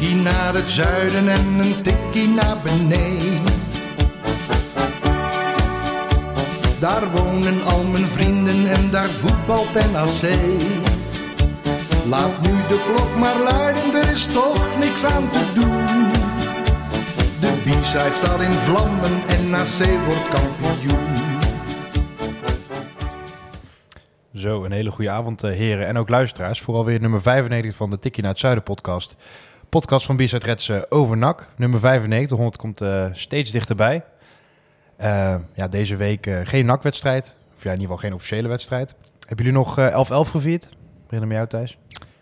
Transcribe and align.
tikkie 0.00 0.22
naar 0.22 0.54
het 0.54 0.70
zuiden 0.70 1.28
en 1.28 1.58
een 1.58 1.82
tikkie 1.82 2.28
naar 2.28 2.56
beneden. 2.62 3.52
Daar 6.78 7.10
wonen 7.10 7.64
al 7.64 7.84
mijn 7.84 8.04
vrienden 8.06 8.66
en 8.70 8.90
daar 8.90 9.10
voetbalt 9.10 9.74
NAC. 9.74 10.22
Laat 12.08 12.40
nu 12.40 12.50
de 12.68 12.84
klok 12.86 13.16
maar 13.18 13.38
luiden, 13.38 13.94
er 13.94 14.10
is 14.10 14.26
toch 14.26 14.78
niks 14.78 15.04
aan 15.04 15.30
te 15.30 15.52
doen. 15.54 16.08
De 17.40 17.52
B-side 17.64 18.14
staat 18.14 18.40
in 18.40 18.50
vlammen 18.50 19.22
en 19.28 19.50
NAC 19.50 20.04
wordt 20.06 20.28
kampioen. 20.28 21.08
Zo, 24.34 24.64
een 24.64 24.72
hele 24.72 24.90
goede 24.90 25.10
avond, 25.10 25.42
eh, 25.42 25.50
heren 25.50 25.86
en 25.86 25.96
ook 25.96 26.08
luisteraars. 26.08 26.60
Vooral 26.60 26.84
weer 26.84 27.00
nummer 27.00 27.22
95 27.22 27.74
van 27.74 27.90
de 27.90 27.98
Tikkie 27.98 28.22
naar 28.22 28.32
het 28.32 28.40
Zuiden 28.40 28.64
podcast. 28.64 29.16
Podcast 29.70 30.06
van 30.06 30.16
Reds 30.16 30.68
eh, 30.68 30.80
over 30.88 31.16
NAC. 31.16 31.48
Nummer 31.56 31.80
95, 31.80 32.36
100 32.36 32.56
komt 32.56 32.80
eh, 32.80 33.06
steeds 33.12 33.50
dichterbij. 33.50 34.04
Eh, 35.00 35.34
ja, 35.54 35.68
deze 35.68 35.96
week 35.96 36.26
eh, 36.26 36.40
geen 36.44 36.66
NAC-wedstrijd. 36.66 37.36
Of 37.56 37.62
ja, 37.62 37.72
in 37.72 37.80
ieder 37.80 37.80
geval 37.80 37.96
geen 37.96 38.14
officiële 38.14 38.48
wedstrijd. 38.48 38.94
Hebben 39.26 39.46
jullie 39.46 39.60
nog 39.60 39.78
eh, 39.78 40.26
11-11 40.26 40.30
gevierd? 40.30 40.68
Beginnen 41.02 41.28
met 41.28 41.36
jou, 41.36 41.48
Thijs. 41.48 41.78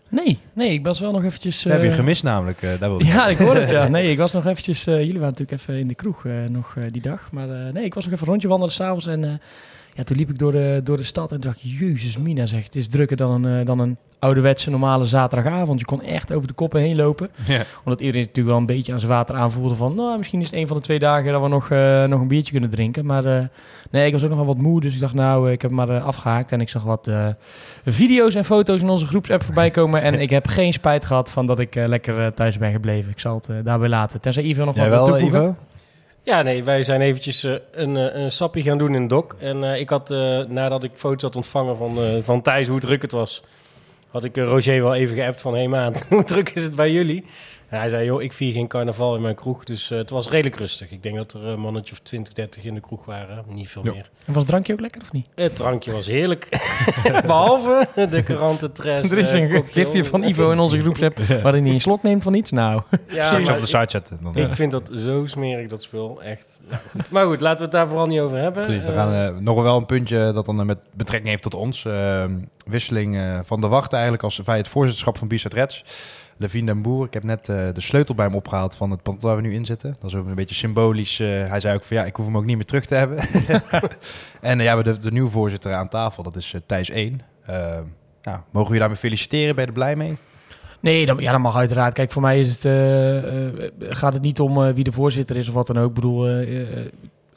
Nee, 0.08 0.38
nee, 0.52 0.72
ik 0.72 0.84
was 0.84 1.00
wel 1.00 1.12
nog 1.12 1.24
eventjes... 1.24 1.62
Dat 1.62 1.72
heb 1.72 1.82
je 1.82 1.92
gemist 1.92 2.22
namelijk. 2.22 2.60
daar 2.78 2.90
ik 2.90 3.02
Ja, 3.02 3.28
ik 3.28 3.38
hoor 3.38 3.54
het, 3.54 3.68
ja. 3.68 3.88
Nee, 3.98 4.10
ik 4.10 4.18
was 4.18 4.32
nog 4.32 4.46
eventjes... 4.46 4.84
jullie 4.84 5.12
waren 5.12 5.28
natuurlijk 5.28 5.60
even 5.60 5.78
in 5.78 5.88
de 5.88 5.94
kroeg 5.94 6.24
nog 6.48 6.74
die 6.90 7.02
dag. 7.02 7.28
Maar 7.32 7.46
nee, 7.46 7.84
ik 7.84 7.94
was 7.94 8.04
nog 8.04 8.12
even 8.12 8.26
een 8.26 8.32
rondje 8.32 8.48
wandelen 8.48 8.74
s'avonds. 8.74 9.06
En 9.06 9.40
ja, 9.98 10.04
toen 10.04 10.16
liep 10.16 10.30
ik 10.30 10.38
door 10.38 10.52
de, 10.52 10.80
door 10.84 10.96
de 10.96 11.02
stad 11.02 11.32
en 11.32 11.40
dacht... 11.40 11.60
Jezus, 11.60 12.18
Mina 12.18 12.46
zegt, 12.46 12.64
het 12.64 12.74
is 12.76 12.88
drukker 12.88 13.16
dan 13.16 13.44
een, 13.44 13.60
eh, 13.60 13.66
dan 13.66 13.78
een 13.78 13.96
ouderwetse 14.18 14.70
normale 14.70 15.06
zaterdagavond. 15.06 15.78
Je 15.78 15.84
kon 15.84 16.02
echt 16.02 16.32
over 16.32 16.48
de 16.48 16.54
koppen 16.54 16.80
heen 16.80 16.96
lopen. 16.96 17.30
Ja. 17.46 17.62
Omdat 17.84 18.00
iedereen 18.00 18.20
natuurlijk 18.20 18.46
wel 18.48 18.56
een 18.56 18.66
beetje 18.66 18.92
aan 18.92 18.98
zijn 18.98 19.12
water 19.12 19.34
aanvoelde 19.34 19.74
van... 19.74 19.94
Nou, 19.94 20.18
misschien 20.18 20.40
is 20.40 20.50
het 20.50 20.58
een 20.58 20.66
van 20.66 20.76
de 20.76 20.82
twee 20.82 20.98
dagen 20.98 21.32
dat 21.32 21.42
we 21.42 21.48
nog, 21.48 21.70
eh, 21.70 22.04
nog 22.04 22.20
een 22.20 22.28
biertje 22.28 22.52
kunnen 22.52 22.70
drinken. 22.70 23.06
Maar 23.06 23.24
eh, 23.24 23.44
nee, 23.90 24.06
ik 24.06 24.12
was 24.12 24.22
ook 24.22 24.28
nog 24.28 24.38
wel 24.38 24.46
wat 24.46 24.58
moe. 24.58 24.80
Dus 24.80 24.94
ik 24.94 25.00
dacht, 25.00 25.14
nou, 25.14 25.52
ik 25.52 25.62
heb 25.62 25.70
maar 25.70 25.88
eh, 25.88 26.04
afgehaakt. 26.04 26.52
En 26.52 26.60
ik 26.60 26.68
zag 26.68 26.82
wat 26.82 27.10
video's 27.84 28.34
en 28.34 28.44
foto's 28.44 28.80
in 28.80 28.88
onze 28.88 29.06
groepsapp 29.06 29.42
voorbij 29.42 29.70
komen. 29.70 30.02
En 30.02 30.20
ik 30.26 30.30
heb 30.30 30.46
geen 30.46 30.72
spijt 30.72 31.04
gehad 31.04 31.30
van 31.30 31.46
dat 31.46 31.58
ik 31.58 31.74
lekker 31.74 32.34
thuis 32.34 32.58
ben 32.58 32.72
gebleven. 32.72 33.10
Ik 33.10 33.20
zal 33.20 33.42
het 33.46 33.64
daarbij 33.64 33.88
laten. 33.88 34.20
Tenzij 34.20 34.42
Ivo 34.42 34.64
nog 34.64 34.74
Jij 34.74 34.88
wat 34.88 35.06
wil 35.06 35.06
toevoegen. 35.06 35.42
Ivo? 35.42 35.56
Ja, 36.28 36.42
nee, 36.42 36.64
wij 36.64 36.82
zijn 36.82 37.00
eventjes 37.00 37.44
eh, 37.44 37.54
een, 37.72 37.96
eh, 37.96 38.22
een 38.22 38.30
sappie 38.30 38.62
gaan 38.62 38.78
doen 38.78 38.94
in 38.94 39.02
de 39.02 39.08
dok. 39.08 39.36
En 39.38 39.64
eh, 39.64 39.80
ik 39.80 39.88
had, 39.88 40.08
nadat 40.48 40.84
ik 40.84 40.90
foto's 40.94 41.22
had 41.22 41.36
ontvangen 41.36 41.76
van, 41.76 42.22
van 42.22 42.42
Thijs, 42.42 42.68
hoe 42.68 42.80
druk 42.80 43.02
het 43.02 43.12
was, 43.12 43.42
had 44.10 44.24
ik 44.24 44.36
Roger 44.36 44.82
wel 44.82 44.94
even 44.94 45.16
geappt 45.16 45.40
van, 45.40 45.52
hé 45.52 45.58
hey 45.58 45.68
maat, 45.68 46.04
hoe 46.08 46.24
druk 46.24 46.50
is 46.50 46.62
het 46.62 46.76
bij 46.76 46.92
jullie? 46.92 47.24
En 47.68 47.78
hij 47.78 47.88
zei, 47.88 48.04
joh, 48.04 48.22
ik 48.22 48.32
vier 48.32 48.52
geen 48.52 48.66
carnaval 48.68 49.14
in 49.16 49.22
mijn 49.22 49.34
kroeg, 49.34 49.64
dus 49.64 49.90
eh, 49.90 49.98
het 49.98 50.10
was 50.10 50.28
redelijk 50.28 50.56
rustig. 50.56 50.90
Ik 50.90 51.02
denk 51.02 51.16
dat 51.16 51.32
er 51.32 51.46
een 51.46 51.60
mannetje 51.60 51.92
of 51.92 51.98
20, 51.98 52.32
30 52.32 52.64
in 52.64 52.74
de 52.74 52.80
kroeg 52.80 53.04
waren, 53.04 53.44
niet 53.48 53.68
veel 53.68 53.82
meer. 53.82 53.94
En 54.26 54.32
was 54.32 54.36
het 54.36 54.46
drankje 54.46 54.72
ook 54.72 54.80
lekker 54.80 55.00
of 55.02 55.12
niet? 55.12 55.26
Het 55.34 55.56
drankje 55.56 55.92
was 55.92 56.06
heerlijk, 56.06 56.48
behalve 57.26 57.88
de 57.94 58.22
Corantentres 58.24 59.10
er 59.12 59.18
is 59.18 59.32
eh, 59.32 59.50
een 59.50 59.64
gifje 59.70 60.04
van 60.04 60.22
Ivo 60.22 60.50
in 60.50 60.58
onze 60.58 60.80
groepsapp 60.80 61.18
waarin 61.18 61.64
hij 61.64 61.74
een 61.74 61.80
slok 61.80 62.02
neemt 62.02 62.22
van 62.22 62.34
iets. 62.34 62.50
Nou, 62.50 62.82
Ja, 63.08 63.38
maar 63.38 63.54
op 63.54 63.60
de 63.60 63.66
site 63.66 63.84
zetten. 63.88 64.18
Dan, 64.22 64.36
ik 64.36 64.48
eh, 64.48 64.54
vind 64.54 64.70
dat 64.72 64.90
zo 64.94 65.26
smerig, 65.26 65.68
dat 65.68 65.82
spul. 65.82 66.22
Echt. 66.22 66.60
Nou, 66.68 66.80
goed. 66.90 67.10
Maar 67.10 67.26
goed, 67.26 67.40
laten 67.40 67.58
we 67.58 67.64
het 67.64 67.72
daar 67.72 67.88
vooral 67.88 68.06
niet 68.06 68.20
over 68.20 68.38
hebben. 68.38 68.64
Precies, 68.64 68.82
we 68.84 68.88
Eh, 68.90 68.94
gaan 68.96 69.12
eh, 69.12 69.40
nog 69.40 69.62
wel 69.62 69.76
een 69.76 69.86
puntje 69.86 70.32
dat 70.34 70.46
dan 70.46 70.60
eh, 70.60 70.66
met 70.66 70.78
betrekking 70.94 71.28
heeft 71.30 71.42
tot 71.42 71.54
ons. 71.54 71.84
Eh, 71.84 72.24
wisseling 72.66 73.16
eh, 73.16 73.38
van 73.44 73.60
de 73.60 73.66
wacht 73.66 73.92
eigenlijk 73.92 74.22
als 74.22 74.42
bij 74.42 74.56
het 74.56 74.68
voorzitterschap 74.68 75.18
van 75.18 75.28
Bizet 75.28 75.54
Reds. 75.54 75.84
Levine 76.38 76.66
den 76.66 76.82
Boer. 76.82 77.06
Ik 77.06 77.14
heb 77.14 77.22
net 77.22 77.48
eh, 77.48 77.56
de 77.74 77.80
sleutel 77.80 78.14
bij 78.14 78.24
hem 78.26 78.34
opgehaald 78.34 78.76
van 78.76 78.90
het 78.90 79.02
pand 79.02 79.22
waar 79.22 79.36
we 79.36 79.42
nu 79.42 79.54
in 79.54 79.64
zitten. 79.64 79.96
Dat 80.00 80.10
is 80.10 80.16
ook 80.16 80.26
een 80.26 80.34
beetje 80.34 80.54
symbolisch. 80.54 81.20
eh, 81.20 81.28
hij 81.28 81.60
zei 81.60 81.74
ook 81.74 81.84
van 81.84 81.96
ja, 81.96 82.04
ik 82.04 82.16
hoef 82.16 82.26
hem 82.26 82.36
ook 82.36 82.44
niet 82.44 82.56
meer 82.56 82.64
terug 82.64 82.86
te 82.86 82.94
hebben. 82.94 83.18
en 84.40 84.58
eh, 84.58 84.64
ja, 84.64 84.76
we 84.76 84.82
de, 84.82 84.98
de 84.98 85.10
nieuwe 85.10 85.30
voorzitter 85.30 85.74
aan 85.74 85.88
tafel, 85.88 86.22
dat 86.22 86.36
is 86.36 86.54
Thijs 86.66 86.90
1. 86.90 87.20
Eh, 87.44 87.78
ja, 88.22 88.44
mogen 88.50 88.68
we 88.68 88.74
je 88.74 88.80
daarmee 88.80 88.98
feliciteren? 88.98 89.54
Ben 89.54 89.64
je 89.64 89.70
er 89.70 89.76
blij 89.76 89.96
mee? 89.96 90.16
Nee, 90.80 91.06
dat, 91.06 91.20
ja, 91.20 91.32
dat 91.32 91.40
mag 91.40 91.56
uiteraard. 91.56 91.94
Kijk, 91.94 92.12
voor 92.12 92.22
mij 92.22 92.40
is 92.40 92.50
het, 92.50 92.62
gaat 93.96 94.12
het 94.12 94.22
niet 94.22 94.40
om 94.40 94.64
eh, 94.64 94.74
wie 94.74 94.84
de 94.84 94.92
voorzitter 94.92 95.36
is 95.36 95.48
of 95.48 95.54
wat 95.54 95.66
dan 95.66 95.78
ook. 95.78 95.88
Ik 95.88 95.94
bedoel, 95.94 96.26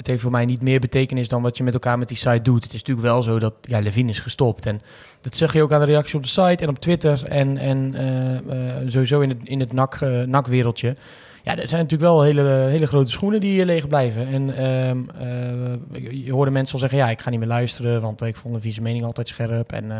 het 0.02 0.10
heeft 0.10 0.22
voor 0.22 0.32
mij 0.32 0.46
niet 0.46 0.62
meer 0.62 0.80
betekenis 0.80 1.28
dan 1.28 1.42
wat 1.42 1.58
je 1.58 1.64
met 1.64 1.74
elkaar 1.74 1.98
met 1.98 2.08
die 2.08 2.18
site 2.18 2.42
doet. 2.42 2.64
Het 2.64 2.74
is 2.74 2.80
natuurlijk 2.80 3.08
wel 3.08 3.22
zo 3.22 3.40
dat 3.40 3.54
ja, 3.62 3.80
Levine 3.80 4.10
is 4.10 4.20
gestopt. 4.20 4.66
En 4.66 4.82
dat 5.22 5.36
zeg 5.36 5.54
je 5.54 5.62
ook 5.62 5.72
aan 5.72 5.80
de 5.80 5.86
reactie 5.86 6.16
op 6.16 6.24
de 6.24 6.30
site 6.30 6.64
en 6.64 6.70
op 6.70 6.80
Twitter 6.80 7.26
en, 7.26 7.58
en 7.58 7.96
eh, 7.96 8.36
eh, 8.38 8.88
sowieso 8.88 9.20
in 9.20 9.30
het, 9.30 9.38
in 9.44 9.60
het 9.60 9.74
NAC, 9.74 9.96
eh, 9.96 10.22
NAC-wereldje. 10.22 10.96
Ja, 11.44 11.58
er 11.58 11.68
zijn 11.68 11.82
natuurlijk 11.82 12.12
wel 12.12 12.22
hele, 12.22 12.42
hele 12.42 12.88
grote 12.88 13.12
schoenen 13.12 13.40
die 13.40 13.60
eh, 13.60 13.66
leeg 13.66 13.88
blijven. 13.88 14.28
En 14.28 14.56
ehm, 14.56 14.98
eh, 15.20 16.26
je 16.26 16.32
hoorde 16.32 16.52
mensen 16.52 16.74
al 16.74 16.80
zeggen, 16.80 16.98
ja, 16.98 17.10
ik 17.10 17.22
ga 17.22 17.30
niet 17.30 17.40
meer 17.40 17.48
luisteren, 17.48 18.02
want 18.02 18.22
ik 18.22 18.36
vond 18.36 18.54
Levine's 18.54 18.80
mening 18.80 19.06
altijd 19.06 19.28
scherp. 19.28 19.72
En 19.72 19.92
eh, 19.92 19.98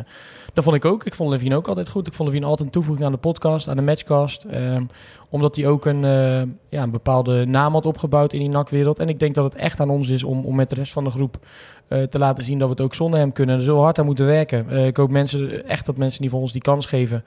dat 0.54 0.64
vond 0.64 0.76
ik 0.76 0.86
ook. 0.86 1.06
Ik 1.06 1.14
vond 1.14 1.30
Levine 1.30 1.56
ook 1.56 1.68
altijd 1.68 1.90
goed. 1.90 2.08
Ik 2.08 2.14
vond 2.14 2.30
Levine 2.30 2.48
altijd 2.48 2.68
een 2.68 2.74
toevoeging 2.74 3.06
aan 3.06 3.14
de 3.14 3.18
podcast, 3.18 3.68
aan 3.68 3.76
de 3.76 3.82
matchcast. 3.82 4.44
Ehm, 4.44 4.84
omdat 5.32 5.56
hij 5.56 5.68
ook 5.68 5.86
een, 5.86 6.06
eh, 6.06 6.42
ja, 6.70 6.84
een 6.84 6.92
bepaalde 6.92 7.46
naam 7.46 7.74
had 7.74 7.86
opgebouwd 7.86 8.34
in 8.34 8.40
die 8.40 8.50
NAC-wereld. 8.50 9.00
En 9.00 9.10
ik 9.10 9.20
denk 9.20 9.36
dat 9.36 9.44
het 9.44 9.56
echt 9.56 9.80
aan 9.80 9.90
ons 9.90 10.10
is 10.10 10.24
om, 10.24 10.46
om 10.46 10.56
met 10.56 10.70
de 10.70 10.76
rest 10.76 10.94
van 10.94 11.04
de 11.04 11.10
groep 11.10 11.38
eh, 11.88 12.04
te 12.04 12.20
laten 12.20 12.44
zien 12.44 12.60
dat 12.60 12.68
we 12.68 12.74
het 12.74 12.84
ook 12.84 12.94
zonder 12.94 13.20
hem 13.20 13.32
kunnen. 13.32 13.58
Er 13.58 13.64
zullen 13.64 13.82
hard 13.82 14.00
aan 14.00 14.06
moeten 14.06 14.26
werken. 14.26 14.70
Eh, 14.70 14.86
ik 14.86 14.98
hoop 14.98 15.10
mensen, 15.10 15.68
echt 15.68 15.86
dat 15.86 15.98
mensen 15.98 16.22
die 16.22 16.30
voor 16.30 16.40
ons 16.40 16.52
die 16.52 16.62
kans 16.62 16.86
geven. 16.86 17.24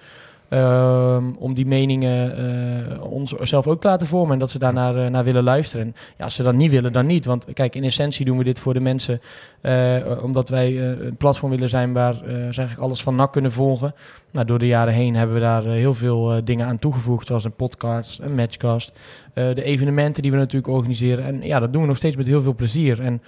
Ehm, 0.55 1.25
om 1.39 1.55
die 1.55 1.67
meningen 1.67 2.37
eh, 2.37 3.03
ons 3.03 3.33
zelf 3.33 3.67
ook 3.67 3.81
te 3.81 3.89
laten 3.89 4.07
vormen 4.07 4.33
en 4.33 4.39
dat 4.39 4.51
ze 4.51 4.59
daarnaar 4.59 4.97
eh, 4.97 5.11
naar 5.11 5.25
willen 5.25 5.43
luisteren. 5.43 5.87
En 5.87 5.95
ja, 6.17 6.25
als 6.25 6.35
ze 6.35 6.43
dat 6.43 6.55
niet 6.55 6.71
willen, 6.71 6.93
dan 6.93 7.07
niet. 7.07 7.25
Want 7.25 7.45
kijk, 7.53 7.75
in 7.75 7.85
essentie 7.85 8.25
doen 8.25 8.39
we 8.39 8.45
dit 8.45 8.61
voor 8.61 8.75
de 8.75 8.81
mensen 8.81 9.21
eh, 9.61 9.97
omdat 10.23 10.49
wij 10.49 10.81
een 10.81 11.17
platform 11.17 11.51
willen 11.51 11.69
zijn 11.69 11.93
waar 11.93 12.15
ze 12.25 12.33
eigenlijk 12.33 12.79
alles 12.79 13.03
van 13.03 13.15
NAC 13.15 13.33
kunnen 13.33 13.53
volgen. 13.53 13.95
Nou, 14.31 14.47
door 14.47 14.59
de 14.59 14.67
jaren 14.67 14.95
heen 14.95 15.15
hebben 15.15 15.35
we 15.35 15.43
daar 15.43 15.65
heel 15.65 15.95
veel 15.95 16.45
dingen 16.45 16.67
aan 16.67 16.79
toegevoegd, 16.79 17.27
zoals 17.27 17.45
een 17.45 17.55
podcast, 17.55 18.19
een 18.19 18.35
matchcast, 18.35 18.93
de 19.35 19.63
evenementen 19.63 20.23
die 20.23 20.31
we 20.31 20.37
natuurlijk 20.37 20.73
organiseren. 20.73 21.25
En 21.25 21.43
ja, 21.43 21.61
dat 21.61 21.73
doen 21.73 21.83
we 21.83 21.89
nog 21.89 21.97
steeds 21.97 22.17
met 22.17 22.27
heel 22.27 22.43
veel 22.43 22.55
plezier. 22.55 23.01
En 23.01 23.23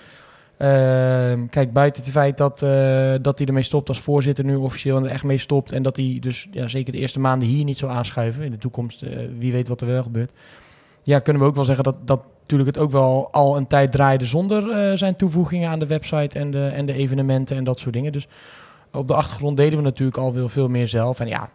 ehm, 0.56 1.46
kijk, 1.46 1.72
buiten 1.72 2.02
het 2.02 2.12
feit 2.12 2.36
dat, 2.36 2.62
eh, 2.62 3.14
dat 3.22 3.38
hij 3.38 3.46
ermee 3.46 3.62
stopt 3.62 3.88
als 3.88 4.00
voorzitter 4.00 4.44
nu 4.44 4.56
officieel 4.56 4.96
en 4.96 5.04
er 5.04 5.10
echt 5.10 5.24
mee 5.24 5.38
stopt. 5.38 5.72
En 5.72 5.82
dat 5.82 5.96
hij 5.96 6.16
dus 6.20 6.48
ja, 6.50 6.68
zeker 6.68 6.92
de 6.92 6.98
eerste 6.98 7.20
maanden 7.20 7.48
hier 7.48 7.64
niet 7.64 7.78
zal 7.78 7.90
aanschuiven. 7.90 8.44
In 8.44 8.50
de 8.50 8.58
toekomst, 8.58 9.02
eh, 9.02 9.18
wie 9.38 9.52
weet 9.52 9.68
wat 9.68 9.80
er 9.80 9.86
wel 9.86 10.02
gebeurt. 10.02 10.32
Ja, 11.02 11.18
kunnen 11.18 11.42
we 11.42 11.48
ook 11.48 11.54
wel 11.54 11.64
zeggen 11.64 11.84
dat, 11.84 11.96
dat 12.04 12.20
natuurlijk 12.46 12.76
het 12.76 12.84
ook 12.84 12.90
wel 12.90 13.28
al 13.32 13.56
een 13.56 13.66
tijd 13.66 13.92
draaide 13.92 14.26
zonder 14.26 14.70
eh, 14.70 14.96
zijn 14.96 15.16
toevoegingen 15.16 15.70
aan 15.70 15.78
de 15.78 15.86
website 15.86 16.38
en 16.38 16.50
de, 16.50 16.66
en 16.66 16.86
de 16.86 16.92
evenementen 16.92 17.56
en 17.56 17.64
dat 17.64 17.78
soort 17.78 17.94
dingen. 17.94 18.12
Dus 18.12 18.28
op 18.92 19.08
de 19.08 19.14
achtergrond 19.14 19.56
deden 19.56 19.78
we 19.78 19.84
natuurlijk 19.84 20.16
al 20.16 20.32
veel, 20.32 20.48
veel 20.48 20.68
meer 20.68 20.88
zelf. 20.88 21.20
En 21.20 21.26
ja, 21.28 21.50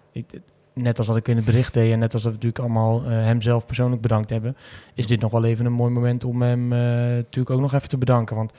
net 0.73 0.97
als 0.97 1.07
dat 1.07 1.15
ik 1.15 1.27
in 1.27 1.35
het 1.35 1.45
bericht 1.45 1.73
deed 1.73 1.91
en 1.91 1.99
net 1.99 2.13
als 2.13 2.23
dat 2.23 2.31
we 2.31 2.37
natuurlijk 2.37 2.65
allemaal 2.65 3.03
eh, 3.03 3.09
hem 3.09 3.41
zelf 3.41 3.65
persoonlijk 3.65 4.01
bedankt 4.01 4.29
hebben, 4.29 4.57
is 4.93 5.07
dit 5.07 5.21
nog 5.21 5.31
wel 5.31 5.43
even 5.43 5.65
een 5.65 5.73
mooi 5.73 5.91
moment 5.91 6.23
om 6.23 6.41
hem 6.41 6.67
natuurlijk 6.67 7.49
ook 7.49 7.61
nog 7.61 7.73
even 7.73 7.89
te 7.89 7.97
bedanken. 7.97 8.35
Want 8.35 8.51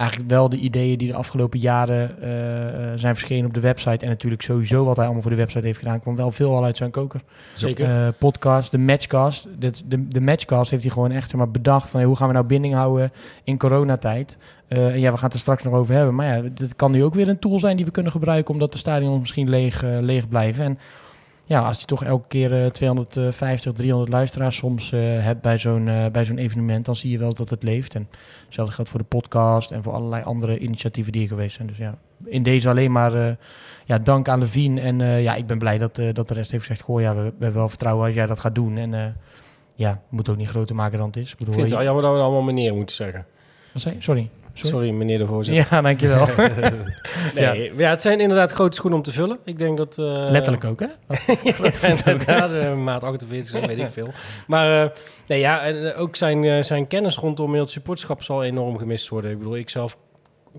eigenlijk 0.00 0.30
wel 0.30 0.48
de 0.48 0.56
ideeën 0.56 0.98
die 0.98 1.08
de 1.08 1.14
afgelopen 1.14 1.58
jaren 1.58 2.22
eh, 2.22 2.92
eh, 2.92 2.98
zijn 2.98 3.14
verschenen 3.14 3.46
op 3.46 3.54
de 3.54 3.60
website 3.60 4.04
en 4.04 4.08
natuurlijk 4.08 4.42
sowieso 4.42 4.84
wat 4.84 4.96
hij 4.96 5.04
allemaal 5.04 5.22
voor 5.22 5.30
de 5.30 5.36
website 5.36 5.66
heeft 5.66 5.78
gedaan, 5.78 6.00
kwam 6.00 6.16
wel 6.16 6.30
veel 6.30 6.56
al 6.56 6.64
uit 6.64 6.76
zijn 6.76 6.90
koker. 6.90 7.20
Zeker. 7.54 7.88
Eh, 7.88 8.08
podcast, 8.18 8.70
de 8.70 8.78
matchcast. 8.78 9.46
Dit, 9.58 9.82
de, 9.86 10.08
de 10.08 10.20
matchcast 10.20 10.70
heeft 10.70 10.82
hij 10.82 10.92
gewoon 10.92 11.10
echt 11.10 11.34
maar, 11.34 11.50
bedacht 11.50 11.90
van 11.90 12.00
hey, 12.00 12.08
hoe 12.08 12.16
gaan 12.16 12.26
we 12.26 12.34
nou 12.34 12.46
binding 12.46 12.74
houden 12.74 13.12
in 13.44 13.58
coronatijd. 13.58 14.38
Eh 14.68 14.86
en 14.86 15.00
ja, 15.00 15.10
we 15.10 15.16
gaan 15.16 15.24
het 15.24 15.34
er 15.34 15.40
straks 15.40 15.62
nog 15.62 15.74
over 15.74 15.94
hebben. 15.94 16.14
Maar 16.14 16.36
ja, 16.36 16.48
dit 16.54 16.76
kan 16.76 16.90
nu 16.90 17.04
ook 17.04 17.14
weer 17.14 17.28
een 17.28 17.38
tool 17.38 17.58
zijn 17.58 17.76
die 17.76 17.84
we 17.84 17.90
kunnen 17.90 18.12
gebruiken 18.12 18.54
omdat 18.54 18.72
de 18.72 18.78
stadions 18.78 19.20
misschien 19.20 19.48
leeg, 19.48 19.82
leeg 19.82 20.28
blijven. 20.28 20.64
En 20.64 20.78
ja, 21.50 21.60
als 21.60 21.80
je 21.80 21.86
toch 21.86 22.04
elke 22.04 22.28
keer 22.28 22.64
eh, 22.64 22.70
250, 22.70 23.72
300 23.72 24.10
luisteraars 24.10 24.56
soms 24.56 24.92
eh, 24.92 25.00
hebt 25.00 25.40
bij 25.40 25.58
zo'n 25.58 25.88
eh, 25.88 26.06
bij 26.06 26.24
zo'n 26.24 26.38
evenement, 26.38 26.84
dan 26.84 26.96
zie 26.96 27.10
je 27.10 27.18
wel 27.18 27.34
dat 27.34 27.50
het 27.50 27.62
leeft. 27.62 27.94
En 27.94 28.08
hetzelfde 28.44 28.74
geldt 28.74 28.90
voor 28.90 29.00
de 29.00 29.06
podcast 29.06 29.70
en 29.70 29.82
voor 29.82 29.92
allerlei 29.92 30.22
andere 30.22 30.58
initiatieven 30.58 31.12
die 31.12 31.22
er 31.22 31.28
geweest 31.28 31.56
zijn. 31.56 31.68
Dus 31.68 31.76
ja, 31.76 31.98
in 32.24 32.42
deze 32.42 32.68
alleen 32.68 32.92
maar 32.92 33.14
eh, 33.14 33.34
ja, 33.84 33.98
dank 33.98 34.28
aan 34.28 34.38
Levine. 34.38 34.80
En 34.80 34.98
ja, 35.22 35.34
ik 35.34 35.46
ben 35.46 35.58
blij 35.58 35.78
dat, 35.78 35.94
dat 36.12 36.28
de 36.28 36.34
rest 36.34 36.50
heeft 36.50 36.66
gezegd, 36.66 36.82
goh 36.82 37.00
ja, 37.00 37.14
we, 37.14 37.22
we 37.22 37.28
hebben 37.38 37.60
wel 37.60 37.68
vertrouwen 37.68 38.06
als 38.06 38.14
jij 38.14 38.26
dat 38.26 38.40
gaat 38.40 38.54
doen. 38.54 38.76
En 38.76 39.16
ja, 39.74 39.92
we 39.92 40.16
moeten 40.16 40.32
ook 40.32 40.38
niet 40.38 40.48
groter 40.48 40.74
maken 40.74 40.98
dan 40.98 41.06
het 41.06 41.16
is. 41.16 41.32
Ik 41.32 41.32
Ik 41.32 41.38
bedoel, 41.38 41.54
vind 41.54 41.66
het 41.66 41.74
wel 41.74 41.86
jammer 41.86 42.04
dat 42.04 42.14
we 42.14 42.20
allemaal 42.20 42.42
meneer 42.42 42.74
moeten 42.74 42.96
zeggen. 42.96 43.26
Wat 43.72 43.82
zei 43.82 43.94
je? 43.94 44.02
Sorry. 44.02 44.30
Sorry. 44.54 44.70
Sorry, 44.70 44.90
meneer 44.90 45.18
de 45.18 45.26
voorzitter. 45.26 45.66
Ja, 45.70 45.80
dankjewel. 45.82 46.26
Nee, 47.34 47.72
ja. 47.76 47.90
het 47.90 48.00
zijn 48.00 48.20
inderdaad 48.20 48.52
grote 48.52 48.76
schoenen 48.76 48.98
om 48.98 49.04
te 49.04 49.12
vullen. 49.12 49.38
Ik 49.44 49.58
denk 49.58 49.76
dat... 49.76 49.98
eh, 49.98 50.22
Letterlijk 50.28 50.64
ook, 50.64 50.80
hè? 50.80 50.86
ja, 51.44 52.06
inderdaad, 52.06 52.52
eh, 52.52 52.74
maat 52.74 53.04
48, 53.04 53.60
zo 53.60 53.66
weet 53.66 53.78
ik 53.78 53.88
veel. 53.90 54.08
Maar 54.46 54.84
eh, 54.84 54.90
nee, 55.26 55.38
ja, 55.40 55.62
en 55.62 55.94
ook 55.94 56.16
zijn, 56.16 56.64
zijn 56.64 56.86
kennis 56.86 57.16
rondom 57.16 57.54
het 57.54 57.70
supporterschap 57.70 58.22
zal 58.22 58.42
enorm 58.44 58.78
gemist 58.78 59.08
worden. 59.08 59.30
Ik 59.30 59.38
bedoel, 59.38 59.56
ik 59.56 59.70
zelf 59.70 59.96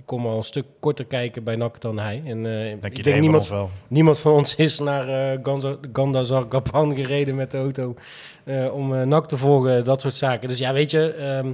kom 0.05 0.25
al 0.27 0.37
een 0.37 0.43
stuk 0.43 0.65
korter 0.79 1.05
kijken 1.05 1.43
bij 1.43 1.55
NAC 1.55 1.81
dan 1.81 1.99
hij. 1.99 2.21
En 2.25 2.37
eh, 2.45 2.51
Denk 2.81 2.97
ik 2.97 3.03
denk 3.03 3.19
niemand, 3.19 3.47
wel. 3.49 3.69
niemand 3.87 4.19
van 4.19 4.33
ons 4.33 4.55
is 4.55 4.79
naar 4.79 5.37
Ganda- 5.43 5.77
Gandazar 5.93 6.45
Gapan 6.49 6.95
gereden 6.95 7.35
met 7.35 7.51
de 7.51 7.57
auto 7.57 7.95
eh, 8.43 8.73
om 8.73 8.95
eh 8.95 9.01
NAC 9.05 9.27
te 9.27 9.37
volgen, 9.37 9.83
dat 9.83 10.01
soort 10.01 10.15
zaken. 10.15 10.49
Dus 10.49 10.57
ja, 10.59 10.73
weet 10.73 10.91
je, 10.91 11.13
ehm, 11.13 11.51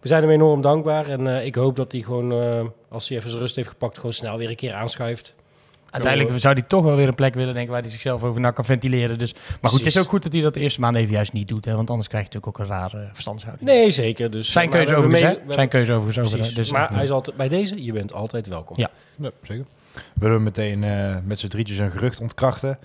we 0.00 0.08
zijn 0.08 0.22
hem 0.22 0.30
enorm 0.30 0.60
dankbaar. 0.60 1.08
En 1.08 1.26
eh, 1.38 1.44
ik 1.46 1.54
hoop 1.54 1.76
dat 1.76 1.92
hij 1.92 2.00
gewoon, 2.00 2.32
eh, 2.32 2.60
als 2.88 3.08
hij 3.08 3.18
even 3.18 3.30
zijn 3.30 3.42
rust 3.42 3.56
heeft 3.56 3.68
gepakt, 3.68 3.96
gewoon 3.96 4.12
snel 4.12 4.36
weer 4.38 4.48
een 4.48 4.56
keer 4.56 4.72
aanschuift. 4.74 5.34
Uiteindelijk 5.90 6.38
zou 6.40 6.54
hij 6.54 6.62
toch 6.62 6.84
wel 6.84 6.96
weer 6.96 7.08
een 7.08 7.14
plek 7.14 7.34
willen 7.34 7.54
denken 7.54 7.72
waar 7.72 7.82
hij 7.82 7.90
zichzelf 7.90 8.22
over 8.24 8.40
na 8.40 8.50
kan 8.50 8.64
ventileren. 8.64 9.18
Dus, 9.18 9.34
maar 9.60 9.70
goed, 9.70 9.78
het 9.78 9.88
is 9.88 9.98
ook 9.98 10.08
goed 10.08 10.22
dat 10.22 10.32
hij 10.32 10.40
dat 10.40 10.54
de 10.54 10.60
eerste 10.60 10.80
maand 10.80 10.96
even 10.96 11.12
juist 11.14 11.32
niet 11.32 11.48
doet. 11.48 11.64
Hè, 11.64 11.74
want 11.74 11.90
anders 11.90 12.08
krijg 12.08 12.26
je 12.26 12.30
natuurlijk 12.34 12.60
ook 12.60 12.68
een 12.68 12.74
rare 12.74 13.08
verstandshouding. 13.12 13.68
Nee, 13.68 13.90
zeker. 13.90 14.30
Dus, 14.30 14.52
Zijn 14.52 14.68
keuze 14.70 14.94
overigens, 14.94 15.36
mee- 15.46 15.54
Zijn 15.54 15.68
keuze 15.68 15.92
overigens 15.92 16.26
over. 16.26 16.38
Precies. 16.38 16.54
Dus, 16.56 16.70
maar 16.72 16.94
hij 16.94 17.04
is 17.04 17.10
altijd, 17.10 17.36
bij 17.36 17.48
deze, 17.48 17.84
je 17.84 17.92
bent 17.92 18.12
altijd 18.12 18.46
welkom. 18.46 18.76
Ja. 18.78 18.90
Ja, 19.16 19.30
zeker. 19.42 19.64
Willen 20.14 20.36
we 20.36 20.42
meteen 20.42 20.84
eh, 20.84 21.16
met 21.24 21.38
z'n 21.38 21.48
drietjes 21.48 21.78
een 21.78 21.90
gerucht 21.90 22.20
ontkrachten? 22.20 22.78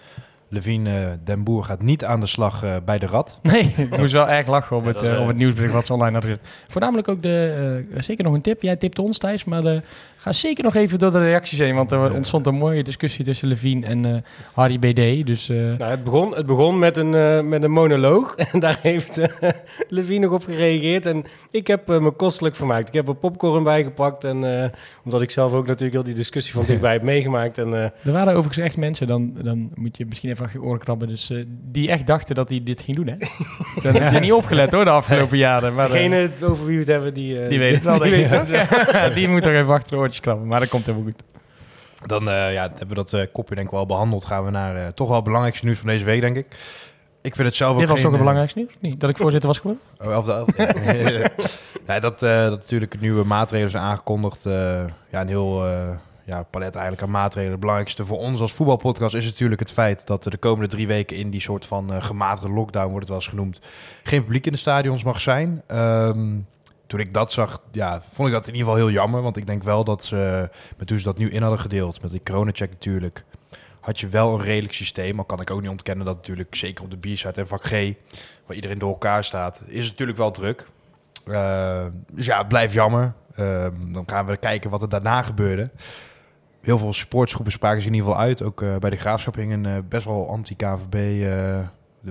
Levine 0.55 0.99
eh, 0.99 1.11
Den 1.23 1.43
Boer 1.43 1.63
gaat 1.63 1.81
niet 1.81 2.05
aan 2.05 2.19
de 2.19 2.27
slag 2.27 2.63
eh, 2.63 2.75
bij 2.85 2.99
de 2.99 3.05
Rad. 3.05 3.39
Nee, 3.41 3.61
ik 3.77 3.97
moest 3.97 4.13
wel 4.13 4.29
erg 4.29 4.47
lachen 4.47 4.75
op 4.75 4.83
Ja, 4.83 4.87
het, 4.87 5.01
is, 5.01 5.09
eh, 5.09 5.21
op 5.21 5.27
het 5.27 5.37
nieuwsbericht 5.37 5.73
wat 5.73 5.85
ze 5.85 5.93
online 5.93 6.11
hadden 6.11 6.31
gezet. 6.31 6.65
Voornamelijk 6.67 7.07
ook 7.07 7.21
de, 7.21 7.85
eh, 7.93 8.01
zeker 8.01 8.23
nog 8.23 8.33
een 8.33 8.41
tip. 8.41 8.61
Jij 8.61 8.75
tipte 8.75 9.01
ons 9.01 9.17
Thijs, 9.17 9.43
maar 9.43 9.65
eh, 9.65 9.81
ga 10.25 10.33
zeker 10.33 10.63
nog 10.63 10.75
even 10.75 10.99
door 10.99 11.11
de 11.11 11.19
reacties 11.19 11.57
heen. 11.57 11.75
Want 11.75 11.91
er 11.91 12.13
ontstond 12.13 12.47
een 12.47 12.55
mooie 12.55 12.83
discussie 12.83 13.25
tussen 13.25 13.47
Levine 13.47 13.85
en 13.85 14.05
eh, 14.05 14.15
Harry 14.53 14.79
BD. 14.79 15.25
Dus 15.27 15.49
eh, 15.49 15.57
Nou, 15.57 15.83
het, 15.83 16.03
begon, 16.03 16.35
het 16.35 16.45
begon 16.45 16.79
met 16.79 16.97
een, 16.97 17.15
eh, 17.15 17.41
met 17.41 17.63
een 17.63 17.71
monoloog. 17.71 18.35
En 18.51 18.59
daar 18.59 18.79
heeft 18.81 19.19
Levine 19.89 20.19
nog 20.19 20.31
op 20.33 20.43
gereageerd. 20.43 21.05
En 21.05 21.25
ik 21.51 21.67
heb 21.67 21.87
me 21.87 22.11
kostelijk 22.11 22.55
vermaakt. 22.55 22.87
Ik 22.87 22.93
heb 22.93 23.07
er 23.07 23.15
popcorn 23.15 23.63
bij 23.63 23.83
gepakt. 23.83 24.23
En, 24.23 24.71
omdat 25.03 25.21
ik 25.21 25.31
zelf 25.31 25.51
ook 25.51 25.67
natuurlijk 25.67 25.93
heel 25.93 26.03
die 26.03 26.13
discussie 26.13 26.53
van 26.53 26.65
dichtbij 26.65 26.93
heb 26.93 27.01
meegemaakt. 27.13 27.57
En, 27.57 27.73
er 27.73 27.91
waren 28.03 28.33
overigens 28.33 28.65
echt 28.65 28.77
mensen, 28.77 29.07
dan, 29.07 29.33
dan 29.43 29.71
moet 29.73 29.97
je 29.97 30.05
misschien 30.05 30.29
even 30.29 30.45
achter 30.45 30.59
je 30.59 30.65
oren 30.65 30.79
krabben. 30.79 31.07
Dus 31.07 31.31
die 31.71 31.89
echt 31.89 32.07
dachten 32.07 32.35
dat 32.35 32.49
hij 32.49 32.61
dit 32.63 32.81
ging 32.81 32.97
doen, 32.97 33.07
hè? 33.07 33.15
Dan 33.83 34.01
heb 34.01 34.13
je 34.13 34.19
niet 34.19 34.33
opgelet 34.33 34.71
hoor, 34.71 34.83
de 34.83 34.89
afgelopen 34.89 35.37
jaren. 35.37 35.73
Maar, 35.73 35.89
degene 35.89 36.29
over 36.41 36.65
wie 36.65 36.73
we 36.73 36.81
het 36.81 36.91
hebben, 36.91 37.13
die, 37.13 37.47
die 37.47 37.59
weet 37.59 37.73
het 37.73 37.83
wel, 37.83 37.99
die 37.99 38.11
weet 38.11 38.29
het 38.29 38.49
wel. 38.49 39.13
die 39.13 39.27
moet 39.27 39.43
toch 39.43 39.51
even 39.51 39.73
achter 39.73 39.97
krabben, 40.21 40.47
maar 40.47 40.59
dat 40.59 40.69
komt 40.69 40.85
helemaal 40.85 41.05
goed. 41.05 41.23
Dan 42.05 42.29
eh, 42.29 42.53
ja, 42.53 42.61
hebben 42.61 42.87
we 42.87 42.95
dat 42.95 43.13
eh, 43.13 43.25
kopje 43.31 43.55
denk 43.55 43.67
ik 43.67 43.73
wel 43.73 43.85
behandeld. 43.85 44.25
Gaan 44.25 44.45
we 44.45 44.51
naar 44.51 44.75
eh, 44.75 44.87
toch 44.87 45.07
wel 45.07 45.15
het 45.15 45.25
belangrijkste 45.25 45.65
nieuws 45.65 45.77
van 45.79 45.87
deze 45.87 46.05
week, 46.05 46.21
denk 46.21 46.35
ik. 46.35 46.45
Ik 47.21 47.35
vind 47.35 47.47
het 47.47 47.55
zelf 47.55 47.73
ook 47.73 47.79
Dit 47.79 47.87
was 47.87 47.95
geen, 47.95 48.03
toch 48.03 48.11
het 48.11 48.21
belangrijkste 48.21 48.59
nieuws? 48.59 48.77
Niet 48.79 48.99
dat 48.99 49.09
ik 49.09 49.17
voorzitter 49.17 49.49
was 49.49 49.57
geworden? 49.57 49.83
Oh, 49.97 50.47
nee, 51.87 51.99
dat, 51.99 52.19
dat 52.19 52.49
natuurlijk 52.49 52.99
nieuwe 52.99 53.23
maatregelen 53.23 53.71
zijn 53.71 53.83
aangekondigd. 53.83 54.43
ja, 54.43 55.21
een 55.21 55.27
heel 55.27 55.65
ja, 56.23 56.43
palet 56.43 56.75
eigenlijk 56.75 57.03
aan 57.03 57.11
maatregelen. 57.11 57.51
Het 57.51 57.59
belangrijkste 57.59 58.05
voor 58.05 58.17
ons 58.17 58.41
als 58.41 58.53
voetbalpodcast 58.53 59.15
is 59.15 59.25
natuurlijk 59.25 59.59
het 59.59 59.71
feit 59.71 60.07
dat 60.07 60.25
er 60.25 60.31
de 60.31 60.37
komende 60.37 60.67
drie 60.67 60.87
weken 60.87 61.17
in 61.17 61.29
die 61.29 61.41
soort 61.41 61.65
van 61.65 62.03
gematigde 62.03 62.49
lockdown, 62.49 62.91
wordt 62.91 62.99
het 62.99 63.09
wel 63.09 63.17
eens 63.17 63.27
genoemd, 63.27 63.59
geen 64.03 64.23
publiek 64.23 64.45
in 64.45 64.51
de 64.51 64.57
stadions 64.57 65.03
mag 65.03 65.21
zijn. 65.21 65.61
Ehm, 65.67 66.37
toen 66.87 66.99
ik 66.99 67.13
dat 67.13 67.31
zag, 67.31 67.61
ja, 67.71 68.01
vond 68.13 68.27
ik 68.27 68.33
dat 68.33 68.47
in 68.47 68.53
ieder 68.53 68.67
geval 68.67 68.85
heel 68.85 68.93
jammer. 68.93 69.21
Want 69.21 69.37
ik 69.37 69.47
denk 69.47 69.63
wel 69.63 69.83
dat 69.83 70.03
ze, 70.03 70.49
met 70.77 70.87
toen 70.87 70.97
ze 70.97 71.03
dat 71.03 71.17
nu 71.17 71.29
in 71.29 71.41
hadden 71.41 71.59
gedeeld, 71.59 72.01
met 72.01 72.11
die 72.11 72.23
coronacheck 72.23 72.69
natuurlijk, 72.69 73.23
had 73.79 73.99
je 73.99 74.07
wel 74.07 74.33
een 74.33 74.41
redelijk 74.41 74.73
systeem. 74.73 75.15
Maar 75.15 75.25
kan 75.25 75.41
ik 75.41 75.51
ook 75.51 75.61
niet 75.61 75.69
ontkennen 75.69 76.05
dat 76.05 76.15
natuurlijk, 76.15 76.55
zeker 76.55 76.83
op 76.83 76.91
de 76.91 76.97
biersite 76.97 77.39
en 77.39 77.47
vak 77.47 77.63
G, 77.63 77.71
waar 78.45 78.55
iedereen 78.55 78.79
door 78.79 78.91
elkaar 78.91 79.23
staat, 79.23 79.61
is 79.67 79.81
het 79.81 79.91
natuurlijk 79.91 80.17
wel 80.17 80.31
druk. 80.31 80.67
Eh, 81.25 81.85
dus 82.11 82.25
ja, 82.25 82.37
het 82.37 82.47
blijft 82.47 82.73
jammer. 82.73 83.13
Eh, 83.35 83.67
dan 83.87 84.03
gaan 84.05 84.25
we 84.25 84.37
kijken 84.37 84.69
wat 84.69 84.81
er 84.81 84.89
daarna 84.89 85.21
gebeurde. 85.21 85.69
Heel 86.61 86.77
veel 86.77 86.93
sportsgroepen 86.93 87.51
spraken 87.51 87.81
zich 87.81 87.89
in 87.89 87.95
ieder 87.95 88.09
geval 88.09 88.25
uit. 88.25 88.43
Ook 88.43 88.61
eh, 88.61 88.75
bij 88.75 88.89
de 88.89 88.95
Graafschap 88.95 89.35
hing 89.35 89.53
een 89.53 89.65
eh, 89.65 89.77
best 89.89 90.05
wel 90.05 90.29
anti-KVB... 90.29 91.25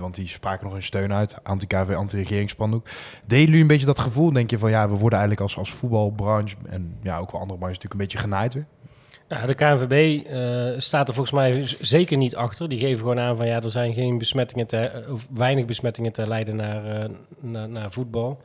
want 0.00 0.14
die 0.14 0.29
spraken 0.29 0.64
nog 0.64 0.73
hun 0.73 0.82
steun 0.82 1.12
uit. 1.12 1.37
Anti-KVB, 1.43 1.94
anti-regeringsspandoek. 1.94 2.87
Delen 3.26 3.44
jullie 3.44 3.61
een 3.61 3.67
beetje 3.67 3.87
dat 3.87 4.00
gevoel? 4.00 4.32
Denk 4.32 4.50
je 4.50 4.58
van 4.58 4.70
ja, 4.70 4.88
we 4.88 4.96
worden 4.96 5.19
eigenlijk 5.19 5.41
als, 5.41 5.56
als 5.56 5.73
voetbalbranche... 5.73 6.56
en 6.67 6.96
ja, 7.02 7.19
ook 7.19 7.32
wel 7.32 7.41
andere 7.41 7.58
branches 7.58 7.79
natuurlijk 7.82 7.93
een 7.93 7.99
beetje 7.99 8.19
genaaid 8.19 8.55
weer? 8.55 8.67
Nou, 9.29 9.46
de 9.46 9.55
KNVB 9.55 10.26
eh, 10.26 10.81
staat 10.81 11.08
er 11.08 11.14
volgens 11.14 11.37
mij 11.37 11.67
zeker 11.81 12.17
niet 12.17 12.37
achter. 12.37 12.69
Die 12.69 12.79
geven 12.79 12.99
gewoon 12.99 13.19
aan 13.19 13.37
van 13.37 13.46
ja, 13.46 13.62
er 13.62 13.70
zijn 13.70 13.94
geen 13.94 14.19
besmettingen 14.19 14.67
te, 14.67 15.05
of 15.11 15.26
weinig 15.31 15.64
besmettingen 15.64 16.12
te 16.12 16.26
leiden 16.26 16.56
naar, 16.56 16.85
eh, 16.85 17.11
naar, 17.41 17.69
naar 17.69 17.93
voetbal. 17.93 18.41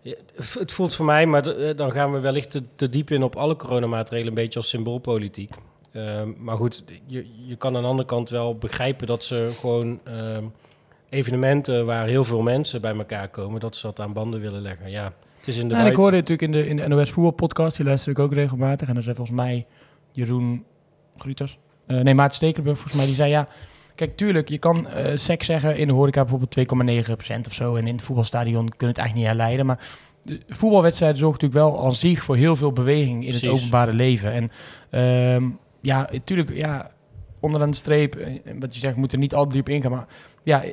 Ja, 0.00 0.14
het 0.58 0.72
voelt 0.72 0.94
voor 0.94 1.04
mij, 1.04 1.26
maar 1.26 1.46
eh, 1.46 1.76
dan 1.76 1.92
gaan 1.92 2.12
we 2.12 2.18
wellicht 2.18 2.50
te, 2.50 2.62
te 2.76 2.88
diep 2.88 3.10
in 3.10 3.22
op 3.22 3.36
alle 3.36 3.56
coronamaatregelen, 3.56 4.28
een 4.28 4.42
beetje 4.42 4.58
als 4.58 4.68
symboolpolitiek. 4.68 5.54
Ehm, 5.92 6.28
maar 6.38 6.56
goed, 6.56 6.84
je, 7.06 7.26
je 7.46 7.56
kan 7.56 7.76
aan 7.76 7.82
de 7.82 7.88
andere 7.88 8.08
kant 8.08 8.30
wel 8.30 8.56
begrijpen 8.56 9.06
dat 9.06 9.24
ze 9.24 9.50
gewoon 9.60 10.00
ehm, 10.04 10.44
evenementen 11.08 11.86
waar 11.86 12.06
heel 12.06 12.24
veel 12.24 12.42
mensen 12.42 12.80
bij 12.80 12.94
elkaar 12.96 13.28
komen, 13.28 13.60
dat 13.60 13.76
ze 13.76 13.86
dat 13.86 14.00
aan 14.00 14.12
banden 14.12 14.40
willen 14.40 14.62
leggen. 14.62 14.90
Ja, 14.90 15.12
het 15.36 15.48
is 15.48 15.56
in 15.56 15.68
de 15.68 15.74
en 15.74 15.80
ik 15.80 15.82
buiten- 15.84 16.02
hoorde 16.02 16.16
het 16.16 16.28
natuurlijk 16.28 16.56
in 16.56 16.62
de, 16.76 16.82
in 16.82 16.90
de 16.90 16.96
NOS 16.96 17.10
voetbalpodcast, 17.10 17.76
die 17.76 17.86
luister 17.86 18.10
ik 18.12 18.18
ook 18.18 18.32
regelmatig. 18.32 18.88
En 18.88 18.94
dan 18.94 19.02
zei 19.02 19.14
volgens 19.16 19.36
mij 19.36 19.66
Jeroen 20.12 20.64
Grutas, 21.16 21.58
eh, 21.86 22.00
nee 22.00 22.14
Maarten 22.14 22.36
Stekelenburg 22.36 22.76
volgens 22.78 22.96
mij, 22.96 23.06
die 23.06 23.14
zei 23.14 23.30
ja... 23.30 23.48
Kijk, 23.94 24.16
tuurlijk, 24.16 24.48
je 24.48 24.58
kan 24.58 24.88
eh 24.88 25.16
seks 25.16 25.46
zeggen 25.46 25.76
in 25.76 25.86
de 25.86 25.92
horeca 25.92 26.24
bijvoorbeeld 26.24 26.54
2,9% 26.54 27.46
of 27.46 27.52
zo. 27.54 27.76
En 27.76 27.86
in 27.86 27.94
het 27.94 28.04
voetbalstadion 28.04 28.68
kun 28.68 28.76
je 28.78 28.86
het 28.86 28.98
eigenlijk 28.98 29.14
niet 29.14 29.26
herleiden. 29.26 29.66
Maar 29.66 29.78
de 30.22 30.40
voetbalwedstrijden 30.48 31.18
zorgen 31.18 31.40
natuurlijk 31.40 31.72
wel 31.72 31.84
als 31.84 32.00
zich 32.00 32.22
voor 32.22 32.36
heel 32.36 32.56
veel 32.56 32.72
beweging 32.72 33.26
in 33.26 33.32
het 33.34 33.46
openbare 33.46 33.92
leven. 33.92 34.32
En 34.32 34.50
ehm, 34.90 35.48
ja, 35.80 36.08
tuurlijk, 36.24 36.50
ja, 36.50 36.90
onderaan 37.40 37.70
de 37.70 37.76
streep, 37.76 38.14
eh, 38.14 38.40
wat 38.58 38.74
je 38.74 38.80
zegt, 38.80 38.96
moet 38.96 39.12
er 39.12 39.18
niet 39.18 39.34
al 39.34 39.48
diep 39.48 39.68
ingaan. 39.68 39.90
Maar 39.90 40.06
ja, 40.42 40.64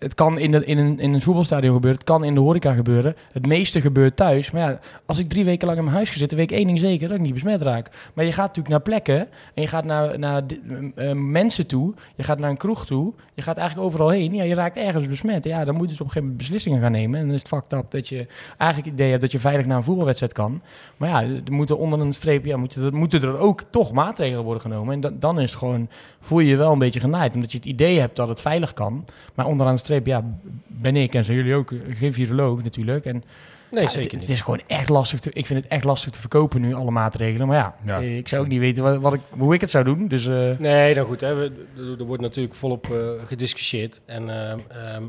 het 0.00 0.14
kan 0.14 0.38
in, 0.38 0.66
in, 0.66 0.78
een, 0.78 0.98
in 0.98 1.14
een 1.14 1.20
voetbalstadion 1.20 1.74
gebeuren, 1.74 1.98
het 2.00 2.08
kan 2.08 2.24
in 2.24 2.34
de 2.34 2.40
horeca 2.40 2.72
gebeuren. 2.72 3.16
Het 3.32 3.46
meeste 3.46 3.80
gebeurt 3.80 4.16
thuis. 4.16 4.50
Maar 4.50 4.62
ja, 4.62 4.78
als 5.06 5.18
ik 5.18 5.28
drie 5.28 5.44
weken 5.44 5.66
lang 5.66 5.78
in 5.78 5.84
mijn 5.84 5.96
huis 5.96 6.10
ga 6.10 6.18
zitten, 6.18 6.36
weet 6.36 6.50
ik 6.50 6.56
één 6.56 6.66
ding 6.66 6.78
zeker, 6.78 7.08
dat 7.08 7.16
ik 7.16 7.22
niet 7.22 7.34
besmet 7.34 7.62
raak. 7.62 7.90
Maar 8.14 8.24
je 8.24 8.32
gaat 8.32 8.46
natuurlijk 8.46 8.68
naar 8.68 8.80
plekken 8.80 9.18
en 9.54 9.62
je 9.62 9.66
gaat 9.66 9.84
naar, 9.84 10.18
naar 10.18 10.46
di- 10.46 10.60
eh, 10.94 11.12
mensen 11.12 11.66
toe, 11.66 11.94
je 12.16 12.22
gaat 12.22 12.38
naar 12.38 12.50
een 12.50 12.56
kroeg 12.56 12.86
toe, 12.86 13.12
je 13.34 13.42
gaat 13.42 13.56
eigenlijk 13.56 13.88
overal 13.88 14.08
heen. 14.08 14.34
Ja, 14.34 14.42
je 14.42 14.54
raakt 14.54 14.76
ergens 14.76 15.08
besmet. 15.08 15.44
Ja, 15.44 15.64
dan 15.64 15.74
moet 15.74 15.82
je 15.84 15.88
dus 15.90 16.00
op 16.00 16.06
een 16.06 16.12
gegeven 16.12 16.22
moment 16.22 16.38
beslissingen 16.38 16.80
gaan 16.80 16.92
nemen. 16.92 17.20
En 17.20 17.26
dan 17.26 17.34
is 17.34 17.40
het 17.40 17.48
fucked 17.48 17.72
up 17.72 17.90
dat 17.90 18.08
je 18.08 18.26
eigenlijk 18.58 18.90
het 18.90 18.98
idee 19.00 19.08
hebt 19.10 19.22
dat 19.22 19.32
je 19.32 19.38
veilig 19.38 19.66
naar 19.66 19.76
een 19.76 19.82
voetbalwedstrijd 19.82 20.32
kan. 20.32 20.60
Maar 20.96 21.08
ja, 21.08 21.22
er 21.46 21.52
moeten 21.52 21.78
onder 21.78 22.00
een 22.00 22.12
streep, 22.12 22.44
ja, 22.44 22.56
moeten, 22.56 22.84
er, 22.84 22.94
moeten 22.94 23.22
er 23.22 23.38
ook 23.38 23.62
toch 23.70 23.92
maatregelen 23.92 24.44
worden 24.44 24.62
genomen. 24.62 24.94
En 24.94 25.00
da- 25.00 25.12
dan 25.18 25.40
is 25.40 25.50
het 25.50 25.58
gewoon, 25.58 25.88
voel 26.20 26.38
je 26.40 26.48
je 26.48 26.56
wel 26.56 26.72
een 26.72 26.78
beetje 26.78 27.00
genaaid, 27.00 27.34
omdat 27.34 27.50
je 27.52 27.56
het 27.58 27.66
idee 27.66 27.98
hebt 27.98 28.16
dat 28.16 28.28
het 28.28 28.40
veilig 28.40 28.72
kan. 28.72 29.04
Maar 29.34 29.46
onderaan 29.46 29.74
de 29.74 29.80
streep, 29.80 29.88
ja, 30.04 30.24
ben 30.66 30.96
ik 30.96 31.14
en 31.14 31.24
zijn 31.24 31.36
jullie 31.36 31.54
ook 31.54 31.72
geen 31.90 32.12
viroloog 32.12 32.62
natuurlijk. 32.62 33.04
En 33.04 33.22
Nee, 33.70 33.82
ja, 33.82 33.88
zeker 33.88 34.02
het, 34.02 34.12
niet. 34.12 34.20
het 34.28 34.30
is 34.30 34.40
gewoon 34.42 34.60
echt 34.66 34.88
lastig. 34.88 35.20
Te, 35.20 35.30
ik 35.32 35.46
vind 35.46 35.62
het 35.62 35.72
echt 35.72 35.84
lastig 35.84 36.10
te 36.12 36.18
verkopen 36.20 36.60
nu, 36.60 36.74
alle 36.74 36.90
maatregelen. 36.90 37.46
Maar 37.46 37.56
ja, 37.56 37.76
Ja. 37.86 38.00
eh, 38.00 38.16
ik 38.16 38.28
zou 38.28 38.42
ook 38.42 38.48
niet 38.48 38.58
weten 38.60 38.82
wat, 38.82 38.96
wat 38.98 39.12
ik, 39.12 39.20
hoe 39.28 39.54
ik 39.54 39.60
het 39.60 39.70
zou 39.70 39.84
doen. 39.84 40.08
Dus 40.08 40.26
eh, 40.26 40.58
Nee, 40.58 40.94
dan 40.94 41.06
goed. 41.06 41.20
Hè. 41.20 41.34
We, 41.34 41.52
er- 41.98 42.04
wordt 42.04 42.22
natuurlijk 42.22 42.54
volop 42.54 42.86
eh, 42.90 43.26
gediscussieerd. 43.26 44.00
En 44.04 44.30
ehm, 44.50 44.58
ehm, 44.68 45.02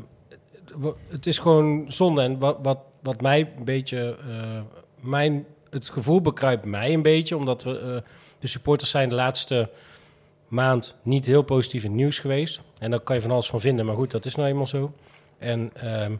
het- 1.08 1.26
is 1.26 1.38
gewoon 1.38 1.84
zonde. 1.88 2.22
En 2.22 2.38
wat, 2.38 2.58
wat, 2.62 2.78
wat 3.02 3.20
mij 3.20 3.40
een 3.58 3.64
beetje... 3.64 4.16
eh, 4.28 4.60
mijn, 5.00 5.44
het 5.70 5.88
gevoel 5.88 6.20
bekruipt 6.20 6.64
mij 6.64 6.92
een 6.94 7.02
beetje. 7.02 7.36
Omdat 7.36 7.62
we, 7.62 7.78
eh, 7.78 8.10
de 8.38 8.46
supporters 8.46 8.90
zijn 8.90 9.08
de 9.08 9.14
laatste 9.14 9.70
maand 10.52 10.96
niet 11.02 11.26
heel 11.26 11.42
positief 11.42 11.84
in 11.84 11.94
nieuws 11.94 12.18
geweest. 12.18 12.60
En 12.78 12.90
daar 12.90 13.00
kan 13.00 13.16
je 13.16 13.22
van 13.22 13.30
alles 13.30 13.46
van 13.46 13.60
vinden. 13.60 13.86
Maar 13.86 13.94
goed, 13.94 14.10
dat 14.10 14.24
is 14.24 14.34
nou 14.34 14.48
eenmaal 14.48 14.66
zo. 14.66 14.92
En 15.38 15.70
ehm, 15.74 16.16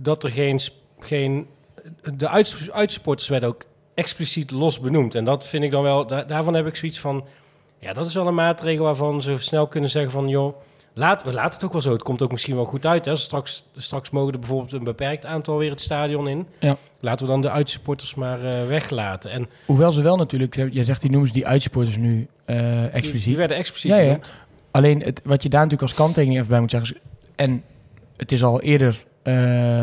dat 0.00 0.24
er 0.24 0.30
geen... 0.30 0.60
geen 0.98 1.46
de 2.14 2.28
uits- 2.28 2.70
uitsupporters 2.70 3.28
werden 3.28 3.48
ook 3.48 3.62
expliciet 3.94 4.50
los 4.50 4.80
benoemd. 4.80 5.14
En 5.14 5.24
dat 5.24 5.46
vind 5.46 5.64
ik 5.64 5.70
dan 5.70 5.82
wel... 5.82 6.06
daar- 6.06 6.26
daarvan 6.26 6.54
heb 6.54 6.66
ik 6.66 6.76
zoiets 6.76 7.00
van... 7.00 7.24
Ja, 7.78 7.92
dat 7.92 8.06
is 8.06 8.14
wel 8.14 8.26
een 8.26 8.34
maatregel 8.34 8.84
waarvan 8.84 9.22
ze 9.22 9.38
snel 9.38 9.66
kunnen 9.66 9.90
zeggen 9.90 10.12
van... 10.12 10.28
joh, 10.28 10.56
laat, 11.00 11.22
we 11.22 11.32
laten 11.32 11.54
het 11.54 11.64
ook 11.64 11.72
wel 11.72 11.80
zo. 11.80 11.92
Het 11.92 12.02
komt 12.02 12.22
ook 12.22 12.32
misschien 12.32 12.54
wel 12.54 12.64
goed 12.64 12.86
uit. 12.86 13.04
Hè. 13.04 13.16
Straks, 13.16 13.64
straks 13.76 14.10
mogen 14.10 14.32
er 14.32 14.38
bijvoorbeeld 14.38 14.72
een 14.72 14.84
beperkt 14.84 15.26
aantal 15.26 15.56
weer 15.58 15.70
het 15.70 15.80
stadion 15.80 16.28
in. 16.28 16.46
Ja. 16.58 16.76
Laten 17.00 17.26
we 17.26 17.32
dan 17.32 17.40
de 17.40 17.50
uitsupporters 17.50 18.14
maar 18.14 18.44
eh, 18.44 18.66
weglaten. 18.66 19.30
En 19.30 19.48
hoewel 19.66 19.92
ze 19.92 20.02
wel 20.02 20.16
natuurlijk, 20.16 20.54
je 20.72 20.84
zegt 20.84 21.00
die 21.00 21.10
noemen 21.10 21.28
ze 21.28 21.34
die 21.34 21.46
uitsupporters 21.46 21.96
nu 21.96 22.28
die, 22.46 22.56
expliciet. 22.92 23.24
die 23.24 23.36
werden 23.36 23.56
expliciet 23.56 23.90
Ja, 23.90 23.96
ja. 23.96 24.04
benoemd. 24.04 24.30
Alleen 24.70 25.02
het, 25.02 25.20
wat 25.24 25.42
je 25.42 25.48
daar 25.48 25.62
natuurlijk 25.62 25.90
als 25.90 25.98
kanttekening 26.00 26.38
even 26.38 26.50
bij 26.50 26.60
moet 26.60 26.70
zeggen. 26.70 26.94
is- 26.94 27.00
En 27.36 27.62
het 28.16 28.32
is 28.32 28.42
al 28.44 28.60
eerder 28.60 29.04
Eh, 29.22 29.34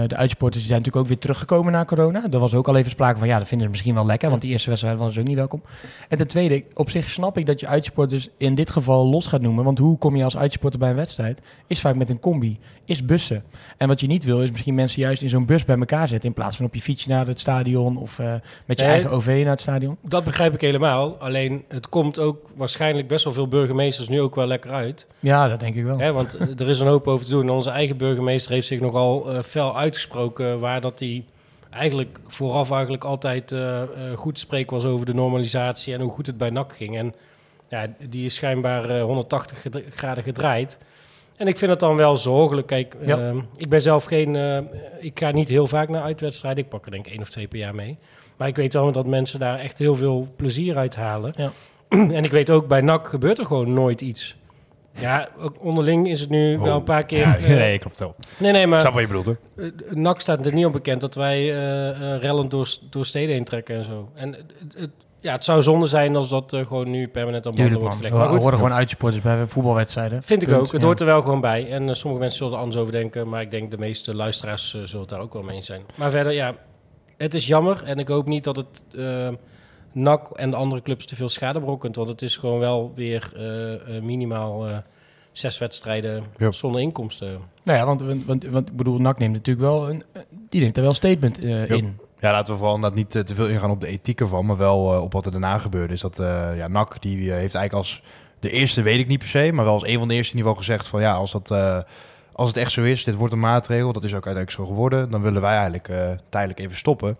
de 0.07 0.15
uitsporters 0.15 0.65
zijn 0.65 0.77
natuurlijk 0.77 1.03
ook 1.03 1.07
weer 1.07 1.17
teruggekomen 1.17 1.71
na 1.71 1.85
corona. 1.85 2.23
Er 2.31 2.39
was 2.39 2.53
ook 2.53 2.67
al 2.67 2.75
even 2.75 2.91
sprake 2.91 3.19
van, 3.19 3.27
ja, 3.27 3.37
dat 3.37 3.47
vinden 3.47 3.67
ze 3.67 3.71
misschien 3.71 3.93
wel 3.93 4.05
lekker, 4.05 4.29
want 4.29 4.41
die 4.41 4.51
eerste 4.51 4.69
wedstrijd 4.69 4.97
was 4.97 5.17
ook 5.17 5.25
niet 5.25 5.35
welkom. 5.35 5.61
En 6.09 6.17
ten 6.17 6.27
tweede, 6.27 6.63
op 6.73 6.89
zich 6.89 7.09
snap 7.09 7.37
ik 7.37 7.45
dat 7.45 7.59
je 7.59 7.67
uitsporters 7.67 8.29
in 8.37 8.55
dit 8.55 8.69
geval 8.69 9.05
los 9.05 9.27
gaat 9.27 9.41
noemen. 9.41 9.63
Want 9.63 9.77
hoe 9.77 9.97
kom 9.97 10.15
je 10.15 10.23
als 10.23 10.37
uitsporter 10.37 10.79
bij 10.79 10.89
een 10.89 10.95
wedstrijd? 10.95 11.41
Is 11.67 11.81
vaak 11.81 11.95
met 11.95 12.09
een 12.09 12.19
combi, 12.19 12.59
is 12.87 13.05
bussen. 13.05 13.43
En 13.77 13.87
wat 13.87 13.99
je 13.99 14.07
niet 14.07 14.23
wil, 14.23 14.41
is 14.41 14.51
misschien 14.51 14.75
mensen 14.75 15.01
juist 15.01 15.21
in 15.21 15.29
zo'n 15.29 15.45
bus 15.45 15.65
bij 15.65 15.77
elkaar 15.77 16.07
zetten, 16.07 16.29
in 16.29 16.35
plaats 16.35 16.55
van 16.55 16.65
op 16.65 16.73
je 16.75 16.81
fietsje 16.81 17.09
naar 17.09 17.27
het 17.27 17.39
stadion 17.39 17.97
of 17.97 18.19
eh, 18.19 18.33
met 18.65 18.77
je 18.79 18.83
Nee. 18.83 18.93
eigen 18.93 19.11
OV 19.11 19.25
naar 19.41 19.51
het 19.51 19.59
stadion. 19.61 19.97
Dat 20.01 20.23
begrijp 20.23 20.53
ik 20.53 20.61
helemaal. 20.61 21.15
Alleen 21.19 21.63
het 21.67 21.89
komt 21.89 22.19
ook 22.19 22.49
waarschijnlijk 22.55 23.07
best 23.07 23.23
wel 23.23 23.33
veel 23.33 23.47
burgemeesters 23.47 24.07
nu 24.07 24.21
ook 24.21 24.35
wel 24.35 24.47
lekker 24.47 24.71
uit. 24.71 25.07
Ja, 25.19 25.47
dat 25.47 25.59
denk 25.59 25.75
ik 25.75 25.83
wel. 25.83 25.99
Hè? 25.99 26.11
Want 26.11 26.33
eh, 26.33 26.47
er 26.59 26.69
is 26.69 26.79
een 26.79 26.87
hoop 26.87 27.07
over 27.07 27.25
te 27.25 27.31
doen. 27.31 27.49
Onze 27.49 27.69
eigen 27.69 27.97
burgemeester 27.97 28.51
heeft 28.51 28.67
zich 28.67 28.79
nogal 28.79 29.31
eh, 29.33 29.43
fel 29.43 29.77
uitgesproken. 29.77 30.59
Waar 30.59 30.81
dat 30.81 30.99
hij 30.99 31.23
eigenlijk 31.69 32.19
vooraf 32.27 32.71
eigenlijk 32.71 33.03
altijd 33.03 33.51
eh, 33.51 33.81
goed 34.15 34.39
spreken 34.39 34.73
was 34.75 34.85
over 34.85 35.05
de 35.05 35.13
normalisatie 35.13 35.93
en 35.93 36.01
hoe 36.01 36.11
goed 36.11 36.25
het 36.27 36.37
bij 36.37 36.49
NAC 36.49 36.73
ging. 36.73 36.97
En 36.97 37.13
ja, 37.69 37.87
die 38.09 38.25
is 38.25 38.35
schijnbaar 38.35 38.89
eh, 38.89 39.03
180 39.03 39.61
ged- 39.61 39.83
graden 39.95 40.23
gedraaid. 40.23 40.77
En 41.37 41.47
ik 41.47 41.57
vind 41.57 41.71
het 41.71 41.79
dan 41.79 41.95
wel 41.95 42.17
zorgelijk. 42.17 42.67
Kijk, 42.67 42.95
Ja. 43.05 43.17
eh, 43.17 43.35
ik 43.57 43.69
ben 43.69 43.81
zelf 43.81 44.03
geen... 44.03 44.35
eh, 44.35 44.57
ik 44.99 45.19
ga 45.19 45.31
niet 45.31 45.49
heel 45.49 45.67
vaak 45.67 45.89
naar 45.89 46.01
uitwedstrijden. 46.01 46.63
Ik 46.63 46.69
pak 46.69 46.85
er 46.85 46.91
denk 46.91 47.05
ik 47.05 47.11
één 47.11 47.21
of 47.21 47.29
twee 47.29 47.47
per 47.47 47.59
jaar 47.59 47.75
mee. 47.75 47.97
Maar 48.37 48.47
ik 48.47 48.55
weet 48.55 48.73
wel 48.73 48.91
dat 48.91 49.05
mensen 49.05 49.39
daar 49.39 49.59
echt 49.59 49.77
heel 49.77 49.95
veel 49.95 50.33
plezier 50.35 50.77
uit 50.77 50.95
halen. 50.95 51.33
Ja. 51.37 51.51
en 52.17 52.23
ik 52.23 52.31
weet 52.31 52.49
ook, 52.49 52.67
bij 52.67 52.81
NAC 52.81 53.07
gebeurt 53.07 53.39
er 53.39 53.45
gewoon 53.45 53.73
nooit 53.73 54.01
iets. 54.01 54.35
Ja, 54.99 55.29
ook 55.39 55.55
onderling 55.63 56.09
is 56.09 56.19
het 56.21 56.29
nu 56.29 56.57
wel 56.59 56.75
een 56.75 56.83
paar 56.83 57.05
keer... 57.05 57.17
Ja, 57.19 57.37
eh, 57.43 57.47
nee, 57.47 57.79
klopt 57.79 57.99
wel. 57.99 58.15
nee, 58.37 58.51
nee, 58.51 58.61
Ik 58.63 58.67
maar 58.67 58.79
snap 58.79 58.93
wat 58.93 59.01
je 59.01 59.07
bedoelt, 59.07 59.25
hoor. 59.25 59.37
eh, 59.55 59.71
NAC 59.95 60.21
staat 60.21 60.45
er 60.45 60.53
niet 60.53 60.65
op 60.65 60.71
bekend 60.73 61.01
dat 61.01 61.15
wij 61.15 61.45
rellend 62.19 62.51
door, 62.51 62.69
door 62.89 63.05
steden 63.05 63.35
heen 63.35 63.43
trekken 63.43 63.75
en 63.75 63.83
zo. 63.83 64.09
En 64.13 64.33
het, 64.33 64.43
het- 64.77 64.89
ja, 65.19 65.31
het 65.31 65.43
zou 65.43 65.61
zonde 65.61 65.87
zijn 65.87 66.15
als 66.15 66.29
dat 66.29 66.53
eh, 66.53 66.65
gewoon 66.65 66.89
nu 66.89 67.07
permanent 67.07 67.45
op 67.45 67.55
banden 67.55 67.79
wordt 67.79 67.95
gelegd. 67.95 68.13
We 68.13 68.19
Maar 68.19 68.29
goed, 68.29 68.41
horen 68.43 68.57
gewoon 68.57 68.73
uitsporters 68.73 69.21
bij 69.23 69.47
voetbalwedstrijden. 69.47 70.23
vind 70.23 70.41
ik 70.41 70.47
Punt. 70.47 70.59
ook. 70.61 70.71
Het 70.71 70.81
Ja. 70.81 70.87
hoort 70.87 70.99
er 70.99 71.05
wel 71.05 71.21
gewoon 71.21 71.41
bij. 71.41 71.71
En 71.71 71.89
eh, 71.89 71.93
sommige 71.95 72.21
mensen 72.21 72.37
zullen 72.39 72.53
er 72.53 72.59
anders 72.59 72.81
over 72.81 72.91
denken. 72.93 73.29
Maar 73.29 73.41
ik 73.41 73.51
denk 73.51 73.71
de 73.71 73.77
meeste 73.77 74.15
luisteraars 74.15 74.73
eh, 74.75 74.81
zullen 74.81 74.99
het 75.01 75.09
daar 75.09 75.19
ook 75.19 75.33
wel 75.33 75.41
mee 75.43 75.55
eens 75.55 75.65
zijn. 75.65 75.81
Maar 75.95 76.09
verder, 76.11 76.31
ja, 76.33 76.55
het 77.17 77.33
is 77.33 77.47
jammer. 77.47 77.83
En 77.83 77.99
ik 77.99 78.07
hoop 78.07 78.27
niet 78.27 78.43
dat 78.43 78.55
het 78.55 78.83
NAC 79.91 80.29
en 80.29 80.49
de 80.49 80.55
andere 80.55 80.81
clubs 80.81 81.05
te 81.05 81.15
veel 81.15 81.29
schade 81.29 81.59
berokkent. 81.59 81.95
Want 81.95 82.07
het 82.09 82.21
is 82.21 82.37
gewoon 82.37 82.59
wel 82.59 82.91
weer 82.95 83.31
minimaal 84.01 84.67
eh, 84.67 84.77
zes 85.31 85.57
wedstrijden 85.57 86.23
Ja. 86.37 86.51
zonder 86.51 86.81
inkomsten. 86.81 87.39
Nou 87.63 87.77
ja, 87.79 87.85
want, 87.85 88.01
want, 88.01 88.25
want, 88.25 88.45
want 88.45 88.69
ik 88.69 88.75
bedoel, 88.75 88.97
NAC 88.99 89.19
neemt 89.19 89.33
natuurlijk 89.33 89.65
wel 89.67 89.89
een, 89.89 90.03
die 90.49 90.61
neemt 90.61 90.75
er 90.75 90.81
wel 90.81 90.89
een 90.91 90.95
statement 90.95 91.39
eh, 91.39 91.67
Ja. 91.67 91.75
in. 91.75 91.97
Ja, 92.19 92.31
laten 92.31 92.53
we 92.53 92.59
vooral 92.59 92.75
inderdaad 92.75 92.99
niet 92.99 93.15
eh, 93.15 93.21
te 93.21 93.35
veel 93.35 93.47
ingaan 93.47 93.69
op 93.69 93.81
de 93.81 93.87
ethiek 93.87 94.19
ervan, 94.19 94.45
maar 94.45 94.57
wel 94.57 94.93
eh, 94.93 95.01
op 95.01 95.13
wat 95.13 95.25
er 95.25 95.31
daarna 95.31 95.57
gebeurde. 95.57 95.93
Is 95.93 96.01
dat 96.01 96.19
eh 96.19 96.57
ja, 96.57 96.67
NAC 96.67 97.01
die 97.01 97.17
heeft 97.17 97.55
eigenlijk 97.55 97.73
als 97.73 98.01
de 98.39 98.49
eerste, 98.49 98.81
weet 98.81 98.99
ik 98.99 99.07
niet 99.07 99.19
per 99.19 99.27
se, 99.27 99.51
maar 99.53 99.65
wel 99.65 99.73
als 99.73 99.85
een 99.85 99.97
van 99.97 100.07
de 100.07 100.13
eerste 100.13 100.31
in 100.31 100.37
ieder 100.37 100.51
geval 100.55 100.67
gezegd 100.67 100.87
van 100.87 101.01
ja, 101.01 101.13
als, 101.13 101.31
dat, 101.31 101.51
als 102.31 102.47
het 102.47 102.57
echt 102.57 102.71
zo 102.71 102.83
is, 102.83 103.03
dit 103.03 103.15
wordt 103.15 103.33
een 103.33 103.39
maatregel, 103.39 103.93
dat 103.93 104.03
is 104.03 104.15
ook 104.15 104.25
uiteindelijk 104.25 104.51
zo 104.51 104.65
geworden, 104.65 105.11
dan 105.11 105.21
willen 105.21 105.41
wij 105.41 105.55
eigenlijk 105.55 105.89
tijdelijk 106.29 106.59
even 106.59 106.75
stoppen. 106.75 107.17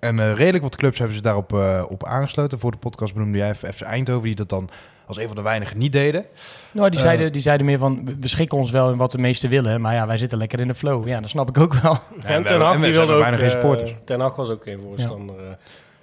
En 0.00 0.34
redelijk 0.34 0.64
wat 0.64 0.76
clubs 0.76 0.98
hebben 0.98 1.16
ze 1.16 1.22
daarop 1.22 1.52
op 1.88 2.04
aangesloten. 2.04 2.58
Voor 2.58 2.70
de 2.70 2.76
podcast 2.76 3.14
benoemde 3.14 3.38
jij 3.38 3.54
FC 3.54 3.80
Eindhoven, 3.80 4.22
die 4.22 4.34
dat 4.34 4.48
dan 4.48 4.68
als 5.08 5.16
een 5.16 5.26
van 5.26 5.36
de 5.36 5.42
weinigen 5.42 5.78
niet 5.78 5.92
deden. 5.92 6.24
Nou, 6.72 6.88
die 6.90 6.98
Eh. 6.98 7.04
zeiden, 7.04 7.32
die 7.32 7.42
zeiden 7.42 7.66
meer 7.66 7.78
van, 7.78 8.04
we- 8.20 8.28
schikken 8.28 8.58
ons 8.58 8.70
wel 8.70 8.90
in 8.90 8.96
wat 8.96 9.10
de 9.10 9.18
meesten 9.18 9.50
willen. 9.50 9.80
Maar 9.80 9.94
ja, 9.94 10.06
wij 10.06 10.16
zitten 10.18 10.38
lekker 10.38 10.60
in 10.60 10.68
de 10.68 10.74
flow. 10.74 11.08
Ja, 11.08 11.20
dat 11.20 11.30
snap 11.30 11.48
ik 11.48 11.58
ook 11.58 11.74
wel. 11.74 11.98
En, 12.22 12.42
we 12.42 12.48
Ten 12.48 12.60
Hag, 12.60 12.74
en 12.74 12.80
we 12.80 12.86
die 12.86 12.94
wilde 12.96 13.12
ook 13.12 13.24
geen 13.24 13.34
eh, 13.38 13.50
supporters. 13.50 13.94
Ten 14.04 14.20
Hag 14.20 14.36
was 14.36 14.48
ook 14.50 14.62
geen 14.62 14.80
voorstander. 14.82 15.36
eh. 15.38 15.44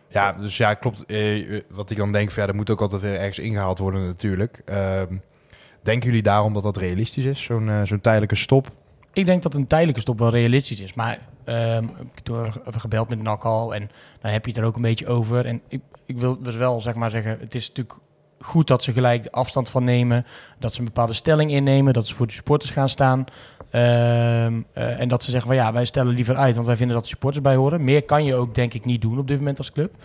Ja, 0.07 0.33
dus 0.33 0.57
ja, 0.57 0.73
klopt. 0.73 1.05
Eh, 1.05 1.61
wat 1.69 1.89
ik 1.89 1.97
dan 1.97 2.11
denk, 2.11 2.31
van, 2.31 2.41
ja, 2.41 2.47
dat 2.47 2.55
moet 2.55 2.69
ook 2.69 2.81
altijd 2.81 3.01
weer 3.01 3.15
ergens 3.15 3.39
ingehaald 3.39 3.77
worden 3.79 4.05
natuurlijk. 4.05 4.61
Ehm, 4.65 5.15
denken 5.81 6.05
jullie 6.07 6.23
daarom 6.23 6.53
dat 6.53 6.63
dat 6.63 6.77
realistisch 6.77 7.25
is, 7.25 7.43
zo'n 7.43 7.69
eh, 7.69 7.81
zo'n 7.83 8.01
tijdelijke 8.01 8.35
stop? 8.35 8.71
Ik 9.13 9.25
denk 9.25 9.43
dat 9.43 9.53
een 9.53 9.67
tijdelijke 9.67 10.01
stop 10.01 10.19
wel 10.19 10.29
realistisch 10.29 10.79
is. 10.81 10.93
Maar 10.93 11.19
ehm, 11.43 11.83
ik 11.83 12.21
heb 12.23 12.61
even 12.67 12.79
gebeld 12.79 13.09
met 13.09 13.21
NAC 13.21 13.43
al. 13.43 13.75
En 13.75 13.89
dan 14.21 14.31
heb 14.31 14.45
je 14.45 14.51
het 14.51 14.59
er 14.59 14.65
ook 14.67 14.75
een 14.75 14.81
beetje 14.81 15.07
over. 15.07 15.45
En 15.45 15.61
ik, 15.67 15.81
ik 16.05 16.17
wil 16.17 16.41
dus 16.41 16.55
wel 16.55 16.81
zeg 16.81 16.93
maar 16.95 17.11
zeggen, 17.11 17.37
het 17.39 17.55
is 17.55 17.67
natuurlijk 17.67 17.95
goed 18.39 18.67
dat 18.67 18.83
ze 18.83 18.93
gelijk 18.93 19.27
afstand 19.31 19.69
van 19.69 19.83
nemen. 19.83 20.25
Dat 20.59 20.73
ze 20.73 20.79
een 20.79 20.85
bepaalde 20.85 21.13
stelling 21.13 21.51
innemen. 21.51 21.93
Dat 21.93 22.07
ze 22.07 22.15
voor 22.15 22.27
de 22.27 22.33
supporters 22.33 22.71
gaan 22.71 22.89
staan. 22.89 23.25
Ehm, 23.69 24.61
eh, 24.73 24.99
en 24.99 25.07
dat 25.07 25.23
ze 25.23 25.31
zeggen 25.31 25.47
van 25.47 25.57
ja, 25.57 25.73
wij 25.73 25.85
stellen 25.85 26.13
liever 26.13 26.35
uit. 26.35 26.55
Want 26.55 26.67
wij 26.67 26.75
vinden 26.75 26.95
dat 26.95 27.03
de 27.03 27.09
supporters 27.09 27.43
bij 27.43 27.55
horen. 27.55 27.83
Meer 27.83 28.03
kan 28.03 28.23
je 28.23 28.35
ook 28.35 28.55
denk 28.55 28.73
ik 28.73 28.85
niet 28.85 29.01
doen 29.01 29.19
op 29.19 29.27
dit 29.27 29.37
moment 29.37 29.57
als 29.57 29.71
club. 29.71 29.95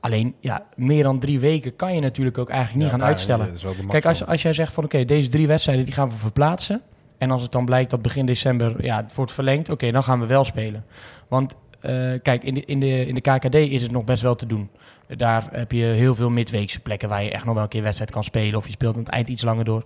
Alleen, 0.00 0.34
ja, 0.40 0.66
meer 0.74 1.02
dan 1.02 1.18
drie 1.18 1.40
weken 1.40 1.76
kan 1.76 1.94
je 1.94 2.00
natuurlijk 2.00 2.38
ook 2.38 2.48
eigenlijk 2.48 2.82
niet 2.82 2.92
Ja, 2.92 2.98
gaan 2.98 3.06
uitstellen. 3.06 3.48
Kijk, 3.88 4.06
als, 4.06 4.26
als 4.26 4.42
jij 4.42 4.52
zegt 4.52 4.72
van 4.72 4.84
oké, 4.84 5.04
deze 5.04 5.28
drie 5.28 5.46
wedstrijden 5.46 5.84
die 5.84 5.94
gaan 5.94 6.08
we 6.08 6.14
verplaatsen. 6.14 6.82
En 7.18 7.30
als 7.30 7.42
het 7.42 7.52
dan 7.52 7.64
blijkt 7.64 7.90
dat 7.90 8.02
begin 8.02 8.26
december 8.26 8.84
ja, 8.84 8.96
het 8.96 9.14
wordt 9.14 9.32
verlengd, 9.32 9.68
oké, 9.68 9.90
dan 9.90 10.04
gaan 10.04 10.20
we 10.20 10.26
wel 10.26 10.44
spelen. 10.44 10.84
Want 11.28 11.54
eh, 11.80 12.12
kijk, 12.22 12.42
in 12.44 12.54
de, 12.54 12.64
in, 12.64 12.80
de, 12.80 13.06
in 13.06 13.14
de 13.14 13.20
KKD 13.20 13.54
is 13.54 13.82
het 13.82 13.90
nog 13.90 14.04
best 14.04 14.22
wel 14.22 14.34
te 14.34 14.46
doen. 14.46 14.68
Daar 15.16 15.48
heb 15.50 15.72
je 15.72 15.82
heel 15.84 16.14
veel 16.14 16.30
midweekse 16.30 16.80
plekken 16.80 17.08
waar 17.08 17.22
je 17.24 17.30
echt 17.30 17.44
nog 17.44 17.54
wel 17.54 17.62
een 17.62 17.68
keer 17.68 17.82
wedstrijd 17.82 18.10
kan 18.10 18.24
spelen. 18.24 18.56
Of 18.58 18.66
je 18.66 18.72
speelt 18.72 18.94
aan 18.94 19.02
het 19.02 19.08
eind 19.12 19.28
iets 19.28 19.42
langer 19.42 19.64
door. 19.64 19.82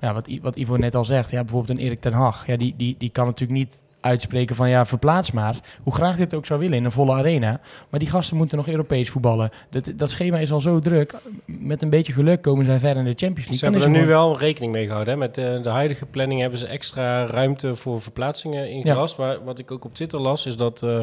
Ja, 0.00 0.12
wat, 0.14 0.28
I- 0.28 0.40
wat 0.42 0.56
Ivo 0.56 0.76
net 0.76 0.94
al 0.94 1.04
zegt, 1.04 1.30
ja, 1.30 1.42
bijvoorbeeld 1.42 1.78
een 1.78 1.84
Erik 1.84 2.00
ten 2.00 2.12
Hag. 2.12 2.46
Ja, 2.46 2.56
die, 2.56 2.74
die, 2.76 2.94
die 2.98 3.10
kan 3.10 3.26
natuurlijk 3.26 3.58
niet 3.58 3.82
uitspreken 4.00 4.56
van 4.56 4.68
ja, 4.68 4.86
verplaats 4.86 5.30
maar. 5.32 5.56
Hoe 5.82 5.94
graag 5.94 6.16
dit 6.16 6.34
ook 6.34 6.46
zou 6.46 6.60
willen 6.60 6.76
in 6.76 6.84
een 6.84 6.90
volle 6.90 7.12
arena. 7.14 7.60
Maar 7.90 8.00
die 8.00 8.10
gasten 8.10 8.36
moeten 8.36 8.56
nog 8.56 8.68
Europees 8.68 9.10
voetballen. 9.10 9.50
Dat, 9.70 9.92
dat 9.96 10.10
schema 10.10 10.38
is 10.38 10.52
al 10.52 10.60
zo 10.60 10.78
druk. 10.78 11.14
Met 11.44 11.82
een 11.82 11.90
beetje 11.90 12.12
geluk 12.12 12.42
komen 12.42 12.64
zij 12.64 12.78
ver 12.78 12.96
in 12.96 13.04
de 13.04 13.14
Champions 13.16 13.36
League. 13.36 13.56
Ze 13.56 13.64
hebben 13.64 13.82
er 13.82 13.88
nu 13.88 13.94
gewoon- 13.94 14.08
wel 14.08 14.38
rekening 14.38 14.72
mee 14.72 14.86
gehouden. 14.86 15.12
Hè? 15.14 15.18
Met 15.20 15.34
de, 15.34 15.60
de 15.62 15.68
huidige 15.68 16.06
planning 16.06 16.40
hebben 16.40 16.58
ze 16.58 16.66
extra 16.66 17.26
ruimte 17.26 17.74
voor 17.74 18.00
verplaatsingen 18.00 18.70
ingelast. 18.70 19.18
Maar 19.18 19.44
wat 19.44 19.58
ik 19.58 19.70
ook 19.70 19.84
op 19.84 19.94
Twitter 19.94 20.20
las, 20.20 20.46
is 20.46 20.56
dat 20.56 20.82
eh, 20.82 21.00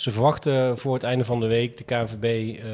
ze 0.00 0.10
verwachten 0.10 0.78
voor 0.78 0.94
het 0.94 1.02
einde 1.02 1.24
van 1.24 1.40
de 1.40 1.46
week 1.46 1.76
de 1.76 1.84
KNVB 1.84 2.58
eh, 2.58 2.64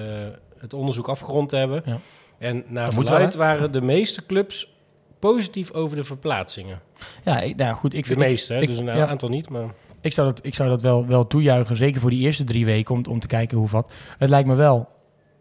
het 0.59 0.75
onderzoek 0.75 1.09
afgerond 1.09 1.49
te 1.49 1.57
hebben. 1.57 1.83
Ja. 1.87 1.99
En 2.39 2.65
naar 2.69 2.93
verluid 2.93 3.35
waren 3.35 3.73
de 3.73 3.81
meeste 3.81 4.27
clubs 4.27 4.73
positief 5.19 5.73
over 5.73 5.97
de 5.97 6.05
verplaatsingen. 6.05 6.81
Ja, 7.25 7.41
ik, 7.41 7.57
nou 7.57 7.75
goed, 7.75 7.95
ik 7.95 8.03
De 8.03 8.09
vind... 8.09 8.19
meeste, 8.21 8.55
hè? 8.55 8.67
dus 8.67 8.79
een 8.79 8.85
ja. 8.85 9.07
aantal 9.07 9.29
niet. 9.29 9.49
Maar 9.49 9.65
Ik 10.01 10.13
zou 10.13 10.29
dat, 10.29 10.45
ik 10.45 10.55
zou 10.55 10.69
dat 10.69 10.83
wel, 10.83 11.07
wel 11.07 11.27
toejuichen, 11.27 11.77
zeker 11.77 12.01
voor 12.01 12.11
die 12.11 12.21
eerste 12.21 12.45
drie 12.45 12.65
weken, 12.65 12.95
om, 12.95 13.05
om 13.09 13.21
te 13.21 13.27
kijken 13.27 13.59
hoe 13.59 13.69
wat. 13.69 13.93
Het 14.19 14.29
lijkt 14.29 14.49
me 14.49 14.55
wel, 14.55 14.89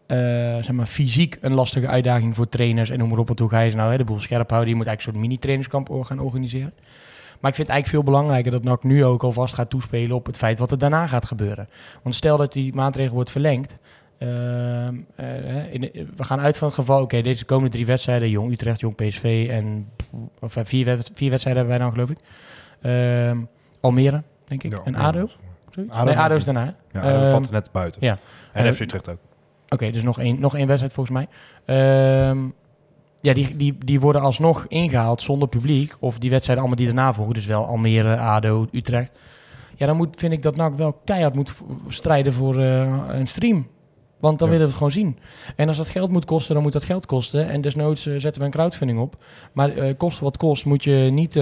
eh, 0.07 0.17
zeg 0.55 0.71
maar, 0.71 0.85
fysiek 0.85 1.37
een 1.41 1.53
lastige 1.53 1.87
uitdaging 1.87 2.35
voor 2.35 2.49
trainers. 2.49 2.89
En 2.89 2.97
noem 2.97 3.09
maar 3.09 3.17
op, 3.17 3.27
want 3.27 3.39
hoe 3.39 3.49
ga 3.49 3.59
je 3.59 3.69
ze 3.69 3.77
nou 3.77 3.91
hè, 3.91 3.97
de 3.97 4.03
boel 4.03 4.19
scherp 4.19 4.49
houden? 4.49 4.69
Je 4.69 4.75
moet 4.75 4.87
eigenlijk 4.87 5.17
een 5.17 5.21
soort 5.21 5.29
mini-trainingskamp 5.31 6.05
gaan 6.05 6.19
organiseren. 6.19 6.73
Maar 7.45 7.53
ik 7.53 7.59
vind 7.59 7.67
het 7.69 7.77
eigenlijk 7.77 8.05
veel 8.05 8.13
belangrijker 8.13 8.51
dat 8.51 8.63
NAC 8.63 8.83
nu 8.83 9.05
ook 9.05 9.23
alvast 9.23 9.53
gaat 9.53 9.69
toespelen 9.69 10.15
op 10.15 10.25
het 10.25 10.37
feit 10.37 10.59
wat 10.59 10.71
er 10.71 10.77
daarna 10.77 11.07
gaat 11.07 11.25
gebeuren. 11.25 11.69
Want 12.03 12.15
stel 12.15 12.37
dat 12.37 12.53
die 12.53 12.73
maatregel 12.75 13.13
wordt 13.15 13.31
verlengd. 13.31 13.77
ehm, 14.17 14.95
eh, 15.15 15.73
in 15.73 15.81
we 16.15 16.23
gaan 16.23 16.39
uit 16.39 16.57
van 16.57 16.67
het 16.67 16.77
geval, 16.77 17.01
oké, 17.01 17.21
deze 17.21 17.45
komende 17.45 17.71
drie 17.71 17.85
wedstrijden, 17.85 18.29
Jong 18.29 18.51
Utrecht, 18.51 18.79
Jong 18.79 18.95
PSV 18.95 19.47
en 19.51 19.89
of, 20.39 20.55
eh, 20.55 20.63
vier, 20.65 20.85
wed- 20.85 21.11
vier 21.13 21.29
wedstrijden 21.29 21.63
hebben 21.65 21.79
wij 21.79 21.87
dan 21.91 21.91
geloof 21.93 22.09
ik. 22.09 22.17
Ehm, 22.81 23.37
Almere, 23.81 24.23
denk 24.47 24.63
ik. 24.63 24.71
Ja, 24.71 24.81
en. 24.85 24.95
ADO? 24.95 25.29
Zoiets? 25.69 25.93
ADO 25.93 26.05
nee, 26.05 26.17
ADO 26.17 26.35
is 26.35 26.43
daarna. 26.45 26.75
Ja, 26.91 27.01
dat 27.01 27.21
Ehm, 27.21 27.29
valt 27.31 27.51
net 27.51 27.69
buiten. 27.71 28.01
ja. 28.03 28.17
En 28.51 28.73
FC 28.75 28.79
Utrecht 28.79 29.09
ook. 29.09 29.17
Oké, 29.69 29.91
dus 29.91 30.03
nog 30.03 30.19
één, 30.19 30.39
nog 30.39 30.55
één 30.55 30.67
wedstrijd 30.67 30.93
volgens 30.93 31.17
mij. 31.17 31.27
Ehm, 31.65 32.37
ja, 33.25 33.33
die, 33.33 33.55
die, 33.57 33.77
die 33.85 33.99
worden 33.99 34.21
alsnog 34.21 34.65
ingehaald 34.67 35.21
zonder 35.21 35.47
publiek. 35.47 35.95
Of 35.99 36.19
die 36.19 36.29
wedstrijden 36.29 36.65
allemaal 36.65 36.85
die 36.85 36.93
daarna 36.95 37.13
volgen. 37.13 37.33
Dus 37.33 37.45
wel 37.45 37.65
Almere, 37.65 38.17
ADO, 38.17 38.67
Utrecht. 38.71 39.11
Ja, 39.75 39.85
dan 39.85 39.97
moet, 39.97 40.15
vind 40.17 40.33
ik 40.33 40.41
dat 40.43 40.55
NAC 40.55 40.73
wel 40.73 40.93
keihard 41.05 41.35
moet 41.35 41.53
strijden 41.87 42.33
voor 42.33 42.59
eh, 42.59 42.99
een 43.07 43.27
stream. 43.27 43.67
Want 44.19 44.39
dan 44.39 44.47
Ja. 44.47 44.53
willen 44.53 44.67
we 44.71 44.71
het 44.77 44.83
gewoon 44.83 44.91
zien. 45.05 45.17
En 45.55 45.67
als 45.67 45.77
dat 45.77 45.89
geld 45.89 46.11
moet 46.11 46.25
kosten, 46.25 46.53
dan 46.53 46.63
moet 46.63 46.73
dat 46.73 46.83
geld 46.83 47.05
kosten. 47.05 47.49
En 47.49 47.61
desnoods 47.61 48.05
eh, 48.05 48.13
zetten 48.19 48.41
we 48.41 48.47
een 48.47 48.53
crowdfunding 48.53 48.99
op. 48.99 49.23
Maar 49.53 49.69
eh 49.69 49.93
kost 49.97 50.19
wat 50.19 50.37
kost, 50.37 50.65
moet 50.65 50.83
je 50.83 51.09
niet 51.11 51.33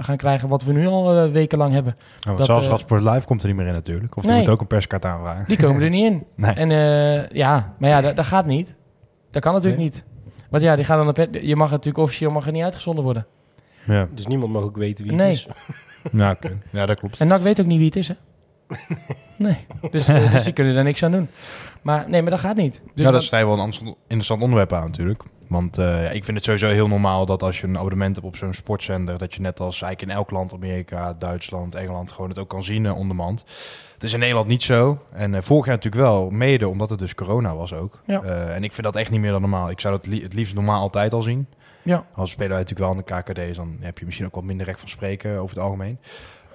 gaan 0.00 0.16
krijgen 0.16 0.48
wat 0.48 0.62
we 0.64 0.72
nu 0.72 0.86
al 0.86 1.30
wekenlang 1.30 1.72
hebben. 1.72 1.94
Nou, 1.98 2.06
want 2.24 2.38
dat, 2.38 2.46
zelfs 2.46 2.66
Radsport 2.66 3.02
Live 3.02 3.26
komt 3.26 3.40
er 3.42 3.48
niet 3.48 3.56
meer 3.56 3.66
in 3.66 3.72
natuurlijk. 3.72 4.16
Of 4.16 4.22
die 4.22 4.32
Nee. 4.32 4.40
moet 4.40 4.48
ook 4.50 4.60
een 4.60 4.66
perskaart 4.66 5.04
aanvragen. 5.04 5.44
Die 5.46 5.56
komen 5.56 5.82
er 5.82 5.90
niet 5.90 6.04
in. 6.04 6.24
Nee. 6.36 6.52
En 6.52 6.68
ja, 7.32 7.74
maar 7.78 7.88
ja, 7.90 8.00
dat, 8.00 8.16
dat 8.16 8.26
gaat 8.26 8.46
niet. 8.46 8.74
Dat 9.30 9.42
kan 9.42 9.52
natuurlijk 9.52 9.82
niet. 9.82 10.04
Want 10.50 10.62
ja, 10.62 10.76
die 10.76 10.84
gaan 10.84 10.98
dan 10.98 11.08
op, 11.08 11.34
je 11.42 11.56
mag 11.56 11.70
natuurlijk 11.70 11.98
officieel 12.04 12.30
mag 12.30 12.46
er 12.46 12.52
niet 12.52 12.62
uitgezonden 12.62 13.04
worden. 13.04 13.26
Ja, 13.86 14.08
dus 14.14 14.26
niemand 14.26 14.52
mag 14.52 14.62
ook 14.62 14.76
weten 14.76 15.04
wie 15.04 15.14
Nee. 15.14 15.28
het 15.28 15.36
is. 15.36 15.46
ja, 16.12 16.30
oké. 16.36 16.58
ja 16.72 16.86
dat 16.86 16.98
klopt. 16.98 17.20
En 17.20 17.26
NAC 17.28 17.40
weet 17.40 17.60
ook 17.60 17.66
niet 17.66 17.76
wie 17.78 17.86
het 17.86 17.96
is, 17.96 18.08
hè? 18.08 18.14
Nee, 19.36 19.66
dus, 19.90 20.08
eh, 20.08 20.32
dus 20.32 20.44
die 20.44 20.52
kunnen 20.52 20.74
daar 20.74 20.84
niks 20.84 21.02
aan 21.02 21.12
doen. 21.12 21.28
Maar 21.82 22.04
nee, 22.08 22.22
maar 22.22 22.30
dat 22.30 22.40
gaat 22.40 22.56
niet. 22.56 22.72
Dus 22.72 22.80
ja, 22.94 23.02
dat 23.02 23.12
wat- 23.12 23.22
is 23.22 23.30
wel 23.30 23.40
een 23.52 23.58
interessant- 23.58 23.96
interessant 24.02 24.42
onderwerp 24.42 24.72
aan 24.72 24.84
natuurlijk. 24.84 25.22
Want 25.50 25.78
eh, 25.78 26.14
ik 26.14 26.24
vind 26.24 26.36
het 26.36 26.44
sowieso 26.46 26.66
heel 26.68 26.88
normaal 26.88 27.26
dat 27.26 27.42
als 27.42 27.60
je 27.60 27.66
een 27.66 27.76
abonnement 27.78 28.14
hebt 28.14 28.26
op 28.26 28.36
zo'n 28.36 28.52
sportzender, 28.54 29.18
dat 29.18 29.34
je 29.34 29.40
net 29.40 29.60
als 29.60 29.82
eigenlijk 29.82 30.12
in 30.12 30.18
elk 30.18 30.30
land, 30.30 30.52
Amerika, 30.52 31.12
Duitsland, 31.12 31.74
Engeland, 31.74 32.12
gewoon 32.12 32.28
het 32.30 32.38
ook 32.38 32.48
kan 32.48 32.62
zien 32.62 32.86
eh, 32.86 32.96
on 32.98 33.08
demand. 33.08 33.44
Het 33.94 34.02
is 34.02 34.12
in 34.12 34.18
Nederland 34.18 34.46
niet 34.48 34.62
zo. 34.62 34.98
En 35.12 35.34
eh, 35.34 35.42
vorig 35.42 35.66
jaar 35.66 35.74
natuurlijk 35.74 36.02
wel, 36.02 36.30
mede 36.30 36.68
omdat 36.68 36.90
het 36.90 36.98
dus 36.98 37.14
corona 37.14 37.54
was 37.54 37.74
ook. 37.74 38.00
Ja. 38.06 38.22
Eh, 38.22 38.54
en 38.54 38.64
ik 38.64 38.72
vind 38.72 38.82
dat 38.86 38.96
echt 38.96 39.10
niet 39.10 39.20
meer 39.20 39.30
dan 39.30 39.40
normaal. 39.40 39.70
Ik 39.70 39.80
zou 39.80 39.94
dat 39.94 40.06
li- 40.06 40.22
het 40.22 40.34
liefst 40.34 40.54
normaal 40.54 40.80
altijd 40.80 41.12
al 41.12 41.22
zien. 41.22 41.46
Ja. 41.82 42.04
Als 42.14 42.30
speler 42.30 42.50
natuurlijk 42.56 42.80
wel 42.80 42.90
aan 42.90 42.96
de 42.96 43.32
KKD, 43.32 43.54
dan 43.56 43.76
heb 43.80 43.98
je 43.98 44.04
misschien 44.04 44.26
ook 44.26 44.34
wat 44.34 44.44
minder 44.44 44.66
recht 44.66 44.80
van 44.80 44.88
spreken 44.88 45.38
over 45.38 45.56
het 45.56 45.64
algemeen. 45.64 45.98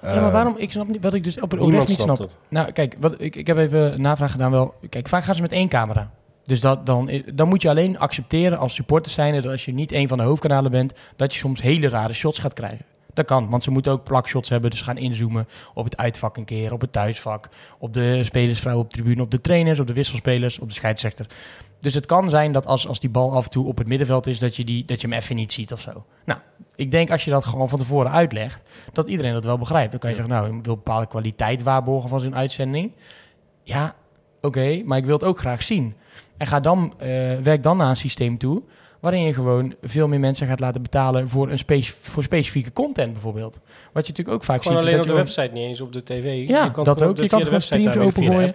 ja, 0.02 0.14
maar 0.14 0.26
Eh, 0.26 0.32
waarom? 0.32 0.54
Ik 0.56 0.70
snap 0.70 0.86
niet 0.88 1.02
wat 1.02 1.14
ik 1.14 1.24
dus 1.24 1.40
op, 1.40 1.58
oprecht 1.60 1.88
niet 1.88 2.00
snap. 2.00 2.18
het. 2.18 2.38
Nou, 2.48 2.72
kijk, 2.72 2.96
wat, 3.00 3.14
ik, 3.18 3.36
ik 3.36 3.46
heb 3.46 3.56
even 3.56 3.92
een 3.92 4.00
navraag 4.00 4.30
gedaan. 4.30 4.50
Wel, 4.50 4.74
kijk, 4.88 5.08
vaak 5.08 5.24
gaan 5.24 5.34
ze 5.34 5.40
met 5.42 5.52
één 5.52 5.68
camera. 5.68 6.10
Dus 6.46 6.60
dat, 6.60 6.86
dan, 6.86 7.22
dan 7.34 7.48
moet 7.48 7.62
je 7.62 7.68
alleen 7.68 7.98
accepteren 7.98 8.58
als 8.58 8.74
supporter 8.74 9.12
zijn 9.12 9.34
dat 9.34 9.46
als 9.46 9.64
je 9.64 9.72
niet 9.72 9.92
een 9.92 10.08
van 10.08 10.18
de 10.18 10.24
hoofdkanalen 10.24 10.70
bent, 10.70 10.92
dat 11.16 11.32
je 11.32 11.38
soms 11.38 11.62
hele 11.62 11.88
rare 11.88 12.12
shots 12.12 12.38
gaat 12.38 12.52
krijgen. 12.52 12.84
Dat 13.14 13.26
kan, 13.26 13.50
want 13.50 13.62
ze 13.62 13.70
moeten 13.70 13.92
ook 13.92 14.04
plakshots 14.04 14.48
hebben. 14.48 14.70
Dus 14.70 14.82
gaan 14.82 14.96
inzoomen 14.96 15.48
op 15.74 15.84
het 15.84 15.96
uitvak 15.96 16.36
een 16.36 16.44
keer, 16.44 16.72
op 16.72 16.80
het 16.80 16.92
thuisvak, 16.92 17.48
op 17.78 17.92
de 17.92 18.24
spelersvrouw 18.24 18.78
op 18.78 18.90
de 18.90 18.96
tribune, 18.96 19.22
op 19.22 19.30
de 19.30 19.40
trainers, 19.40 19.78
op 19.78 19.86
de 19.86 19.92
wisselspelers, 19.92 20.58
op 20.58 20.68
de 20.68 20.74
scheidsrechter. 20.74 21.26
Dus 21.80 21.94
het 21.94 22.06
kan 22.06 22.28
zijn 22.28 22.52
dat 22.52 22.66
als, 22.66 22.88
als 22.88 23.00
die 23.00 23.10
bal 23.10 23.32
af 23.32 23.44
en 23.44 23.50
toe 23.50 23.66
op 23.66 23.78
het 23.78 23.88
middenveld 23.88 24.26
is, 24.26 24.38
dat 24.38 24.56
je, 24.56 24.64
die, 24.64 24.84
dat 24.84 25.00
je 25.00 25.08
hem 25.08 25.16
even 25.16 25.36
niet 25.36 25.52
ziet 25.52 25.72
of 25.72 25.80
zo. 25.80 26.04
Nou, 26.24 26.40
ik 26.74 26.90
denk 26.90 27.10
als 27.10 27.24
je 27.24 27.30
dat 27.30 27.44
gewoon 27.44 27.68
van 27.68 27.78
tevoren 27.78 28.10
uitlegt, 28.10 28.62
dat 28.92 29.08
iedereen 29.08 29.32
dat 29.32 29.44
wel 29.44 29.58
begrijpt. 29.58 29.90
Dan 29.90 30.00
kan 30.00 30.10
je 30.10 30.16
zeggen, 30.16 30.34
nou, 30.34 30.56
ik 30.56 30.64
wil 30.64 30.74
bepaalde 30.74 31.06
kwaliteit 31.06 31.62
waarborgen 31.62 32.08
van 32.08 32.20
zo'n 32.20 32.36
uitzending. 32.36 32.92
Ja, 33.62 33.94
oké, 34.40 34.82
maar 34.84 34.98
ik 34.98 35.04
wil 35.04 35.14
het 35.14 35.24
ook 35.24 35.38
graag 35.38 35.62
zien. 35.62 35.94
En 36.36 36.46
ga 36.46 36.60
dan, 36.60 36.94
eh, 36.98 37.08
werk 37.42 37.62
dan 37.62 37.76
naar 37.76 37.88
een 37.90 37.96
systeem 37.96 38.38
toe 38.38 38.62
waarin 39.00 39.22
je 39.24 39.34
gewoon 39.34 39.74
veel 39.82 40.08
meer 40.08 40.20
mensen 40.20 40.46
gaat 40.46 40.60
laten 40.60 40.82
betalen 40.82 41.28
voor, 41.28 41.50
een 41.50 41.84
voor 42.02 42.22
specifieke 42.22 42.72
content 42.72 43.12
bijvoorbeeld. 43.12 43.54
Wat 43.92 44.06
je 44.06 44.12
natuurlijk 44.12 44.28
ook 44.36 44.44
vaak 44.44 44.62
Gewoon 44.62 44.82
ziet. 44.82 44.86
alleen 44.86 44.98
is 44.98 45.04
op 45.04 45.10
de 45.10 45.16
dat 45.16 45.28
je 45.34 45.34
website, 45.34 45.58
niet 45.58 45.68
eens 45.68 45.80
op 45.80 45.92
de 45.92 46.02
tv. 46.02 46.48
Ja, 46.48 46.64
Je 46.64 46.70
kan 46.70 46.84
dat 46.84 47.02
ook. 47.02 47.16
Je 47.16 47.28
kan 47.28 47.42
gewoon 47.42 47.60
streams 47.60 47.96
opengooien. 47.96 48.54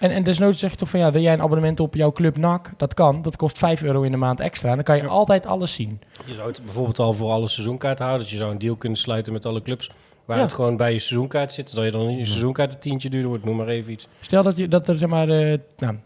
En, 0.00 0.10
en 0.10 0.22
desnoods 0.22 0.58
zeg 0.58 0.70
je 0.70 0.76
toch 0.76 0.88
van 0.88 1.00
ja, 1.00 1.10
wil 1.10 1.22
jij 1.22 1.32
een 1.32 1.40
abonnement 1.42 1.80
op 1.80 1.94
jouw 1.94 2.12
club 2.12 2.36
NAC? 2.36 2.70
Dat 2.76 2.94
kan. 2.94 3.22
Dat 3.22 3.36
kost 3.36 3.58
5 3.58 3.82
euro 3.82 4.02
in 4.02 4.10
de 4.10 4.16
maand 4.16 4.40
extra. 4.40 4.68
En 4.68 4.74
dan 4.74 4.84
kan 4.84 4.96
je 4.96 5.06
altijd 5.06 5.46
alles 5.46 5.74
zien. 5.74 6.00
Je 6.24 6.34
zou 6.34 6.48
het 6.48 6.60
bijvoorbeeld 6.64 6.98
al 6.98 7.12
voor 7.12 7.30
alle 7.30 7.48
seizoenkaarthouders. 7.48 8.30
Je 8.30 8.36
zou 8.36 8.50
een 8.50 8.58
deal 8.58 8.76
kunnen 8.76 8.98
sluiten 8.98 9.32
met 9.32 9.46
alle 9.46 9.62
clubs. 9.62 9.90
Waar 10.24 10.36
Ja. 10.36 10.42
het 10.42 10.52
gewoon 10.52 10.76
bij 10.76 10.92
je 10.92 10.98
seizoenkaart 10.98 11.52
zit. 11.52 11.74
Dat 11.74 11.84
je 11.84 11.90
dan 11.90 12.08
in 12.08 12.16
je 12.18 12.24
seizoenkaart 12.24 12.72
een 12.72 12.78
tientje 12.78 13.10
duurder 13.10 13.28
wordt. 13.28 13.44
Noem 13.44 13.56
maar 13.56 13.68
even 13.68 13.92
iets. 13.92 14.08
Stel 14.20 14.42
dat, 14.42 14.56
je, 14.56 14.68
dat 14.68 14.88
er 14.88 14.98
zeg 14.98 15.08
maar 15.08 15.28
eh 15.28 15.58
nou, 15.76 15.96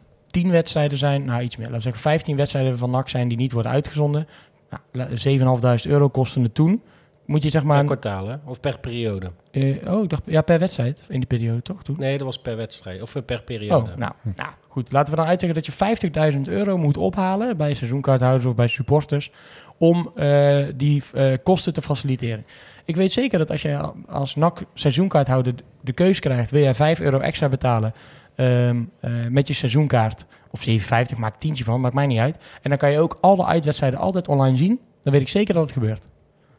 10 0.42 0.50
wedstrijden 0.50 0.98
zijn, 0.98 1.24
nou 1.24 1.42
iets 1.42 1.56
meer, 1.56 1.66
laten 1.66 1.76
we 1.76 1.82
zeggen 1.82 2.02
15 2.02 2.36
wedstrijden 2.36 2.78
van 2.78 2.90
NAC 2.90 3.08
zijn 3.08 3.28
die 3.28 3.36
niet 3.36 3.52
worden 3.52 3.72
uitgezonden. 3.72 4.26
Nou, 4.70 4.82
la- 4.92 5.78
7.500 5.78 5.90
euro 5.90 6.08
kosten 6.08 6.42
het 6.42 6.54
toen. 6.54 6.82
Moet 7.26 7.42
je 7.42 7.50
zeg 7.50 7.62
maar... 7.62 7.76
Per 7.76 7.86
kwartaal, 7.86 8.28
hè? 8.28 8.36
Of 8.44 8.60
per 8.60 8.78
periode. 8.78 9.30
eh, 9.50 9.92
oh, 9.94 10.02
ik 10.02 10.08
dacht, 10.10 10.22
ja, 10.26 10.42
per 10.42 10.58
wedstrijd 10.58 11.04
in 11.08 11.18
die 11.18 11.26
periode 11.26 11.62
toch 11.62 11.82
toen? 11.82 11.96
Nee, 11.98 12.18
dat 12.18 12.26
was 12.26 12.38
per 12.38 12.56
wedstrijd. 12.56 13.02
Of 13.02 13.16
per 13.24 13.42
periode. 13.42 13.90
Oh, 13.90 13.96
nou, 13.96 14.12
nou, 14.36 14.50
goed. 14.68 14.92
Laten 14.92 15.10
we 15.10 15.18
dan 15.18 15.28
uitzeggen 15.28 15.62
dat 15.62 15.66
je 16.10 16.32
50.000 16.34 16.40
euro 16.52 16.76
moet 16.78 16.96
ophalen 16.96 17.56
bij 17.56 17.74
seizoenkaarthouders 17.74 18.44
of 18.44 18.54
bij 18.54 18.68
supporters 18.68 19.30
om 19.78 20.10
eh, 20.14 20.64
die 20.74 21.02
eh, 21.14 21.32
kosten 21.42 21.72
te 21.72 21.82
faciliteren. 21.82 22.46
Ik 22.84 22.96
weet 22.96 23.12
zeker 23.12 23.38
dat 23.38 23.50
als 23.50 23.62
je 23.62 23.90
als 24.08 24.34
NAC 24.34 24.62
seizoenkaarthouder 24.74 25.54
de 25.80 25.92
keus 25.92 26.20
krijgt, 26.20 26.50
wil 26.50 26.62
jij 26.62 26.74
5 26.74 27.00
euro 27.00 27.18
extra 27.18 27.48
betalen 27.48 27.92
ehm, 28.36 28.82
eh, 29.00 29.10
met 29.28 29.48
je 29.48 29.54
seizoenkaart, 29.54 30.26
of 30.50 30.62
7,50, 30.62 31.18
maakt 31.18 31.40
tientje 31.40 31.64
van, 31.64 31.80
maakt 31.80 31.94
mij 31.94 32.06
niet 32.06 32.18
uit. 32.18 32.38
En 32.62 32.70
dan 32.70 32.78
kan 32.78 32.90
je 32.90 32.98
ook 32.98 33.18
alle 33.20 33.44
uitwedstrijden 33.44 33.98
altijd 33.98 34.28
online 34.28 34.56
zien. 34.56 34.80
Dan 35.02 35.12
weet 35.12 35.22
ik 35.22 35.28
zeker 35.28 35.54
dat 35.54 35.62
het 35.62 35.72
gebeurt. 35.72 36.08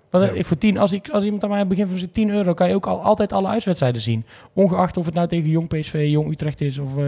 Want 0.09 0.25
Ja. 0.25 0.31
ik 0.31 0.45
voor 0.45 0.57
10, 0.57 0.77
als, 0.77 0.91
ik, 0.93 1.09
als 1.09 1.23
iemand 1.23 1.43
aan 1.43 1.49
mij 1.49 1.67
begint 1.67 1.89
van 1.89 1.97
zijn 1.97 2.11
10 2.11 2.29
euro, 2.29 2.53
kan 2.53 2.67
je 2.67 2.75
ook 2.75 2.85
al, 2.87 3.01
altijd 3.01 3.33
alle 3.33 3.47
uitwedstrijden 3.47 4.01
zien. 4.01 4.25
Ongeacht 4.53 4.97
of 4.97 5.05
het 5.05 5.13
nou 5.13 5.27
tegen 5.27 5.49
Jong 5.49 5.67
PSV, 5.67 6.07
Jong 6.09 6.31
Utrecht 6.31 6.61
is 6.61 6.77
of 6.77 6.97
eh, 6.97 7.03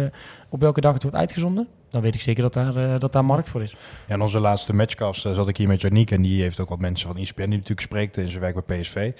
op 0.49 0.59
welke 0.59 0.81
dag 0.81 0.93
het 0.93 1.01
wordt 1.01 1.17
uitgezonden. 1.17 1.67
Dan 1.89 2.01
weet 2.01 2.15
ik 2.15 2.21
zeker 2.21 2.41
dat 2.41 2.53
daar, 2.53 2.75
eh, 2.75 2.99
dat 2.99 3.13
daar 3.13 3.25
markt 3.25 3.49
voor 3.49 3.63
is. 3.63 3.75
Ja, 4.07 4.15
in 4.15 4.21
onze 4.21 4.39
laatste 4.39 4.73
matchcast 4.73 5.25
eh, 5.25 5.33
zat 5.33 5.47
ik 5.47 5.57
hier 5.57 5.67
met 5.67 5.81
Janiek 5.81 6.11
en 6.11 6.21
die 6.21 6.41
heeft 6.41 6.59
ook 6.59 6.69
wat 6.69 6.79
mensen 6.79 7.07
van 7.07 7.17
ESPN 7.17 7.41
die 7.41 7.49
natuurlijk 7.49 7.81
spreekt 7.81 8.17
in 8.17 8.27
zijn 8.27 8.41
werk 8.41 8.65
bij 8.65 8.79
PSV. 8.79 9.11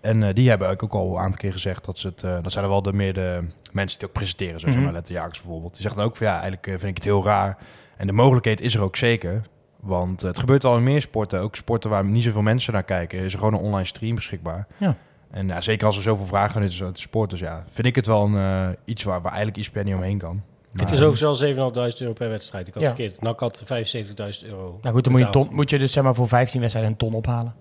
En 0.00 0.22
eh, 0.22 0.34
die 0.34 0.48
hebben 0.48 0.68
ook 0.68 0.94
al 0.94 1.10
een 1.10 1.22
aantal 1.22 1.40
keer 1.40 1.52
gezegd 1.52 1.84
dat 1.84 1.98
ze 1.98 2.08
het, 2.08 2.22
eh, 2.22 2.38
dat 2.42 2.52
zijn 2.52 2.64
er 2.64 2.70
wel 2.70 2.82
de 2.82 2.92
meer 2.92 3.14
de 3.14 3.44
mensen 3.72 3.98
die 3.98 4.08
ook 4.08 4.14
presenteren, 4.14 4.60
zoals 4.60 4.76
mm 4.76 5.00
Jagers 5.04 5.40
bijvoorbeeld. 5.40 5.72
Die 5.72 5.82
zeggen 5.82 6.00
dan 6.00 6.08
ook 6.10 6.16
van 6.16 6.26
ja, 6.26 6.32
eigenlijk 6.32 6.66
eh, 6.66 6.72
vind 6.72 6.86
ik 6.86 6.94
het 6.94 7.04
heel 7.04 7.24
raar. 7.24 7.56
En 7.96 8.06
de 8.06 8.12
mogelijkheid 8.12 8.60
is 8.60 8.74
er 8.74 8.82
ook 8.82 8.96
zeker. 8.96 9.42
Want 9.80 10.20
het 10.20 10.38
gebeurt 10.38 10.64
al 10.64 10.76
in 10.76 10.82
meer 10.82 11.00
sporten, 11.00 11.40
ook 11.40 11.56
sporten 11.56 11.90
waar 11.90 12.04
niet 12.04 12.24
zoveel 12.24 12.42
mensen 12.42 12.72
naar 12.72 12.82
kijken, 12.82 13.18
is 13.18 13.32
er 13.32 13.38
gewoon 13.38 13.54
een 13.54 13.60
online 13.64 13.86
stream 13.86 14.14
beschikbaar. 14.14 14.66
Ja. 14.76 14.96
En 15.30 15.46
ja, 15.46 15.60
zeker 15.60 15.86
als 15.86 15.96
er 15.96 16.02
zoveel 16.02 16.26
vragen 16.26 16.62
is 16.62 16.82
uit 16.82 16.94
de 16.94 17.00
sport, 17.00 17.30
dus 17.30 17.40
ja, 17.40 17.64
vind 17.70 17.86
ik 17.86 17.94
het 17.94 18.06
wel 18.06 18.24
een, 18.24 18.36
eh, 18.36 18.68
iets 18.84 19.02
waar, 19.02 19.20
waar 19.22 19.32
eigenlijk 19.32 19.60
ESPN 19.60 19.84
niet 19.84 19.94
omheen 19.94 20.18
kan. 20.18 20.42
Het 20.72 20.90
is 20.90 21.02
overigens 21.02 21.20
wel 21.20 21.34
7.500 21.34 22.00
euro 22.00 22.12
per 22.12 22.28
wedstrijd. 22.28 22.68
Ik 22.68 22.74
had 22.74 22.82
Ja. 22.82 22.88
verkeerd. 22.88 23.20
NAC 23.20 23.40
had 23.40 23.62
75.000 23.64 24.50
euro 24.50 24.78
Nou 24.82 24.94
goed, 24.94 25.04
dan 25.04 25.12
moet 25.12 25.22
je, 25.22 25.30
ton, 25.30 25.48
moet 25.50 25.70
je 25.70 25.78
dus 25.78 25.92
zeg 25.92 26.04
maar 26.04 26.14
voor 26.14 26.28
15 26.28 26.60
wedstrijden 26.60 26.92
een 26.92 26.98
ton 26.98 27.14
ophalen. 27.14 27.54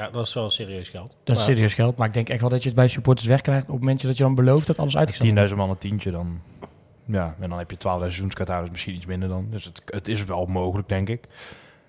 Ja, 0.00 0.10
dat 0.10 0.26
is 0.26 0.34
wel 0.34 0.50
serieus 0.50 0.88
geld. 0.88 1.16
Dat 1.24 1.36
is 1.36 1.44
serieus 1.44 1.74
geld. 1.74 1.96
Maar 1.96 2.06
ik 2.06 2.14
denk 2.14 2.28
echt 2.28 2.40
wel 2.40 2.48
dat 2.50 2.62
je 2.62 2.66
het 2.68 2.76
bij 2.76 2.88
supporters 2.88 3.26
wegkrijgt 3.28 3.62
op 3.66 3.70
het 3.70 3.78
moment 3.80 4.02
dat 4.02 4.16
je 4.16 4.22
dan 4.22 4.34
belooft 4.34 4.66
dat 4.66 4.78
alles 4.78 4.96
uitgezonden 4.96 5.48
10.000 5.48 5.54
man 5.56 5.70
een 5.70 5.78
tientje, 5.78 6.10
dan, 6.10 6.40
ja, 7.04 7.34
en 7.40 7.48
dan 7.48 7.58
heb 7.58 7.70
je 7.70 7.76
12.000 7.76 7.80
seizoenskaarthouders, 7.98 8.70
misschien 8.72 8.94
iets 8.94 9.06
minder 9.06 9.28
dan. 9.28 9.46
Dus 9.50 9.64
het, 9.64 9.82
het 9.84 10.08
is 10.08 10.24
wel 10.24 10.46
mogelijk, 10.46 10.88
denk 10.88 11.08
ik. 11.08 11.24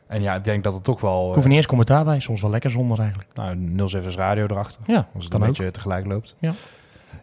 En 0.07 0.21
ja, 0.21 0.35
ik 0.35 0.43
denk 0.43 0.63
dat 0.63 0.73
het 0.73 0.83
toch 0.83 1.01
wel... 1.01 1.29
Ik 1.29 1.35
hoef 1.35 1.45
niet 1.45 1.55
eens 1.55 1.65
commentaar 1.65 2.03
bij, 2.03 2.19
soms 2.19 2.41
wel 2.41 2.49
lekker 2.51 2.69
zonder 2.69 2.99
eigenlijk. 2.99 3.29
eh, 3.33 3.49
nou, 3.49 3.89
07 3.89 4.11
radio 4.11 4.43
erachter, 4.45 4.81
Ja, 4.87 5.07
als 5.15 5.23
het 5.23 5.33
een 5.33 5.41
ook. 5.41 5.47
beetje 5.47 5.71
tegelijk 5.71 6.05
loopt. 6.05 6.35
Ja. 6.39 6.53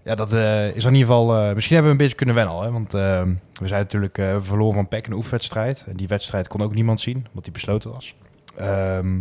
Ja, 0.05 0.15
dat 0.15 0.33
eh, 0.33 0.67
is 0.77 0.85
in 0.85 0.93
ieder 0.95 1.07
geval... 1.09 1.37
eh, 1.37 1.55
misschien 1.55 1.75
hebben 1.77 1.95
we 1.95 1.99
een 1.99 2.05
beetje 2.09 2.15
kunnen 2.25 2.35
wennen 2.35 2.55
al, 2.55 2.63
hè. 2.63 2.71
Want 2.71 2.95
eh, 2.95 3.23
we 3.53 3.67
zijn 3.67 3.83
natuurlijk 3.83 4.19
eh, 4.19 4.37
verloren 4.41 4.75
van 4.75 4.89
PEC 4.89 5.05
in 5.05 5.11
de 5.11 5.17
oefenwedstrijd. 5.17 5.85
En 5.89 5.97
die 5.97 6.09
wedstrijd 6.09 6.49
kon 6.49 6.63
ook 6.63 6.75
niemand 6.75 7.01
zien, 7.01 7.27
omdat 7.29 7.45
die 7.45 7.53
besloten 7.53 7.91
was. 7.93 8.15
Ehm 8.57 9.17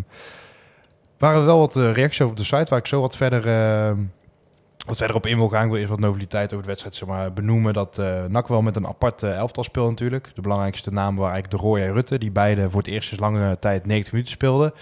waren 1.18 1.46
wel 1.46 1.58
wat 1.60 1.76
eh, 1.76 1.92
reacties 1.92 2.26
op 2.26 2.38
de 2.38 2.44
site, 2.44 2.66
waar 2.70 2.80
ik 2.80 2.88
zo 2.88 3.02
wat 3.02 3.16
verder... 3.16 3.48
eh, 3.48 3.92
wat 4.86 4.98
verder 4.98 5.16
op 5.16 5.26
in 5.26 5.38
wil 5.38 5.48
gaan, 5.50 5.64
ik 5.64 5.70
wil 5.70 5.78
eerst 5.78 5.90
wat 5.90 6.00
noviteit 6.00 6.50
over 6.52 6.62
de 6.62 6.68
wedstrijd 6.68 6.96
zeg 6.96 7.08
maar, 7.08 7.34
benoemen. 7.34 7.74
Dat 7.74 7.98
eh 7.98 8.24
NAC 8.28 8.48
wel 8.48 8.62
met 8.62 8.76
een 8.76 8.88
apart 8.88 9.24
elftal 9.24 9.64
speelt 9.64 9.90
natuurlijk. 9.90 10.32
De 10.36 10.42
belangrijkste 10.42 10.92
namen 10.92 11.20
waren 11.20 11.34
eigenlijk 11.34 11.64
de 11.64 11.70
Roy 11.70 11.80
en 11.80 11.94
Rutte. 11.94 12.18
Die 12.18 12.32
beide 12.32 12.70
voor 12.70 12.82
het 12.82 12.90
eerst 12.92 13.08
sinds 13.08 13.24
lange 13.24 13.60
tijd 13.60 13.86
90 13.86 14.12
minuten 14.14 14.34
speelden. 14.34 14.74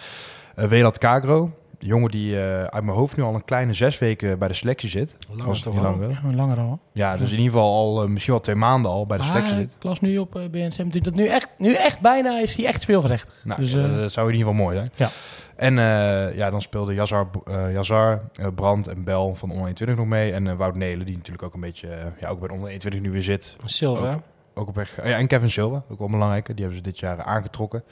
Eh 0.55 0.67
Welat 0.67 0.97
Kagro, 0.97 1.51
de 1.79 1.85
jongen 1.85 2.11
die 2.11 2.37
uit 2.39 2.83
mijn 2.83 2.97
hoofd 2.97 3.17
nu 3.17 3.23
al 3.23 3.33
een 3.35 3.45
kleine 3.45 3.73
zes 3.73 3.97
weken 3.99 4.39
bij 4.39 4.47
de 4.47 4.53
selectie 4.53 4.89
zit. 4.89 5.17
Langer 5.29 5.61
toch 5.61 5.73
niet 5.73 5.81
wel. 5.81 5.91
lang 5.91 5.99
wil. 5.99 6.09
Ja, 6.09 6.35
langer 6.35 6.57
al. 6.57 6.79
Ja, 6.91 7.17
dus 7.17 7.31
in 7.31 7.37
ieder 7.37 7.51
geval 7.53 7.73
al 7.73 8.07
misschien 8.07 8.33
wel 8.33 8.41
twee 8.43 8.55
maanden 8.55 8.91
al 8.91 9.05
bij 9.05 9.17
de 9.17 9.23
selectie 9.23 9.55
zit. 9.55 9.71
ik 9.77 9.83
las 9.83 9.99
nu 10.01 10.17
op 10.17 10.35
uh, 10.35 10.43
BNSM 10.51 10.89
dat 11.01 11.13
nu 11.13 11.27
echt, 11.27 11.49
nu 11.57 11.73
echt 11.73 11.99
bijna 11.99 12.39
is 12.39 12.55
hij 12.55 12.65
echt 12.65 12.81
speelgerecht. 12.81 13.27
Nou, 13.43 13.61
Dus, 13.61 13.71
dat, 13.71 13.89
eh, 13.91 13.95
dat 13.97 14.11
zou 14.11 14.27
in 14.29 14.33
ieder 14.35 14.47
geval 14.51 14.63
mooi 14.65 14.77
zijn. 14.77 14.91
Ja. 14.95 15.09
En 15.55 15.77
eh, 15.77 16.35
ja, 16.35 16.49
dan 16.49 16.61
speelden 16.61 16.95
Yazar, 16.95 17.27
eh 17.45 17.77
eh, 17.77 18.47
Brand 18.55 18.87
en 18.87 19.03
Bel 19.03 19.35
van 19.35 19.49
Onder 19.49 19.65
21 19.65 19.97
nog 19.97 20.07
mee. 20.07 20.31
En 20.31 20.57
Wout 20.57 20.75
Nelen, 20.75 21.05
die 21.05 21.15
natuurlijk 21.15 21.43
ook 21.43 21.53
een 21.53 21.59
beetje, 21.59 22.13
ja, 22.19 22.29
ook 22.29 22.39
bij 22.39 22.47
de 22.47 22.53
Onder 22.53 22.69
21 22.69 23.01
nu 23.01 23.11
weer 23.11 23.23
zit. 23.23 23.55
Silva. 23.65 24.21
Ook 24.53 24.67
op 24.67 24.75
weg. 24.75 24.95
ja, 24.95 25.17
en 25.17 25.27
Kevin 25.27 25.49
Silva, 25.49 25.83
ook 25.89 25.99
wel 25.99 26.09
belangrijk. 26.09 26.45
Die 26.45 26.55
hebben 26.55 26.75
ze 26.75 26.81
dit 26.81 26.99
jaar 26.99 27.23
aangetrokken. 27.23 27.83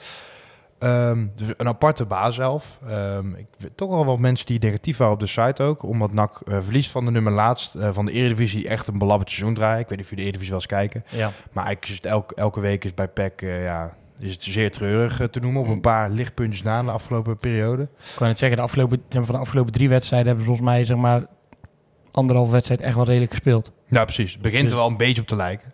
Ehm, 0.80 1.26
dus 1.36 1.48
een 1.58 1.68
aparte 1.68 2.06
baaself. 2.06 2.80
Ehm 2.88 3.36
ik 3.36 3.46
weet 3.58 3.78
toch 3.78 3.90
wel 3.90 4.06
wat 4.06 4.20
mensen 4.20 4.46
die 4.46 4.60
negatief 4.60 4.98
waren 4.98 5.14
op 5.14 5.20
de 5.20 5.28
site 5.28 5.64
ook. 5.64 5.84
Omdat 5.84 6.14
NAC 6.14 6.42
eh, 6.46 6.58
verliest 6.62 6.92
van 6.92 7.06
de 7.06 7.12
nummer 7.12 7.34
laatst 7.34 7.78
van 7.92 8.06
de 8.06 8.12
Eredivisie 8.12 8.68
echt 8.68 8.88
een 8.88 8.98
belabberd 8.98 9.30
seizoen 9.30 9.54
draaien. 9.54 9.80
Ik 9.80 9.88
weet 9.88 9.98
niet 9.98 10.06
of 10.06 10.10
jullie 10.10 10.26
de 10.26 10.30
Eredivisie 10.30 10.54
wel 10.54 10.62
eens 10.62 10.92
kijken. 10.92 11.18
ja. 11.18 11.32
Maar 11.52 11.66
eigenlijk 11.66 11.88
is 11.88 11.96
het 11.96 12.06
elke, 12.06 12.36
elke 12.36 12.60
week 12.60 12.84
is 12.84 12.94
bij 12.94 13.08
PEC 13.08 13.42
ja, 13.42 13.96
is 14.24 14.32
het 14.32 14.44
zeer 14.44 14.72
treurig 14.72 15.20
eh, 15.20 15.28
te 15.28 15.40
noemen. 15.40 15.62
Op 15.62 15.68
een 15.68 15.82
paar 15.82 16.10
lichtpuntjes 16.10 16.62
na 16.64 16.84
de 16.84 16.92
afgelopen 16.92 17.38
periode. 17.38 17.82
Ik 17.84 17.90
kan 18.16 18.28
het 18.28 18.38
zeggen, 18.38 18.58
de 18.58 18.64
afgelopen, 18.64 19.02
van 19.10 19.24
de 19.26 19.38
afgelopen 19.38 19.72
drie 19.72 19.90
wedstrijden 19.90 20.28
hebben 20.28 20.46
we 20.46 20.50
volgens 20.52 20.76
mij 20.76 20.86
zeg 20.86 20.98
maar 20.98 21.26
anderhalf 22.12 22.50
wedstrijd 22.50 22.82
echt 22.82 22.96
wel 22.96 23.06
redelijk 23.06 23.32
gespeeld. 23.32 23.72
Ja, 23.90 24.04
precies. 24.04 24.34
Het 24.34 24.42
begint 24.42 24.64
Dus- 24.64 24.72
er 24.72 24.78
wel 24.78 24.88
een 24.88 24.98
beetje 24.98 25.22
op 25.22 25.28
te 25.28 25.36
lijken. 25.36 25.74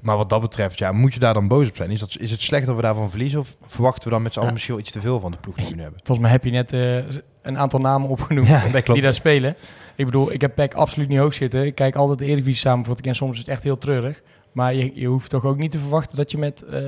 Maar 0.00 0.16
wat 0.16 0.30
dat 0.30 0.40
betreft, 0.40 0.78
ja, 0.78 0.92
moet 0.92 1.14
je 1.14 1.20
daar 1.20 1.34
dan 1.34 1.48
boos 1.48 1.68
op 1.68 1.76
zijn? 1.76 1.90
Is, 1.90 2.00
dat, 2.00 2.16
is 2.18 2.30
het 2.30 2.42
slecht 2.42 2.66
dat 2.66 2.76
we 2.76 2.82
daarvan 2.82 3.10
verliezen? 3.10 3.38
Of 3.40 3.56
verwachten 3.66 4.04
we 4.04 4.10
dan 4.10 4.22
met 4.22 4.32
z'n 4.32 4.36
allen 4.38 4.48
Ja. 4.48 4.54
misschien 4.54 4.74
wel 4.74 4.84
iets 4.84 4.92
te 4.92 5.00
veel 5.00 5.20
van 5.20 5.30
de 5.30 5.36
ploeg 5.40 5.54
die 5.56 5.66
we 5.68 5.74
nu 5.74 5.80
hebben? 5.80 6.00
Volgens 6.04 6.26
mij 6.26 6.30
heb 6.30 6.44
je 6.44 6.50
net 6.50 6.72
eh, 6.72 7.16
een 7.42 7.58
aantal 7.58 7.80
namen 7.80 8.08
opgenoemd 8.08 8.48
Ja, 8.48 8.60
klopt. 8.70 8.92
die 8.92 9.02
daar 9.02 9.14
spelen. 9.14 9.56
Ik 9.96 10.04
bedoel, 10.04 10.32
ik 10.32 10.40
heb 10.40 10.54
PEC 10.54 10.74
absoluut 10.74 11.08
niet 11.08 11.18
hoog 11.18 11.34
zitten. 11.34 11.64
Ik 11.66 11.74
kijk 11.74 11.94
altijd 11.96 12.18
de 12.18 12.24
Eredivisie 12.24 12.60
samenvatting 12.60 13.06
en 13.08 13.14
soms 13.14 13.32
is 13.32 13.38
het 13.38 13.48
echt 13.48 13.62
heel 13.62 13.78
treurig. 13.78 14.22
Maar 14.54 14.74
je, 14.74 14.90
je 14.94 15.06
hoeft 15.06 15.30
toch 15.30 15.44
ook 15.44 15.56
niet 15.58 15.70
te 15.70 15.78
verwachten 15.78 16.16
dat 16.16 16.30
je 16.30 16.38
met 16.38 16.62
eh 16.62 16.80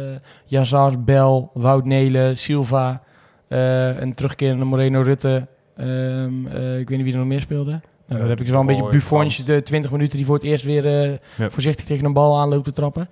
Yazar, 0.44 1.02
Bel, 1.02 1.50
Wout 1.54 1.84
Nelen, 1.84 2.36
Silva, 2.36 3.02
eh 3.48 4.00
een 4.00 4.14
terugkerende 4.14 4.64
Moreno 4.64 5.00
Rutte, 5.00 5.46
ehm, 5.76 6.46
eh, 6.46 6.78
ik 6.78 6.88
weet 6.88 6.96
niet 6.96 7.02
wie 7.02 7.12
er 7.12 7.18
nog 7.18 7.28
meer 7.28 7.40
speelde. 7.40 7.80
dan 8.08 8.18
Eh, 8.18 8.22
heb 8.22 8.32
ik 8.32 8.38
dus 8.38 8.50
wel 8.50 8.60
een 8.60 8.66
beetje 8.66 8.82
Roy, 8.82 8.90
Buffons, 8.90 9.44
de 9.44 9.62
20 9.62 9.90
minuten 9.90 10.16
die 10.16 10.26
voor 10.26 10.34
het 10.34 10.44
eerst 10.44 10.64
weer 10.64 10.86
eh, 10.86 11.10
Ja. 11.36 11.50
voorzichtig 11.50 11.84
tegen 11.84 12.04
een 12.04 12.12
bal 12.12 12.38
aanloopt 12.40 12.64
te 12.64 12.72
trappen. 12.72 13.08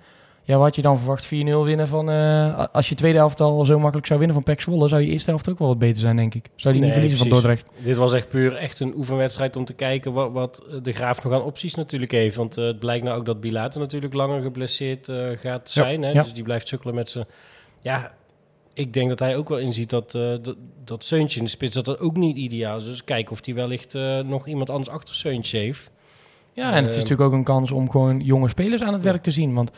Ja, 0.47 0.55
wat 0.55 0.63
had 0.63 0.75
je 0.75 0.81
dan 0.81 0.97
verwacht? 0.97 1.25
4-0 1.25 1.29
winnen 1.29 1.87
van... 1.87 2.09
eh, 2.09 2.65
als 2.71 2.89
je 2.89 2.95
tweede 2.95 3.17
helft 3.17 3.41
al 3.41 3.65
zo 3.65 3.79
makkelijk 3.79 4.07
zou 4.07 4.19
winnen 4.19 4.35
van 4.37 4.45
PEC 4.45 4.61
Zwolle, 4.61 4.87
zou 4.87 5.01
je 5.01 5.07
eerste 5.07 5.29
helft 5.29 5.49
ook 5.49 5.59
wel 5.59 5.67
wat 5.67 5.79
beter 5.79 5.99
zijn, 6.01 6.15
denk 6.15 6.33
ik. 6.33 6.49
Zou 6.55 6.73
die 6.73 6.83
niet 6.83 6.91
verliezen 6.91 7.19
van. 7.19 7.29
Dordrecht? 7.29 7.69
Dit 7.83 7.95
was 7.97 8.13
echt 8.13 8.29
puur 8.29 8.55
echt 8.55 8.79
een 8.79 8.93
oefenwedstrijd 8.97 9.55
om 9.55 9.65
te 9.65 9.73
kijken 9.73 10.13
wat, 10.13 10.31
wat 10.31 10.63
de 10.81 10.91
Graaf 10.91 11.23
nog 11.23 11.33
aan 11.33 11.41
opties 11.43 11.75
natuurlijk 11.75 12.11
heeft. 12.11 12.35
Want 12.35 12.57
eh, 12.57 12.65
het 12.65 12.79
blijkt 12.79 13.03
nou 13.05 13.17
ook 13.17 13.25
dat 13.25 13.41
Bilater 13.41 13.79
natuurlijk 13.79 14.13
langer 14.13 14.41
geblesseerd 14.41 15.09
eh, 15.09 15.17
gaat 15.39 15.69
zijn. 15.69 16.01
hè? 16.01 16.11
ja. 16.11 16.21
Dus 16.23 16.33
die 16.33 16.43
blijft 16.43 16.67
sukkelen 16.67 16.95
met 16.95 17.09
zijn... 17.09 17.25
Ja, 17.81 18.13
ik 18.73 18.93
denk 18.93 19.09
dat 19.09 19.19
hij 19.19 19.37
ook 19.37 19.49
wel 19.49 19.57
inziet 19.59 19.89
dat, 19.89 20.11
dat, 20.11 20.55
dat 20.83 21.03
Seuntje 21.03 21.39
in 21.39 21.45
de 21.45 21.51
spits 21.51 21.75
dat 21.75 21.85
dat 21.85 21.99
ook 21.99 22.15
niet 22.17 22.37
ideaal 22.37 22.77
is. 22.77 22.85
Dus 22.85 23.03
kijken 23.03 23.31
of 23.31 23.45
hij 23.45 23.53
wellicht 23.53 23.93
nog 24.25 24.47
iemand 24.47 24.69
anders 24.69 24.89
achter 24.89 25.15
Seuntje 25.15 25.57
heeft. 25.57 25.91
Ja, 26.53 26.69
en 26.71 26.75
het 26.75 26.87
is 26.87 26.93
Eh, 26.93 27.01
natuurlijk 27.01 27.29
ook 27.29 27.33
een 27.37 27.43
kans 27.43 27.71
om 27.71 27.89
gewoon 27.91 28.19
jonge 28.19 28.47
spelers 28.49 28.81
aan 28.81 28.93
het 28.93 29.01
werk 29.03 29.23
te 29.23 29.31
zien. 29.31 29.53
Want 29.53 29.71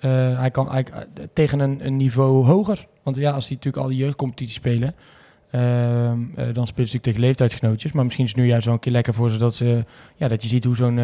eh, 0.00 0.38
hij 0.38 0.50
kan 0.50 0.70
eigenlijk 0.70 1.08
eh, 1.18 1.24
tegen 1.32 1.60
een, 1.60 1.86
een 1.86 1.96
niveau 1.96 2.44
hoger. 2.46 2.86
Want 3.02 3.16
ja, 3.16 3.30
als 3.30 3.46
die 3.46 3.56
natuurlijk 3.56 3.82
al 3.82 3.88
die 3.88 3.98
jeugdcompetities 3.98 4.54
spelen, 4.54 4.94
ehm, 5.50 5.62
eh, 5.62 6.54
dan 6.54 6.66
spelen 6.66 6.88
ze 6.88 6.96
natuurlijk 6.96 7.02
tegen 7.02 7.20
leeftijdsgenootjes. 7.20 7.92
Maar 7.92 8.04
misschien 8.04 8.24
is 8.24 8.30
het 8.30 8.40
nu 8.40 8.46
juist 8.46 8.64
wel 8.64 8.74
een 8.74 8.80
keer 8.80 8.92
lekker 8.92 9.14
voor 9.14 9.30
ze 9.30 9.38
dat, 9.38 9.54
ze, 9.54 9.84
ja, 10.16 10.28
dat 10.28 10.42
je 10.42 10.48
ziet 10.48 10.64
hoe 10.64 10.76
zo'n 10.76 11.00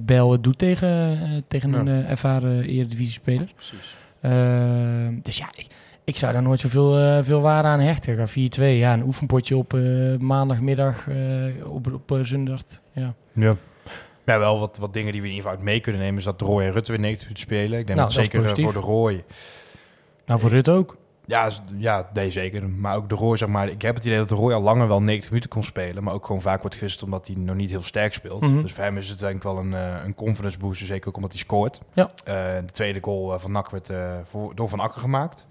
Bel 0.00 0.32
het 0.32 0.42
doet 0.42 0.58
tegen, 0.58 1.18
tegen 1.48 1.70
Ja. 1.70 1.78
een 1.78 2.06
ervaren 2.06 2.64
eredivisie-speler. 2.64 3.52
Precies. 3.54 3.96
Ehm, 4.20 5.18
dus 5.22 5.36
ja, 5.36 5.48
ik, 5.56 5.66
ik 6.04 6.16
zou 6.16 6.32
daar 6.32 6.42
nooit 6.42 6.60
zoveel 6.60 7.22
veel 7.24 7.40
waarde 7.40 7.68
aan 7.68 7.80
hechten. 7.80 8.16
Ga 8.16 8.28
4-2, 8.28 8.62
ja, 8.78 8.92
een 8.92 9.02
oefenpotje 9.02 9.56
op 9.56 9.78
maandagmiddag, 10.18 11.06
op, 11.64 11.92
op 11.92 12.20
zondag. 12.22 12.60
Ja. 12.92 13.14
Ja. 13.32 13.56
Ja, 14.24 14.38
wel 14.38 14.58
wat, 14.58 14.78
wat 14.78 14.92
dingen 14.92 15.12
die 15.12 15.20
we 15.20 15.26
in 15.26 15.34
ieder 15.34 15.48
geval 15.48 15.58
uit 15.64 15.70
mee 15.72 15.80
kunnen 15.80 16.00
nemen... 16.00 16.18
is 16.18 16.24
dat 16.24 16.40
Roy 16.40 16.62
en 16.62 16.72
Rutte 16.72 16.90
weer 16.90 17.00
90 17.00 17.26
minuten 17.28 17.46
spelen. 17.46 17.78
Ik 17.78 17.86
denk 17.86 17.98
Nou, 17.98 18.12
dat 18.12 18.22
zeker 18.22 18.44
eh, 18.44 18.62
voor 18.64 18.72
de 18.72 18.78
Roy... 18.78 19.24
Nou, 20.26 20.40
voor 20.40 20.50
Rutte 20.50 20.70
ook. 20.70 20.96
Ja, 21.26 21.50
ja, 21.76 22.10
nee, 22.12 22.30
zeker. 22.30 22.68
Maar 22.68 22.96
ook 22.96 23.08
de 23.08 23.14
Roy, 23.14 23.36
zeg 23.36 23.48
maar... 23.48 23.68
Ik 23.68 23.82
heb 23.82 23.94
het 23.94 24.04
idee 24.04 24.18
dat 24.18 24.28
de 24.28 24.34
Roy 24.34 24.52
al 24.52 24.62
langer 24.62 24.88
wel 24.88 25.02
90 25.02 25.30
minuten 25.30 25.50
kon 25.50 25.62
spelen... 25.62 26.02
maar 26.02 26.14
ook 26.14 26.26
gewoon 26.26 26.40
vaak 26.40 26.60
wordt 26.60 26.74
gewisseld 26.74 27.04
omdat 27.04 27.26
hij 27.26 27.36
nog 27.36 27.56
niet 27.56 27.70
heel 27.70 27.82
sterk 27.82 28.12
speelt. 28.12 28.40
Mhm. 28.40 28.62
Dus 28.62 28.72
voor 28.72 28.84
hem 28.84 28.98
is 28.98 29.08
het 29.08 29.18
denk 29.18 29.36
ik 29.36 29.42
wel 29.42 29.58
een, 29.58 29.74
eh, 29.74 30.04
een 30.04 30.14
confidence 30.14 30.58
booster. 30.58 30.86
Zeker 30.86 31.08
ook 31.08 31.16
omdat 31.16 31.30
hij 31.30 31.40
scoort. 31.40 31.80
Ja. 31.92 32.10
Eh, 32.24 32.34
de 32.66 32.72
tweede 32.72 32.98
goal 33.02 33.38
van 33.38 33.52
NAC 33.52 33.70
werd 33.70 33.90
door 34.54 34.68
Van 34.68 34.80
Akker 34.80 35.00
gemaakt. 35.00 35.46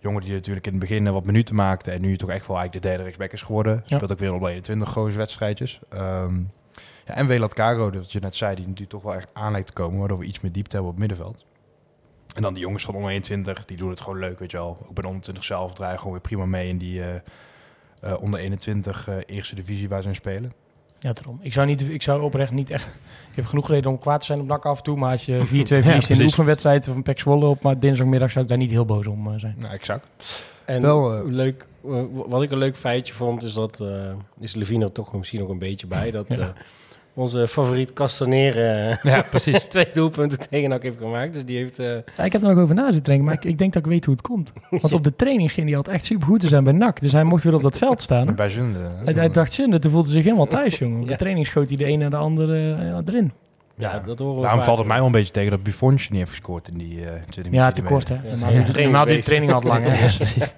Jongen 0.00 0.22
die 0.22 0.32
natuurlijk 0.32 0.66
in 0.66 0.72
het 0.72 0.80
begin 0.80 1.12
wat 1.12 1.24
minuten 1.24 1.54
maakte... 1.54 1.90
en 1.90 2.00
nu 2.00 2.16
toch 2.16 2.30
echt 2.30 2.46
wel 2.46 2.56
eigenlijk 2.56 2.84
de 2.84 2.88
derde 2.88 3.02
rechtsback 3.02 3.32
is 3.32 3.42
geworden. 3.42 3.82
Ja. 3.86 3.96
Speelt 3.96 4.12
ook 4.12 4.18
weer 4.18 4.34
op 4.34 4.46
21 4.46 4.88
grote 4.88 5.16
wedstrijdjes. 5.16 5.80
Ehm, 5.88 6.34
ja, 7.10 7.16
en 7.16 7.26
Welat 7.26 7.54
Caro, 7.54 7.90
dat 7.90 8.12
je 8.12 8.20
net 8.20 8.34
zei... 8.34 8.54
die 8.54 8.64
natuurlijk 8.64 8.90
toch 8.90 9.02
wel 9.02 9.14
echt 9.14 9.28
aan 9.32 9.52
lijkt 9.52 9.66
te 9.66 9.72
komen... 9.72 9.98
waardoor 9.98 10.18
we 10.18 10.24
iets 10.24 10.40
meer 10.40 10.52
diepte 10.52 10.76
hebben 10.76 10.92
op 10.92 10.98
het 10.98 11.08
middenveld. 11.08 11.44
En 12.34 12.42
dan 12.42 12.54
die 12.54 12.62
jongens 12.62 12.84
van 12.84 12.94
onder 12.94 13.10
21, 13.10 13.64
die 13.64 13.76
doen 13.76 13.90
het 13.90 14.00
gewoon 14.00 14.18
leuk, 14.18 14.38
weet 14.38 14.50
je 14.50 14.56
wel. 14.56 14.78
Ook 14.82 14.94
bij 14.94 15.02
de 15.02 15.08
onder 15.08 15.22
20 15.22 15.44
zelf 15.44 15.72
draaien 15.72 15.98
gewoon 15.98 16.12
weer 16.12 16.20
prima 16.20 16.46
mee 16.46 16.68
in 16.68 16.78
die 16.78 17.02
eh, 17.02 17.14
eh, 18.00 18.22
onder 18.22 18.40
21 18.40 19.08
eh, 19.08 19.16
eerste 19.26 19.54
divisie 19.54 19.88
waar 19.88 20.02
ze 20.02 20.08
in 20.08 20.14
spelen. 20.14 20.52
Ja, 20.98 21.12
daarom. 21.12 21.38
Ik 21.42 21.52
zou, 21.52 21.66
niet, 21.66 21.80
ik 21.80 22.02
zou 22.02 22.22
oprecht 22.22 22.52
niet 22.52 22.70
echt... 22.70 22.86
Ik 23.30 23.36
heb 23.36 23.46
genoeg 23.46 23.68
reden 23.68 23.90
om 23.90 23.98
kwaad 23.98 24.20
te 24.20 24.26
zijn 24.26 24.40
op 24.40 24.46
NAC 24.46 24.66
af 24.66 24.76
en 24.76 24.82
toe. 24.82 24.96
Maar 24.96 25.10
als 25.12 25.24
je 25.24 25.46
4-2 25.46 25.48
verliest 25.50 26.10
in 26.10 26.18
de 26.18 26.24
oefenwedstrijd 26.24 26.84
van 26.84 27.02
PEC 27.02 27.20
Zwolle 27.20 27.46
op 27.46 27.62
maar 27.62 27.78
dinsdagmiddag... 27.78 28.30
zou 28.30 28.44
ik 28.44 28.50
daar 28.50 28.58
niet 28.58 28.70
heel 28.70 28.84
boos 28.84 29.06
om 29.06 29.32
eh, 29.32 29.38
zijn. 29.38 29.54
Nou, 29.58 29.72
exact. 29.72 30.06
En 30.64 30.82
Wel, 30.82 31.26
leuk, 31.26 31.66
wat 32.12 32.42
ik 32.42 32.50
een 32.50 32.58
leuk 32.58 32.76
feitje 32.76 33.12
vond, 33.14 33.42
is 33.42 33.52
dat, 33.52 33.80
eh 33.80 34.12
is 34.38 34.54
Levine 34.54 34.84
er 34.84 34.92
toch 34.92 35.12
misschien 35.12 35.40
nog 35.40 35.48
een 35.48 35.58
beetje 35.58 35.86
bij, 35.86 36.10
dat 36.20 36.28
Ja. 36.28 36.38
eh, 36.38 36.48
onze 37.14 37.48
favoriet 37.48 37.92
Castanere 37.92 38.98
Ja, 39.02 39.22
precies. 39.30 39.58
twee 39.68 39.86
doelpunten 39.92 40.38
tegen 40.50 40.68
NAC 40.68 40.82
heeft 40.82 40.98
gemaakt. 40.98 41.32
Dus 41.34 41.44
die 41.44 41.56
heeft... 41.56 41.78
eh, 41.78 41.86
Ja, 42.16 42.24
ik 42.24 42.32
heb 42.32 42.42
er 42.42 42.48
nog 42.48 42.58
over 42.58 42.74
na 42.74 42.84
zitten 42.84 43.02
denken, 43.02 43.24
maar 43.24 43.34
ik, 43.34 43.44
ik 43.44 43.58
denk 43.58 43.72
dat 43.72 43.84
ik 43.84 43.90
weet 43.90 44.04
hoe 44.04 44.14
het 44.14 44.22
komt. 44.26 44.52
Want 44.70 44.92
op 44.92 45.04
de 45.04 45.14
training 45.16 45.50
scheen 45.50 45.66
hij 45.66 45.76
altijd 45.76 45.96
echt 45.96 46.04
super 46.04 46.26
goed 46.26 46.40
te 46.40 46.48
zijn 46.48 46.64
bij 46.64 46.72
NAC. 46.72 47.00
Dus 47.00 47.12
hij 47.12 47.24
mocht 47.24 47.44
weer 47.44 47.54
op 47.54 47.62
dat 47.62 47.78
veld 47.78 48.00
staan. 48.00 48.34
Bij 48.34 48.48
Zunde. 48.48 48.78
Hij, 49.04 49.14
hij 49.14 49.30
dacht 49.30 49.52
zin, 49.52 49.80
toen 49.80 49.90
voelde 49.90 50.08
zich 50.08 50.24
helemaal 50.24 50.46
thuis, 50.46 50.78
jongen. 50.78 51.00
Op 51.00 51.08
de 51.08 51.16
training 51.16 51.46
schoot 51.46 51.68
hij 51.68 51.76
de 51.78 51.86
een 51.88 51.98
naar 51.98 52.10
de 52.10 52.16
andere 52.16 52.74
eh, 52.74 52.98
erin. 53.06 53.32
ja, 53.74 53.98
dat 53.98 54.18
horen 54.18 54.34
we 54.34 54.40
Daarom 54.40 54.58
vaak. 54.58 54.66
valt 54.68 54.78
het 54.78 54.86
mij 54.86 54.96
wel 54.96 55.06
een 55.06 55.12
beetje 55.12 55.32
tegen 55.32 55.50
dat 55.50 55.62
Buffonsje 55.62 56.08
niet 56.10 56.18
heeft 56.18 56.30
gescoord 56.30 56.68
in 56.68 56.78
die 56.78 57.04
eh 57.04 57.12
tweede 57.30 57.50
Ja, 57.56 57.68
te 57.68 57.74
die 57.74 57.84
kort, 57.90 58.08
hè. 58.08 58.14
Ja, 58.14 58.20
ja. 58.50 59.04
duurt 59.04 59.08
de 59.08 59.18
training 59.22 59.52
al 59.52 59.62
lang. 59.62 59.84
Dus- 59.84 60.36
Eh, 60.36 60.46
n- 60.46 60.50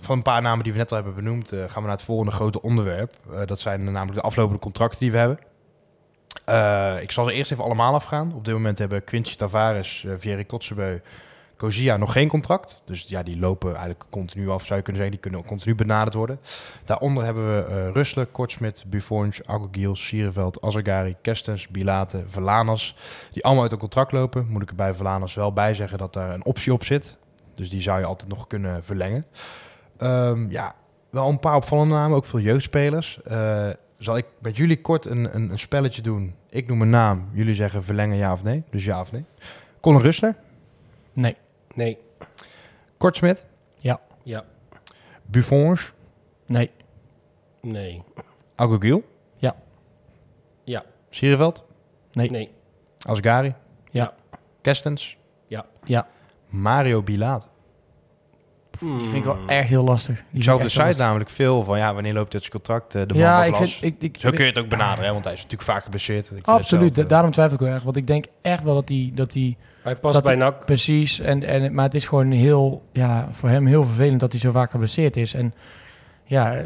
van 0.00 0.16
een 0.16 0.22
paar 0.22 0.42
namen 0.42 0.64
die 0.64 0.72
we 0.72 0.78
net 0.78 0.90
al 0.90 0.96
hebben 0.96 1.14
benoemd, 1.14 1.52
eh, 1.52 1.58
gaan 1.58 1.82
we 1.82 1.88
naar 1.88 1.96
het 1.96 2.02
volgende 2.02 2.32
grote 2.32 2.62
onderwerp. 2.62 3.16
Eh, 3.32 3.46
dat 3.46 3.60
zijn 3.60 3.84
namelijk 3.84 4.14
de 4.14 4.20
aflopende 4.20 4.60
contracten 4.60 4.98
die 4.98 5.12
we 5.12 5.18
hebben. 5.18 5.38
Eh, 6.44 7.02
ik 7.02 7.12
zal 7.12 7.24
ze 7.24 7.32
eerst 7.32 7.52
even 7.52 7.64
allemaal 7.64 7.94
afgaan. 7.94 8.32
Op 8.34 8.44
dit 8.44 8.54
moment 8.54 8.78
hebben 8.78 9.04
Quincy 9.04 9.36
Tavares, 9.36 10.02
uh, 10.02 10.12
Vieri 10.18 10.46
Kotzebue, 10.46 11.02
Kozia 11.56 11.96
nog 11.96 12.12
geen 12.12 12.28
contract. 12.28 12.82
Dus 12.84 13.04
ja, 13.08 13.22
die 13.22 13.38
lopen 13.38 13.70
eigenlijk 13.70 14.04
continu 14.10 14.48
af, 14.48 14.66
zou 14.66 14.78
je 14.78 14.84
kunnen 14.84 15.02
zeggen. 15.02 15.10
Die 15.10 15.20
kunnen 15.20 15.40
ook 15.40 15.46
continu 15.46 15.74
benaderd 15.74 16.14
worden. 16.14 16.40
Daaronder 16.84 17.24
hebben 17.24 17.56
we 17.56 17.64
eh 17.64 17.92
Russelen, 17.92 18.30
Kortsmit, 18.30 18.84
Buffons, 18.86 19.46
Agogiel, 19.46 19.96
Sierenveld, 19.96 20.60
Azagari, 20.62 21.16
Kestens, 21.22 21.68
Bilate, 21.68 22.24
Verlanas. 22.26 22.96
Die 23.32 23.44
allemaal 23.44 23.62
uit 23.62 23.72
een 23.72 23.78
contract 23.78 24.12
lopen. 24.12 24.46
Moet 24.48 24.62
ik 24.62 24.70
er 24.70 24.74
bij 24.74 24.94
Verlanas 24.94 25.34
wel 25.34 25.52
bij 25.52 25.74
zeggen 25.74 25.98
dat 25.98 26.12
daar 26.12 26.34
een 26.34 26.44
optie 26.44 26.72
op 26.72 26.84
zit. 26.84 27.18
Dus 27.60 27.70
die 27.70 27.80
zou 27.80 27.98
je 28.00 28.06
altijd 28.06 28.28
nog 28.28 28.46
kunnen 28.46 28.84
verlengen. 28.84 29.26
Ehm, 29.96 30.50
ja, 30.50 30.74
wel 31.10 31.28
een 31.28 31.38
paar 31.40 31.56
opvallende 31.56 31.94
namen, 31.94 32.16
ook 32.16 32.24
veel 32.24 32.40
jeugdspelers. 32.40 33.22
Eh, 33.22 33.68
zal 33.98 34.16
ik 34.16 34.26
met 34.38 34.56
jullie 34.56 34.80
kort 34.80 35.06
een, 35.06 35.34
een, 35.34 35.50
een 35.50 35.58
spelletje 35.58 36.02
doen? 36.02 36.34
Ik 36.48 36.66
noem 36.68 36.82
een 36.82 36.90
naam, 36.90 37.28
jullie 37.32 37.54
zeggen 37.54 37.84
verlengen 37.84 38.16
ja 38.16 38.32
of 38.32 38.42
nee. 38.42 38.62
Dus 38.70 38.84
ja 38.84 39.00
of 39.00 39.12
nee. 39.12 39.24
Colin 39.80 40.00
Rustler, 40.00 40.36
Nee. 41.12 41.36
Nee, 41.74 41.98
Kortsmit, 42.96 43.46
Ja. 43.76 44.00
ja, 44.22 44.44
Buffons, 45.26 45.92
Nee. 46.46 46.70
nee, 47.60 48.02
Agogiel, 48.54 49.02
Ja. 49.36 49.56
ja, 50.64 50.84
Sierenveld, 51.10 51.64
Nee. 52.12 52.30
nee, 52.30 52.50
Asgari, 53.06 53.54
Ja. 53.90 54.14
Kestens, 54.60 55.16
ja. 55.46 55.66
Ja. 55.84 56.06
Mario 56.50 57.02
Bilaat. 57.02 57.48
Die 58.80 58.88
vind 59.00 59.14
ik 59.14 59.24
wel 59.24 59.38
echt 59.46 59.68
heel 59.68 59.84
lastig. 59.84 60.16
Die 60.30 60.38
Ik 60.38 60.44
zou 60.44 60.56
op 60.56 60.62
de 60.62 60.68
site 60.68 60.82
lastig. 60.84 61.04
namelijk 61.04 61.30
veel 61.30 61.64
van, 61.64 61.78
ja, 61.78 61.94
wanneer 61.94 62.12
loopt 62.12 62.32
dit 62.32 62.40
zijn 62.40 62.52
contract? 62.52 62.94
eh, 62.94 63.02
De 63.06 63.14
man 63.14 63.22
Ja, 63.22 63.36
van 63.36 63.46
ik 63.46 63.54
vind... 63.54 63.78
Ik, 63.82 64.02
ik, 64.02 64.16
Zo 64.20 64.30
kun 64.30 64.44
je 64.44 64.50
het 64.50 64.58
ook 64.58 64.68
benaderen, 64.68 65.04
hè, 65.04 65.12
want 65.12 65.24
hij 65.24 65.32
is 65.34 65.42
natuurlijk 65.42 65.70
vaak 65.70 65.82
geblesseerd. 65.84 66.24
Ik 66.30 66.36
het 66.36 66.46
Absoluut, 66.46 66.94
zelf, 66.94 67.06
daarom 67.08 67.30
twijfel 67.30 67.54
ik 67.54 67.60
wel 67.60 67.72
erg. 67.72 67.82
Want 67.82 67.96
ik 67.96 68.06
denk 68.06 68.24
echt 68.42 68.62
wel 68.62 68.74
dat 68.74 68.88
hij... 68.88 69.10
Dat 69.14 69.32
hij 69.32 69.56
Hij 69.82 69.96
past 69.96 70.14
Dat 70.14 70.22
bij 70.22 70.34
NAC. 70.36 70.64
Precies, 70.64 71.20
en, 71.20 71.44
en, 71.44 71.74
maar 71.74 71.84
het 71.84 71.94
is 71.94 72.04
gewoon 72.04 72.30
heel, 72.30 72.82
ja, 72.92 73.28
voor 73.32 73.48
hem 73.48 73.66
heel 73.66 73.84
vervelend 73.84 74.20
dat 74.20 74.32
hij 74.32 74.40
zo 74.40 74.50
vaak 74.50 74.70
geblesseerd 74.70 75.16
is. 75.16 75.34
En 75.34 75.54
ja, 76.24 76.54
eh, 76.54 76.64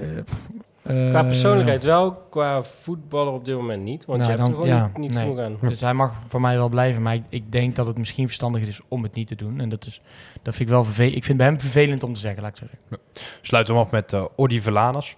Qua 0.85 1.23
persoonlijkheid 1.23 1.83
wel, 1.83 2.13
qua 2.31 2.63
voetballer 2.63 3.33
op 3.33 3.45
dit 3.45 3.57
moment 3.57 3.83
niet. 3.83 4.05
Want 4.05 4.19
Nou, 4.19 4.31
je 4.31 4.37
hebt 4.39 4.51
dan- 4.51 4.61
er 4.61 4.67
gewoon 4.67 4.81
ja, 4.81 4.87
niet, 4.87 4.97
niet 4.99 5.15
nee. 5.15 5.23
genoeg 5.23 5.39
aan. 5.39 5.69
Dus 5.69 5.81
hij 5.81 5.95
mag 5.95 6.13
voor 6.29 6.41
mij 6.41 6.57
wel 6.57 6.69
blijven, 6.69 7.03
maar 7.03 7.15
ik, 7.15 7.23
ik 7.29 7.53
denk 7.53 7.77
dat 7.77 7.87
het 7.87 7.99
misschien 7.99 8.27
verstandiger 8.27 8.69
is 8.69 8.81
om 8.89 9.03
het 9.03 9.15
niet 9.15 9.27
te 9.27 9.35
doen. 9.35 9.61
En 9.61 9.69
dat, 9.69 9.87
is, 9.87 10.01
dat 10.43 10.55
vind 10.55 10.69
ik 10.69 10.75
wel 10.75 10.85
vervelend. 10.85 11.17
Ik 11.17 11.25
vind 11.25 11.39
bij 11.39 11.47
hem 11.47 11.61
vervelend 11.61 12.03
om 12.03 12.13
te 12.15 12.21
zeggen, 12.21 12.43
laat 12.43 12.51
ik 12.51 12.57
zo 12.57 12.65
zeggen. 12.71 12.99
Sluit 13.43 13.69
hem 13.69 13.77
af 13.77 13.91
met 13.91 14.13
eh 14.13 14.25
Odi 14.37 14.61
Verlanas. 14.61 15.17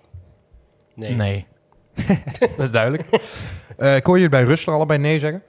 Nee. 0.94 1.14
Nee. 1.14 1.46
Dat 2.56 2.64
is 2.66 2.70
duidelijk. 2.70 3.04
Eh 3.76 3.96
ik 3.96 4.06
hoor 4.06 4.14
jullie 4.14 4.30
bij 4.30 4.42
Rustler 4.44 4.74
allebei 4.74 4.98
nee 4.98 5.18
zeggen. 5.18 5.42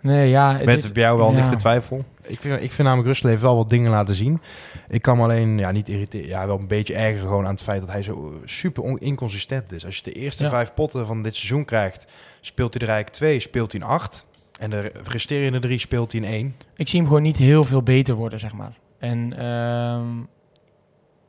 Nee, 0.00 0.28
ja. 0.28 0.56
Het 0.56 0.64
Met 0.64 0.84
is, 0.84 0.92
bij 0.92 1.02
jou 1.02 1.18
wel 1.18 1.28
een 1.28 1.34
ja. 1.34 1.40
lichte 1.40 1.56
twijfel. 1.56 2.04
Ik 2.26 2.40
vind, 2.40 2.62
ik 2.62 2.72
vind 2.72 2.82
namelijk 2.88 3.08
Rustler 3.08 3.30
heeft 3.30 3.42
wel 3.42 3.56
wat 3.56 3.68
dingen 3.68 3.90
laten 3.90 4.14
zien. 4.14 4.40
Ik 4.88 5.02
kan 5.02 5.16
me 5.16 5.22
alleen 5.22 5.58
ja, 5.58 5.70
niet 5.70 5.88
irriteren. 5.88 6.28
Ja, 6.28 6.46
wel 6.46 6.58
een 6.58 6.66
beetje 6.66 6.94
erger 6.94 7.20
gewoon 7.20 7.44
aan 7.44 7.50
het 7.54 7.62
feit 7.62 7.80
dat 7.80 7.90
hij 7.90 8.02
zo 8.02 8.40
super 8.44 8.82
on- 8.82 8.98
inconsistent 8.98 9.72
is. 9.72 9.84
Als 9.86 9.96
je 9.96 10.02
de 10.02 10.12
eerste 10.12 10.42
Ja. 10.44 10.50
vijf 10.50 10.74
potten 10.74 11.06
van 11.06 11.22
dit 11.22 11.34
seizoen 11.34 11.64
krijgt, 11.64 12.06
speelt 12.40 12.72
hij 12.74 12.82
er 12.82 12.88
eigenlijk 12.88 13.16
twee, 13.18 13.40
speelt 13.40 13.72
hij 13.72 13.80
in 13.80 13.86
acht. 13.86 14.26
En 14.60 14.70
de 14.70 14.92
resterende 15.04 15.58
drie 15.58 15.78
speelt 15.78 16.12
hij 16.12 16.20
in 16.20 16.26
één. 16.26 16.54
Ik 16.76 16.88
zie 16.88 16.98
hem 16.98 17.08
gewoon 17.08 17.22
niet 17.22 17.36
heel 17.36 17.64
veel 17.64 17.82
beter 17.82 18.14
worden, 18.14 18.40
zeg 18.40 18.52
maar. 18.52 18.78
En 18.98 19.32
ehm, 19.32 20.06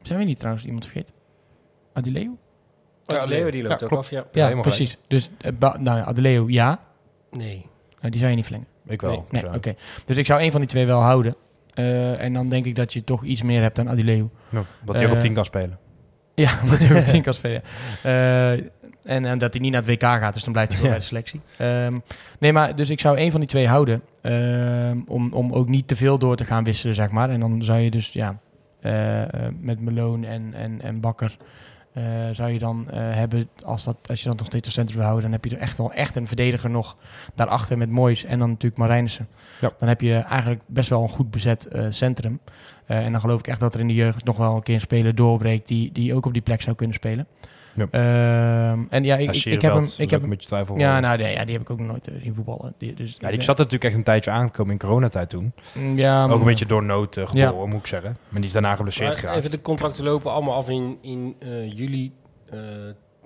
zijn 0.02 0.20
we 0.20 0.26
niet 0.26 0.38
trouwens 0.38 0.66
iemand 0.66 0.84
vergeten? 0.86 1.14
Adileo? 1.94 2.38
Oh, 3.06 3.16
Ja, 3.16 3.26
Leo 3.26 3.52
die 3.52 3.64
loopt 3.64 3.80
ja, 3.80 3.86
ook 3.86 3.92
klopt. 3.92 4.14
af, 4.14 4.26
ja. 4.32 4.56
Precies. 4.62 4.98
Dus, 5.08 5.30
eh, 5.42 5.52
nou 5.60 5.98
ja, 5.98 6.04
Adileo, 6.04 6.46
ja. 6.50 6.80
Nee. 7.32 7.66
Nou, 8.00 8.10
die 8.10 8.18
zou 8.20 8.30
je 8.30 8.36
niet 8.36 8.46
verlengen. 8.46 8.70
Ik 8.88 9.02
wel. 9.02 9.26
Nee, 9.30 9.54
oké. 9.54 9.76
Dus 10.06 10.18
ik 10.18 10.26
zou 10.26 10.42
een 10.42 10.52
van 10.52 10.60
die 10.62 10.70
twee 10.70 10.86
wel 10.86 11.02
houden. 11.02 11.36
Eh, 11.74 12.22
en 12.24 12.34
dan 12.34 12.50
denk 12.50 12.66
ik 12.66 12.76
dat 12.76 12.94
je 12.94 13.04
toch 13.04 13.24
iets 13.24 13.42
meer 13.42 13.62
hebt 13.62 13.80
aan 13.80 13.90
Adileo. 13.90 14.30
Ja, 14.50 14.64
dat 14.86 14.96
hij 14.96 15.04
ook 15.06 15.12
op 15.12 15.18
Eh, 15.18 15.24
tien 15.24 15.34
kan 15.34 15.46
spelen. 15.46 15.78
Ja, 16.36 16.52
omdat 16.64 16.80
hij 16.80 16.98
ook 16.98 17.04
tien 17.14 17.22
kan 17.22 17.34
spelen. 17.34 17.62
Eh, 18.04 18.52
en, 19.04 19.26
en 19.26 19.38
dat 19.38 19.54
hij 19.54 19.62
niet 19.62 19.72
naar 19.72 19.82
het 19.82 19.90
WK 19.90 20.02
gaat, 20.02 20.34
dus 20.34 20.44
dan 20.44 20.54
blijft 20.54 20.72
hij 20.72 20.82
wel 20.82 20.90
Ja. 20.92 20.96
bij 20.98 21.06
de 21.08 21.10
selectie. 21.10 21.42
Ehm, 21.58 22.00
nee, 22.40 22.54
maar 22.54 22.76
dus 22.76 22.90
ik 22.90 23.00
zou 23.00 23.18
een 23.20 23.32
van 23.32 23.40
die 23.40 23.50
twee 23.50 23.68
houden. 23.68 24.02
ehm, 24.22 24.98
om, 25.08 25.34
om 25.34 25.54
ook 25.54 25.68
niet 25.68 25.88
te 25.88 25.96
veel 25.96 26.18
door 26.18 26.36
te 26.36 26.46
gaan 26.46 26.64
wisselen, 26.64 26.96
zeg 26.96 27.12
maar. 27.12 27.30
En 27.30 27.40
dan 27.40 27.64
zou 27.64 27.80
je 27.80 27.92
dus, 27.92 28.10
ja, 28.14 28.40
eh, 28.82 29.22
eh, 29.24 29.30
met 29.60 29.80
Meloon 29.80 30.24
en, 30.24 30.54
en, 30.54 30.82
en 30.82 31.00
Bakker 31.00 31.38
eh, 31.98 32.04
zou 32.32 32.52
je 32.52 32.60
dan 32.60 32.90
eh, 32.90 33.00
hebben, 33.00 33.50
als, 33.66 33.84
dat, 33.84 33.98
als 34.08 34.22
je 34.22 34.30
dat 34.30 34.38
nog 34.38 34.48
steeds 34.48 34.66
als 34.66 34.74
centrum 34.74 34.98
wil 34.98 35.06
houden, 35.06 35.30
dan 35.30 35.40
heb 35.40 35.50
je 35.50 35.56
er 35.56 35.62
echt 35.62 35.78
wel 35.78 35.94
echt 35.94 36.16
een 36.16 36.28
verdediger 36.28 36.70
nog 36.70 36.98
daarachter 37.36 37.78
met 37.78 37.90
Moois 37.90 38.24
en 38.24 38.40
dan 38.40 38.50
natuurlijk 38.50 38.82
Marijnissen. 38.82 39.28
Ja. 39.62 39.74
Dan 39.78 39.88
heb 39.88 40.02
je 40.02 40.16
eigenlijk 40.16 40.62
best 40.66 40.90
wel 40.90 41.04
een 41.04 41.10
goed 41.10 41.32
bezet 41.32 41.68
eh, 41.68 41.86
centrum. 41.90 42.40
En 42.86 43.12
dan 43.12 43.22
geloof 43.22 43.40
ik 43.40 43.48
echt 43.48 43.60
dat 43.60 43.74
er 43.74 43.80
in 43.80 43.88
de 43.88 43.94
jeugd 43.94 44.24
nog 44.24 44.38
wel 44.38 44.56
een 44.56 44.64
keer 44.64 44.76
een 44.76 44.82
speler 44.82 45.16
doorbreekt 45.16 45.68
die, 45.68 45.92
die 45.92 46.14
ook 46.14 46.26
op 46.26 46.34
die 46.34 46.42
plek 46.42 46.62
zou 46.62 46.76
kunnen 46.76 46.96
spelen. 46.96 47.28
Ja. 47.78 47.88
Ehm, 47.92 48.80
en 48.90 49.04
ja, 49.04 49.16
ik, 49.16 49.34
Ja, 49.34 49.40
ik, 49.52 49.56
ik 49.56 49.62
heb 49.62 49.74
hem. 49.74 49.86
Ik 49.98 50.10
heb 50.10 50.24
een 50.24 50.30
beetje 50.30 50.48
twijfel. 50.48 50.78
ja, 50.78 51.00
nou, 51.00 51.18
nee, 51.18 51.34
ja, 51.34 51.44
die 51.46 51.54
heb 51.54 51.62
ik 51.62 51.70
ook 51.70 51.78
nog 51.80 51.88
nooit 51.88 52.08
eh, 52.08 52.14
zien 52.22 52.34
voetballen. 52.36 52.74
Die, 52.78 52.94
dus, 52.94 53.16
Ja, 53.20 53.30
die 53.30 53.42
zat 53.42 53.58
er 53.58 53.64
natuurlijk 53.64 53.84
echt 53.84 53.94
een 53.96 54.04
tijdje 54.04 54.32
aangekomen 54.32 54.72
in 54.74 54.80
coronatijd 54.80 55.30
toen. 55.30 55.54
ja, 55.96 56.24
Ook 56.26 56.40
een 56.40 56.46
beetje 56.46 56.66
door 56.66 56.84
nood 56.84 57.16
uh, 57.18 57.28
geboren, 57.28 57.70
moet 57.70 57.80
ik 57.80 57.88
zeggen. 57.88 58.18
Maar 58.30 58.40
die 58.40 58.46
is 58.46 58.52
daarna 58.52 58.76
geblesseerd 58.76 59.10
Maar 59.10 59.20
geraakt. 59.20 59.38
even 59.38 59.52
de 59.52 59.62
contracten 59.62 60.04
lopen 60.04 60.32
allemaal 60.32 60.56
af 60.56 60.70
in, 60.70 60.98
in 61.02 61.36
eh, 61.40 61.72
juli 61.78 62.12
eh 62.50 62.58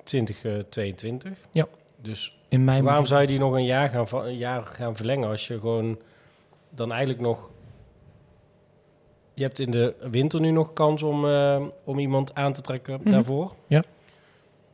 2022. 0.04 1.38
Ja. 1.52 1.66
Dus 2.02 2.38
in 2.50 2.64
mijn 2.64 2.84
waarom 2.84 3.06
zou 3.06 3.22
je 3.22 3.28
die 3.28 3.40
nog 3.40 3.54
een 3.54 3.66
jaar 3.66 3.90
gaan, 3.90 4.06
een 4.26 4.38
jaar 4.38 4.64
gaan 4.64 4.96
verlengen 4.96 5.30
als 5.30 5.48
je 5.48 5.60
gewoon 5.60 5.98
dan 6.70 6.90
eigenlijk 6.92 7.22
nog... 7.22 7.50
Je 9.34 9.44
hebt 9.44 9.60
in 9.60 9.72
de 9.72 9.96
winter 10.12 10.40
nu 10.40 10.52
nog 10.52 10.74
kans 10.74 11.04
om, 11.04 11.26
eh, 11.30 11.62
om 11.84 12.00
iemand 12.00 12.36
aan 12.36 12.54
te 12.54 12.62
trekken 12.62 13.00
Mhm. 13.02 13.12
daarvoor. 13.12 13.56
Ja. 13.68 13.84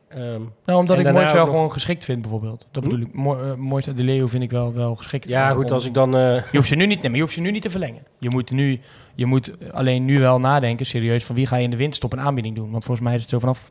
Ehm, 0.08 0.40
Nou, 0.66 0.78
omdat 0.78 0.98
ik 0.98 1.12
Moois 1.12 1.32
wel 1.32 1.40
nog- 1.44 1.48
gewoon 1.54 1.72
geschikt 1.72 2.04
vind, 2.04 2.20
bijvoorbeeld. 2.22 2.66
Dat 2.70 2.82
Hm? 2.84 2.88
bedoel 2.90 3.06
ik. 3.06 3.14
Mo 3.14 3.42
uh, 3.44 3.54
Moois 3.54 3.84
de 3.84 3.92
Leo 4.04 4.26
vind 4.26 4.42
ik 4.42 4.50
wel, 4.50 4.72
wel 4.74 4.94
geschikt. 4.96 5.28
ja, 5.28 5.48
Eh, 5.50 5.56
goed, 5.56 5.68
om- 5.68 5.72
als 5.74 5.84
ik 5.84 5.94
dan... 5.94 6.16
eh, 6.16 6.34
Je 6.34 6.56
hoeft, 6.56 6.68
ze 6.68 6.74
nu 6.74 6.86
niet, 6.86 6.96
nee, 7.00 7.06
maar 7.08 7.16
je 7.16 7.20
hoeft 7.22 7.34
ze 7.34 7.40
nu 7.40 7.50
niet 7.50 7.62
te 7.62 7.70
verlengen. 7.70 8.02
Je 8.18 8.30
moet, 8.30 8.50
nu, 8.50 8.80
je 9.14 9.26
moet 9.26 9.52
alleen 9.72 10.04
nu 10.04 10.18
wel 10.20 10.40
nadenken, 10.40 10.86
serieus, 10.86 11.24
van 11.24 11.34
wie 11.34 11.46
ga 11.46 11.56
je 11.56 11.64
in 11.64 11.70
de 11.70 11.76
winterstop 11.76 12.12
een 12.12 12.20
aanbieding 12.20 12.56
doen. 12.56 12.70
Want 12.70 12.84
volgens 12.84 13.06
mij 13.06 13.14
is 13.14 13.20
het 13.20 13.30
zo 13.30 13.38
vanaf 13.38 13.70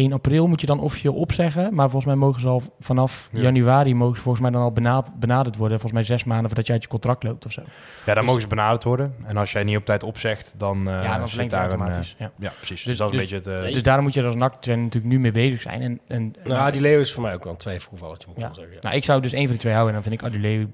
1 0.00 0.12
april 0.12 0.46
moet 0.46 0.60
je 0.60 0.66
dan 0.66 0.80
officieel 0.80 1.14
opzeggen. 1.14 1.74
Maar 1.74 1.90
volgens 1.90 2.04
mij 2.04 2.14
mogen 2.14 2.40
ze 2.40 2.46
al 2.48 2.62
vanaf 2.80 3.28
Ja. 3.32 3.40
januari 3.42 3.94
mogen 3.94 4.16
ze 4.16 4.22
volgens 4.22 4.42
mij 4.42 4.52
dan 4.52 4.62
al 4.62 4.72
benad- 4.72 5.10
benaderd 5.20 5.56
worden. 5.56 5.80
Volgens 5.80 6.00
mij 6.00 6.16
zes 6.16 6.24
maanden 6.24 6.46
voordat 6.46 6.66
je 6.66 6.72
uit 6.72 6.82
je 6.82 6.88
contract 6.88 7.22
loopt 7.22 7.46
of 7.46 7.52
zo. 7.52 7.62
Ja, 8.06 8.14
dan 8.14 8.24
mogen 8.24 8.40
ze 8.40 8.46
benaderd 8.46 8.84
worden. 8.84 9.14
En 9.24 9.36
als 9.36 9.52
jij 9.52 9.64
niet 9.64 9.76
op 9.76 9.84
tijd 9.84 10.02
opzegt, 10.02 10.54
dan, 10.56 10.78
uh, 10.78 10.84
ja, 10.84 10.92
dan 11.00 11.00
zit 11.20 11.28
verlengt 11.28 11.38
het 11.38 11.50
daar 11.50 11.62
een... 11.62 11.68
automatisch. 11.70 12.14
eh, 12.18 12.26
ja. 12.26 12.32
ja, 12.38 12.52
precies. 12.56 12.68
Dus, 12.68 12.84
Dus- 12.84 12.96
dat 12.98 13.06
is 13.06 13.12
een 13.14 13.20
dus- 13.20 13.30
beetje 13.30 13.50
het... 13.50 13.66
eh, 13.66 13.72
Dus 13.72 13.82
daarom 13.82 14.04
moet 14.04 14.14
je 14.14 14.20
er 14.20 14.26
als 14.26 14.34
NAC 14.34 14.54
zijn 14.60 14.82
natuurlijk 14.82 15.12
nu 15.12 15.20
mee 15.20 15.32
bezig 15.32 15.60
zijn. 15.60 15.80
En, 15.82 16.00
en, 16.08 16.34
nou, 16.44 16.72
die 16.72 16.80
Leo 16.80 17.00
is 17.00 17.12
voor 17.12 17.22
mij 17.22 17.34
ook 17.34 17.42
wel 17.44 17.52
een 17.52 17.58
twijfelgevalletje, 17.58 18.26
moet 18.28 18.36
ik 18.36 18.42
Ja. 18.42 18.48
wel 18.48 18.56
zeggen. 18.58 18.74
ja. 18.74 18.80
Nou, 18.82 18.94
ik 18.96 19.04
zou 19.04 19.20
dus 19.22 19.32
één 19.32 19.44
van 19.44 19.52
de 19.54 19.60
twee 19.60 19.72
houden. 19.74 19.94
En 19.96 20.00
dan 20.02 20.10
vind 20.10 20.22
ik 20.22 20.28
Aduleu 20.28 20.66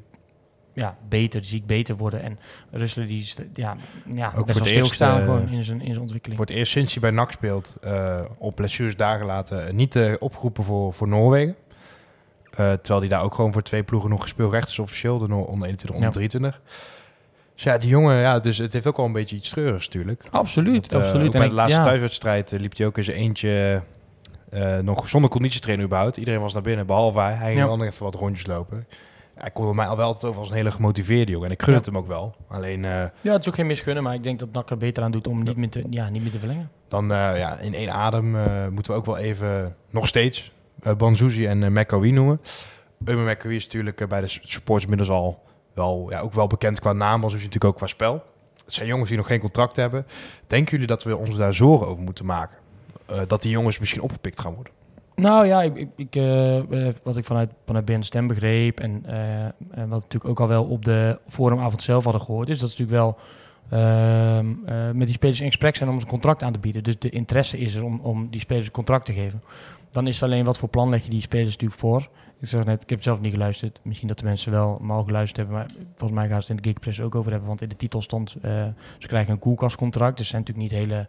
ja, 0.76 0.96
beter, 1.08 1.44
zie 1.44 1.58
ik 1.58 1.66
beter 1.66 1.96
worden. 1.96 2.22
En 2.22 2.38
Russelen 2.70 3.06
die 3.08 3.20
is 3.20 3.36
ja, 3.54 3.76
ja, 4.14 4.30
voor 4.30 4.44
best 4.44 4.58
wel 4.58 4.68
eerst, 4.68 5.00
eh, 5.00 5.14
gewoon 5.16 5.48
in 5.48 5.64
zijn, 5.64 5.80
in 5.80 5.86
zijn 5.86 6.00
ontwikkeling. 6.00 6.38
voor 6.38 6.46
het 6.46 6.56
eerst 6.56 6.72
sinds 6.72 6.92
hij 6.92 7.00
bij 7.00 7.10
NAC 7.10 7.32
speelt, 7.32 7.76
eh, 7.80 8.20
op 8.38 8.54
blessures 8.56 8.96
daar 8.96 9.18
gelaten, 9.18 9.66
eh, 9.66 9.72
niet 9.72 9.96
eh, 9.96 10.14
opgeroepen 10.18 10.64
voor, 10.64 10.92
voor 10.92 11.08
Noorwegen. 11.08 11.56
Terwijl 12.56 13.00
hij 13.00 13.08
daar 13.08 13.22
ook 13.22 13.34
gewoon 13.34 13.52
voor 13.52 13.62
twee 13.62 13.82
ploegen 13.82 14.10
nog 14.10 14.22
gespeeld 14.22 14.52
recht 14.52 14.68
is 14.68 14.78
officieel, 14.78 15.18
de 15.18 15.24
onder 15.24 15.46
21, 15.68 15.90
onder 15.90 16.04
Ja. 16.04 16.10
23. 16.10 16.60
Dus 17.54 17.62
ja, 17.64 17.78
die 17.78 17.88
jongen, 17.88 18.16
ja, 18.16 18.38
dus 18.40 18.58
het 18.58 18.72
heeft 18.72 18.86
ook 18.86 18.96
wel 18.96 19.06
een 19.06 19.12
beetje 19.12 19.36
iets 19.36 19.50
treurigs 19.50 19.86
natuurlijk. 19.86 20.24
Absoluut, 20.30 20.92
Want, 20.92 21.04
absoluut. 21.04 21.26
ook 21.26 21.32
En 21.32 21.38
bij 21.40 21.48
de 21.48 21.54
laatste 21.54 21.78
ja. 21.78 21.84
thuiswedstrijd 21.84 22.50
liep 22.50 22.76
hij 22.76 22.86
ook 22.86 22.96
zijn 23.00 23.16
eentje 23.16 23.82
nog 24.82 25.08
zonder 25.08 25.30
conditietrainer 25.30 25.86
überhaupt. 25.86 26.16
Iedereen 26.16 26.40
was 26.40 26.52
naar 26.52 26.62
binnen, 26.62 26.86
behalve 26.86 27.18
hij. 27.18 27.32
Hij 27.34 27.46
ging 27.54 27.58
Ja. 27.58 27.76
nog 27.76 27.84
even 27.84 28.04
wat 28.04 28.14
rondjes 28.14 28.46
lopen. 28.46 28.86
Ik 29.44 29.52
kon 29.54 29.64
bij 29.64 29.74
mij 29.74 29.86
al 29.86 29.96
wel 29.96 30.14
over 30.22 30.40
als 30.40 30.48
een 30.50 30.56
hele 30.56 30.70
gemotiveerde 30.70 31.30
jongen. 31.32 31.46
En 31.46 31.52
ik 31.52 31.62
gun 31.62 31.72
Ja. 31.72 31.78
het 31.78 31.86
hem 31.86 31.96
ook 31.98 32.06
wel. 32.06 32.34
Alleen 32.48 32.84
eh, 32.84 32.90
Ja, 33.20 33.32
het 33.32 33.40
is 33.40 33.48
ook 33.48 33.54
geen 33.54 33.66
misgunnen, 33.66 34.02
maar 34.02 34.14
ik 34.14 34.22
denk 34.22 34.38
dat 34.38 34.52
NAC 34.52 34.70
er 34.70 34.76
beter 34.76 35.02
aan 35.02 35.10
doet 35.10 35.26
om 35.26 35.42
niet 35.42 35.56
meer 35.56 35.70
te, 35.70 35.84
ja, 35.90 36.08
niet 36.08 36.22
meer 36.22 36.30
te 36.30 36.38
verlengen. 36.38 36.70
dan 36.88 37.12
eh, 37.12 37.38
ja, 37.38 37.58
in 37.58 37.74
één 37.74 37.92
adem 37.92 38.36
eh, 38.36 38.68
moeten 38.68 38.92
we 38.92 38.98
ook 38.98 39.06
wel 39.06 39.16
even, 39.16 39.76
nog 39.90 40.06
steeds, 40.06 40.52
Banzuzi 40.96 41.46
en 41.46 41.62
uh, 41.62 41.68
McAwee 41.68 42.12
noemen. 42.12 42.40
Eumer 43.04 43.32
McAwee 43.32 43.56
is 43.56 43.64
natuurlijk 43.64 44.08
bij 44.08 44.20
de 44.20 44.28
supporters 44.28 44.82
inmiddels 44.90 45.10
al 45.18 45.42
wel, 45.74 46.06
ja, 46.10 46.20
ook 46.20 46.32
wel 46.32 46.46
bekend 46.46 46.80
qua 46.80 46.92
naam. 46.92 47.20
Banzuzi 47.20 47.44
natuurlijk 47.44 47.72
ook 47.72 47.76
qua 47.78 47.86
spel. 47.86 48.22
Het 48.64 48.72
zijn 48.74 48.86
jongens 48.86 49.08
die 49.08 49.18
nog 49.18 49.26
geen 49.26 49.40
contract 49.40 49.76
hebben. 49.76 50.06
Denken 50.46 50.70
jullie 50.70 50.86
dat 50.86 51.02
we 51.02 51.16
ons 51.16 51.36
daar 51.36 51.54
zorgen 51.54 51.86
over 51.86 52.02
moeten 52.02 52.24
maken? 52.26 52.56
Dat 53.26 53.42
die 53.42 53.50
jongens 53.50 53.78
misschien 53.78 54.02
opgepikt 54.02 54.40
gaan 54.40 54.54
worden? 54.54 54.72
Nou 55.16 55.46
ja, 55.46 55.62
ik, 55.62 55.76
ik, 55.76 55.88
ik, 55.96 56.16
uh, 56.16 56.60
wat 57.02 57.16
ik 57.16 57.24
vanuit, 57.24 57.50
vanuit 57.64 57.84
Ben 57.84 58.02
Stem 58.02 58.26
begreep 58.26 58.80
en, 58.80 59.02
uh, 59.06 59.44
en 59.44 59.88
wat 59.88 60.02
natuurlijk 60.02 60.28
ook 60.28 60.40
al 60.40 60.48
wel 60.48 60.64
op 60.64 60.84
de 60.84 61.18
forumavond 61.28 61.82
zelf 61.82 62.04
hadden 62.04 62.22
gehoord, 62.22 62.48
is 62.48 62.58
dat 62.58 62.70
ze 62.70 62.82
natuurlijk 62.82 63.02
wel 63.02 63.18
uh, 63.72 64.40
met 64.92 65.06
die 65.06 65.16
spelers 65.16 65.40
in 65.40 65.46
gesprek 65.46 65.76
zijn 65.76 65.88
om 65.88 65.96
een 65.96 66.06
contract 66.06 66.42
aan 66.42 66.52
te 66.52 66.58
bieden. 66.58 66.82
Dus 66.82 66.98
de 66.98 67.10
interesse 67.10 67.58
is 67.58 67.74
er 67.74 67.84
om, 67.84 68.00
om 68.00 68.30
die 68.30 68.40
spelers 68.40 68.66
een 68.66 68.72
contract 68.72 69.06
te 69.06 69.12
geven. 69.12 69.42
Dan 69.90 70.06
is 70.06 70.14
het 70.14 70.22
alleen 70.22 70.44
wat 70.44 70.58
voor 70.58 70.68
plan 70.68 70.88
leg 70.88 71.04
je 71.04 71.10
die 71.10 71.20
spelers 71.20 71.50
natuurlijk 71.50 71.80
voor. 71.80 72.08
Ik 72.40 72.48
zeg 72.48 72.64
net, 72.64 72.82
ik 72.82 72.90
heb 72.90 73.02
zelf 73.02 73.20
niet 73.20 73.32
geluisterd. 73.32 73.80
Misschien 73.82 74.08
dat 74.08 74.18
de 74.18 74.24
mensen 74.24 74.52
wel 74.52 74.78
mal 74.80 75.04
geluisterd 75.04 75.36
hebben, 75.36 75.56
maar 75.56 75.66
volgens 75.96 76.20
mij 76.20 76.28
gaan 76.28 76.42
ze 76.42 76.52
het 76.52 76.56
in 76.56 76.56
de 76.56 76.68
Geekpress 76.68 77.00
ook 77.00 77.14
over 77.14 77.30
hebben. 77.30 77.48
Want 77.48 77.62
in 77.62 77.68
de 77.68 77.76
titel 77.76 78.02
stond, 78.02 78.36
uh, 78.36 78.64
ze 78.98 79.06
krijgen 79.06 79.32
een 79.32 79.38
koelkastcontract. 79.38 80.16
Dus 80.16 80.28
zijn 80.28 80.42
natuurlijk 80.42 80.70
niet 80.70 80.78
hele 80.78 81.06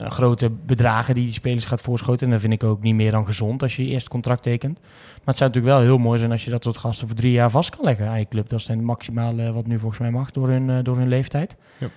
uh, 0.00 0.10
grote 0.10 0.50
bedragen 0.50 1.14
die 1.14 1.24
die 1.24 1.32
spelers 1.32 1.64
gaat 1.64 1.80
voorschoten. 1.80 2.26
En 2.26 2.32
dat 2.32 2.40
vind 2.40 2.52
ik 2.52 2.64
ook 2.64 2.82
niet 2.82 2.94
meer 2.94 3.10
dan 3.10 3.26
gezond 3.26 3.62
als 3.62 3.76
je 3.76 3.84
eerst 3.84 4.08
contract 4.08 4.42
tekent. 4.42 4.78
Maar 4.80 5.22
het 5.24 5.36
zou 5.36 5.50
natuurlijk 5.50 5.76
wel 5.76 5.86
heel 5.86 5.98
mooi 5.98 6.18
zijn 6.18 6.32
als 6.32 6.44
je 6.44 6.50
dat 6.50 6.62
tot 6.62 6.76
gasten 6.76 7.06
voor 7.06 7.16
drie 7.16 7.32
jaar 7.32 7.50
vast 7.50 7.76
kan 7.76 7.84
leggen 7.84 8.08
aan 8.08 8.18
je 8.18 8.28
club. 8.28 8.48
Dat 8.48 8.60
is 8.60 8.66
het 8.66 8.80
maximale 8.80 9.52
wat 9.52 9.66
nu 9.66 9.78
volgens 9.78 10.00
mij 10.00 10.10
mag 10.10 10.30
door 10.30 10.48
hun, 10.48 10.84
door 10.84 10.96
hun 10.96 11.08
leeftijd. 11.08 11.56
Ja. 11.78 11.88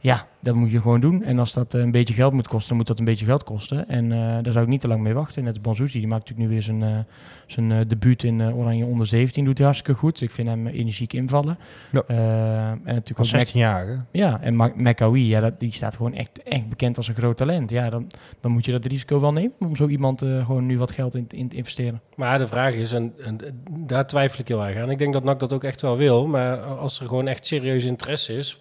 Ja. 0.00 0.26
dat 0.40 0.54
moet 0.54 0.70
je 0.70 0.80
gewoon 0.80 1.00
doen. 1.00 1.22
En 1.22 1.38
als 1.38 1.52
dat 1.52 1.74
uh, 1.74 1.80
een 1.80 1.90
beetje 1.90 2.14
geld 2.14 2.32
moet 2.32 2.48
kosten, 2.48 2.68
dan 2.68 2.76
moet 2.76 2.86
dat 2.86 2.98
een 2.98 3.04
beetje 3.04 3.24
geld 3.24 3.44
kosten. 3.44 3.88
En 3.88 4.04
uh, 4.04 4.18
daar 4.18 4.52
zou 4.52 4.64
ik 4.64 4.70
niet 4.70 4.80
te 4.80 4.88
lang 4.88 5.00
mee 5.00 5.14
wachten. 5.14 5.44
Net 5.44 5.52
als 5.52 5.60
Bonzuzi, 5.60 5.98
die 5.98 6.08
maakt 6.08 6.28
natuurlijk 6.28 6.48
nu 6.48 6.54
weer 6.54 6.62
zijn, 6.62 6.80
uh, 6.82 6.98
zijn 7.46 7.70
uh, 7.70 7.78
debuut 7.88 8.22
in 8.22 8.38
uh, 8.38 8.58
Oranje 8.58 8.84
onder 8.84 9.06
17. 9.06 9.44
Doet 9.44 9.56
hij 9.56 9.66
hartstikke 9.66 10.00
goed. 10.00 10.20
Ik 10.20 10.30
vind 10.30 10.48
hem 10.48 10.66
energiek 10.66 11.12
invallen. 11.12 11.58
Ja. 11.90 12.02
Uh, 12.10 12.68
en 12.70 12.80
natuurlijk 12.84 13.18
Als 13.18 13.28
16 13.28 13.60
jaar, 13.60 14.06
Ja, 14.10 14.40
en 14.40 14.56
McAwee, 14.76 15.26
ja, 15.26 15.40
dat, 15.40 15.60
die 15.60 15.72
staat 15.72 15.96
gewoon 15.96 16.14
echt, 16.14 16.42
echt 16.42 16.68
bekend 16.68 16.96
als 16.96 17.08
een 17.08 17.14
groot 17.14 17.36
talent. 17.36 17.70
Ja, 17.70 17.90
dan, 17.90 18.06
dan 18.40 18.50
moet 18.52 18.64
je 18.64 18.72
dat 18.72 18.84
risico 18.84 19.20
wel 19.20 19.32
nemen 19.32 19.52
om 19.58 19.76
zo 19.76 19.86
iemand 19.86 20.22
uh, 20.22 20.46
gewoon 20.46 20.66
nu 20.66 20.78
wat 20.78 20.90
geld 20.90 21.14
in, 21.14 21.26
in 21.28 21.48
te 21.48 21.56
investeren. 21.56 22.00
Maar 22.16 22.38
de 22.38 22.48
vraag 22.48 22.74
is, 22.74 22.92
en, 22.92 23.12
en, 23.24 23.38
daar 23.70 24.06
twijfel 24.06 24.40
ik 24.40 24.48
heel 24.48 24.66
erg 24.66 24.78
aan. 24.78 24.90
Ik 24.90 24.98
denk 24.98 25.12
dat 25.12 25.24
NAC 25.24 25.40
dat 25.40 25.52
ook 25.52 25.64
echt 25.64 25.80
wel 25.80 25.96
wil. 25.96 26.26
Maar 26.26 26.58
als 26.60 27.00
er 27.00 27.08
gewoon 27.08 27.28
echt 27.28 27.46
serieus 27.46 27.84
interesse 27.84 28.36
is... 28.36 28.60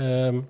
Um, 0.00 0.48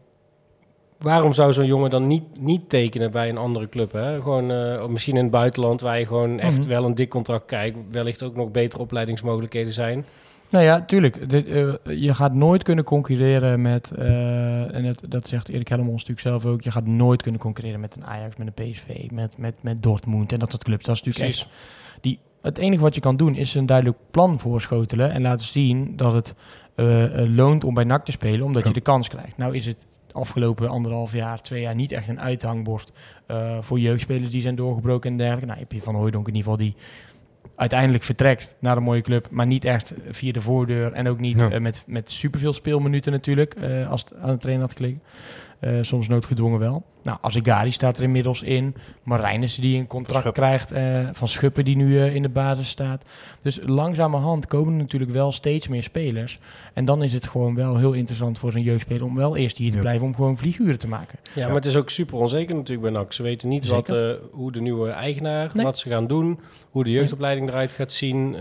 waarom 0.98 1.32
zou 1.32 1.52
zo'n 1.52 1.66
jongen 1.66 1.90
dan 1.90 2.06
niet, 2.06 2.24
niet 2.38 2.68
tekenen 2.68 3.10
bij 3.10 3.28
een 3.28 3.38
andere 3.38 3.68
club? 3.68 3.92
Hè? 3.92 4.22
Gewoon, 4.22 4.50
uh, 4.50 4.86
misschien 4.86 5.16
in 5.16 5.22
het 5.22 5.30
buitenland 5.30 5.80
waar 5.80 5.98
je 5.98 6.06
gewoon 6.06 6.38
echt 6.38 6.54
mm 6.54 6.60
-hmm. 6.60 6.68
wel 6.68 6.84
een 6.84 6.94
dik 6.94 7.08
contract 7.08 7.46
kijkt. 7.46 7.76
Wellicht 7.90 8.22
ook 8.22 8.36
nog 8.36 8.50
betere 8.50 8.82
opleidingsmogelijkheden 8.82 9.72
zijn. 9.72 10.04
Nou 10.50 10.64
ja, 10.64 10.80
tuurlijk. 10.80 11.30
De, 11.30 11.46
uh, 11.84 12.00
je 12.00 12.14
gaat 12.14 12.34
nooit 12.34 12.62
kunnen 12.62 12.84
concurreren 12.84 13.62
met, 13.62 13.92
uh, 13.98 14.74
en 14.74 14.84
het, 14.84 15.02
dat 15.08 15.28
zegt 15.28 15.48
Erik 15.48 15.68
Hellemons 15.68 16.04
natuurlijk 16.06 16.20
zelf 16.20 16.46
ook, 16.46 16.62
je 16.62 16.70
gaat 16.70 16.86
nooit 16.86 17.22
kunnen 17.22 17.40
concurreren 17.40 17.80
met 17.80 17.96
een 17.96 18.04
Ajax, 18.04 18.36
met 18.36 18.46
een 18.46 18.70
PSV, 18.70 19.10
met, 19.10 19.38
met, 19.38 19.54
met 19.60 19.82
Dortmund 19.82 20.32
en 20.32 20.38
dat 20.38 20.50
soort 20.50 20.64
clubs. 20.64 20.84
Dat 20.84 20.96
is 20.96 21.02
natuurlijk 21.02 21.34
Precies. 21.34 21.52
echt... 21.52 22.00
Die, 22.00 22.18
het 22.42 22.58
enige 22.58 22.82
wat 22.82 22.94
je 22.94 23.00
kan 23.00 23.16
doen 23.16 23.34
is 23.34 23.54
een 23.54 23.66
duidelijk 23.66 23.98
plan 24.10 24.38
voorschotelen 24.38 25.10
en 25.10 25.22
laten 25.22 25.46
zien 25.46 25.96
dat 25.96 26.12
het 26.12 26.34
uh, 26.76 27.36
loont 27.36 27.64
om 27.64 27.74
bij 27.74 27.84
NAC 27.84 28.04
te 28.04 28.12
spelen, 28.12 28.46
omdat 28.46 28.62
ja. 28.62 28.68
je 28.68 28.74
de 28.74 28.80
kans 28.80 29.08
krijgt. 29.08 29.36
Nou 29.36 29.56
is 29.56 29.66
het 29.66 29.86
afgelopen 30.12 30.68
anderhalf 30.68 31.12
jaar, 31.12 31.42
twee 31.42 31.60
jaar 31.60 31.74
niet 31.74 31.92
echt 31.92 32.08
een 32.08 32.20
uithangbord 32.20 32.92
uh, 33.28 33.56
voor 33.60 33.78
jeugdspelers 33.78 34.30
die 34.30 34.42
zijn 34.42 34.54
doorgebroken 34.54 35.10
en 35.10 35.16
dergelijke. 35.16 35.46
Nou, 35.46 35.58
heb 35.58 35.72
je 35.72 35.82
Van 35.82 35.94
Hooydonk 35.94 36.28
in 36.28 36.34
ieder 36.34 36.50
geval 36.50 36.66
die 36.66 36.76
uiteindelijk 37.56 38.04
vertrekt 38.04 38.56
naar 38.60 38.76
een 38.76 38.82
mooie 38.82 39.00
club, 39.00 39.28
maar 39.30 39.46
niet 39.46 39.64
echt 39.64 39.94
via 40.08 40.32
de 40.32 40.40
voordeur 40.40 40.92
en 40.92 41.08
ook 41.08 41.20
niet 41.20 41.40
ja. 41.40 41.52
uh, 41.52 41.60
met, 41.60 41.84
met 41.86 42.10
superveel 42.10 42.52
speelminuten 42.52 43.12
natuurlijk, 43.12 43.56
als 43.88 44.00
het 44.00 44.14
aan 44.14 44.30
de 44.30 44.36
trainer 44.36 44.66
had 44.66 44.76
gelegen. 44.76 45.02
Uh, 45.60 45.78
soms 45.82 46.08
noodgedwongen 46.08 46.58
wel. 46.58 46.82
Nou, 47.02 47.18
Azegari 47.20 47.70
staat 47.70 47.96
er 47.96 48.02
inmiddels 48.02 48.42
in. 48.42 48.74
Marijnissen 49.02 49.62
die 49.62 49.78
een 49.78 49.86
contract 49.86 50.20
Schuppen. 50.20 50.42
krijgt. 50.42 50.72
Uh, 50.72 51.08
van 51.12 51.28
Schuppen 51.28 51.64
die 51.64 51.76
nu 51.76 51.86
uh, 51.94 52.14
in 52.14 52.22
de 52.22 52.28
basis 52.28 52.68
staat. 52.68 53.04
Dus 53.42 53.58
langzamerhand 53.62 54.46
komen 54.46 54.72
er 54.72 54.78
natuurlijk 54.78 55.10
wel 55.10 55.32
steeds 55.32 55.68
meer 55.68 55.82
spelers. 55.82 56.38
En 56.74 56.84
dan 56.84 57.02
is 57.02 57.12
het 57.12 57.26
gewoon 57.28 57.54
wel 57.54 57.76
heel 57.76 57.92
interessant 57.92 58.38
voor 58.38 58.52
zo'n 58.52 58.62
jeugdspeler... 58.62 59.04
om 59.04 59.14
wel 59.16 59.36
eerst 59.36 59.56
hier 59.56 59.70
te 59.70 59.76
Ja. 59.76 59.82
blijven 59.82 60.06
om 60.06 60.14
gewoon 60.14 60.36
vlieguren 60.36 60.78
te 60.78 60.88
maken. 60.88 61.18
Ja, 61.34 61.46
maar 61.46 61.54
het 61.56 61.66
is 61.66 61.76
ook 61.76 61.90
super 61.90 62.16
onzeker 62.18 62.54
natuurlijk 62.54 62.92
bij 62.92 63.00
NAC. 63.00 63.12
Ze 63.12 63.22
weten 63.22 63.48
niet 63.48 63.66
wat, 63.66 63.88
Zeker. 63.88 64.10
uh, 64.10 64.16
hoe 64.30 64.52
de 64.52 64.60
nieuwe 64.60 64.90
eigenaar, 64.90 65.50
Nee. 65.54 65.64
wat 65.64 65.78
ze 65.78 65.88
gaan 65.88 66.06
doen... 66.06 66.40
hoe 66.70 66.84
de 66.84 66.90
jeugdopleiding 66.90 67.48
eruit 67.48 67.72
gaat 67.72 67.92
zien... 67.92 68.36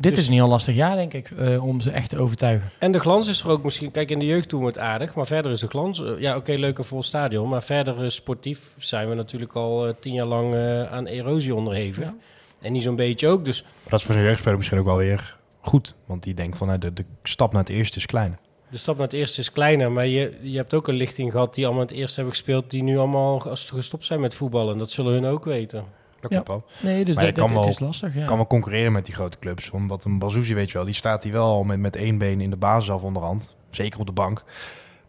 Uh, 0.00 0.06
Dit 0.06 0.14
Dus- 0.14 0.22
is 0.22 0.28
een 0.28 0.34
heel 0.34 0.48
lastig 0.48 0.74
jaar, 0.74 0.96
denk 0.96 1.12
ik, 1.14 1.30
uh, 1.30 1.64
om 1.66 1.80
ze 1.80 1.90
echt 1.90 2.08
te 2.08 2.18
overtuigen. 2.18 2.70
En 2.78 2.92
de 2.92 2.98
glans 2.98 3.28
is 3.28 3.40
er 3.40 3.48
ook 3.48 3.62
misschien... 3.64 3.90
Kijk, 3.90 4.10
in 4.10 4.18
de 4.18 4.26
jeugd 4.26 4.50
doen 4.50 4.60
we 4.60 4.66
het 4.66 4.78
aardig, 4.78 5.14
maar 5.14 5.26
verder 5.26 5.52
is 5.52 5.60
de 5.60 5.66
glans... 5.66 6.02
eh, 6.02 6.18
ja, 6.18 6.36
oké, 6.36 6.52
leuk 6.52 6.78
een 6.78 6.84
vol 6.84 7.02
stadion, 7.02 7.48
maar 7.48 7.62
verder 7.62 8.02
eh, 8.02 8.08
sportief 8.08 8.60
zijn 8.78 9.08
we 9.08 9.14
natuurlijk 9.14 9.52
al 9.52 9.86
eh, 9.86 9.92
tien 10.00 10.12
jaar 10.12 10.26
lang 10.26 10.54
eh, 10.54 10.92
aan 10.92 11.06
erosie 11.06 11.54
onderhevig. 11.54 12.04
Ja. 12.04 12.14
En 12.60 12.72
niet 12.72 12.82
zo'n 12.82 12.96
beetje 12.96 13.28
ook, 13.28 13.44
dus... 13.44 13.64
Dat 13.88 13.98
is 13.98 14.04
voor 14.04 14.14
zo'n 14.14 14.22
jeugdspeler 14.24 14.56
misschien 14.56 14.78
ook 14.78 14.84
wel 14.86 14.96
weer 14.96 15.36
goed. 15.60 15.94
Want 16.06 16.22
die 16.22 16.34
denkt 16.34 16.58
van, 16.58 16.66
nou, 16.66 16.78
de, 16.78 16.92
de 16.92 17.04
stap 17.22 17.52
naar 17.52 17.62
het 17.62 17.70
eerste 17.70 17.98
is 17.98 18.06
klein. 18.06 18.38
De 18.70 18.76
stap 18.78 18.94
naar 18.96 19.04
het 19.06 19.14
eerste 19.14 19.40
is 19.40 19.52
kleiner, 19.52 19.92
maar 19.92 20.06
je, 20.06 20.34
je 20.42 20.56
hebt 20.56 20.74
ook 20.74 20.88
een 20.88 20.94
lichting 20.94 21.30
gehad 21.32 21.54
die 21.54 21.64
allemaal 21.64 21.82
het 21.82 21.92
eerste 21.92 22.14
hebben 22.14 22.34
gespeeld, 22.34 22.70
die 22.70 22.82
nu 22.82 22.98
allemaal 22.98 23.38
gestopt 23.38 24.04
zijn 24.04 24.20
met 24.20 24.34
voetballen. 24.34 24.78
Dat 24.78 24.90
zullen 24.90 25.12
hun 25.12 25.26
ook 25.26 25.44
weten. 25.44 25.84
Dat 26.20 26.30
Ja. 26.30 26.40
klopt 26.40 26.48
wel. 26.48 26.64
Nee, 26.92 27.04
dus 27.04 27.14
Maar 27.14 27.24
je 27.24 27.32
dat, 27.32 27.44
kan 27.44 27.54
dat- 27.54 27.62
wel- 27.64 27.72
is 27.72 27.78
lastig, 27.80 28.14
ja. 28.14 28.24
Kan 28.24 28.36
wel 28.36 28.46
concurreren 28.46 28.92
met 28.92 29.04
die 29.04 29.14
grote 29.14 29.38
clubs. 29.38 29.70
Omdat 29.70 30.04
een 30.04 30.18
Bazouzi, 30.18 30.54
weet 30.54 30.68
je 30.70 30.76
wel, 30.76 30.84
die 30.86 30.94
staat 30.94 31.22
hier 31.22 31.32
wel 31.32 31.44
al 31.46 31.64
met, 31.64 31.78
met 31.78 31.96
één 31.96 32.18
been 32.18 32.40
in 32.40 32.50
de 32.50 32.56
basis 32.56 32.90
af 32.90 33.02
onderhand. 33.02 33.56
Zeker 33.70 34.00
op 34.00 34.06
de 34.06 34.12
bank. 34.12 34.44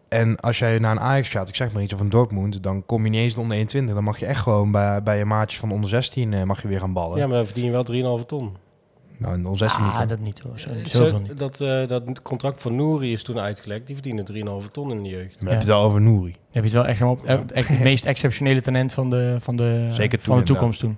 En 0.09 0.39
als 0.39 0.59
jij 0.59 0.79
naar 0.79 0.91
een 0.91 0.99
Ajax 0.99 1.29
gaat, 1.29 1.49
ik 1.49 1.55
zeg 1.55 1.71
maar 1.73 1.83
iets, 1.83 1.93
of 1.93 1.99
een 1.99 2.09
Dortmund, 2.09 2.63
dan 2.63 2.85
kom 2.85 3.03
je 3.03 3.09
niet 3.09 3.19
eens 3.19 3.33
de 3.33 3.39
onder 3.39 3.57
21. 3.57 3.95
Dan 3.95 4.03
mag 4.03 4.19
je 4.19 4.25
echt 4.25 4.41
gewoon 4.41 4.71
bij, 4.71 5.03
bij 5.03 5.17
je 5.17 5.25
maatjes 5.25 5.59
van 5.59 5.69
de 5.69 5.75
onder 5.75 5.89
16 5.89 6.33
eh, 6.33 6.43
mag 6.43 6.61
je 6.61 6.67
weer 6.67 6.79
gaan 6.79 6.93
ballen. 6.93 7.17
Ja, 7.17 7.27
maar 7.27 7.35
dan 7.37 7.45
verdien 7.45 7.65
je 7.65 7.71
wel 7.71 7.83
3,5 8.19 8.25
ton. 8.25 8.55
Nou, 9.21 9.35
in 9.35 9.57
16 9.57 9.83
ah, 9.85 9.99
niet. 9.99 10.09
dat 10.09 10.19
niet 10.19 10.39
hoor. 10.39 10.59
Zo, 10.59 10.69
Zo- 10.85 11.19
niet. 11.19 11.37
dat, 11.37 11.59
eh, 11.61 11.87
dat 11.87 12.21
contract 12.21 12.61
van 12.61 12.75
Nouri 12.75 13.11
is 13.13 13.23
toen 13.23 13.39
uitgelekt. 13.39 13.85
Die 13.87 13.95
verdiende 13.95 14.23
3,5 14.23 14.71
ton 14.71 14.91
in 14.91 15.03
de 15.03 15.09
jeugd. 15.09 15.41
Maar 15.41 15.51
heb 15.51 15.61
je 15.61 15.67
het 15.67 15.75
wel 15.77 15.81
over 15.85 16.01
Nouri. 16.01 16.31
Heb 16.31 16.37
je 16.51 16.61
het 16.61 16.71
wel 16.71 16.85
echt, 16.85 16.99
helemaal 16.99 17.21
op, 17.21 17.27
het- 17.27 17.51
echt 17.51 17.67
het 17.67 17.79
meest 17.79 18.05
exceptionele 18.05 18.61
talent 18.61 18.93
van 18.93 19.09
de, 19.09 19.35
van 19.39 19.55
de, 19.55 19.87
Zeker 19.91 20.17
toen 20.17 20.27
van 20.27 20.37
de 20.37 20.43
toekomst 20.43 20.79
toen. 20.79 20.97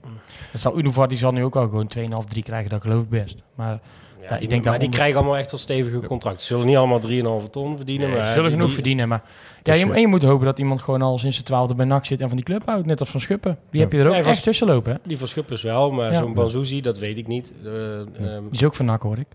Dat 0.51 0.61
zal 0.61 0.77
Unovat, 0.79 1.09
die 1.09 1.17
zal 1.17 1.31
nu 1.31 1.43
ook 1.43 1.53
wel 1.53 1.63
gewoon 1.63 1.87
2,5, 1.97 2.29
3 2.29 2.43
krijgen, 2.43 2.69
dat 2.69 2.81
geloof 2.81 3.01
ik 3.03 3.09
best. 3.09 3.37
Maar 3.55 3.79
Ja, 4.21 4.33
ik 4.33 4.39
die, 4.39 4.49
denk 4.49 4.63
maar 4.63 4.71
dat 4.71 4.79
die 4.81 4.89
onder- 4.89 4.89
krijgen 4.99 5.17
allemaal 5.19 5.37
echt 5.37 5.51
wel 5.51 5.59
stevige 5.59 5.99
contracten. 5.99 6.41
Ze 6.41 6.47
zullen 6.47 6.65
niet 6.65 6.77
allemaal 6.77 6.99
3,5 6.99 7.49
ton 7.49 7.75
verdienen. 7.77 8.07
nee, 8.07 8.15
maar 8.17 8.25
ze 8.25 8.31
zullen 8.31 8.43
die- 8.45 8.53
genoeg 8.53 8.65
die- 8.67 8.75
verdienen. 8.75 9.07
Maar 9.07 9.21
ja, 9.65 9.71
Dus, 9.73 9.81
je, 9.81 9.87
eh, 9.89 9.95
en 9.95 10.01
je 10.01 10.07
moet 10.07 10.23
hopen 10.23 10.45
dat 10.45 10.59
iemand 10.59 10.81
gewoon 10.81 11.01
al 11.01 11.17
sinds 11.17 11.37
de 11.37 11.43
twaalfde 11.43 11.75
bij 11.75 11.85
NAC 11.85 12.05
zit 12.05 12.21
en 12.21 12.27
van 12.27 12.37
die 12.37 12.45
club 12.45 12.61
houdt. 12.65 12.85
Net 12.85 12.99
als 12.99 13.09
Van 13.09 13.19
Schuppen. 13.19 13.51
Die 13.71 13.79
Ja. 13.79 13.85
heb 13.85 13.91
je 13.91 13.99
er 13.99 14.05
ook 14.07 14.13
Nee, 14.13 14.23
Van- 14.23 14.31
echt 14.31 14.43
tussen 14.43 14.67
lopen. 14.67 14.91
Hè? 14.91 14.97
Die 15.03 15.17
van 15.17 15.27
Schuppers 15.27 15.61
wel, 15.61 15.91
maar 15.91 16.11
Ja. 16.11 16.19
zo'n 16.19 16.33
Banzuzi, 16.33 16.81
dat 16.81 16.97
weet 16.97 17.17
ik 17.17 17.27
niet. 17.27 17.53
Eh, 17.65 17.99
ehm, 17.99 18.41
Die 18.41 18.51
is 18.51 18.63
ook 18.63 18.75
van 18.75 18.85
NAC 18.85 19.01
hoor 19.01 19.17
ik. 19.17 19.27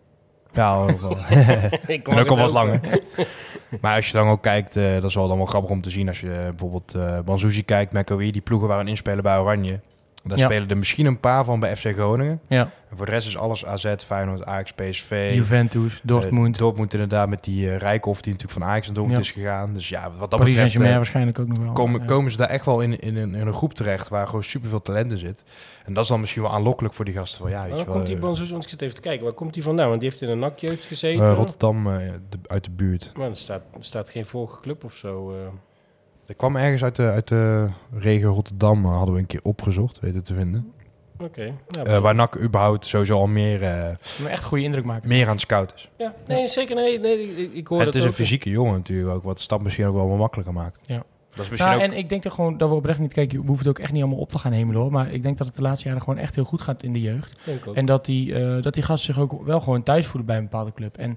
Ja, 0.53 0.75
ook 0.77 1.01
wel. 1.01 1.11
ik 1.97 2.09
en 2.09 2.19
ook 2.19 2.29
al 2.29 2.37
wat 2.37 2.51
langer. 2.51 2.81
maar 3.81 3.97
als 3.97 4.07
je 4.07 4.13
dan 4.13 4.29
ook 4.29 4.43
kijkt, 4.43 4.77
eh, 4.77 4.93
dat 4.95 5.05
is 5.05 5.15
wel 5.15 5.29
dan 5.29 5.37
wel 5.37 5.47
grappig 5.47 5.71
om 5.71 5.81
te 5.81 5.91
zien. 5.91 6.09
Als 6.09 6.21
je 6.21 6.27
bijvoorbeeld 6.49 6.95
eh 6.95 7.19
Banzuzi 7.25 7.65
kijkt, 7.65 7.93
McAwee, 7.93 8.33
die 8.33 8.41
ploegen 8.43 8.69
waar 8.69 8.81
een 8.81 8.89
inspelen 8.89 9.23
bij 9.23 9.39
Oranje. 9.39 9.81
Daar 10.25 10.39
Ja. 10.39 10.45
spelen 10.45 10.69
er 10.69 10.77
misschien 10.77 11.07
een 11.07 11.21
paar 11.21 11.45
van 11.45 11.61
bij 11.61 11.77
FC 11.77 11.87
Groningen. 11.93 12.41
Ja, 12.47 12.71
En 12.91 12.97
voor 12.97 13.07
de 13.07 13.13
rest 13.13 13.27
is 13.27 13.37
alles 13.37 13.67
AZ, 13.67 13.95
Feyenoord, 13.97 14.45
Ajax, 14.45 14.73
PSV. 14.73 15.31
Juventus, 15.35 16.01
Dortmund, 16.03 16.55
Eh, 16.57 16.61
Dortmund 16.63 16.93
inderdaad 16.93 17.29
met 17.29 17.45
die 17.45 17.67
uh, 17.67 17.77
Rijkoff 17.77 18.21
die 18.23 18.33
natuurlijk 18.33 18.61
van 18.61 18.69
Ajax 18.69 18.87
naar 18.87 18.95
Dortmund 18.95 19.19
Ja. 19.25 19.25
is 19.31 19.33
gegaan. 19.43 19.75
Dus 19.75 19.89
ja, 19.89 20.11
wat 20.19 20.31
dat 20.31 20.39
Paris 20.41 20.55
betreft 20.55 20.81
eh, 20.85 20.95
waarschijnlijk 20.97 21.39
ook 21.39 21.47
nog 21.49 21.59
wel. 21.59 21.73
komen, 21.73 22.01
Ja. 22.01 22.07
komen 22.07 22.31
ze 22.31 22.37
daar 22.37 22.49
echt 22.49 22.65
wel 22.65 22.81
in, 22.81 22.99
in, 22.99 23.17
een- 23.17 23.35
in 23.35 23.47
een 23.47 23.53
groep 23.53 23.75
terecht 23.75 24.09
waar 24.09 24.27
gewoon 24.27 24.43
superveel 24.45 24.81
talent 24.81 25.11
in 25.13 25.19
zit. 25.19 25.43
En 25.85 25.95
dat 25.95 26.03
is 26.03 26.09
dan 26.11 26.21
misschien 26.21 26.43
wel 26.43 26.53
aanlokkelijk 26.53 26.95
voor 26.95 27.05
die 27.05 27.15
gasten. 27.15 27.41
Van, 27.41 27.51
ja, 27.51 27.61
weet 27.63 27.71
Waar 27.71 27.79
je 27.79 27.85
wel, 27.85 27.95
komt 27.95 28.07
die 28.07 28.19
Banzuzi, 28.19 28.51
want 28.51 28.63
ik 28.65 28.69
zit 28.71 28.83
even 28.83 28.95
te 28.95 29.01
kijken, 29.01 29.25
waar 29.25 29.33
komt 29.35 29.55
die 29.55 29.63
vandaan? 29.63 29.89
Want 29.89 30.01
die 30.01 30.09
heeft 30.09 30.23
in 30.23 30.29
een 30.29 30.39
nakjeugd 30.39 30.85
gezeten. 30.85 31.35
Rotterdam 31.35 31.87
eh, 31.91 31.97
de- 32.29 32.39
uit 32.47 32.65
de 32.65 32.71
buurt. 32.71 33.13
Maar 33.17 33.29
er 33.29 33.37
staat, 33.37 33.63
er 33.77 33.85
staat 33.85 34.09
geen 34.09 34.27
vorige 34.27 34.61
club 34.61 34.85
of 34.85 34.95
zo. 34.95 35.35
Er 36.29 36.35
kwam 36.35 36.57
ergens 36.57 36.83
uit 36.83 36.97
de, 36.97 37.03
uit 37.03 37.29
de 37.29 37.69
regio 37.93 38.33
Rotterdam, 38.33 38.85
eh, 38.85 38.97
hadden 38.97 39.15
we 39.15 39.21
een 39.21 39.27
keer 39.27 39.41
opgezocht, 39.43 40.01
weten 40.01 40.25
te 40.25 40.35
vinden. 40.35 40.73
Oké. 41.19 41.53
Ja, 41.69 41.85
Eh, 41.85 41.99
waar 41.99 42.15
NAC 42.15 42.39
überhaupt 42.41 42.85
sowieso 42.85 43.15
al 43.17 43.27
meer, 43.27 43.63
eh, 43.63 43.89
echt 44.27 44.45
goede 44.45 44.65
indruk 44.65 44.85
maken. 44.85 45.09
meer 45.09 45.25
aan 45.27 45.33
het 45.33 45.41
scouten 45.41 45.77
is. 45.77 45.89
ja, 45.97 46.15
nee, 46.27 46.49
zeker. 46.49 46.75
Nee, 46.75 47.01
nee 47.01 47.37
ik, 47.37 47.53
ik 47.53 47.67
hoor 47.67 47.79
En 47.79 47.85
dat 47.85 47.95
het 47.95 48.03
is 48.03 48.09
een 48.09 48.15
fysieke 48.17 48.51
jongen 48.51 48.73
natuurlijk 48.73 49.15
ook, 49.15 49.23
wat 49.23 49.37
de 49.37 49.43
stap 49.43 49.63
misschien 49.63 49.87
ook 49.87 49.95
wel 49.95 50.09
wat 50.09 50.19
makkelijker 50.19 50.55
maakt. 50.55 50.81
Ja. 50.83 50.97
Dat 51.35 51.45
is 51.45 51.51
misschien 51.51 51.71
Nou, 51.73 51.83
ook... 51.85 51.91
en 51.93 51.99
ik 51.99 52.09
denk 52.09 52.23
dat, 52.23 52.33
gewoon, 52.33 52.57
dat 52.57 52.69
we 52.69 52.75
oprecht 52.75 52.99
niet 52.99 53.13
kijken. 53.13 53.41
We 53.41 53.47
hoeven 53.47 53.67
het 53.67 53.77
ook 53.77 53.83
echt 53.83 53.93
niet 53.93 54.03
allemaal 54.03 54.21
op 54.21 54.31
te 54.31 54.39
gaan 54.39 54.53
hemelen 54.53 54.81
hoor. 54.81 54.91
Maar 54.93 55.13
ik 55.13 55.23
denk 55.23 55.39
dat 55.39 55.47
het 55.47 55.57
de 55.57 55.63
laatste 55.63 55.89
jaren 55.89 56.03
gewoon 56.03 56.19
echt 56.19 56.35
heel 56.35 56.45
goed 56.45 56.63
gaat 56.63 56.83
in 56.83 56.93
de 56.93 57.01
jeugd. 57.01 57.39
Denk 57.45 57.67
ook. 57.67 57.75
En 57.75 57.87
dat 57.87 58.05
die, 58.05 58.35
eh, 58.35 58.63
dat 58.63 58.75
die 58.75 58.83
gasten 58.83 59.15
zich 59.15 59.23
ook 59.23 59.45
wel 59.45 59.61
gewoon 59.61 59.83
thuis 59.83 60.07
voelen 60.07 60.27
bij 60.27 60.37
een 60.37 60.43
bepaalde 60.43 60.73
club. 60.73 60.97
En 60.97 61.17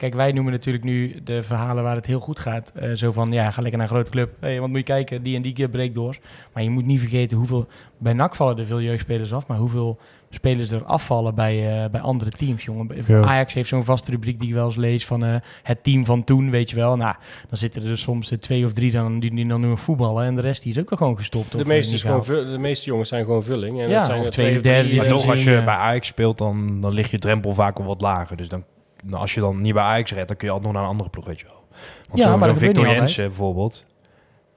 kijk, 0.00 0.14
wij 0.14 0.32
noemen 0.32 0.52
natuurlijk 0.52 0.84
nu 0.84 1.20
de 1.24 1.42
verhalen 1.42 1.82
waar 1.82 1.94
het 1.96 2.06
heel 2.06 2.20
goed 2.20 2.38
gaat. 2.38 2.72
eh, 2.74 2.92
zo 2.92 3.12
van, 3.12 3.32
ja, 3.32 3.50
ga 3.50 3.60
lekker 3.62 3.78
naar 3.80 3.88
een 3.88 3.94
grote 3.94 4.10
club. 4.10 4.36
Hé, 4.40 4.58
want 4.58 4.68
moet 4.70 4.78
je 4.78 4.84
kijken, 4.84 5.22
die 5.22 5.36
en 5.36 5.42
die 5.42 5.52
keer 5.52 5.68
breekt 5.68 5.94
door. 5.94 6.16
Maar 6.52 6.62
je 6.62 6.70
moet 6.70 6.86
niet 6.86 7.00
vergeten 7.00 7.36
hoeveel... 7.36 7.66
Bij 7.98 8.12
NAC 8.12 8.34
vallen 8.34 8.56
er 8.58 8.64
veel 8.64 8.80
jeugdspelers 8.80 9.32
af. 9.32 9.46
Maar 9.48 9.56
hoeveel 9.58 9.98
spelers 10.30 10.70
er 10.70 10.84
afvallen 10.84 11.34
bij, 11.34 11.82
eh, 11.84 11.90
bij 11.90 12.00
andere 12.00 12.30
teams, 12.30 12.64
jongen. 12.64 12.86
Bij- 12.86 13.02
Ja. 13.06 13.22
Ajax 13.22 13.54
heeft 13.54 13.68
zo'n 13.68 13.84
vaste 13.84 14.10
rubriek 14.10 14.38
die 14.38 14.48
ik 14.48 14.54
wel 14.54 14.66
eens 14.66 14.76
lees 14.76 15.06
van 15.06 15.24
eh, 15.24 15.34
het 15.62 15.82
team 15.82 16.04
van 16.04 16.24
toen, 16.24 16.50
weet 16.50 16.70
je 16.70 16.76
wel. 16.76 16.96
Nou, 16.96 17.14
dan 17.48 17.58
zitten 17.58 17.86
er 17.86 17.98
soms 17.98 18.32
twee 18.40 18.64
of 18.64 18.72
drie 18.72 18.90
dan, 18.90 19.20
die, 19.20 19.34
die 19.34 19.46
dan 19.46 19.60
nu 19.60 19.76
voetballen. 19.76 20.24
En 20.24 20.34
de 20.34 20.40
rest 20.40 20.62
die 20.62 20.72
is 20.72 20.78
ook 20.80 20.88
wel 20.90 20.98
gewoon 20.98 21.16
gestopt. 21.16 21.52
de, 21.52 21.58
of, 21.58 21.66
meeste 21.66 21.94
is 21.94 22.02
gewoon, 22.02 22.22
de 22.52 22.58
meeste 22.58 22.86
jongens 22.86 23.08
zijn 23.08 23.24
gewoon 23.24 23.42
vulling. 23.42 23.80
En 23.80 23.88
Ja, 23.88 23.96
dat 23.96 24.06
zijn 24.06 24.18
of 24.20 24.24
er 24.26 24.30
twee 24.32 24.56
of 24.56 24.62
derde 24.62 24.88
drie, 24.88 25.00
Maar 25.00 25.08
toch, 25.08 25.28
als 25.30 25.42
je 25.44 25.62
bij 25.64 25.74
Ajax 25.74 26.06
speelt, 26.06 26.38
dan, 26.38 26.80
dan 26.80 26.92
ligt 26.92 27.10
je 27.10 27.18
drempel 27.18 27.54
vaak 27.54 27.78
wel 27.78 27.86
wat 27.86 28.00
lager. 28.00 28.36
Dus 28.36 28.48
dan, 28.48 28.64
als 29.10 29.34
je 29.34 29.40
dan 29.40 29.60
niet 29.60 29.74
bij 29.74 29.82
Ajax 29.82 30.12
redt, 30.12 30.28
dan 30.28 30.36
kun 30.36 30.46
je 30.46 30.52
altijd 30.52 30.72
nog 30.72 30.80
naar 30.80 30.88
een 30.90 30.94
andere 30.96 31.10
ploeg, 31.10 31.24
weet 31.26 31.40
je 31.40 31.46
wel. 31.46 31.64
Want 32.08 32.22
Ja, 32.22 32.30
zo'n- 32.30 32.38
maar 32.38 32.56
Victor 32.56 32.88
Jensen 32.88 33.26
bijvoorbeeld, 33.28 33.84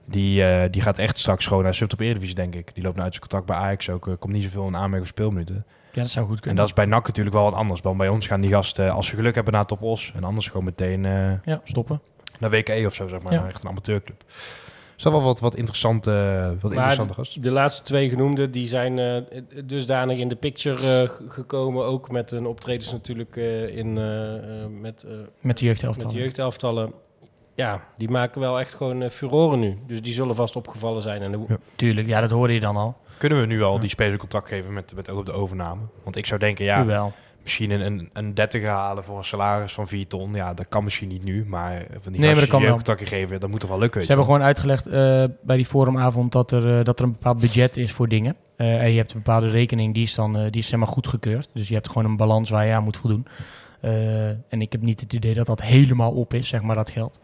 die, 0.05 0.43
eh, 0.45 0.71
die 0.71 0.81
gaat 0.81 0.97
echt 0.97 1.17
straks 1.17 1.45
gewoon 1.47 1.63
naar 1.63 1.73
Subtop 1.75 1.99
Eredivisie, 1.99 2.35
denk 2.35 2.55
ik. 2.55 2.71
Die 2.73 2.83
loopt 2.83 2.95
nou 2.95 3.05
uit 3.05 3.15
zijn 3.15 3.27
contact 3.29 3.45
bij 3.45 3.55
Ajax 3.67 3.89
ook. 3.89 4.07
eh, 4.07 4.13
komt 4.19 4.33
niet 4.33 4.43
zoveel 4.43 4.67
in 4.67 4.75
aanmerking 4.75 4.97
voor 4.97 5.07
speelminuten. 5.07 5.65
Ja, 5.91 6.01
dat 6.01 6.09
zou 6.11 6.25
goed 6.25 6.35
En 6.35 6.41
kunnen. 6.41 6.59
dat 6.59 6.67
is 6.67 6.73
bij 6.73 6.85
NAC 6.85 7.07
natuurlijk 7.07 7.35
wel 7.35 7.43
wat 7.45 7.53
anders. 7.53 7.81
Want 7.81 7.97
bij 7.97 8.07
ons 8.07 8.27
gaan 8.27 8.41
die 8.41 8.49
gasten, 8.51 8.91
als 8.91 9.07
ze 9.07 9.15
geluk 9.15 9.35
hebben, 9.35 9.53
naar 9.53 9.65
Top 9.65 9.81
Os. 9.81 10.11
En 10.15 10.23
anders 10.23 10.47
gewoon 10.47 10.63
meteen 10.63 11.05
eh, 11.05 11.31
Ja, 11.43 11.61
stoppen. 11.63 12.01
naar 12.39 12.49
WKE 12.49 12.83
of 12.85 12.93
zo, 12.93 13.07
zeg 13.07 13.21
maar. 13.21 13.33
Ja. 13.33 13.45
Echt 13.47 13.63
een 13.63 13.69
amateurclub. 13.69 14.23
Is 15.05 15.11
wel 15.11 15.21
wat, 15.21 15.39
wat 15.39 15.55
interessante, 15.55 16.11
wat 16.61 16.71
interessante 16.71 17.13
gasten. 17.13 17.41
De 17.41 17.51
laatste 17.51 17.83
twee 17.83 18.09
genoemden, 18.09 18.51
die 18.51 18.67
zijn 18.67 18.99
eh, 18.99 19.41
dusdanig 19.65 20.17
in 20.17 20.27
de 20.27 20.35
picture 20.35 21.01
eh, 21.03 21.09
gekomen. 21.27 21.85
Ook 21.85 22.11
met 22.11 22.31
een 22.31 22.45
optredens 22.45 22.91
natuurlijk 22.91 23.37
eh, 23.37 23.77
in, 23.77 23.93
met, 24.81 25.03
eh, 25.03 25.11
Met 25.41 25.57
de 25.57 25.65
jeugdhelft. 25.65 26.03
met 26.03 26.09
de 26.13 26.17
jeugdelftallen. 26.17 26.91
Ja, 27.55 27.81
die 27.97 28.09
maken 28.09 28.41
wel 28.41 28.59
echt 28.59 28.73
gewoon 28.73 29.09
furoren 29.09 29.59
nu. 29.59 29.77
Dus 29.87 30.01
die 30.01 30.13
zullen 30.13 30.35
vast 30.35 30.55
opgevallen 30.55 31.01
zijn. 31.01 31.21
En 31.21 31.31
de- 31.31 31.45
Ja. 31.47 31.57
Tuurlijk, 31.75 32.07
ja, 32.07 32.21
dat 32.21 32.29
hoorde 32.29 32.53
je 32.53 32.59
dan 32.59 32.75
al. 32.77 32.95
Kunnen 33.17 33.39
we 33.39 33.45
nu 33.45 33.63
al 33.63 33.73
Ja. 33.73 33.79
die 33.79 33.89
spelers 33.89 34.13
een 34.13 34.19
contract 34.19 34.47
geven 34.47 34.73
met, 34.73 34.95
met 34.95 35.09
ook 35.09 35.17
op 35.17 35.25
de 35.25 35.31
overname? 35.31 35.81
Want 36.03 36.15
ik 36.15 36.25
zou 36.25 36.39
denken, 36.39 36.65
ja, 36.65 36.85
wel. 36.85 37.13
Misschien 37.43 37.71
een, 37.71 37.81
een, 37.81 38.09
een 38.13 38.33
30 38.33 38.63
halen 38.63 39.03
voor 39.03 39.17
een 39.17 39.25
salaris 39.25 39.73
van 39.73 39.87
4 39.87 40.07
ton. 40.07 40.33
Ja, 40.33 40.53
dat 40.53 40.67
kan 40.69 40.83
misschien 40.83 41.07
niet 41.07 41.23
nu. 41.23 41.45
Maar 41.45 41.85
van 42.01 42.11
die 42.11 42.21
maar 42.21 42.29
gasten 42.29 42.35
dat 42.39 42.49
kan 42.49 42.61
wel. 42.61 42.73
contracten 42.73 43.07
geven, 43.07 43.39
dat 43.39 43.49
moet 43.49 43.59
toch 43.59 43.69
wel 43.69 43.79
lukken. 43.79 44.01
Ze 44.01 44.07
hebben 44.07 44.25
gewoon 44.25 44.41
uitgelegd 44.41 44.85
eh, 44.85 45.23
bij 45.41 45.55
die 45.55 45.65
forumavond 45.65 46.31
dat 46.31 46.51
er, 46.51 46.79
eh, 46.79 46.85
dat 46.85 46.99
er 46.99 47.05
een 47.05 47.11
bepaald 47.11 47.39
budget 47.39 47.77
is 47.77 47.91
voor 47.91 48.07
dingen. 48.07 48.35
Eh, 48.55 48.81
en 48.81 48.91
je 48.91 48.97
hebt 48.97 49.11
een 49.11 49.21
bepaalde 49.23 49.49
rekening, 49.49 49.93
die 49.93 50.03
is 50.03 50.13
dan 50.13 50.33
die 50.33 50.61
is 50.61 50.67
zeg 50.67 50.79
maar 50.79 50.87
goedgekeurd. 50.87 51.49
Dus 51.53 51.67
je 51.67 51.73
hebt 51.73 51.87
gewoon 51.87 52.05
een 52.05 52.17
balans 52.17 52.49
waar 52.49 52.65
je 52.65 52.73
aan 52.73 52.83
moet 52.83 52.97
voldoen. 52.97 53.27
En 54.49 54.61
ik 54.61 54.71
heb 54.71 54.81
niet 54.81 54.99
het 54.99 55.13
idee 55.13 55.33
dat 55.33 55.45
dat 55.45 55.61
helemaal 55.61 56.11
op 56.11 56.33
is, 56.33 56.47
zeg 56.47 56.61
maar, 56.61 56.75
dat 56.75 56.89
geld. 56.89 57.19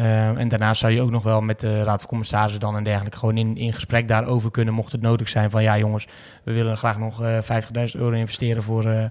Eh, 0.00 0.38
en 0.38 0.48
daarnaast 0.48 0.80
zou 0.80 0.92
je 0.92 1.00
ook 1.02 1.10
nog 1.10 1.22
wel 1.22 1.40
met 1.40 1.60
de 1.60 1.82
Raad 1.82 2.00
van 2.00 2.08
Commissarissen 2.08 2.60
dan 2.60 2.76
en 2.76 2.82
dergelijke 2.84 3.18
gewoon 3.18 3.36
in, 3.36 3.56
in 3.56 3.72
gesprek 3.72 4.08
daarover 4.08 4.50
kunnen, 4.50 4.74
mocht 4.74 4.92
het 4.92 5.00
nodig 5.00 5.28
zijn 5.28 5.50
van 5.50 5.62
ja 5.62 5.78
jongens, 5.78 6.06
we 6.44 6.52
willen 6.52 6.76
graag 6.76 6.98
nog 6.98 7.22
eh 7.22 7.38
50.000 7.42 8.00
euro 8.00 8.10
investeren 8.10 8.62
voor 8.62 8.84
eh, 8.84 9.04
eh, 9.04 9.10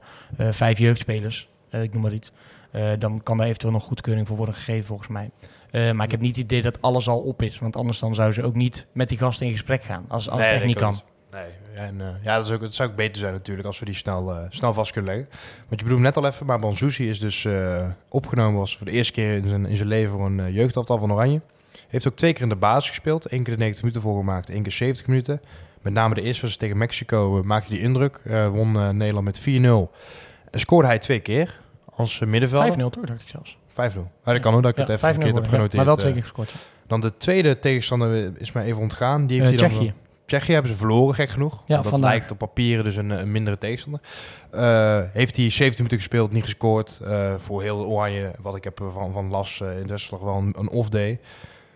vijf 0.50 0.78
jeugdspelers, 0.78 1.48
Eh, 1.70 1.84
ik 1.84 1.94
noem 1.94 2.02
maar 2.02 2.14
iets. 2.14 2.32
Eh, 2.72 2.84
dan 3.00 3.24
kan 3.24 3.38
daar 3.38 3.48
eventueel 3.48 3.74
nog 3.74 3.84
goedkeuring 3.84 4.28
voor 4.28 4.38
worden 4.38 4.56
gegeven 4.56 4.86
volgens 4.86 5.08
mij. 5.08 5.30
Eh, 5.72 5.92
maar 5.92 6.06
ik 6.06 6.12
heb 6.12 6.20
niet 6.22 6.36
het 6.36 6.46
idee 6.46 6.62
dat 6.62 6.82
alles 6.82 7.08
al 7.08 7.20
op 7.20 7.42
is, 7.42 7.60
want 7.60 7.76
anders 7.76 8.00
dan 8.00 8.16
zou 8.16 8.32
ze 8.32 8.44
ook 8.44 8.56
niet 8.56 8.88
met 8.92 9.10
die 9.10 9.18
gasten 9.18 9.46
in 9.46 9.52
gesprek 9.52 9.84
gaan, 9.84 10.06
als, 10.08 10.30
als 10.30 10.40
Nee, 10.40 10.48
het 10.48 10.58
echt 10.58 10.66
niet 10.66 10.78
kan. 10.78 11.02
Nee, 11.32 11.50
en, 11.74 12.02
eh, 12.02 12.08
ja, 12.24 12.36
dat, 12.36 12.46
is 12.46 12.52
ook, 12.52 12.62
dat 12.62 12.74
zou 12.74 12.90
ook 12.90 12.96
beter 12.96 13.18
zijn 13.18 13.34
natuurlijk 13.34 13.68
als 13.68 13.80
we 13.80 13.86
die 13.86 13.96
snel, 13.96 14.32
eh, 14.32 14.44
snel 14.50 14.74
vast 14.74 14.92
kunnen 14.92 15.14
leggen. 15.14 15.30
Want 15.68 15.80
je 15.80 15.84
bedoelt 15.86 16.02
net 16.02 16.18
al 16.18 16.26
even, 16.26 16.46
maar 16.46 16.60
Banzuzi 16.60 17.10
is 17.10 17.20
dus 17.20 17.46
eh, 17.46 17.90
opgenomen 18.10 18.60
was 18.60 18.78
voor 18.78 18.86
de 18.86 18.92
eerste 18.92 19.14
keer 19.14 19.36
in 19.36 19.50
zijn, 19.50 19.66
in 19.66 19.76
zijn 19.76 19.88
leven 19.88 20.12
voor 20.12 20.26
een 20.26 20.54
jeugdaftal 20.54 20.98
van 20.98 21.12
Oranje. 21.12 21.42
Heeft 21.88 22.08
ook 22.08 22.16
twee 22.16 22.34
keer 22.34 22.42
in 22.42 22.50
de 22.50 22.56
basis 22.56 22.90
gespeeld. 22.90 23.26
één 23.26 23.44
keer 23.44 23.54
de 23.54 23.60
90 23.60 23.84
minuten 23.84 24.02
voorgemaakt, 24.02 24.50
één 24.50 24.64
keer 24.64 24.72
70 24.72 25.08
minuten. 25.08 25.42
Met 25.82 25.94
name 25.94 26.16
de 26.16 26.22
eerste 26.22 26.46
was 26.46 26.56
tegen 26.56 26.78
Mexico, 26.78 27.42
maakte 27.46 27.70
die 27.70 27.82
indruk. 27.82 28.22
Won 28.52 28.98
Nederland 28.98 29.26
met 29.26 29.40
4-0. 29.40 29.44
En 30.52 30.60
scoorde 30.60 30.88
hij 30.88 31.00
twee 31.00 31.20
keer 31.20 31.60
als 31.86 32.20
middenvelder. 32.20 32.74
5-0 32.74 32.76
toch, 32.76 33.06
dacht 33.06 33.22
ik 33.22 33.28
zelfs. 33.28 33.58
5-0. 33.72 33.74
Maar 34.24 34.34
dat 34.34 34.40
kan 34.40 34.54
ook 34.54 34.64
dat 34.64 34.72
ik 34.72 34.78
Ja, 34.78 34.82
het 34.82 34.92
even 34.92 35.10
5-0 35.10 35.14
verkeerd 35.14 35.36
heb 35.36 35.44
ja. 35.44 35.50
genoteerd. 35.50 35.76
Maar 35.76 35.86
wel 35.86 35.96
twee 35.96 36.14
keer 36.14 36.22
gescoord. 36.22 36.52
Dan 36.88 37.02
de 37.02 37.18
tweede 37.18 37.60
tegenstander 37.60 38.32
is 38.38 38.52
mij 38.52 38.64
even 38.64 38.82
ontgaan. 38.82 39.28
Die 39.28 39.42
heeft 39.42 39.60
hij 39.60 39.70
dan 39.70 39.78
Tsjechië. 39.78 39.94
Tsjechië 40.30 40.54
hebben 40.54 40.72
ze 40.72 40.78
verloren, 40.78 41.16
gek 41.16 41.30
genoeg. 41.30 41.62
Ja, 41.66 41.76
dat 41.76 41.88
vandaag. 41.88 42.10
lijkt 42.10 42.32
op 42.32 42.38
papieren 42.38 42.84
dus 42.84 42.96
een, 42.96 43.10
een 43.10 43.32
mindere 43.32 43.58
tegenstander. 43.58 44.02
Eh, 44.52 45.00
heeft 45.14 45.36
hij 45.36 45.50
17 45.50 45.76
minuten 45.76 45.98
gespeeld, 45.98 46.32
niet 46.32 46.44
gescoord. 46.44 47.00
Eh, 47.04 47.34
voor 47.38 47.62
heel 47.62 47.86
Oranje, 47.86 48.32
wat 48.42 48.56
ik 48.56 48.64
heb 48.64 48.82
van, 48.94 49.12
van 49.12 49.30
las 49.30 49.62
eh, 49.62 49.80
in 49.80 49.88
Duitsland, 49.88 50.24
wel 50.24 50.36
een, 50.38 50.54
een 50.58 50.70
off-day. 50.70 51.20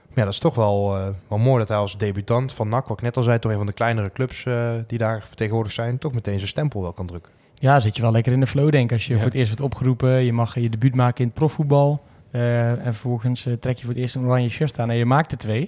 Maar 0.08 0.18
ja, 0.18 0.24
dat 0.24 0.34
is 0.34 0.40
toch 0.40 0.56
wel, 0.56 0.96
eh, 0.98 1.08
wel 1.28 1.38
mooi 1.38 1.60
dat 1.60 1.68
hij 1.68 1.78
als 1.78 1.98
debutant 1.98 2.54
van 2.54 2.70
NAC, 2.70 2.88
wat 2.88 2.98
ik 2.98 3.04
net 3.04 3.18
al 3.18 3.24
zei, 3.24 3.40
toch 3.40 3.52
een 3.52 3.58
van 3.58 3.66
de 3.66 3.74
kleinere 3.74 4.12
clubs 4.12 4.46
eh, 4.46 4.70
die 4.88 4.98
daar 4.98 5.24
vertegenwoordigd 5.28 5.76
zijn, 5.76 5.98
toch 5.98 6.14
meteen 6.14 6.38
zijn 6.38 6.50
stempel 6.50 6.82
wel 6.82 6.94
kan 6.94 7.06
drukken. 7.08 7.32
Ja, 7.54 7.80
zit 7.80 7.96
je 7.96 8.02
wel 8.02 8.12
lekker 8.12 8.32
in 8.34 8.40
de 8.40 8.48
flow, 8.48 8.72
denk 8.72 8.86
ik. 8.86 8.92
Als 8.92 9.06
je 9.06 9.12
Ja. 9.14 9.18
voor 9.18 9.28
het 9.28 9.36
eerst 9.36 9.50
wordt 9.50 9.64
opgeroepen, 9.74 10.10
je 10.24 10.34
mag 10.34 10.56
je 10.60 10.70
debuut 10.70 10.96
maken 10.96 11.20
in 11.22 11.26
het 11.26 11.34
profvoetbal. 11.36 12.02
eh, 12.32 12.70
en 12.72 12.84
vervolgens 12.84 13.46
eh, 13.46 13.54
trek 13.54 13.76
je 13.78 13.82
voor 13.86 13.94
het 13.94 14.02
eerst 14.02 14.16
een 14.16 14.26
oranje 14.26 14.50
shirt 14.50 14.80
aan 14.80 14.90
en 14.90 14.96
je 14.96 15.06
maakt 15.06 15.32
er 15.32 15.38
twee. 15.38 15.62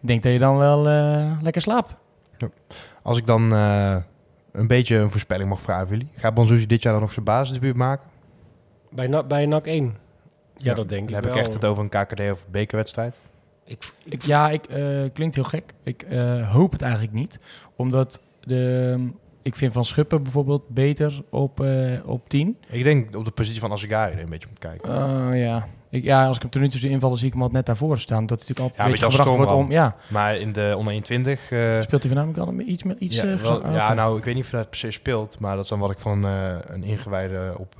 Ik 0.00 0.06
denk 0.08 0.22
dat 0.22 0.32
je 0.32 0.38
dan 0.38 0.56
wel 0.56 0.88
eh, 0.88 1.30
lekker 1.42 1.62
slaapt. 1.62 1.96
Als 3.02 3.18
ik 3.18 3.26
dan 3.26 3.52
eh, 3.52 3.96
een 4.52 4.66
beetje 4.66 4.96
een 4.96 5.10
voorspelling 5.10 5.48
mag 5.48 5.60
vragen 5.60 5.88
jullie. 5.88 6.08
Gaat 6.14 6.34
Banzuzi 6.34 6.66
dit 6.66 6.82
jaar 6.82 6.92
dan 6.92 7.02
nog 7.02 7.12
zijn 7.12 7.24
basisdebuut 7.24 7.76
maken? 7.76 8.06
bij, 8.90 9.06
Na- 9.06 9.22
bij 9.22 9.46
NAC 9.46 9.66
1. 9.66 9.96
Ja, 10.56 10.74
dat 10.74 10.88
denk 10.88 11.08
ik 11.08 11.14
heb 11.14 11.24
wel. 11.24 11.32
ik 11.34 11.38
echt 11.38 11.52
het 11.52 11.64
over 11.64 11.82
een 11.82 11.88
KKD 11.88 12.20
of 12.20 12.46
bekerwedstrijd. 12.50 13.20
Ik, 13.64 13.92
Ik, 14.04 14.22
ja, 14.22 14.50
ik, 14.50 14.66
eh, 14.66 15.04
klinkt 15.12 15.34
heel 15.34 15.44
gek. 15.44 15.72
Ik 15.82 16.02
eh, 16.02 16.52
hoop 16.52 16.72
het 16.72 16.82
eigenlijk 16.82 17.12
niet. 17.12 17.40
Omdat 17.76 18.20
de, 18.40 19.10
ik 19.42 19.54
vind 19.56 19.72
Van 19.72 19.84
Schuppen 19.84 20.22
bijvoorbeeld 20.22 20.68
beter 20.68 21.22
op, 21.30 21.60
eh, 21.60 21.92
op 22.08 22.28
10. 22.28 22.56
Ik 22.68 22.84
denk 22.84 23.16
op 23.16 23.24
de 23.24 23.30
positie 23.30 23.60
van 23.60 23.72
Azegari 23.72 24.20
een 24.20 24.28
beetje 24.30 24.48
moet 24.48 24.58
kijken. 24.58 24.90
Uh, 24.90 25.40
ja. 25.42 25.66
Ik, 25.90 26.02
ja, 26.02 26.26
als 26.26 26.36
ik 26.36 26.42
hem 26.42 26.50
tot 26.50 26.60
nu 26.62 26.70
zie 26.70 26.90
invallen, 26.90 27.18
zie 27.18 27.26
ik 27.26 27.32
hem 27.32 27.42
altijd 27.42 27.66
net 27.66 27.66
daarvoor 27.78 27.98
staan. 27.98 28.26
Dat 28.26 28.40
is 28.40 28.46
natuurlijk 28.46 28.60
altijd 28.60 28.76
Ja, 28.78 28.84
een 28.84 29.00
beetje 29.00 29.16
gebracht 29.18 29.36
wordt 29.36 29.52
om... 29.64 29.70
Ja, 29.70 29.96
Maar 30.08 30.36
in 30.36 30.52
de 30.52 30.74
onder 30.76 30.92
21... 30.92 31.50
eh, 31.50 31.80
speelt 31.80 32.02
hij 32.02 32.12
voornamelijk 32.12 32.38
dan 32.38 32.60
iets 32.68 32.82
met 32.82 33.00
iets... 33.00 33.16
ja, 33.16 33.24
eh, 33.24 33.40
wel- 33.40 33.72
ja, 33.72 33.94
nou, 33.94 34.18
ik 34.18 34.24
weet 34.24 34.34
niet 34.34 34.44
of 34.44 34.50
hij 34.50 34.60
dat 34.62 34.76
se 34.76 34.90
speelt. 34.90 35.38
Maar 35.38 35.54
dat 35.54 35.64
is 35.64 35.70
dan 35.70 35.78
wat 35.78 35.90
ik 35.90 35.98
van 35.98 36.26
eh, 36.26 36.54
een 36.66 36.82
ingewijde 36.82 37.54
op, 37.58 37.74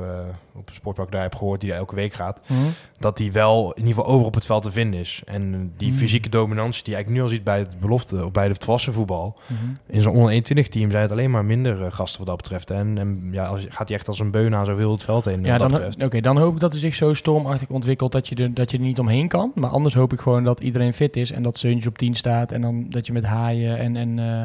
op 0.59 0.69
een 0.69 0.75
sportpark 0.75 1.11
daar 1.11 1.23
heb 1.23 1.35
gehoord... 1.35 1.61
die 1.61 1.73
elke 1.73 1.95
week 1.95 2.13
gaat. 2.13 2.41
Mhm. 2.47 2.61
Dat 2.99 3.19
hij 3.19 3.33
wel 3.33 3.73
in 3.73 3.87
ieder 3.87 3.95
geval 3.95 4.11
over 4.15 4.27
op 4.27 4.35
het 4.35 4.47
veld 4.47 4.63
te 4.63 4.71
vinden 4.71 5.01
is. 5.01 5.23
En 5.27 5.73
die 5.77 5.89
Hmm. 5.89 5.99
fysieke 5.99 6.29
dominantie 6.29 6.85
die 6.85 6.91
je 6.91 6.95
eigenlijk 6.97 7.25
nu 7.25 7.31
al 7.31 7.37
ziet 7.37 7.45
bij 7.45 7.59
het 7.59 7.81
belofte... 7.81 8.25
of 8.25 8.31
bij 8.33 8.49
het 8.49 8.65
volwassen 8.65 8.93
voetbal... 8.93 9.37
Mhm. 9.47 9.63
In 9.87 10.03
zo'n 10.03 10.13
onder 10.15 10.31
21 10.31 10.69
team 10.69 10.91
zijn 10.91 11.03
het 11.03 11.13
alleen 11.13 11.31
maar 11.31 11.45
minder 11.45 11.85
eh, 11.85 11.93
gasten 11.93 12.19
wat 12.19 12.27
dat 12.29 12.37
betreft. 12.37 12.71
En, 12.71 12.99
en 12.99 13.29
ja, 13.33 13.47
als, 13.47 13.67
gaat 13.69 13.89
hij 13.89 13.97
echt 13.99 14.09
als 14.09 14.19
een 14.19 14.31
beun 14.31 14.55
aan 14.55 14.65
zo 14.67 14.77
heel 14.77 14.93
het 14.93 15.03
veld 15.03 15.25
heen. 15.25 15.45
Ja, 15.45 15.59
dan, 15.59 15.81
oké, 16.05 16.21
dan 16.21 16.39
hoop 16.39 16.55
ik 16.55 16.61
dat 16.61 16.73
hij 16.73 16.81
zich 16.81 16.95
zo 16.95 17.15
stormachtig 17.15 17.69
ontwikkelt 17.69 18.13
dat 18.13 18.29
je, 18.29 18.35
er, 18.35 18.55
dat 18.55 18.71
je 18.71 18.77
er 18.77 18.83
niet 18.83 18.99
omheen 18.99 19.29
kan. 19.29 19.53
Maar 19.55 19.71
anders 19.71 19.95
hoop 19.95 20.13
ik 20.13 20.21
gewoon 20.21 20.45
dat 20.45 20.61
iedereen 20.61 20.93
fit 20.93 21.17
is 21.17 21.31
en 21.33 21.43
dat 21.43 21.59
Seuntje 21.59 21.89
op 21.89 21.99
10 21.99 22.15
staat. 22.15 22.53
En 22.53 22.61
dan 22.61 22.87
dat 22.91 23.07
je 23.07 23.13
met 23.13 23.25
Haaien 23.25 23.79
en, 23.79 23.97
en 23.97 24.19
eh 24.19 24.43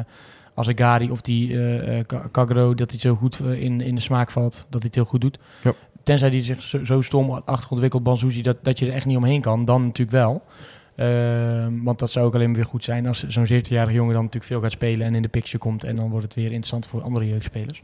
Azegari 0.56 1.10
of 1.10 1.20
die 1.20 1.56
Ka- 2.06 2.28
Kagro, 2.30 2.74
dat 2.74 2.90
hij 2.90 3.00
zo 3.00 3.14
goed 3.14 3.40
in, 3.40 3.80
in 3.80 3.94
de 3.94 4.00
smaak 4.00 4.30
valt, 4.30 4.54
dat 4.54 4.64
hij 4.70 4.80
het 4.84 4.94
heel 4.94 5.04
goed 5.04 5.20
doet. 5.20 5.38
Ja. 5.62 5.72
Tenzij 6.04 6.28
hij 6.28 6.42
zich 6.42 6.62
zo, 6.62 6.84
zo 6.84 7.02
stormachtig 7.02 7.70
ontwikkelt, 7.70 8.02
Banzuzi, 8.02 8.42
dat, 8.42 8.56
dat 8.62 8.78
je 8.78 8.86
er 8.86 8.92
echt 8.92 9.06
niet 9.06 9.16
omheen 9.16 9.40
kan. 9.40 9.64
Dan 9.64 9.82
natuurlijk 9.82 10.16
wel. 10.16 10.42
Ehm, 10.96 11.82
want 11.82 11.98
dat 11.98 12.10
zou 12.10 12.26
ook 12.26 12.34
alleen 12.34 12.46
maar 12.46 12.56
weer 12.56 12.64
goed 12.64 12.84
zijn 12.84 13.06
als 13.06 13.26
zo'n 13.28 13.46
17-jarige 13.46 13.94
jongen 13.94 14.14
dan 14.14 14.22
natuurlijk 14.22 14.52
veel 14.52 14.60
gaat 14.60 14.70
spelen 14.70 15.06
en 15.06 15.14
in 15.14 15.22
de 15.22 15.28
picture 15.28 15.58
komt. 15.58 15.84
En 15.84 15.96
dan 15.96 16.10
wordt 16.10 16.24
het 16.24 16.34
weer 16.34 16.44
interessant 16.44 16.86
voor 16.86 17.02
andere 17.02 17.28
jeugdspelers. 17.28 17.82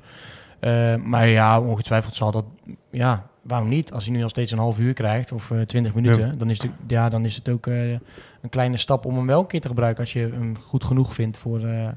Eh, 0.60 0.94
maar 0.96 1.28
ja, 1.28 1.60
ongetwijfeld 1.60 2.14
zal 2.14 2.30
dat. 2.30 2.44
Ja, 2.90 3.26
waarom 3.42 3.68
niet? 3.68 3.92
Als 3.92 4.04
hij 4.04 4.14
nu 4.14 4.22
al 4.22 4.28
steeds 4.28 4.52
een 4.52 4.58
half 4.58 4.78
uur 4.78 4.92
krijgt 4.92 5.32
of 5.32 5.50
eh 5.50 5.60
20 5.60 5.94
minuten, 5.94 6.38
dan, 6.38 6.50
is 6.50 6.62
het, 6.62 6.70
ja, 6.86 7.08
dan 7.08 7.24
is 7.24 7.36
het 7.36 7.48
ook 7.48 7.66
eh, 7.66 7.90
een 7.90 8.48
kleine 8.50 8.76
stap 8.76 9.04
om 9.04 9.16
hem 9.16 9.26
wel 9.26 9.40
een 9.40 9.46
keer 9.46 9.60
te 9.60 9.68
gebruiken 9.68 10.00
als 10.00 10.12
je 10.12 10.20
hem 10.20 10.58
goed 10.58 10.84
genoeg 10.84 11.14
vindt 11.14 11.38
voor, 11.38 11.60
eh, 11.60 11.88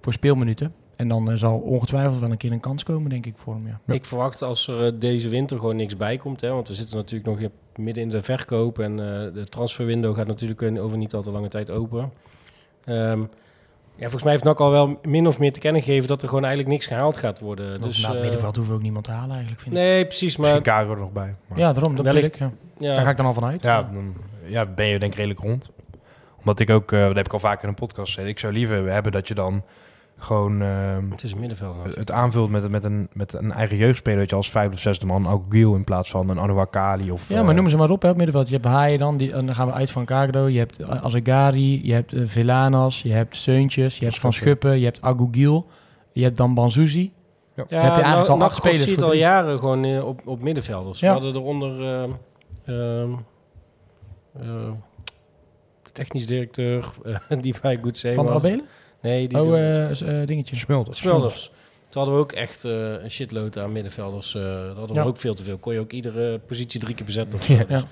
voor 0.00 0.12
speelminuten. 0.12 0.74
En 1.00 1.08
dan 1.08 1.30
eh, 1.30 1.36
zal 1.36 1.58
ongetwijfeld 1.58 2.20
wel 2.20 2.30
een 2.30 2.36
keer 2.36 2.52
een 2.52 2.60
kans 2.60 2.82
komen, 2.82 3.10
denk 3.10 3.26
ik, 3.26 3.36
voor 3.36 3.54
hem. 3.54 3.66
Ja. 3.66 3.94
Ik 3.94 4.04
verwacht 4.04 4.42
als 4.42 4.68
er 4.68 4.86
eh, 4.86 4.92
deze 4.98 5.28
winter 5.28 5.58
gewoon 5.58 5.76
niks 5.76 5.96
bij 5.96 6.16
komt. 6.16 6.40
Hè, 6.40 6.48
want 6.50 6.68
we 6.68 6.74
zitten 6.74 6.96
natuurlijk 6.96 7.30
nog 7.30 7.38
in- 7.40 7.84
midden 7.84 8.02
in 8.02 8.08
de 8.08 8.22
verkoop. 8.22 8.78
En 8.78 8.90
eh, 8.92 9.34
de 9.34 9.44
transferwindow 9.48 10.16
gaat 10.16 10.26
natuurlijk 10.26 10.62
over 10.62 10.98
niet 10.98 11.14
al 11.14 11.22
te 11.22 11.30
lange 11.30 11.48
tijd 11.48 11.70
open. 11.70 12.12
Ehm, 12.84 13.20
ja, 13.94 14.02
volgens 14.06 14.22
mij 14.22 14.32
heeft 14.32 14.44
NAC 14.44 14.60
al 14.60 14.70
wel 14.70 14.98
min 15.02 15.26
of 15.26 15.38
meer 15.38 15.52
te 15.52 15.58
kennen 15.60 15.82
gegeven 15.82 16.08
dat 16.08 16.22
er 16.22 16.28
gewoon 16.28 16.44
eigenlijk 16.44 16.72
niks 16.72 16.86
gehaald 16.86 17.16
gaat 17.16 17.40
worden. 17.40 17.78
Dus, 17.78 17.86
Dus, 17.86 18.02
na 18.02 18.12
het 18.12 18.20
middenveld 18.20 18.54
hoeven 18.54 18.72
we 18.72 18.78
ook 18.78 18.84
niemand 18.84 19.04
te 19.04 19.10
halen, 19.10 19.30
eigenlijk, 19.30 19.60
vind 19.60 19.74
ik. 19.74 19.80
nee, 19.80 20.04
precies. 20.06 20.36
Misschien 20.36 20.62
Maar 20.64 20.74
Caro 20.74 20.92
er 20.92 21.00
nog 21.00 21.12
bij. 21.12 21.34
Maar 21.46 21.58
Ja, 21.58 21.72
daarom. 21.72 21.94
Dat 21.96 22.04
Wellicht. 22.04 22.38
wellicht. 22.38 22.58
Ja. 22.78 22.94
Daar 22.94 23.04
ga 23.04 23.10
ik 23.10 23.16
dan 23.16 23.26
al 23.26 23.34
vanuit. 23.34 23.62
ja, 23.62 23.82
dan 23.92 24.14
ja, 24.46 24.66
ben 24.66 24.86
je 24.86 24.98
denk 24.98 25.12
ik 25.12 25.18
redelijk 25.18 25.40
rond. 25.40 25.68
Omdat 26.38 26.60
ik 26.60 26.70
ook, 26.70 26.92
eh, 26.92 27.06
dat 27.06 27.16
heb 27.16 27.26
ik 27.26 27.32
al 27.32 27.38
vaker 27.38 27.62
in 27.62 27.68
een 27.68 27.74
podcast 27.74 28.12
gezegd, 28.12 28.28
ik 28.28 28.38
zou 28.38 28.52
liever 28.52 28.92
hebben 28.92 29.12
dat 29.12 29.28
je 29.28 29.34
dan 29.34 29.62
gewoon 30.20 30.62
ehm, 30.62 31.10
het 31.10 31.22
is 31.22 31.32
een 31.32 31.38
middenveld. 31.38 31.76
natuurlijk. 31.76 31.98
het 31.98 32.10
aanvult 32.10 32.50
met, 32.50 32.70
met, 32.70 32.84
een, 32.84 33.08
met 33.12 33.32
een 33.32 33.52
eigen 33.52 33.76
jeugdspeler, 33.76 34.18
weet 34.18 34.30
je, 34.30 34.36
als 34.36 34.50
vijfde 34.50 34.74
of 34.74 34.80
zesde 34.80 35.06
man, 35.06 35.28
ook 35.28 35.44
Giel 35.48 35.74
in 35.74 35.84
plaats 35.84 36.10
van 36.10 36.28
een 36.28 36.38
Anouar 36.38 36.66
Kali 36.66 37.10
of... 37.10 37.28
Ja, 37.28 37.40
maar 37.40 37.50
eh, 37.50 37.56
noem 37.56 37.68
ze 37.68 37.76
maar 37.76 37.90
op, 37.90 38.02
hè, 38.02 38.10
op 38.10 38.16
middenveld. 38.16 38.48
Je 38.48 38.54
hebt 38.54 38.66
Haaien 38.66 38.98
dan, 38.98 39.16
die, 39.16 39.32
en 39.32 39.46
dan 39.46 39.54
gaan 39.54 39.66
we 39.66 39.72
uit 39.72 39.90
van 39.90 40.04
Cagro. 40.04 40.48
Je 40.48 40.58
hebt 40.58 40.88
Azegari, 40.88 41.86
je 41.86 41.92
hebt 41.92 42.12
uh, 42.12 42.22
Villanas, 42.26 43.02
je 43.02 43.12
hebt 43.12 43.36
Seuntjes, 43.36 43.98
je 43.98 44.04
hebt 44.04 44.18
Van 44.18 44.32
Schuppen, 44.32 44.78
je 44.78 44.84
hebt 44.84 45.02
Agogiel, 45.02 45.66
je 46.12 46.22
hebt 46.22 46.36
dan 46.36 46.54
Banzuzi. 46.54 47.12
Ja, 47.68 47.82
heb 47.82 47.94
je 47.94 48.02
eigenlijk 48.02 48.28
nou, 48.28 48.40
al 48.40 48.46
acht 48.46 48.56
spelers 48.56 48.84
ziet 48.84 49.02
al 49.02 49.08
drie. 49.08 49.20
jaren 49.20 49.58
gewoon 49.58 49.84
eh, 49.84 50.06
op, 50.06 50.20
op 50.24 50.40
middenvelders. 50.40 51.00
Ja. 51.00 51.06
We 51.06 51.12
hadden 51.12 51.42
eronder 51.42 51.70
ehm, 51.70 52.10
ehm, 52.64 53.12
eh, 54.32 54.72
de 55.82 55.92
technisch 55.92 56.26
directeur, 56.26 56.90
eh, 57.04 57.38
die 57.42 57.54
bij 57.62 57.78
Goed 57.82 57.98
Zee 57.98 58.14
Van 58.14 58.26
de. 58.26 58.32
Abelen? 58.32 58.66
Nee, 59.02 59.28
die 59.28 59.38
Oh, 59.40 59.58
eh 59.58 60.20
eh, 60.20 60.26
dingetje. 60.26 60.56
Smulders. 60.56 60.98
Smulders. 60.98 61.50
Toen 61.88 62.02
hadden 62.02 62.14
we 62.14 62.20
ook 62.20 62.32
echt 62.32 62.64
eh, 62.64 63.02
een 63.02 63.10
shitload 63.10 63.58
aan 63.58 63.72
middenvelders. 63.72 64.34
eh 64.34 64.42
dat 64.42 64.76
hadden 64.76 64.96
Ja. 64.96 65.02
we 65.02 65.08
ook 65.08 65.16
veel 65.16 65.34
te 65.34 65.44
veel. 65.44 65.58
Kon 65.58 65.72
je 65.72 65.80
ook 65.80 65.92
iedere 65.92 66.38
positie 66.38 66.80
drie 66.80 66.94
keer 66.94 67.06
bezetten 67.06 67.38
of 67.38 67.44
zo. 67.44 67.52
Ja. 67.52 67.64
Dus, 67.64 67.80
Ja. 67.80 67.84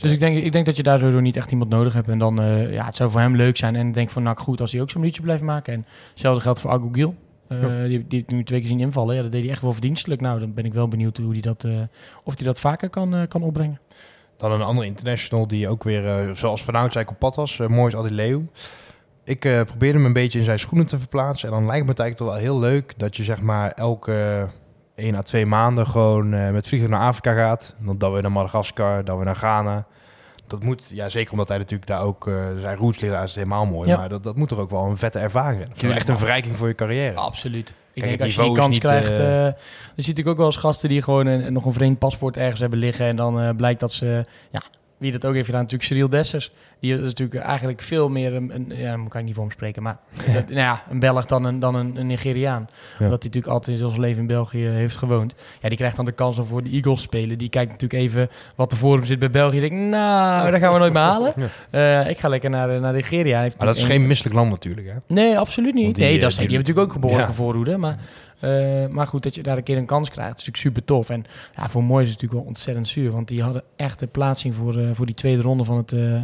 Dus 0.00 0.12
ik 0.12 0.20
denk, 0.20 0.44
ik 0.44 0.52
denk 0.52 0.66
dat 0.66 0.76
je 0.76 0.82
daar 0.82 0.98
sowieso 0.98 1.20
niet 1.20 1.36
echt 1.36 1.50
iemand 1.50 1.70
nodig 1.70 1.92
hebt. 1.92 2.08
En 2.08 2.18
dan, 2.18 2.40
eh, 2.40 2.72
ja, 2.72 2.84
het 2.84 2.94
zou 2.94 3.10
voor 3.10 3.20
hem 3.20 3.36
leuk 3.36 3.56
zijn. 3.56 3.76
En 3.76 3.86
ik 3.88 3.94
denk 3.94 4.10
voor 4.10 4.22
NAC 4.22 4.40
goed 4.40 4.60
als 4.60 4.72
hij 4.72 4.80
ook 4.80 4.90
zo'n 4.90 5.02
liedje 5.02 5.22
blijft 5.22 5.42
maken. 5.42 5.72
En 5.74 5.86
hetzelfde 6.10 6.40
geldt 6.40 6.60
voor 6.60 6.70
Agogiel. 6.70 7.14
Eh 7.48 7.62
Ja. 7.62 7.86
Die, 7.88 8.04
die 8.08 8.24
nu 8.26 8.44
twee 8.44 8.58
keer 8.60 8.68
zien 8.68 8.80
invallen. 8.80 9.14
Ja, 9.16 9.22
dat 9.22 9.32
deed 9.32 9.42
hij 9.42 9.50
echt 9.50 9.62
wel 9.62 9.72
verdienstelijk. 9.72 10.20
Nou, 10.20 10.40
dan 10.40 10.54
ben 10.54 10.64
ik 10.64 10.72
wel 10.74 10.88
benieuwd 10.88 11.16
hoe 11.16 11.32
hij 11.32 11.40
dat, 11.40 11.64
eh, 11.64 11.72
of 12.24 12.34
hij 12.36 12.44
dat 12.46 12.60
vaker 12.60 12.90
kan, 12.90 13.14
eh, 13.14 13.22
kan 13.28 13.42
opbrengen. 13.42 13.80
Dan 14.36 14.52
een 14.52 14.62
andere 14.62 14.86
international 14.86 15.46
die 15.46 15.68
ook 15.68 15.84
weer, 15.84 16.06
eh, 16.06 16.34
zoals 16.34 16.64
Van 16.64 16.74
Oudsijk 16.74 17.10
op 17.10 17.18
pad 17.18 17.36
was, 17.36 17.58
uh, 17.58 17.66
Moois 17.66 17.96
Adileu. 17.96 18.40
Ik 19.28 19.44
eh, 19.44 19.62
probeerde 19.62 19.98
hem 19.98 20.06
een 20.06 20.12
beetje 20.12 20.38
in 20.38 20.44
zijn 20.44 20.58
schoenen 20.58 20.86
te 20.86 20.98
verplaatsen. 20.98 21.48
En 21.48 21.54
dan 21.54 21.66
lijkt 21.66 21.84
me 21.84 21.90
het 21.90 22.00
eigenlijk 22.00 22.30
toch 22.30 22.40
wel 22.40 22.52
heel 22.52 22.70
leuk 22.70 22.94
dat 22.96 23.16
je 23.16 23.24
zeg 23.24 23.40
maar 23.40 23.72
elke 23.72 24.48
1 24.94 25.14
à 25.14 25.22
2 25.22 25.46
maanden 25.46 25.86
gewoon 25.86 26.32
eh, 26.34 26.50
met 26.50 26.68
vliegtuig 26.68 26.92
naar 26.92 27.08
Afrika 27.08 27.32
gaat. 27.32 27.74
Dan, 27.78 27.98
dan 27.98 28.12
weer 28.12 28.22
naar 28.22 28.32
Madagaskar, 28.32 29.04
dan 29.04 29.16
weer 29.16 29.24
naar 29.24 29.36
Ghana. 29.36 29.86
Dat 30.46 30.62
moet, 30.62 30.90
ja 30.94 31.08
zeker 31.08 31.32
omdat 31.32 31.48
hij 31.48 31.58
natuurlijk 31.58 31.88
daar 31.88 32.02
ook 32.02 32.26
eh, 32.28 32.34
zijn 32.60 32.76
roots 32.76 32.98
daar 32.98 33.22
is 33.22 33.28
het 33.28 33.34
helemaal 33.34 33.66
mooi. 33.66 33.88
Ja. 33.88 33.96
Maar 33.96 34.08
dat, 34.08 34.22
dat 34.22 34.36
moet 34.36 34.48
toch 34.48 34.58
ook 34.58 34.70
wel 34.70 34.84
een 34.84 34.96
vette 34.96 35.18
ervaring 35.18 35.66
zijn. 35.74 35.92
Echt 35.92 36.08
een 36.08 36.18
verrijking 36.18 36.56
voor 36.56 36.68
je 36.68 36.74
carrière. 36.74 37.14
Absoluut. 37.14 37.68
Ik 37.68 38.02
Kijk, 38.02 38.06
denk 38.06 38.20
als 38.20 38.34
je 38.34 38.42
die 38.42 38.52
kans 38.52 38.68
niet, 38.68 38.78
krijgt... 38.78 39.10
eh, 39.10 39.36
eh, 39.36 39.42
dan 39.42 39.54
zie 39.54 39.94
je 39.94 39.94
natuurlijk 39.94 40.28
ook 40.28 40.36
wel 40.36 40.46
eens 40.46 40.56
gasten 40.56 40.88
die 40.88 41.02
gewoon 41.02 41.26
een, 41.26 41.52
nog 41.52 41.64
een 41.64 41.72
vreemd 41.72 41.98
paspoort 41.98 42.36
ergens 42.36 42.60
hebben 42.60 42.78
liggen. 42.78 43.06
En 43.06 43.16
dan 43.16 43.56
blijkt 43.56 43.80
dat 43.80 43.92
ze... 43.92 44.24
Ja, 44.50 44.62
wie 44.98 45.12
dat 45.12 45.26
ook 45.26 45.32
heeft 45.34 45.46
gedaan, 45.46 45.60
natuurlijk 45.62 45.88
Cyril 45.90 46.08
Dessers. 46.08 46.52
Die 46.80 46.94
is 46.94 47.00
natuurlijk 47.00 47.42
eigenlijk 47.44 47.80
veel 47.80 48.08
meer 48.08 48.34
een... 48.34 48.50
een 48.54 48.72
ja, 48.76 48.96
daar 48.96 49.08
kan 49.08 49.20
ik 49.20 49.26
niet 49.26 49.34
voor 49.34 49.42
hem 49.44 49.52
spreken. 49.52 49.82
Maar 49.82 49.98
dat- 50.34 50.46
nou 50.48 50.54
ja, 50.60 50.82
een 50.90 50.98
Belg 50.98 51.24
dan 51.26 51.44
een, 51.44 51.58
dan 51.58 51.74
een, 51.74 51.96
een 51.96 52.06
Nigeriaan. 52.06 52.68
Ja. 52.70 53.04
Omdat 53.04 53.22
hij 53.22 53.30
natuurlijk 53.32 53.46
altijd 53.52 53.80
in 53.80 53.88
zijn 53.88 54.00
leven 54.00 54.20
in 54.20 54.26
België 54.26 54.64
heeft 54.66 54.96
gewoond. 54.96 55.34
Ja, 55.60 55.68
die 55.68 55.78
krijgt 55.78 55.96
dan 55.96 56.04
de 56.04 56.12
kans 56.12 56.38
om 56.38 56.46
voor 56.46 56.62
de 56.62 56.70
Eagles 56.70 56.96
te 56.96 57.02
spelen. 57.02 57.38
Die 57.38 57.48
kijkt 57.48 57.70
natuurlijk 57.72 58.02
even 58.02 58.28
wat 58.54 58.72
er 58.72 58.78
voor 58.78 58.96
hem 58.96 59.04
zit 59.04 59.18
bij 59.18 59.30
België. 59.30 59.60
Die 59.60 59.68
denkt, 59.70 59.84
nou, 59.84 60.50
dat 60.50 60.60
gaan 60.60 60.72
we 60.72 60.78
nooit 60.78 60.92
meer 60.92 61.02
halen. 61.02 61.34
Eh, 61.70 62.08
ik 62.10 62.18
ga 62.18 62.28
lekker 62.28 62.50
naar, 62.50 62.80
naar 62.80 62.92
Nigeria. 62.92 63.40
Heeft 63.40 63.58
Maar 63.58 63.66
dat 63.66 63.76
is 63.76 63.82
geen 63.82 64.06
misselijk 64.06 64.34
land 64.34 64.50
natuurlijk. 64.50 64.86
Hè? 64.86 64.94
Nee, 65.14 65.38
absoluut 65.38 65.74
niet. 65.74 65.94
Die, 65.94 66.04
nee, 66.04 66.14
eh, 66.14 66.20
dat 66.20 66.30
is, 66.30 66.36
die, 66.36 66.46
die- 66.46 66.56
hebben 66.56 66.66
natuurlijk 66.74 66.86
ook 66.88 66.94
een 66.94 67.00
behoorlijke 67.00 67.32
voorhoede. 67.42 67.76
Maar, 67.76 67.96
eh, 68.40 68.86
maar 68.86 69.06
goed, 69.06 69.22
dat 69.22 69.34
je 69.34 69.42
daar 69.42 69.56
een 69.56 69.62
keer 69.62 69.76
een 69.76 69.86
kans 69.86 70.10
krijgt, 70.10 70.38
is 70.38 70.46
natuurlijk 70.46 70.56
super 70.56 70.84
tof. 70.84 71.10
En 71.10 71.24
ja, 71.56 71.68
voor 71.68 71.84
Mooi 71.84 72.04
is 72.04 72.10
het 72.10 72.20
natuurlijk 72.20 72.40
wel 72.40 72.54
ontzettend 72.54 72.86
zuur. 72.86 73.10
Want 73.10 73.28
die 73.28 73.42
hadden 73.42 73.62
echt 73.76 73.98
de 73.98 74.06
plaatsing 74.06 74.54
voor, 74.54 74.78
eh, 74.78 74.90
voor 74.92 75.06
die 75.06 75.14
tweede 75.14 75.42
ronde 75.42 75.64
van 75.64 75.76
het, 75.76 75.92
eh, 75.92 76.22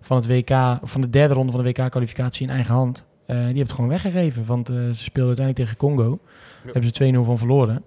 van 0.00 0.16
het 0.16 0.26
WK, 0.26 0.78
van 0.82 1.00
de 1.00 1.10
derde 1.10 1.34
ronde 1.34 1.52
van 1.52 1.62
de 1.62 1.68
WK-kwalificatie 1.68 2.46
in 2.46 2.52
eigen 2.52 2.74
hand. 2.74 3.04
Die 3.26 3.40
hebben 3.40 3.62
het 3.62 3.72
gewoon 3.72 3.90
weggegeven. 3.90 4.46
Want 4.46 4.66
ze 4.66 4.90
speelden 4.92 5.36
uiteindelijk 5.36 5.56
tegen 5.56 5.76
Congo. 5.76 6.08
Daar 6.08 6.72
hebben 6.72 6.84
ze 6.84 6.92
2-0 6.92 7.24
van 7.24 7.38
verloren. 7.38 7.82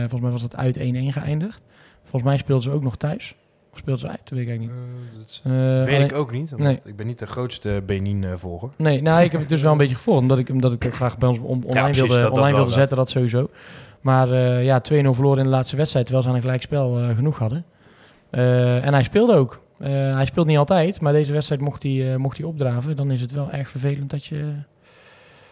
Volgens 0.00 0.20
mij 0.20 0.30
was 0.30 0.42
het 0.42 0.56
uit 0.56 0.76
1-1 0.76 1.12
geëindigd. 1.12 1.62
Volgens 2.00 2.22
mij 2.22 2.36
speelden 2.36 2.64
ze 2.64 2.70
ook 2.70 2.82
nog 2.82 2.96
thuis. 2.96 3.34
Of 3.72 3.78
speelden 3.78 4.00
ze 4.00 4.08
uit? 4.08 4.20
Dat 4.24 4.28
weet 4.38 4.40
ik 4.42 4.48
eigenlijk 4.48 4.78
niet. 5.18 5.40
Eh, 5.44 5.52
weet 5.52 5.86
alleen- 5.86 6.00
ik 6.04 6.12
ook 6.14 6.32
niet. 6.32 6.56
nee. 6.56 6.80
Ik 6.84 6.96
ben 6.96 7.06
niet 7.06 7.18
de 7.18 7.26
grootste 7.26 7.82
Benin-volger. 7.86 8.68
Nee, 8.76 9.02
nou, 9.02 9.22
ik 9.22 9.30
heb 9.32 9.40
het 9.40 9.48
dus 9.50 9.62
wel 9.62 9.72
een 9.72 9.78
beetje 9.78 9.94
gevolgd. 9.94 10.20
Omdat 10.20 10.38
ik, 10.38 10.48
omdat 10.48 10.72
ik 10.72 10.84
ook 10.86 10.94
graag 10.94 11.18
bij 11.18 11.28
ons 11.28 11.38
on- 11.38 11.44
online 11.46 11.70
precies, 11.82 11.96
wilde, 11.96 12.14
dat- 12.14 12.22
dat 12.22 12.30
online 12.32 12.54
wilde 12.54 12.70
dat. 12.70 12.78
zetten, 12.78 12.96
dat 12.96 13.08
sowieso. 13.10 13.50
Maar 14.00 14.30
eh, 14.32 14.64
ja, 14.64 14.80
2-0 14.80 15.14
verloren 15.14 15.38
in 15.38 15.44
de 15.44 15.50
laatste 15.50 15.76
wedstrijd, 15.76 16.04
terwijl 16.06 16.24
ze 16.26 16.30
aan 16.30 16.36
een 16.38 16.42
gelijkspel 16.44 16.98
eh 17.00 17.16
genoeg 17.16 17.38
hadden. 17.38 17.64
Eh, 18.30 18.84
en 18.86 18.92
hij 18.92 19.02
speelde 19.02 19.34
ook. 19.34 19.60
Eh, 19.78 19.90
hij 20.14 20.26
speelt 20.26 20.46
niet 20.46 20.58
altijd, 20.58 21.00
maar 21.00 21.12
deze 21.12 21.32
wedstrijd 21.32 21.60
mocht 21.60 21.82
hij, 21.82 22.12
eh, 22.12 22.16
mocht 22.18 22.36
hij 22.36 22.46
opdraven. 22.46 22.96
Dan 22.96 23.10
is 23.10 23.20
het 23.20 23.32
wel 23.32 23.50
erg 23.50 23.68
vervelend 23.68 24.10
dat 24.10 24.24
je, 24.24 24.52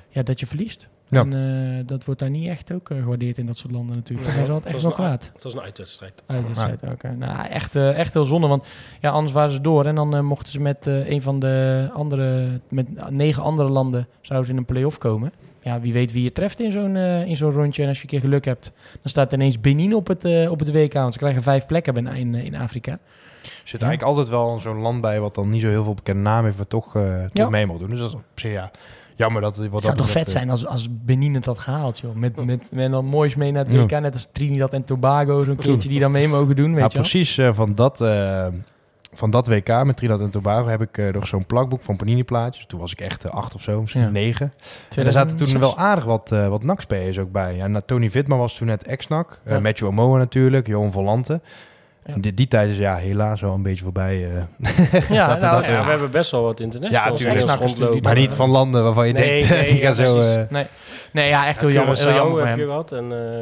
ja, 0.09 0.23
dat 0.23 0.41
je 0.41 0.47
verliest. 0.47 0.89
Ja. 1.11 1.21
En 1.21 1.33
eh, 1.79 1.87
dat 1.87 2.05
wordt 2.05 2.21
daar 2.21 2.31
niet 2.31 2.49
echt 2.49 2.73
ook 2.73 2.91
eh, 2.91 2.99
gewaardeerd 3.03 3.39
in 3.39 3.47
dat 3.47 3.57
soort 3.57 3.73
landen 3.73 3.97
natuurlijk. 3.97 4.29
Is 4.29 4.47
dat 4.47 4.65
echt 4.65 4.75
is 4.75 4.83
wel 4.83 4.91
een- 4.91 4.97
kwaad. 4.97 5.31
Het 5.35 5.43
was 5.45 5.55
een 5.55 5.61
uitwedstrijd. 5.61 6.23
Uitwedstrijd, 6.27 6.83
oké. 6.83 7.15
Nou, 7.19 7.47
echt, 7.49 7.77
eh, 7.77 7.99
echt 7.99 8.13
heel 8.15 8.27
zonde, 8.27 8.47
want 8.47 8.65
ja, 9.01 9.11
anders 9.11 9.33
waren 9.33 9.53
ze 9.53 9.61
door. 9.61 9.87
En 9.87 9.95
dan 9.95 10.15
eh, 10.15 10.21
mochten 10.21 10.53
ze 10.53 10.61
met 10.61 10.87
eh, 10.87 11.09
een 11.11 11.23
van 11.23 11.39
de 11.41 11.89
andere, 11.93 12.61
met 12.69 13.11
negen 13.11 13.43
andere 13.43 13.69
landen, 13.69 14.07
zouden 14.21 14.47
ze 14.49 14.53
in 14.53 14.59
een 14.59 14.65
play-off 14.67 14.99
komen. 14.99 15.33
Ja, 15.63 15.81
wie 15.81 15.93
weet 15.93 16.13
wie 16.13 16.23
je 16.23 16.33
treft 16.33 16.61
in 16.61 16.73
zo'n 16.73 16.97
eh, 16.97 17.27
in 17.27 17.37
zo'n 17.37 17.53
rondje. 17.53 17.83
En 17.83 17.89
als 17.89 17.97
je 17.97 18.03
een 18.03 18.09
keer 18.11 18.21
geluk 18.21 18.45
hebt, 18.45 18.73
dan 18.93 19.11
staat 19.11 19.33
ineens 19.33 19.61
Benin 19.61 19.95
op 19.95 20.07
het, 20.07 20.25
eh, 20.25 20.51
op 20.51 20.59
het 20.59 20.73
WK. 20.73 20.93
Want 20.93 21.13
ze 21.13 21.19
krijgen 21.19 21.43
vijf 21.43 21.67
plekken 21.67 21.97
in, 21.97 22.07
in, 22.07 22.35
in 22.35 22.55
Afrika. 22.57 22.93
Er 22.93 22.99
zit 23.65 23.81
Ja. 23.81 23.87
eigenlijk 23.87 24.03
altijd 24.03 24.29
wel 24.29 24.59
zo'n 24.59 24.81
land 24.81 25.01
bij 25.01 25.21
wat 25.21 25.35
dan 25.35 25.51
niet 25.51 25.61
zo 25.63 25.69
heel 25.69 25.85
veel 25.85 25.95
bekende 25.95 26.23
naam 26.23 26.45
heeft, 26.45 26.57
maar 26.57 26.67
toch, 26.67 26.97
eh, 26.97 27.03
toch 27.03 27.29
Ja. 27.33 27.49
mee 27.49 27.67
mag 27.67 27.79
doen. 27.79 27.91
Dus 27.91 27.99
dat 27.99 28.09
is 28.09 28.15
op 28.15 28.23
zich, 28.35 28.53
ja. 28.53 28.71
Jammer 29.21 29.43
dat... 29.43 29.57
Wat 29.57 29.65
Het 29.65 29.73
dat 29.73 29.83
zou 29.83 29.97
toch 29.97 30.11
vet 30.11 30.31
zijn 30.31 30.51
als, 30.51 30.67
als 30.67 30.89
Benin 31.05 31.35
het 31.35 31.45
had 31.45 31.59
gehaald, 31.59 31.99
joh. 31.99 32.15
Met, 32.15 32.45
met, 32.45 32.63
met 32.71 32.91
dan 32.91 33.05
moois 33.05 33.35
mee 33.35 33.53
naar 33.53 33.65
het 33.65 33.75
Ja. 33.75 33.83
WK, 33.83 33.91
net 34.01 34.15
als 34.15 34.29
Trinidad 34.33 34.73
en 34.73 34.85
Tobago, 34.85 35.45
zo'n 35.45 35.57
keertje 35.57 35.89
die 35.89 36.01
dan 36.01 36.11
mee 36.11 36.29
mogen 36.29 36.57
doen, 36.57 36.71
weet 36.75 36.79
Ja, 36.81 36.87
je 36.87 36.93
wel. 36.93 37.01
precies. 37.03 37.39
eh, 37.39 37.53
van, 37.53 37.75
dat, 37.75 38.01
eh, 38.01 38.47
van 39.13 39.31
dat 39.31 39.47
WK 39.47 39.85
met 39.85 39.97
Trinidad 39.97 40.21
en 40.25 40.31
Tobago 40.31 40.69
heb 40.69 40.81
ik 40.81 40.99
eh, 40.99 41.13
nog 41.13 41.27
zo'n 41.27 41.47
plakboek 41.47 41.83
van 41.83 41.97
Panini 41.97 42.25
plaatjes. 42.25 42.67
Toen 42.67 42.81
was 42.81 42.93
ik 42.93 43.01
echt 43.01 43.25
eh, 43.25 43.31
acht 43.31 43.55
of 43.55 43.63
zo, 43.63 43.81
misschien 43.81 44.03
Ja. 44.03 44.09
negen. 44.09 44.53
En 44.97 45.07
er 45.07 45.13
zaten 45.13 45.37
toen 45.37 45.47
2006. 45.47 45.61
wel 45.61 45.79
aardig 45.79 46.05
wat, 46.05 46.33
eh 46.33 46.49
wat 46.49 46.65
NAC-spelers 46.65 47.19
ook 47.19 47.33
bij. 47.33 47.57
Ja, 47.57 47.81
Tony 47.87 48.11
Vitma 48.11 48.37
was 48.37 48.57
toen 48.57 48.67
net 48.67 48.85
ex-NAC. 48.85 49.41
Ja. 49.47 49.61
Matthew 49.61 49.87
Omoa 49.89 50.19
natuurlijk, 50.19 50.67
Johan 50.67 50.93
Volante. 50.93 51.41
En 52.03 52.21
die, 52.21 52.35
die 52.35 52.49
tijd 52.49 52.71
is 52.71 52.79
ja, 52.79 52.97
helaas 52.97 53.41
wel 53.41 53.55
een 53.55 53.63
beetje 53.63 53.85
voorbij. 53.85 54.15
eh. 54.25 55.09
Ja, 55.11 55.27
dat- 55.29 55.41
nou, 55.41 55.63
dat- 55.63 55.71
Ja, 55.71 55.85
we 55.85 55.91
hebben 55.91 56.11
best 56.11 56.31
wel 56.31 56.43
wat 56.43 56.59
Ja, 56.59 56.65
internationals 56.65 57.21
tuurlijk. 57.21 57.37
in 57.41 57.43
ons 57.43 57.51
Snakkers 57.53 57.79
rondlopen. 57.81 58.03
maar 58.03 58.15
niet 58.15 58.33
van 58.33 58.51
landen 58.51 58.83
waarvan 58.83 59.07
je 59.07 59.13
Nee, 59.13 59.39
denkt, 59.39 59.49
nee, 59.49 59.67
die 59.73 59.81
ja, 59.81 59.87
gaan 59.95 60.05
zo... 60.05 60.21
eh, 60.21 60.41
Nee. 60.51 60.67
nee, 61.13 61.29
ja, 61.29 61.47
echt 61.47 61.61
heel 61.61 61.69
Ja, 61.69 61.75
jammer, 61.75 61.97
heel 61.99 62.15
jammer 62.15 62.39
voor 62.39 62.47
heb 62.47 62.59
je 62.59 62.65
gehad 62.65 62.93
en 62.93 63.13
eh, 63.13 63.41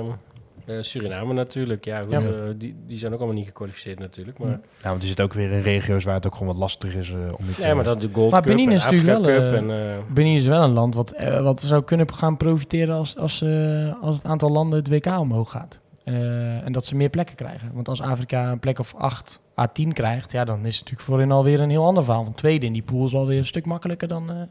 eh, 0.76 0.82
Suriname 0.82 1.32
natuurlijk. 1.32 1.84
Ja, 1.84 2.02
goed, 2.02 2.10
Ja. 2.12 2.18
eh, 2.18 2.24
die, 2.56 2.76
die 2.86 2.98
zijn 2.98 3.12
ook 3.12 3.18
allemaal 3.18 3.36
niet 3.36 3.46
gekwalificeerd 3.46 3.98
natuurlijk. 3.98 4.38
Maar, 4.38 4.48
Ja. 4.48 4.54
nou, 4.54 4.62
want 4.82 5.00
die 5.00 5.08
zit 5.08 5.20
ook 5.20 5.32
weer 5.32 5.50
in 5.52 5.60
regio's 5.60 6.04
waar 6.04 6.14
het 6.14 6.26
ook 6.26 6.32
gewoon 6.32 6.48
wat 6.48 6.56
lastig 6.56 6.94
is 6.94 7.10
om 7.10 7.46
niet... 7.46 7.58
Nee, 7.58 7.74
maar 7.74 7.84
dat 7.84 8.00
de 8.00 8.08
Gold 8.12 8.30
Maar 8.30 8.42
Cup 8.42 8.50
Benin 8.50 8.68
en 8.68 8.74
is 8.76 8.84
natuurlijk 8.84 9.24
wel, 9.26 9.36
Cup 9.50 9.52
en, 9.54 10.04
Benin 10.14 10.36
is 10.36 10.46
wel 10.46 10.62
een 10.62 10.72
land 10.72 10.94
wat, 10.94 11.14
wat 11.42 11.60
zou 11.60 11.82
kunnen 11.82 12.14
gaan 12.14 12.36
profiteren 12.36 12.94
als, 12.94 13.16
als, 13.16 13.42
eh, 13.42 14.02
als 14.02 14.16
het 14.16 14.24
aantal 14.24 14.50
landen 14.50 14.78
het 14.78 14.88
WK 14.88 15.06
omhoog 15.18 15.50
gaat. 15.50 15.78
Eh, 16.08 16.64
en 16.64 16.72
dat 16.72 16.84
ze 16.84 16.96
meer 16.96 17.08
plekken 17.08 17.36
krijgen. 17.36 17.70
Want 17.74 17.88
als 17.88 18.00
Afrika 18.00 18.50
een 18.50 18.58
plek 18.58 18.78
of 18.78 18.94
8 18.94 19.40
à 19.58 19.66
10 19.66 19.92
krijgt, 19.92 20.32
ja, 20.32 20.44
dan 20.44 20.58
is 20.58 20.76
het 20.76 20.84
natuurlijk 20.84 21.08
voorin 21.08 21.30
alweer 21.30 21.60
een 21.60 21.70
heel 21.70 21.84
ander 21.84 22.04
verhaal. 22.04 22.24
Want 22.24 22.36
tweede 22.36 22.66
in 22.66 22.72
die 22.72 22.82
pool 22.82 23.06
is 23.06 23.14
alweer 23.14 23.38
een 23.38 23.46
stuk 23.46 23.66
makkelijker 23.66 24.08
dan, 24.08 24.30
eh, 24.30 24.42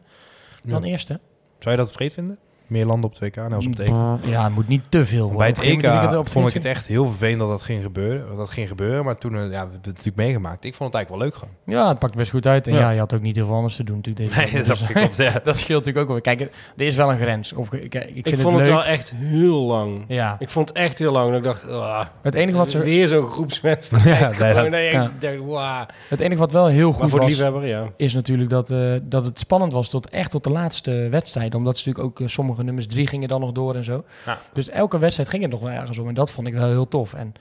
dan 0.61 0.83
eerste. 0.83 1.19
Zou 1.59 1.75
je 1.75 1.81
dat 1.81 1.91
vreed 1.91 2.13
vinden? 2.13 2.37
Meer 2.67 2.85
landen 2.85 3.09
op 3.09 3.15
2K, 3.15 3.35
net 3.35 3.53
als 3.53 3.65
op 3.65 3.71
het 3.71 3.79
EK? 3.79 3.93
Ja, 4.23 4.43
het 4.43 4.53
moet 4.55 4.67
niet 4.67 4.81
te 4.89 5.05
veel 5.05 5.19
worden. 5.31 5.37
Bij 5.37 5.47
het 5.47 5.59
EK 5.59 6.11
moet 6.15 6.29
vond 6.31 6.47
ik 6.47 6.53
het 6.53 6.63
het 6.63 6.65
echt 6.65 6.87
heel 6.87 7.05
vervelend 7.07 7.39
dat 7.39 7.47
dat 7.49 7.63
ging 7.63 7.81
gebeuren. 7.81 8.35
Dat 8.35 8.49
ging 8.49 8.67
gebeuren, 8.67 9.05
maar 9.05 9.17
toen, 9.17 9.31
eh, 9.35 9.39
ja, 9.41 9.47
we 9.47 9.55
hebben 9.55 9.75
het 9.75 9.85
natuurlijk 9.85 10.15
meegemaakt. 10.17 10.65
Ik 10.65 10.73
vond 10.73 10.93
het 10.93 10.95
eigenlijk 10.95 11.09
wel 11.09 11.19
leuk 11.47 11.53
gewoon. 11.65 11.79
Ja, 11.83 11.89
het 11.89 11.99
pakt 11.99 12.15
best 12.15 12.31
goed 12.31 12.45
uit. 12.45 12.67
En 12.67 12.73
ja, 12.73 12.79
Ja. 12.79 12.89
je 12.89 12.99
had 12.99 13.13
ook 13.13 13.21
niet 13.21 13.35
heel 13.35 13.45
veel 13.45 13.55
anders 13.55 13.75
te 13.75 13.83
doen 13.83 13.95
natuurlijk 13.95 14.29
deze 14.35 14.41
Nee, 14.53 14.63
dat 14.63 14.77
Dus- 14.77 14.87
klopt, 14.93 15.17
ja. 15.17 15.31
dat 15.43 15.57
scheelt 15.57 15.85
natuurlijk 15.85 15.97
ook 15.97 16.07
wel. 16.23 16.35
Kijk, 16.35 16.51
er 16.77 16.85
is 16.85 16.95
wel 16.95 17.11
een 17.11 17.17
grens. 17.17 17.53
Op, 17.53 17.69
kijk, 17.69 17.93
ik 17.93 18.11
vind 18.13 18.27
ik 18.27 18.39
vond 18.39 18.53
het, 18.57 18.65
leuk. 18.65 18.75
wel 18.75 18.85
echt 18.85 19.13
heel 19.15 19.61
lang. 19.61 20.03
Ja, 20.07 20.35
Ik 20.39 20.49
vond 20.49 20.67
het 20.69 20.77
echt 20.77 20.99
heel 20.99 21.11
lang. 21.11 21.27
Dat 21.29 21.37
ik 21.37 21.43
dacht, 21.43 21.69
ah, 21.69 22.05
het 22.21 22.35
enige 22.35 22.57
wat, 22.57 22.69
ze, 22.71 22.77
weer 22.79 23.07
zo'n 23.07 23.27
groepswedstrijd. 23.27 24.05
Ja, 24.19 24.31
nee, 24.39 24.53
dat- 24.53 24.69
nee, 24.69 24.91
ja. 24.91 25.03
ik 25.03 25.21
dacht, 25.21 25.37
wauw. 25.45 25.85
het 26.09 26.19
enige 26.19 26.39
wat 26.39 26.51
wel 26.51 26.67
heel 26.67 26.89
Maar 26.91 26.99
goed 26.99 27.09
voor 27.09 27.19
de 27.19 27.25
was, 27.25 27.33
liefhebber, 27.35 27.65
ja. 27.67 27.83
is 27.97 28.13
natuurlijk 28.13 28.49
dat, 28.49 28.69
eh, 28.69 28.77
dat 29.03 29.25
het 29.25 29.39
spannend 29.39 29.73
was 29.73 29.89
tot 29.89 30.09
echt 30.09 30.31
tot 30.31 30.43
de 30.43 30.49
laatste 30.49 31.07
wedstrijd. 31.11 31.55
Omdat 31.55 31.77
ze 31.77 31.87
natuurlijk 31.87 32.19
ook 32.19 32.25
eh, 32.27 32.33
sommige 32.33 32.56
nummers 32.65 32.87
drie 32.87 33.07
gingen 33.07 33.27
dan 33.27 33.39
nog 33.41 33.51
door 33.51 33.75
en 33.75 33.83
zo. 33.83 34.03
Ja. 34.25 34.39
Dus 34.53 34.69
elke 34.69 34.99
wedstrijd 34.99 35.29
ging 35.29 35.41
het 35.41 35.51
nog 35.51 35.61
wel 35.61 35.69
ergens 35.69 35.97
om. 35.97 36.07
En 36.07 36.13
dat 36.13 36.31
vond 36.31 36.47
ik 36.47 36.53
wel 36.53 36.67
heel 36.67 36.87
tof. 36.87 37.13
En 37.13 37.33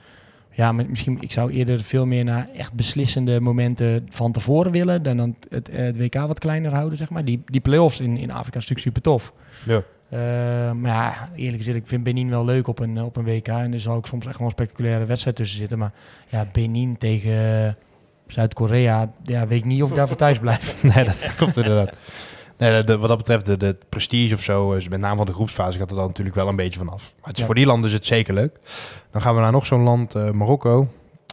ja, 0.51 0.71
mi- 0.71 0.85
misschien, 0.89 1.17
ik 1.21 1.31
zou 1.31 1.51
eerder 1.51 1.83
veel 1.83 2.05
meer 2.05 2.23
naar 2.23 2.47
echt 2.55 2.73
beslissende 2.73 3.39
momenten 3.39 4.07
van 4.09 4.31
tevoren 4.31 4.71
willen. 4.71 5.03
Dan 5.03 5.17
dan 5.17 5.35
het, 5.49 5.69
eh, 5.69 5.77
het 5.85 5.97
WK 5.97 6.15
wat 6.15 6.39
kleiner 6.39 6.73
houden, 6.73 6.97
zeg 6.97 7.09
maar. 7.09 7.25
Die, 7.25 7.41
die 7.45 7.61
play-offs 7.61 7.99
in, 7.99 8.17
in 8.17 8.31
Afrika 8.31 8.57
is 8.59 8.67
natuurlijk 8.67 8.79
super 8.79 9.01
tof. 9.01 9.33
Ja. 9.65 9.81
Eh, 10.09 10.19
maar 10.71 10.91
ja, 10.91 11.29
eerlijk 11.35 11.57
gezegd, 11.57 11.77
ik 11.77 11.87
vind 11.87 12.03
Benin 12.03 12.29
wel 12.29 12.45
leuk 12.45 12.67
op 12.67 12.79
een, 12.79 13.01
op 13.03 13.15
een 13.17 13.23
WK. 13.23 13.47
En 13.47 13.73
er 13.73 13.79
zal 13.79 13.95
ook 13.95 14.07
soms 14.07 14.25
echt 14.25 14.37
wel 14.37 14.45
een 14.47 14.53
spectaculaire 14.53 15.05
wedstrijd 15.05 15.35
tussen 15.35 15.57
zitten. 15.57 15.77
Maar 15.77 15.91
ja, 16.27 16.47
Benin 16.51 16.97
tegen 16.97 17.77
Zuid-Korea, 18.27 19.11
ja, 19.23 19.47
weet 19.47 19.59
ik 19.59 19.65
niet 19.65 19.83
of 19.83 19.89
ik 19.89 19.95
daar 19.95 20.07
voor 20.07 20.17
thuis 20.17 20.39
blijf. 20.39 20.75
Nee, 20.95 21.05
dat 21.05 21.33
klopt 21.37 21.57
inderdaad. 21.57 21.93
Nee, 22.57 22.83
de- 22.83 22.97
wat 22.97 23.07
dat 23.09 23.17
betreft, 23.17 23.45
de, 23.45 23.57
de 23.57 23.75
prestige 23.89 24.35
of 24.35 24.41
zo, 24.41 24.71
is 24.73 24.87
met 24.87 24.99
name 24.99 25.15
van 25.17 25.25
de 25.25 25.33
groepsfase, 25.33 25.77
gaat 25.77 25.89
er 25.89 25.95
dan 25.95 26.07
natuurlijk 26.07 26.35
wel 26.35 26.47
een 26.47 26.55
beetje 26.55 26.79
vanaf. 26.79 27.01
Maar 27.15 27.27
het 27.27 27.33
is 27.33 27.39
Ja. 27.39 27.45
voor 27.45 27.55
die 27.55 27.65
landen 27.65 27.89
is 27.89 27.95
het 27.95 28.05
zeker 28.05 28.33
leuk. 28.33 28.55
Dan 29.11 29.21
gaan 29.21 29.35
we 29.35 29.41
naar 29.41 29.51
nog 29.51 29.65
zo'n 29.65 29.83
land, 29.83 30.15
eh, 30.15 30.31
Marokko. 30.31 30.85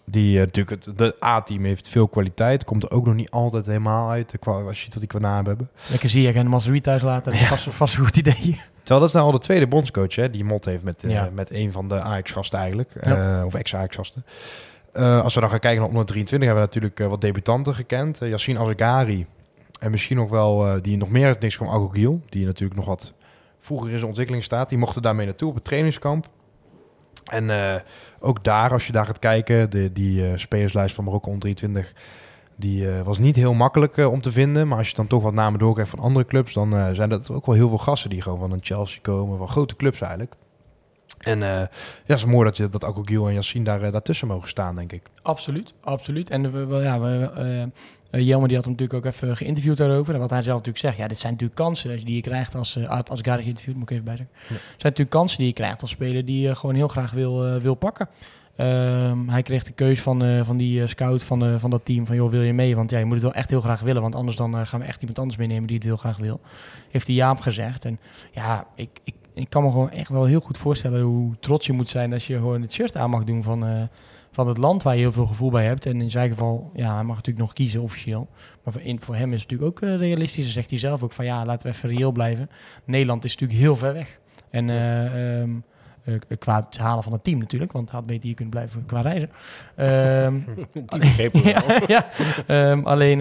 Die 0.07 0.39
eh, 0.39 0.45
natuurlijk, 0.45 0.85
het, 0.85 0.99
de 0.99 1.17
A-team 1.25 1.65
heeft 1.65 1.89
veel 1.89 2.09
kwaliteit. 2.09 2.65
Komt 2.65 2.83
er 2.83 2.91
ook 2.91 3.05
nog 3.07 3.15
niet 3.15 3.31
altijd 3.31 3.67
helemaal 3.67 4.11
uit, 4.11 4.35
eh, 4.41 4.67
als 4.67 4.83
je 4.83 4.89
wat 4.91 4.99
die 4.99 5.07
qua 5.09 5.19
naam 5.19 5.47
hebben. 5.47 5.71
Lekker 5.91 6.09
zie 6.09 6.29
ik 6.29 6.35
en 6.35 6.47
Masri 6.47 6.81
thuis 6.81 7.03
laten. 7.03 7.33
Dat 7.33 7.41
is 7.41 7.47
vast, 7.57 7.67
vast 7.71 7.95
een 7.97 8.05
goed 8.05 8.17
idee. 8.17 8.61
Terwijl 8.83 9.01
dat 9.01 9.09
is 9.09 9.13
nou 9.15 9.27
al 9.27 9.33
de 9.33 9.39
tweede 9.39 9.67
bondscoach, 9.67 10.15
hè, 10.15 10.31
die 10.31 10.45
mot 10.45 10.65
heeft 10.65 10.83
met, 10.83 11.05
eh, 11.05 11.11
Ja. 11.11 11.29
met 11.35 11.51
een 11.51 11.73
van 11.73 11.89
de 11.89 12.01
Ajax-gasten 12.01 12.59
eigenlijk. 12.59 12.91
Ja. 13.03 13.39
eh, 13.39 13.45
of 13.45 13.55
ex-Ajax-gasten. 13.55 14.25
Eh, 14.93 15.21
als 15.23 15.35
we 15.35 15.41
dan 15.41 15.51
gaan 15.51 15.59
kijken 15.59 15.81
naar 15.81 15.89
onder 15.91 16.05
23, 16.07 16.49
hebben 16.49 16.65
we 16.69 16.71
natuurlijk 16.75 17.01
eh, 17.01 17.07
wat 17.07 17.21
debutanten 17.21 17.75
gekend. 17.75 18.19
Yassine 18.21 18.59
Azegari. 18.59 19.27
En 19.81 19.91
misschien 19.91 20.17
nog 20.17 20.31
wel, 20.31 20.67
eh, 20.67 20.75
die 20.83 20.97
nog 20.97 21.09
meer 21.11 21.27
uit 21.27 21.41
niks 21.41 21.57
kwam, 21.57 21.69
Agogiel. 21.69 22.21
Die 22.29 22.47
natuurlijk 22.47 22.77
nog 22.77 22.87
wat 22.87 23.13
vroeger 23.59 23.87
in 23.91 23.95
zijn 23.95 24.07
ontwikkeling 24.09 24.45
staat. 24.45 24.69
Die 24.69 24.79
mochten 24.79 25.03
daarmee 25.03 25.27
naartoe 25.27 25.49
op 25.49 25.55
het 25.55 25.65
trainingskamp. 25.65 26.29
En 27.25 27.51
eh, 27.51 27.81
ook 28.21 28.45
daar, 28.45 28.73
als 28.73 28.87
je 28.87 28.93
daar 28.93 29.07
gaat 29.07 29.19
kijken, 29.19 29.71
de, 29.71 29.93
die 29.93 30.27
eh, 30.29 30.33
spelerslijst 30.39 30.95
van 30.95 31.05
Marokko 31.05 31.31
onder 31.31 31.43
23... 31.43 31.95
Die 32.57 32.89
was 32.89 33.19
niet 33.19 33.37
heel 33.37 33.55
makkelijk 33.55 33.97
om 33.97 34.21
te 34.21 34.33
vinden. 34.33 34.69
Maar 34.69 34.79
als 34.79 34.89
je 34.89 34.95
dan 34.97 35.07
toch 35.07 35.23
wat 35.23 35.33
namen 35.35 35.59
doorkrijgt 35.59 35.91
van 35.91 35.99
andere 35.99 36.25
clubs... 36.27 36.53
dan 36.53 36.95
zijn 36.95 37.09
dat 37.09 37.31
ook 37.31 37.47
wel 37.47 37.55
heel 37.55 37.69
veel 37.69 37.79
gasten 37.79 38.11
die 38.11 38.23
gewoon 38.23 38.39
van 38.39 38.53
een 38.53 38.59
Chelsea 38.63 39.01
komen. 39.03 39.39
Van 39.39 39.49
grote 39.49 39.77
clubs 39.77 40.01
eigenlijk. 40.01 40.33
En 41.19 41.39
ja, 41.39 41.71
het 42.05 42.19
is 42.19 42.25
mooi 42.25 42.45
dat, 42.45 42.57
je, 42.57 42.69
dat 42.69 42.85
Agogiel 42.85 43.29
en 43.29 43.35
Yassine 43.35 43.65
daar, 43.65 43.91
daartussen 43.93 44.29
mogen 44.29 44.49
staan, 44.49 44.75
denk 44.75 44.93
ik. 44.93 45.03
Absoluut, 45.23 45.75
absoluut. 45.81 46.31
En 46.31 46.53
we, 46.53 46.67
we- 46.67 46.83
ja, 46.83 47.01
we, 47.01 47.71
eh, 48.15 48.27
Jelmer 48.27 48.49
die 48.49 48.57
had 48.57 48.67
hem 48.67 48.75
natuurlijk 48.75 49.07
ook 49.07 49.13
even 49.13 49.37
geïnterviewd 49.37 49.77
daarover. 49.77 50.15
En 50.15 50.21
wat 50.21 50.31
hij 50.31 50.43
zelf 50.43 50.57
natuurlijk 50.57 50.85
zegt, 50.85 50.97
ja, 50.97 51.09
dit 51.09 51.19
zijn 51.19 51.33
natuurlijk 51.33 51.61
kansen 51.61 52.05
die 52.05 52.15
je 52.15 52.21
krijgt 52.21 52.55
als, 52.55 52.77
eh, 52.77 53.01
als 53.09 53.21
Gary 53.23 53.43
geïnterviewd, 53.43 53.77
moet 53.77 53.91
ik 53.91 53.97
even. 53.97 54.13
Ja. 54.13 54.19
Het 54.19 54.59
zijn 54.59 54.79
natuurlijk 54.79 55.11
kansen 55.11 55.39
die 55.39 55.47
je 55.47 55.53
krijgt 55.53 55.83
als 55.83 55.91
speler 55.91 56.25
die 56.25 56.41
je 56.41 56.55
gewoon 56.55 56.75
heel 56.75 56.89
graag 56.89 57.11
wil, 57.11 57.47
eh, 57.47 57.57
wil 57.57 57.75
pakken. 57.75 58.09
Ehm, 58.57 59.29
hij 59.29 59.43
kreeg 59.43 59.65
de 59.65 59.73
keus 59.73 60.01
van, 60.01 60.45
van 60.45 60.57
die 60.57 60.87
scout 60.87 61.23
van, 61.23 61.61
van 61.61 61.71
dat 61.71 61.85
team 61.85 62.07
van, 62.07 62.17
joh, 62.17 62.31
wil 62.31 62.43
je 62.43 62.53
mee? 62.53 62.77
Want 62.77 62.91
ja, 62.91 62.99
je 62.99 63.05
moet 63.05 63.15
het 63.15 63.23
wel 63.23 63.35
echt 63.35 63.51
heel 63.51 63.61
graag 63.61 63.81
willen, 63.81 64.03
want 64.03 64.15
anders 64.15 64.37
dan 64.37 64.67
gaan 64.67 64.81
we 64.81 64.87
echt 64.87 65.01
iemand 65.01 65.19
anders 65.19 65.39
meenemen 65.39 65.67
die 65.67 65.77
het 65.77 65.85
heel 65.85 65.97
graag 65.97 66.17
wil. 66.17 66.41
Heeft 66.91 67.07
hij 67.07 67.17
ja 67.17 67.31
op 67.31 67.41
gezegd. 67.41 67.85
En 67.85 67.99
ja, 68.33 68.67
ik, 68.75 69.01
ik, 69.05 69.15
ik 69.35 69.51
kan 69.51 69.63
me 69.63 69.71
gewoon 69.71 69.91
echt 69.91 70.09
wel 70.09 70.25
heel 70.25 70.41
goed 70.41 70.59
voorstellen 70.59 71.03
hoe 71.03 71.35
trots 71.41 71.67
je 71.67 71.73
moet 71.73 71.89
zijn 71.89 72.13
als 72.13 72.27
je 72.27 72.37
gewoon 72.37 72.63
het 72.63 72.73
shirt 72.73 72.97
aan 72.97 73.11
mag 73.11 73.25
doen 73.25 73.43
van, 73.43 73.89
van 74.35 74.49
het 74.49 74.59
land 74.59 74.83
waar 74.83 74.95
je 74.95 75.01
heel 75.01 75.13
veel 75.13 75.27
gevoel 75.27 75.51
bij 75.51 75.65
hebt. 75.65 75.87
En 75.87 76.01
in 76.01 76.11
zijn 76.11 76.31
geval, 76.31 76.71
ja, 76.75 76.95
hij 76.95 77.05
mag 77.05 77.17
natuurlijk 77.17 77.45
nog 77.45 77.53
kiezen 77.53 77.83
officieel. 77.83 78.29
Maar 78.65 78.73
voor, 78.73 78.83
in, 78.83 79.01
voor 79.01 79.15
hem 79.15 79.33
is 79.33 79.43
het 79.43 79.51
natuurlijk 79.51 79.83
ook 79.83 79.91
eh, 79.91 79.97
realistisch. 79.97 80.45
Dan 80.45 80.53
zegt 80.53 80.71
hij 80.71 80.79
zelf 80.79 81.03
ook 81.03 81.13
van 81.13 81.25
ja, 81.25 81.45
laten 81.45 81.71
we 81.71 81.77
even 81.77 81.89
reëel 81.89 82.13
blijven. 82.13 82.51
Nederland 82.85 83.25
is 83.25 83.33
natuurlijk 83.33 83.61
heel 83.61 83.77
ver 83.77 83.93
weg. 83.93 84.19
En 84.51 84.71
eh, 84.71 85.41
ehm, 85.41 85.51
eh, 86.05 86.15
qua 86.39 86.61
het 86.61 86.79
halen 86.79 87.03
van 87.03 87.13
het 87.13 87.25
team 87.25 87.39
natuurlijk, 87.39 87.73
want 87.73 87.91
had 87.91 88.07
beter 88.07 88.23
hier 88.23 88.35
kunnen 88.35 88.55
blijven 88.55 88.87
qua 88.87 89.01
reizen. 89.01 89.31
Ehm, 89.77 90.41
wel. 91.33 91.47
ja, 91.47 91.63
ja. 91.87 92.07
Ehm, 92.47 92.81
alleen 92.85 93.19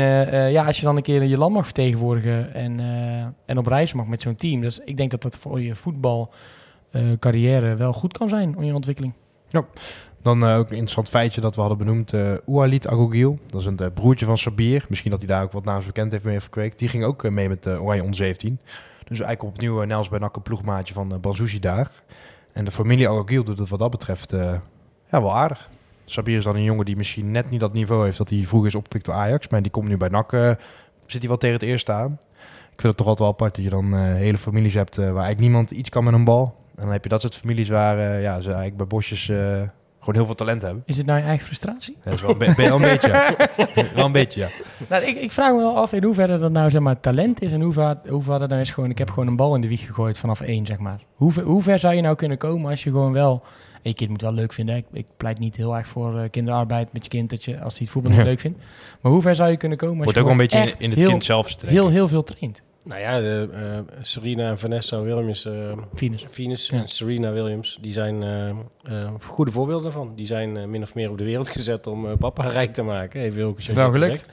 ja, 0.52 0.66
als 0.66 0.78
je 0.78 0.86
dan 0.86 0.96
een 0.96 1.02
keer 1.02 1.24
je 1.24 1.38
land 1.38 1.54
mag 1.54 1.66
vertegenwoordigen 1.66 2.54
en, 2.54 2.80
eh, 2.80 3.26
en 3.46 3.58
op 3.58 3.68
reis 3.68 3.94
mag 3.94 4.08
met 4.08 4.22
zo'n 4.22 4.36
team. 4.36 4.62
Dus 4.62 4.80
ik 4.80 4.98
denk 4.98 5.12
dat 5.12 5.22
dat 5.22 5.38
voor 5.38 5.62
je 5.62 5.76
voetbalcarrière 5.76 7.76
wel 7.76 7.94
goed 7.94 8.18
kan 8.18 8.30
zijn 8.30 8.58
om 8.58 8.64
je 8.64 8.74
ontwikkeling. 8.74 9.14
Dan 10.24 10.44
eh, 10.44 10.58
ook 10.58 10.66
een 10.66 10.72
interessant 10.72 11.10
feitje 11.10 11.42
dat 11.42 11.56
we 11.56 11.62
hadden 11.62 11.80
benoemd. 11.80 12.14
eh 12.14 12.34
Oualit 12.48 12.88
Agogiel, 12.88 13.40
dat 13.48 13.62
is 13.62 13.68
een 13.68 13.78
eh, 13.78 13.88
broertje 13.94 14.26
van 14.26 14.38
Sabir. 14.38 14.86
Misschien 14.90 15.12
dat 15.12 15.20
hij 15.20 15.28
daar 15.28 15.44
ook 15.44 15.52
wat 15.52 15.64
naamsbekend 15.64 16.12
heeft 16.12 16.24
mee 16.24 16.40
verkweekt. 16.40 16.80
Die 16.80 16.88
ging 16.88 17.04
ook 17.04 17.30
mee 17.30 17.50
met 17.50 17.66
uh, 17.66 17.84
Oranje 17.84 18.02
onder 18.02 18.18
17. 18.18 18.60
Dus 19.04 19.20
eigenlijk 19.20 19.56
opnieuw 19.56 19.82
uh, 19.82 19.88
Nels 19.88 20.10
Benak 20.10 20.36
een 20.36 20.42
ploegmaatje 20.42 20.94
van 20.94 21.14
uh, 21.14 21.20
Banzuzi 21.20 21.60
daar. 21.60 21.92
En 22.54 22.66
de 22.66 22.72
familie 22.72 23.10
Agogiel 23.10 23.44
doet 23.44 23.60
het 23.60 23.70
wat 23.70 23.80
dat 23.80 23.92
betreft 23.92 24.34
uh, 24.34 24.54
ja, 25.10 25.22
wel 25.22 25.36
aardig. 25.36 25.70
Sabir 26.06 26.38
is 26.38 26.44
dan 26.44 26.56
een 26.56 26.64
jongen 26.64 26.86
die 26.86 26.96
misschien 26.96 27.32
net 27.32 27.50
niet 27.50 27.60
dat 27.60 27.74
niveau 27.74 28.04
heeft 28.04 28.18
dat 28.18 28.30
hij 28.30 28.44
vroeger 28.46 28.70
is 28.70 28.76
opgepikt 28.76 29.06
door 29.06 29.16
Ajax. 29.16 29.48
Maar 29.48 29.62
die 29.62 29.72
komt 29.72 29.88
nu 29.88 29.98
bij 29.98 30.10
NAC, 30.10 30.32
uh, 30.32 30.52
zit 31.06 31.20
hij 31.20 31.28
wel 31.28 31.38
tegen 31.38 31.56
het 31.56 31.64
eerste 31.64 31.92
aan. 31.92 32.20
Ik 32.72 32.82
vind 32.82 32.84
het 32.84 32.98
toch 32.98 33.08
altijd 33.08 33.20
wel 33.20 33.28
apart 33.28 33.56
dat 33.56 33.64
je 33.64 33.70
dan 33.70 33.94
uh, 33.94 34.02
hele 34.02 34.38
families 34.38 34.74
hebt 34.74 34.96
waar 34.96 35.06
eigenlijk 35.06 35.40
niemand 35.40 35.72
iets 35.72 35.90
kan 35.90 36.04
met 36.04 36.14
een 36.14 36.24
bal. 36.24 36.56
En 36.76 36.84
dan 36.84 36.92
heb 36.92 37.04
je 37.04 37.10
dat 37.10 37.22
soort 37.22 37.38
families 37.38 37.70
waar 37.70 37.98
uh, 37.98 38.22
ja, 38.22 38.34
ze 38.40 38.48
eigenlijk 38.48 38.78
bij 38.78 38.88
Bosjes 38.88 39.28
uh, 39.28 39.62
gewoon 40.04 40.16
heel 40.16 40.26
veel 40.26 40.36
talent 40.36 40.62
hebben. 40.62 40.84
Is 40.86 40.98
het 40.98 41.06
nou 41.06 41.20
je 41.20 41.26
eigen 41.26 41.46
frustratie? 41.46 41.98
Dat 42.04 42.14
is 42.14 42.22
wel, 42.22 42.32
een 42.32 42.38
beetje, 42.82 43.08
ja. 43.08 43.36
wel 43.96 44.06
een 44.06 44.12
beetje, 44.12 44.40
ja. 44.40 44.50
Nou, 44.90 45.04
ik, 45.04 45.18
ik, 45.18 45.32
vraag 45.32 45.52
me 45.52 45.58
wel 45.58 45.78
af 45.78 45.94
in 45.94 46.04
hoeverre 46.04 46.38
dat 46.38 46.52
nou 46.52 46.70
zeg 46.70 46.82
maar, 46.82 47.00
talent 47.00 47.42
is 47.42 47.52
en 47.52 47.62
hoe 47.62 47.74
ver, 47.74 47.98
hoe 48.08 48.22
ver 48.22 48.40
dat 48.40 48.50
nou 48.50 48.62
is 48.62 48.70
gewoon... 48.70 48.90
Ik 48.90 48.98
heb 48.98 49.10
gewoon 49.10 49.28
een 49.28 49.36
bal 49.36 49.56
in 49.56 49.62
de 49.62 49.68
wieg 49.68 49.86
gegooid 49.86 50.20
vanaf 50.20 50.42
één, 50.42 50.66
zeg 50.66 50.78
maar. 50.78 51.00
Hoe 51.16 51.32
ver, 51.32 51.44
hoe 51.44 51.62
ver 51.62 51.80
zou 51.80 51.94
je 51.96 52.02
nou 52.02 52.16
kunnen 52.16 52.38
komen 52.38 52.72
als 52.72 52.84
je 52.84 52.90
gewoon 52.90 53.12
wel... 53.12 53.44
Je 53.82 53.94
kind 53.94 54.10
moet 54.10 54.22
wel 54.22 54.34
leuk 54.34 54.54
vinden. 54.54 54.76
Ik, 54.76 54.86
ik 54.92 55.06
pleit 55.18 55.40
niet 55.40 55.56
heel 55.56 55.76
erg 55.76 55.88
voor 55.88 56.16
uh, 56.16 56.30
kinderarbeid 56.32 56.94
met 56.94 57.04
je 57.04 57.10
kind, 57.10 57.30
dat 57.30 57.44
je, 57.44 57.62
als 57.62 57.74
hij 57.74 57.82
het 57.82 57.90
voetbal 57.90 58.12
niet 58.12 58.22
ja. 58.22 58.26
leuk 58.26 58.40
vindt. 58.40 58.60
Maar 59.02 59.12
hoe 59.12 59.22
ver 59.22 59.36
zou 59.36 59.50
je 59.50 59.58
kunnen 59.58 59.78
komen 59.78 59.96
als 59.96 60.04
Wordt 60.04 60.20
je 60.20 60.24
ook 60.24 60.38
wel 60.38 60.40
een 60.40 60.50
beetje 60.50 60.72
in, 60.72 60.84
in 60.84 60.90
het 60.90 61.00
heel, 61.00 61.10
kind 61.10 61.24
zelf 61.24 61.62
heel, 61.66 61.90
heel 61.90 62.08
veel 62.08 62.24
traint. 62.24 62.62
Nou 62.84 63.02
ja, 63.02 63.20
de, 63.20 63.50
uh, 63.54 63.96
Serena 64.02 64.50
en 64.50 64.60
Vanessa 64.60 65.02
Williams, 65.02 65.46
uh, 65.46 65.78
Venus, 65.94 66.26
Venus 66.30 66.68
ja. 66.68 66.78
en 66.78 66.88
Serena 66.88 67.32
Williams, 67.32 67.78
die 67.82 67.94
zijn 67.94 68.22
uh, 68.90 69.14
goede 69.20 69.52
voorbeelden 69.52 69.84
daarvan. 69.84 70.16
Die 70.16 70.26
zijn 70.26 70.70
min 70.70 70.82
of 70.82 70.94
meer 70.94 71.10
op 71.10 71.18
de 71.18 71.24
wereld 71.24 71.50
gezet 71.50 71.88
om 71.88 72.18
papa 72.18 72.48
rijk 72.48 72.74
te 72.74 72.82
maken. 72.82 73.22
Even 73.22 73.38
heel 73.40 73.56
Wel 73.74 73.92
gelukt. 73.92 74.30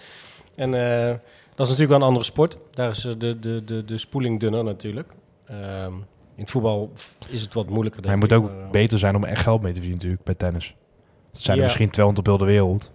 En 0.60 0.74
eh, 0.74 1.14
dat 1.54 1.66
is 1.66 1.72
natuurlijk 1.72 1.88
wel 1.88 1.96
een 1.96 2.06
andere 2.06 2.24
sport. 2.24 2.58
Daar 2.70 2.90
is 2.90 3.04
eh, 3.04 3.12
de, 3.18 3.38
de, 3.38 3.64
de, 3.64 3.84
de 3.84 3.98
spoeling 3.98 4.40
dunner 4.40 4.64
natuurlijk. 4.64 5.12
Ehm, 5.46 5.92
in 6.34 6.46
het 6.46 6.50
voetbal 6.50 6.92
is 7.28 7.42
het 7.42 7.54
wat 7.54 7.68
moeilijker. 7.68 8.00
Hij 8.00 8.10
denk 8.10 8.22
moet 8.22 8.32
ik, 8.32 8.38
ook 8.38 8.56
maar, 8.56 8.64
eh, 8.64 8.70
beter 8.70 8.98
zijn 8.98 9.16
om 9.16 9.24
echt 9.24 9.42
geld 9.42 9.62
mee 9.62 9.72
te 9.72 9.80
verdienen 9.80 9.98
natuurlijk 9.98 10.24
bij 10.24 10.34
tennis. 10.34 10.74
Dat 11.32 11.40
zijn 11.40 11.56
er 11.56 11.62
misschien 11.62 11.90
200 11.90 12.28
op 12.28 12.34
heel 12.34 12.46
de 12.46 12.52
wereld. 12.52 12.92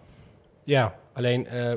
Ja, 0.64 0.95
alleen 1.14 1.47
eh, 1.47 1.74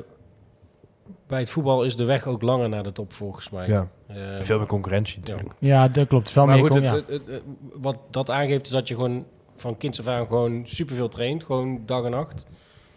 bij 1.27 1.39
het 1.39 1.49
voetbal 1.49 1.83
is 1.83 1.95
de 1.95 2.05
weg 2.05 2.27
ook 2.27 2.41
langer 2.41 2.69
naar 2.69 2.83
de 2.83 2.91
top 2.91 3.13
volgens 3.13 3.49
mij. 3.49 3.67
Ja, 3.67 3.87
Eh, 4.07 4.15
veel 4.41 4.57
meer 4.57 4.67
concurrentie 4.67 5.19
natuurlijk. 5.19 5.49
Ja, 5.59 5.87
dat 5.87 6.07
klopt. 6.07 6.33
Wel 6.33 6.45
maar 6.45 6.55
meer 6.55 6.63
goed, 6.65 6.73
het, 6.73 6.83
ja. 6.83 6.95
het- 6.95 7.07
het- 7.07 7.27
het- 7.27 7.43
wat 7.73 7.97
dat 8.09 8.29
aangeeft 8.29 8.65
is 8.65 8.71
dat 8.71 8.87
je 8.87 8.95
gewoon 8.95 9.25
van 9.55 9.77
kinds 9.77 9.99
af 9.99 10.07
aan 10.07 10.27
gewoon 10.27 10.61
superveel 10.67 11.09
traint. 11.09 11.43
Gewoon 11.43 11.81
dag 11.85 12.03
en 12.03 12.11
nacht. 12.11 12.45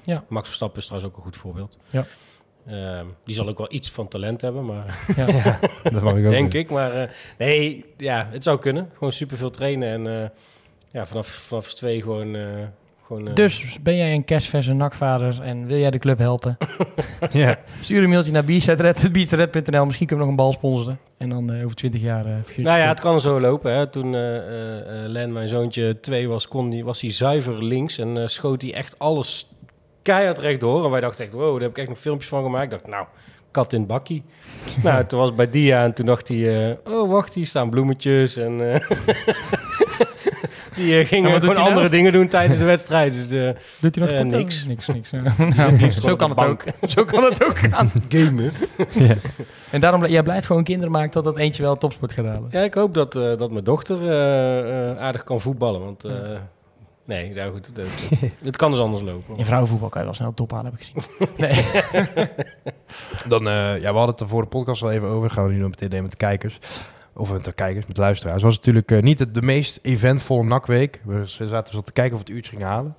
Ja. 0.04 0.24
Max 0.28 0.46
Verstappen 0.46 0.78
is 0.80 0.86
trouwens 0.86 1.12
ook 1.12 1.18
een 1.18 1.24
goed 1.24 1.36
voorbeeld. 1.36 1.78
Ja. 1.90 2.04
Ehm, 2.66 3.06
die 3.24 3.34
zal 3.34 3.48
ook 3.48 3.58
wel 3.58 3.72
iets 3.72 3.90
van 3.90 4.08
talent 4.08 4.40
hebben, 4.40 4.64
maar 4.64 5.04
Dat 5.92 6.02
mag 6.02 6.16
ik 6.16 6.24
ook 6.24 6.30
denk 6.30 6.52
doen. 6.52 6.60
ik. 6.60 6.70
Maar 6.70 6.92
eh, 6.94 7.08
nee, 7.38 7.84
ja, 7.96 8.28
het 8.30 8.44
zou 8.44 8.58
kunnen. 8.58 8.90
Gewoon 8.92 9.12
superveel 9.12 9.50
trainen 9.50 9.88
en 10.06 10.22
eh, 10.22 10.28
ja, 10.90 11.06
vanaf, 11.06 11.26
vanaf 11.26 11.74
twee 11.74 12.02
gewoon... 12.02 12.36
eh, 13.12 13.18
gewoon 13.18 13.34
Dus 13.34 13.78
ben 13.82 13.96
jij 13.96 14.14
een 14.14 14.24
kerstverse 14.24 14.72
nakvader 14.72 15.40
en 15.42 15.66
wil 15.66 15.78
jij 15.78 15.90
de 15.90 15.98
club 15.98 16.18
helpen? 16.18 16.56
Ja. 17.30 17.58
Stuur 17.80 18.02
een 18.02 18.08
mailtje 18.08 18.32
naar 18.32 18.44
bierzetred.bierzetred.nl. 18.44 19.84
Misschien 19.84 20.06
kunnen 20.06 20.26
we 20.26 20.32
nog 20.32 20.40
een 20.40 20.44
bal 20.44 20.52
sponsoren. 20.52 20.98
En 21.18 21.28
dan 21.28 21.52
eh, 21.52 21.64
over 21.64 21.76
20 21.76 22.00
jaar... 22.00 22.26
eh 22.26 22.32
voor 22.44 22.62
Nou 22.62 22.78
ja, 22.78 22.88
het 22.88 23.00
kan 23.00 23.20
zo 23.20 23.40
lopen. 23.40 23.74
Hè. 23.74 23.86
Toen 23.86 24.14
eh 24.14 24.36
eh, 24.36 25.04
eh, 25.04 25.10
Len, 25.10 25.32
mijn 25.32 25.48
zoontje, 25.48 26.00
twee 26.00 26.28
was, 26.28 26.48
kon 26.48 26.70
die, 26.70 26.84
was 26.84 27.00
hij 27.00 27.10
zuiver 27.10 27.64
links 27.64 27.98
en 27.98 28.18
eh, 28.18 28.26
schoot 28.26 28.62
hij 28.62 28.74
echt 28.74 28.98
alles 28.98 29.48
keihard 30.02 30.38
rechtdoor. 30.38 30.84
En 30.84 30.90
wij 30.90 31.00
dachten 31.00 31.24
echt, 31.24 31.34
wow, 31.34 31.52
daar 31.52 31.60
heb 31.60 31.70
ik 31.70 31.78
echt 31.78 31.88
nog 31.88 31.98
filmpjes 31.98 32.28
van 32.28 32.42
gemaakt. 32.42 32.64
Ik 32.64 32.70
dacht, 32.70 32.86
nou, 32.86 33.06
kat 33.50 33.72
in 33.72 33.78
het 33.78 33.88
bakkie. 33.88 34.22
nou, 34.82 35.06
toen 35.06 35.18
was 35.18 35.34
bij 35.34 35.50
Dia 35.50 35.84
en 35.84 35.94
toen 35.94 36.06
dacht 36.06 36.28
hij, 36.28 36.70
eh, 36.70 36.92
oh 36.92 37.10
wacht, 37.10 37.34
hier 37.34 37.46
staan 37.46 37.70
bloemetjes. 37.70 38.36
En 38.36 38.72
eh, 38.72 38.80
die 40.74 40.98
eh, 40.98 41.06
ging 41.06 41.26
En 41.26 41.32
wat 41.32 41.40
doet 41.40 41.50
gewoon 41.50 41.54
hij 41.54 41.54
nou? 41.54 41.68
andere 41.68 41.88
dingen 41.88 42.12
doen 42.12 42.28
tijdens 42.28 42.58
de 42.58 42.64
wedstrijd. 42.64 43.12
Dus 43.12 43.28
de, 43.28 43.54
Doet 43.80 43.94
hij 43.94 44.04
nog 44.06 44.14
Eh, 44.14 44.24
niks. 44.24 44.64
Niks, 44.64 44.86
niks. 44.86 45.10
nou, 45.56 45.90
zo 45.90 46.16
kan 46.16 46.30
het 46.30 46.44
ook. 46.44 46.64
Zo 46.82 47.04
kan 47.04 47.24
het 47.24 47.44
ook 47.44 47.58
gaan. 47.58 47.92
gamen. 48.08 48.52
En 49.70 49.80
daarom, 49.80 50.06
jij 50.06 50.22
blijft 50.22 50.46
gewoon 50.46 50.64
kinderen 50.64 50.92
maken 50.92 51.10
tot 51.10 51.24
dat 51.24 51.36
eentje 51.38 51.62
wel 51.62 51.76
topsport 51.78 52.12
gaat 52.12 52.26
halen. 52.26 52.48
Ja, 52.50 52.60
ik 52.60 52.74
hoop 52.74 52.94
dat, 52.94 53.16
eh, 53.16 53.36
dat 53.36 53.50
mijn 53.50 53.64
dochter 53.64 54.10
eh, 54.10 54.90
eh, 54.90 54.98
aardig 54.98 55.24
kan 55.24 55.40
voetballen. 55.40 55.80
Want 55.84 56.04
eh, 56.04 56.12
Ja. 56.12 56.48
nee, 57.04 57.34
nou 57.34 57.52
goed, 57.52 57.66
het, 57.66 57.76
het- 57.76 58.30
het 58.44 58.56
kan 58.56 58.70
dus 58.70 58.80
anders 58.80 59.02
lopen. 59.02 59.36
In 59.36 59.44
vrouwenvoetbal 59.44 59.88
kan 59.88 60.00
je 60.00 60.06
wel 60.06 60.16
snel 60.16 60.34
top 60.34 60.50
halen, 60.50 60.72
heb 60.72 60.80
ik 60.80 60.86
gezien. 60.92 61.28
Nee. 61.36 61.64
Dan, 63.28 63.48
eh, 63.48 63.54
ja, 63.54 63.90
we 63.92 63.96
hadden 63.98 64.06
het 64.10 64.20
er 64.20 64.28
voor 64.28 64.42
de 64.42 64.48
podcast 64.48 64.82
al 64.82 64.90
even 64.90 65.08
over. 65.08 65.30
gaan 65.30 65.46
we 65.46 65.52
nu 65.52 65.58
nog 65.58 65.68
meteen 65.70 65.88
nemen 65.88 66.02
met 66.02 66.12
de 66.12 66.18
kijkers. 66.26 66.58
Of 67.14 67.32
met 67.32 67.44
de 67.44 67.52
kijkers, 67.52 67.86
met 67.86 67.96
de 67.96 68.02
luisteraars. 68.02 68.34
Het 68.36 68.44
was 68.44 68.56
natuurlijk 68.56 68.90
eh, 68.90 69.02
niet 69.02 69.18
het- 69.18 69.34
de 69.34 69.42
meest 69.42 69.78
eventvolle 69.82 70.44
nakweek. 70.44 71.00
We 71.04 71.22
zaten 71.26 71.74
al 71.74 71.82
te 71.82 71.92
kijken 71.92 72.12
of 72.12 72.18
we 72.18 72.24
het 72.26 72.34
uurtje 72.36 72.50
gingen 72.50 72.66
halen. 72.66 72.94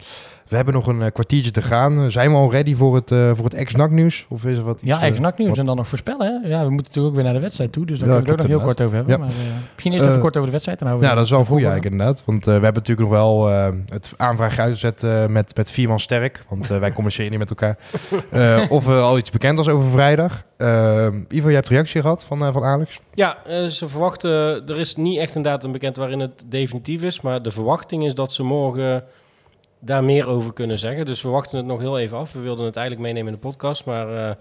We 0.48 0.56
hebben 0.56 0.74
nog 0.74 0.88
een 0.88 1.02
eh, 1.02 1.12
kwartiertje 1.14 1.52
te 1.52 1.62
gaan. 1.62 2.12
Zijn 2.12 2.32
we 2.32 2.38
al 2.38 2.52
ready 2.52 2.76
voor 2.76 2.96
het, 2.96 3.12
eh, 3.12 3.32
voor 3.34 3.44
het 3.46 3.54
ex-nak 3.54 3.90
nieuws? 3.92 4.26
Of 4.30 4.46
is 4.46 4.58
er 4.58 4.64
wat 4.64 4.80
Ja, 4.84 4.96
eh, 4.96 5.02
eigenlijk 5.02 5.38
nieuws 5.38 5.50
wat- 5.50 5.58
en 5.60 5.66
dan 5.66 5.76
nog 5.76 5.88
voorspellen. 5.88 6.42
Hè? 6.42 6.48
Ja, 6.50 6.64
we 6.64 6.70
moeten 6.70 6.76
natuurlijk 6.76 7.08
ook 7.08 7.14
weer 7.16 7.24
naar 7.24 7.34
de 7.34 7.40
wedstrijd 7.40 7.72
toe. 7.72 7.86
Dus 7.86 8.00
daar 8.00 8.08
Ja, 8.10 8.14
kunnen 8.16 8.36
we 8.36 8.42
het 8.42 8.42
ook 8.42 8.50
nog 8.50 8.58
heel 8.58 8.68
kort 8.74 8.82
over 8.82 8.96
hebben. 8.98 9.14
Ja. 9.16 9.20
Maar, 9.20 9.30
eh, 9.30 9.36
misschien 9.72 9.92
eerst 9.92 10.04
even 10.06 10.16
Eh, 10.16 10.22
kort 10.22 10.34
over 10.36 10.46
de 10.46 10.52
wedstrijd. 10.52 10.80
Dan 10.80 10.88
houden 10.88 11.10
we 11.10 11.16
Ja, 11.16 11.22
dat 11.22 11.32
is 11.32 11.36
wel 11.38 11.44
de 11.58 11.64
eigenlijk 11.66 11.86
inderdaad. 11.86 12.24
Want 12.26 12.40
eh, 12.40 12.46
we 12.46 12.52
hebben 12.64 12.74
natuurlijk 12.74 13.10
nog 13.10 13.20
wel 13.20 13.50
eh, 13.50 13.68
het 13.88 14.12
aanvraag 14.18 14.60
uitgezet 14.60 15.04
eh, 15.04 15.26
met, 15.28 15.56
met 15.58 15.72
vier 15.72 15.88
man 15.88 16.00
sterk. 16.00 16.44
Want 16.50 16.70
eh, 16.70 16.80
wij 16.80 16.92
communiceren 16.98 17.30
niet 17.32 17.40
met 17.40 17.50
elkaar. 17.50 17.78
Eh, 18.32 18.64
of 18.70 18.88
er 18.88 19.00
al 19.02 19.18
iets 19.18 19.30
bekend 19.30 19.58
was 19.58 19.68
over 19.68 19.90
vrijdag. 19.90 20.44
Eh, 20.58 21.08
Ivo, 21.30 21.46
jij 21.46 21.56
hebt 21.56 21.70
reactie 21.70 22.02
gehad 22.02 22.24
van, 22.24 22.42
eh, 22.46 22.54
van 22.54 22.64
Alex? 22.64 23.00
Ja, 23.14 23.38
eh, 23.46 23.66
ze 23.66 23.88
verwachten, 23.90 24.32
er 24.68 24.80
is 24.80 24.96
niet 24.96 25.20
echt 25.20 25.36
een 25.36 25.42
datum 25.42 25.72
bekend 25.72 25.96
waarin 25.98 26.20
het 26.20 26.44
definitief 26.48 27.04
is, 27.04 27.22
maar 27.22 27.42
de 27.42 27.52
verwachting 27.52 28.06
is 28.06 28.16
dat 28.16 28.34
ze 28.34 28.44
morgen 28.44 29.04
daar 29.86 30.04
meer 30.04 30.28
over 30.28 30.54
kunnen 30.54 30.80
zeggen. 30.80 31.06
Dus 31.06 31.22
we 31.22 31.30
wachten 31.30 31.58
het 31.58 31.66
nog 31.66 31.80
heel 31.80 32.00
even 32.00 32.18
af. 32.18 32.34
We 32.34 32.40
wilden 32.40 32.66
het 32.66 32.76
eigenlijk 32.76 33.08
meenemen 33.08 33.34
in 33.34 33.40
de 33.42 33.48
podcast, 33.48 33.86
maar 33.86 34.16
eh 34.30 34.36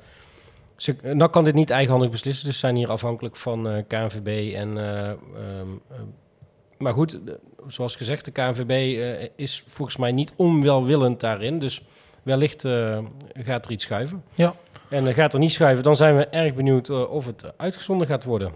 ze, 0.76 0.96
nou 1.02 1.30
kan 1.30 1.44
dit 1.44 1.54
niet 1.54 1.70
eigenhandig 1.70 2.10
beslissen, 2.10 2.46
dus 2.46 2.58
zijn 2.58 2.76
hier 2.76 2.90
afhankelijk 2.90 3.36
van 3.36 3.68
eh, 3.68 3.82
KNVB. 3.88 4.54
En, 4.54 4.78
eh, 4.78 5.08
ehm, 5.08 5.16
eh, 5.90 5.96
maar 6.78 6.92
goed, 6.92 7.10
de- 7.26 7.38
zoals 7.66 7.96
gezegd, 7.96 8.24
de 8.24 8.30
KNVB 8.30 8.70
eh, 8.70 9.28
is 9.36 9.64
volgens 9.66 9.96
mij 9.96 10.12
niet 10.12 10.32
onwelwillend 10.36 11.20
daarin, 11.20 11.58
dus 11.58 11.82
wellicht 12.22 12.64
eh, 12.64 12.98
gaat 13.32 13.64
er 13.66 13.72
iets 13.72 13.84
schuiven. 13.84 14.22
Ja. 14.34 14.54
En 14.88 15.06
eh, 15.06 15.14
gaat 15.14 15.32
er 15.32 15.38
niet 15.38 15.52
schuiven, 15.52 15.82
dan 15.82 15.96
zijn 15.96 16.16
we 16.16 16.26
erg 16.26 16.54
benieuwd 16.54 16.88
eh, 16.88 17.10
of 17.10 17.26
het 17.26 17.52
uitgezonden 17.56 18.06
gaat 18.06 18.24
worden. 18.24 18.52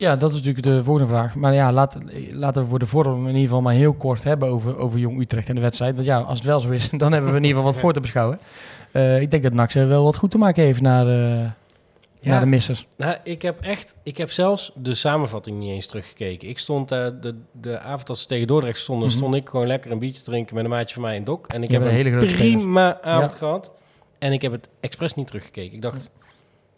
Ja, 0.00 0.16
dat 0.16 0.30
is 0.30 0.36
natuurlijk 0.36 0.64
de 0.64 0.84
volgende 0.84 1.08
vraag. 1.08 1.34
Maar 1.34 1.54
ja, 1.54 1.72
laat, 1.72 1.98
laten 2.30 2.62
we 2.62 2.68
voor 2.68 2.78
de 2.78 2.86
vorm 2.86 3.20
in 3.22 3.26
ieder 3.26 3.42
geval 3.42 3.60
maar 3.60 3.74
heel 3.74 3.92
kort 3.92 4.22
hebben 4.24 4.48
over, 4.48 4.78
over 4.78 4.98
Jong 4.98 5.20
Utrecht 5.20 5.48
en 5.48 5.54
de 5.54 5.60
wedstrijd. 5.60 5.94
Want 5.94 6.06
ja, 6.06 6.18
als 6.20 6.38
het 6.38 6.46
wel 6.46 6.60
zo 6.60 6.70
is, 6.70 6.90
dan 7.02 7.12
hebben 7.12 7.30
we 7.30 7.36
in 7.36 7.42
ieder 7.44 7.56
geval 7.58 7.72
wat 7.72 7.80
voor 7.80 7.92
te 7.92 8.00
beschouwen. 8.00 8.38
Eh, 8.92 9.20
ik 9.20 9.30
denk 9.30 9.42
dat 9.42 9.52
Nax 9.52 9.74
wel 9.74 10.04
wat 10.04 10.16
goed 10.16 10.30
te 10.30 10.38
maken 10.38 10.62
heeft 10.64 10.80
naar, 10.80 11.06
eh, 11.06 11.38
Ja. 12.20 12.30
naar 12.30 12.40
de 12.40 12.46
missers. 12.46 12.86
Nou, 12.96 13.16
ik 13.24 13.42
heb 13.42 13.60
echt, 13.60 13.96
ik 14.02 14.16
heb 14.16 14.30
zelfs 14.30 14.72
de 14.74 14.94
samenvatting 14.94 15.58
niet 15.58 15.70
eens 15.70 15.86
teruggekeken. 15.86 16.48
Ik 16.48 16.58
stond 16.58 16.92
eh, 16.92 17.06
de, 17.20 17.34
de 17.52 17.78
avond 17.78 18.06
dat 18.06 18.18
ze 18.18 18.26
tegen 18.26 18.46
Dordrecht 18.46 18.78
stonden, 18.78 19.08
Mhm. 19.08 19.16
stond 19.16 19.34
ik 19.34 19.48
gewoon 19.48 19.66
lekker 19.66 19.90
een 19.90 19.98
biertje 19.98 20.22
drinken 20.22 20.54
met 20.54 20.64
een 20.64 20.70
maatje 20.70 20.94
van 20.94 21.02
mij 21.02 21.16
in 21.16 21.24
Dok. 21.24 21.46
En 21.46 21.62
ik 21.62 21.70
heb 21.70 21.82
een 21.82 21.88
hele 21.88 22.10
grote 22.10 22.32
prima 22.32 23.00
avond 23.02 23.32
Ja. 23.32 23.38
gehad. 23.38 23.72
En 24.18 24.32
ik 24.32 24.42
heb 24.42 24.52
het 24.52 24.68
expres 24.80 25.14
niet 25.14 25.26
teruggekeken. 25.26 25.74
Ik 25.74 25.82
dacht, 25.82 26.10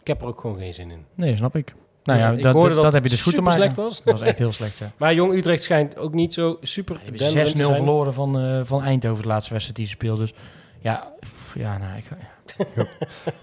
ik 0.01 0.07
heb 0.07 0.21
er 0.21 0.27
ook 0.27 0.41
gewoon 0.41 0.57
geen 0.57 0.73
zin 0.73 0.91
in. 0.91 1.05
Nee, 1.15 1.35
snap 1.35 1.55
ik. 1.55 1.73
Nou 2.03 2.19
ja, 2.19 2.31
ik 2.31 2.41
dat, 2.41 2.53
hoorde 2.53 2.73
dat, 2.75 2.83
dat 2.83 2.93
heb 2.93 3.03
je 3.03 3.09
dus 3.09 3.21
goed 3.21 3.33
te 3.35 3.41
maken. 3.41 3.59
slecht 3.61 3.75
was. 3.75 4.03
Dat 4.03 4.13
was 4.19 4.27
echt 4.27 4.37
heel 4.37 4.51
slecht, 4.51 4.77
ja. 4.77 4.91
Maar 4.97 5.13
Jong 5.13 5.33
Utrecht 5.33 5.63
schijnt 5.63 5.97
ook 5.97 6.13
niet 6.13 6.33
zo 6.33 6.57
super 6.61 6.99
te 7.15 7.31
6-0 7.31 7.55
zijn. 7.55 7.75
verloren 7.75 8.13
van, 8.13 8.39
eh, 8.39 8.59
van 8.63 8.83
Eindhoven 8.83 9.21
de 9.21 9.27
laatste 9.27 9.51
wedstrijd 9.51 9.77
die 9.77 9.87
ze 9.87 9.91
speelde. 9.93 10.21
Dus 10.21 10.33
ja, 10.81 11.11
pff, 11.19 11.53
ja 11.55 11.77
nou, 11.77 11.97
ik, 11.97 12.05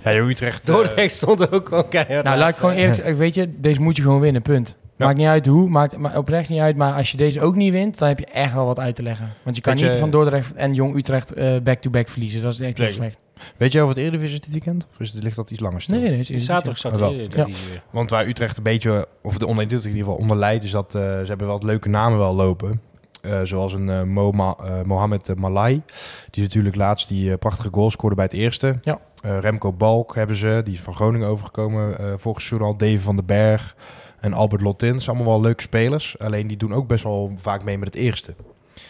Ja, 0.02 0.12
Jong 0.16 0.30
Utrecht. 0.30 0.60
eh, 0.68 0.74
Dordrecht 0.74 1.14
stond 1.14 1.50
ook 1.52 1.68
gewoon 1.68 1.88
keihard 1.88 2.24
nou 2.24 2.38
laat 2.38 2.50
ik 2.50 2.56
gewoon 2.56 2.74
eerlijk 2.74 2.94
zeggen, 2.94 3.16
weet 3.16 3.34
je, 3.34 3.60
deze 3.60 3.80
moet 3.80 3.96
je 3.96 4.02
gewoon 4.02 4.20
winnen, 4.20 4.42
punt. 4.42 4.76
Ja. 4.96 5.06
Maakt 5.06 5.18
niet 5.18 5.26
uit 5.26 5.46
hoe, 5.46 5.68
maakt 5.68 5.96
maar 5.96 6.16
oprecht 6.18 6.48
niet 6.48 6.60
uit. 6.60 6.76
Maar 6.76 6.92
als 6.94 7.10
je 7.10 7.16
deze 7.16 7.40
ook 7.40 7.54
niet 7.54 7.72
wint, 7.72 7.98
dan 7.98 8.08
heb 8.08 8.18
je 8.18 8.26
echt 8.26 8.52
wel 8.54 8.64
wat 8.66 8.78
uit 8.78 8.94
te 8.94 9.02
leggen. 9.02 9.32
Want 9.42 9.56
je 9.56 9.62
kan 9.62 9.76
je- 9.78 9.84
niet 9.84 9.96
van 9.96 10.10
Dordrecht 10.10 10.54
en 10.54 10.74
Jong 10.74 10.96
Utrecht 10.96 11.32
eh, 11.32 11.56
back-to-back 11.62 12.08
verliezen. 12.08 12.40
Dat 12.42 12.52
is 12.52 12.60
echt 12.60 12.78
heel 12.78 12.92
slecht. 12.92 13.18
Weet 13.56 13.72
je 13.72 13.80
over 13.80 13.94
het 13.94 14.04
Eredivisie 14.04 14.34
is 14.34 14.40
dit 14.40 14.52
weekend? 14.52 14.86
Of 14.90 15.00
is 15.00 15.12
het, 15.12 15.22
ligt 15.22 15.36
dat 15.36 15.50
iets 15.50 15.60
langer 15.60 15.80
stil? 15.82 15.98
Nee, 16.00 16.10
nee, 16.10 16.18
is, 16.18 16.30
is, 16.30 16.44
Zaterdag 16.44 16.76
staat 16.78 16.92
Ah, 16.92 16.98
wel. 16.98 17.10
de 17.10 17.28
Ja. 17.36 17.46
Want 17.90 18.10
waar 18.10 18.26
Utrecht 18.26 18.56
een 18.56 18.62
beetje, 18.62 19.06
of 19.22 19.38
de 19.38 19.46
onder 19.46 19.64
21 19.64 19.90
in 19.90 19.96
ieder 19.96 20.04
geval, 20.10 20.22
onder 20.22 20.36
leidt, 20.36 20.64
is 20.64 20.70
dat 20.70 20.94
eh, 20.94 21.00
ze 21.00 21.24
hebben 21.26 21.46
wel 21.46 21.56
wat 21.56 21.62
leuke 21.62 21.88
namen 21.88 22.18
wel 22.18 22.34
lopen. 22.34 22.80
Eh, 23.22 23.40
zoals 23.42 23.72
een 23.72 23.88
eh, 23.90 24.02
Mo 24.02 24.30
Ma- 24.32 24.56
eh, 24.62 24.82
Mohamed 24.82 25.34
Malai, 25.36 25.82
die 26.30 26.42
natuurlijk 26.42 26.76
laatst 26.76 27.08
die 27.08 27.36
prachtige 27.36 27.68
goal 27.72 27.90
scoorde 27.90 28.16
bij 28.16 28.24
het 28.24 28.34
eerste. 28.34 28.78
Ja. 28.80 29.00
Eh, 29.22 29.38
Remco 29.38 29.72
Balk 29.72 30.14
hebben 30.14 30.36
ze, 30.36 30.60
die 30.64 30.74
is 30.74 30.80
van 30.80 30.94
Groningen 30.94 31.28
overgekomen 31.28 31.98
eh 31.98 32.12
vorig 32.16 32.40
seizoen 32.42 32.68
al. 32.68 32.76
Davy 32.76 32.98
van 32.98 33.16
den 33.16 33.26
Berg 33.26 33.76
en 34.20 34.32
Albert 34.32 34.80
zijn 34.80 35.00
allemaal 35.06 35.26
wel 35.26 35.40
leuke 35.40 35.62
spelers. 35.62 36.18
Alleen 36.18 36.46
die 36.46 36.56
doen 36.56 36.74
ook 36.74 36.86
best 36.86 37.04
wel 37.04 37.32
vaak 37.36 37.64
mee 37.64 37.78
met 37.78 37.94
het 37.94 38.02
eerste. 38.02 38.34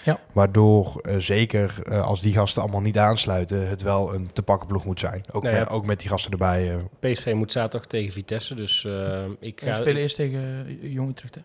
Ja. 0.05 0.21
Waardoor 0.33 1.01
eh, 1.03 1.17
zeker 1.19 1.75
eh, 1.89 2.03
als 2.07 2.21
die 2.21 2.33
gasten 2.33 2.63
allemaal 2.63 2.81
niet 2.81 2.99
aansluiten, 2.99 3.69
het 3.69 3.83
wel 3.83 4.15
een 4.15 4.31
te 4.33 4.43
pakken 4.43 4.69
ploeg 4.69 4.85
moet 4.85 5.01
zijn. 5.01 5.23
Ook, 5.33 5.43
Nou 5.43 5.55
ja. 5.55 5.61
met, 5.61 5.71
ook 5.71 5.87
met 5.87 6.01
die 6.01 6.09
gasten 6.09 6.31
erbij. 6.33 6.71
eh. 7.01 7.11
PSV 7.13 7.33
moet 7.35 7.53
zaterdag 7.53 7.89
tegen 7.89 8.13
Vitesse, 8.13 8.55
dus 8.55 8.85
eh, 8.85 9.19
ik 9.41 9.61
We 9.61 9.67
ga... 9.67 9.75
spelen 9.75 10.03
eerst 10.03 10.17
tegen 10.17 10.67
Jong 10.81 11.09
Utrecht, 11.11 11.35
hè? 11.35 11.41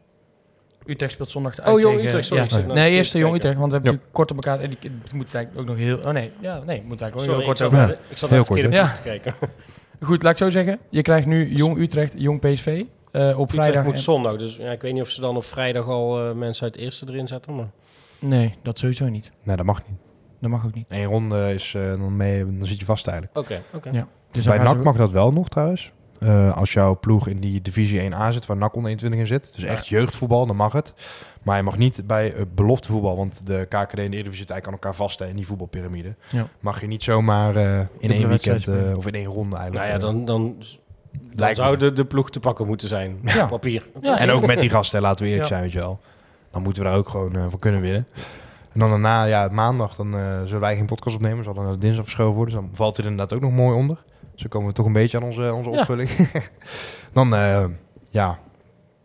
Utrecht 0.85 1.11
speelt 1.13 1.29
zondag 1.29 1.59
uit 1.59 1.73
Oh, 1.75 1.79
Jong 1.79 1.93
tegen- 1.95 2.07
Utrecht, 2.19 2.27
sorry. 2.51 2.67
ja. 2.67 2.73
Nee, 2.73 2.91
eerst 2.91 3.11
de 3.11 3.19
Jong. 3.19 3.35
Utrecht, 3.35 3.57
want 3.57 3.71
we 3.71 3.77
hebben 3.77 3.91
Ja. 3.91 3.97
natuurlijk 3.97 4.13
kort 4.13 4.31
op 4.31 4.35
elkaar... 4.45 4.59
En 4.59 4.69
die 4.69 4.91
het 5.03 5.13
moet 5.13 5.35
eigenlijk 5.35 5.69
ook 5.69 5.75
nog 5.75 5.85
heel... 5.85 5.97
Oh 5.97 6.11
nee, 6.11 6.31
ja, 6.39 6.53
nee, 6.65 6.81
moet 6.85 7.01
eigenlijk 7.01 7.15
ook 7.15 7.19
Sorry, 7.21 7.35
heel 7.37 7.45
kort 7.45 7.61
over 7.61 7.77
Ja. 7.77 7.85
hebben. 7.85 7.97
ik 8.09 8.17
zat 8.17 8.29
Heel 8.29 8.43
kort, 8.43 8.59
ploeg 8.69 8.93
te 8.93 9.01
kijken. 9.01 9.33
Goed, 10.01 10.23
laat 10.23 10.31
ik 10.31 10.37
zo 10.37 10.49
zeggen. 10.49 10.79
Je 10.89 11.01
krijgt 11.01 11.27
nu 11.27 11.55
Jong 11.55 11.77
Utrecht, 11.77 12.13
Jong 12.17 12.39
PSV 12.39 12.65
eh, 12.67 13.39
op 13.39 13.49
Vrijdag 13.49 13.49
vrijdag. 13.49 13.83
moet 13.83 13.93
en- 13.93 13.99
zondag, 13.99 14.35
dus 14.35 14.55
ja, 14.55 14.71
ik 14.71 14.81
weet 14.81 14.93
niet 14.93 15.01
of 15.01 15.09
ze 15.09 15.21
dan 15.21 15.35
op 15.35 15.43
vrijdag 15.45 15.87
al 15.87 16.19
eh, 16.29 16.33
mensen 16.35 16.63
uit 16.63 16.75
het 16.75 16.83
eerste 16.83 17.05
erin 17.09 17.27
zetten. 17.27 17.55
Maar... 17.55 17.69
Nee, 18.19 18.53
dat 18.63 18.79
sowieso 18.79 19.07
niet. 19.09 19.31
Nee, 19.43 19.55
dat 19.55 19.65
mag 19.65 19.81
niet. 19.87 19.97
Dat 20.41 20.49
mag 20.49 20.65
ook 20.65 20.73
niet. 20.73 20.85
Eén 20.89 21.05
ronde 21.05 21.53
is 21.53 21.73
eh, 21.75 21.87
dan, 21.89 22.15
mee, 22.17 22.57
dan 22.57 22.67
zit 22.67 22.79
je 22.79 22.85
vast 22.85 23.07
eigenlijk. 23.07 23.37
Oké, 23.37 23.61
oké. 23.73 23.89
Ja. 23.89 24.07
Dus 24.31 24.45
Bij 24.45 24.57
NAC 24.57 24.75
ze- 24.75 24.81
mag 24.83 24.95
dat 24.95 25.11
wel 25.11 25.33
nog 25.33 25.49
trouwens. 25.49 25.91
Eh, 26.19 26.57
als 26.57 26.73
jouw 26.73 26.99
ploeg 26.99 27.27
in 27.27 27.39
die 27.39 27.61
divisie 27.61 27.99
1A 28.11 28.31
zit, 28.31 28.45
waar 28.45 28.57
NAC 28.57 28.75
onder 28.75 28.89
21 28.91 29.19
in 29.19 29.27
zit. 29.27 29.53
Dus 29.53 29.63
Ja. 29.63 29.69
echt 29.69 29.87
jeugdvoetbal, 29.87 30.45
dan 30.45 30.55
mag 30.55 30.71
het. 30.73 30.93
Maar 31.43 31.57
je 31.57 31.63
mag 31.63 31.77
niet 31.77 32.07
bij 32.07 32.33
uh, 32.35 32.41
beloftevoetbal, 32.55 33.17
want 33.17 33.45
de 33.45 33.65
KKD 33.69 33.75
en 33.75 33.85
de 33.95 34.01
Eredivisie 34.01 34.35
zitten 34.37 34.55
eigenlijk 34.55 34.65
aan 34.67 34.73
elkaar 34.73 34.95
vast 34.95 35.19
hè, 35.19 35.27
in 35.27 35.35
die 35.35 35.47
voetbalpyramide. 35.47 36.15
Ja. 36.31 36.47
Mag 36.59 36.81
je 36.81 36.87
niet 36.87 37.03
zomaar 37.03 37.55
eh, 37.55 37.79
in 37.99 38.11
één 38.11 38.27
weekend 38.27 38.67
eh, 38.67 38.97
of 38.97 39.07
in 39.07 39.13
één 39.13 39.25
ronde 39.25 39.55
eigenlijk. 39.55 39.87
Nou 39.87 39.87
ja, 39.87 39.93
eh, 39.93 39.99
dan, 39.99 40.25
dan, 40.25 40.55
dan 40.57 40.65
Lijkt 41.35 41.57
zou 41.57 41.77
de, 41.77 41.93
de 41.93 42.05
ploeg 42.05 42.29
te 42.29 42.39
pakken 42.39 42.67
moeten 42.67 42.87
zijn. 42.87 43.19
Ja. 43.23 43.43
Op 43.43 43.49
papier. 43.49 43.85
Ja, 44.01 44.17
en 44.17 44.29
ook 44.31 44.45
met 44.45 44.59
die 44.59 44.69
gasten, 44.69 45.01
laten 45.01 45.23
we 45.25 45.31
eerlijk 45.31 45.49
Ja. 45.49 45.55
zijn, 45.55 45.61
weet 45.63 45.71
je 45.73 45.79
wel. 45.79 45.99
Dan 46.55 46.63
moeten 46.63 46.83
we 46.83 46.89
daar 46.89 46.97
ook 46.97 47.09
gewoon 47.09 47.35
eh, 47.35 47.45
voor 47.49 47.59
kunnen 47.59 47.81
winnen. 47.81 48.07
En 48.73 48.79
dan 48.79 48.89
daarna, 48.89 49.23
ja, 49.23 49.47
maandag, 49.51 49.95
dan 49.95 50.17
eh, 50.17 50.39
zullen 50.43 50.59
wij 50.59 50.75
geen 50.75 50.85
podcast 50.85 51.15
opnemen. 51.15 51.43
Zal 51.43 51.53
dan 51.53 51.79
dinsdag 51.79 52.03
verschoven 52.03 52.35
worden. 52.35 52.53
Dus 52.55 52.63
dan 52.63 52.75
valt 52.75 52.97
er 52.97 53.03
inderdaad 53.03 53.33
ook 53.33 53.41
nog 53.41 53.51
mooi 53.51 53.75
onder. 53.77 54.03
Zo 54.35 54.47
komen 54.49 54.67
we 54.67 54.73
toch 54.73 54.85
een 54.85 54.93
beetje 54.93 55.17
aan 55.17 55.23
onze, 55.23 55.53
onze 55.53 55.69
Ja. 55.69 55.79
opvulling. 55.79 56.09
dan 57.13 57.35
eh, 57.35 57.65
ja, 58.09 58.39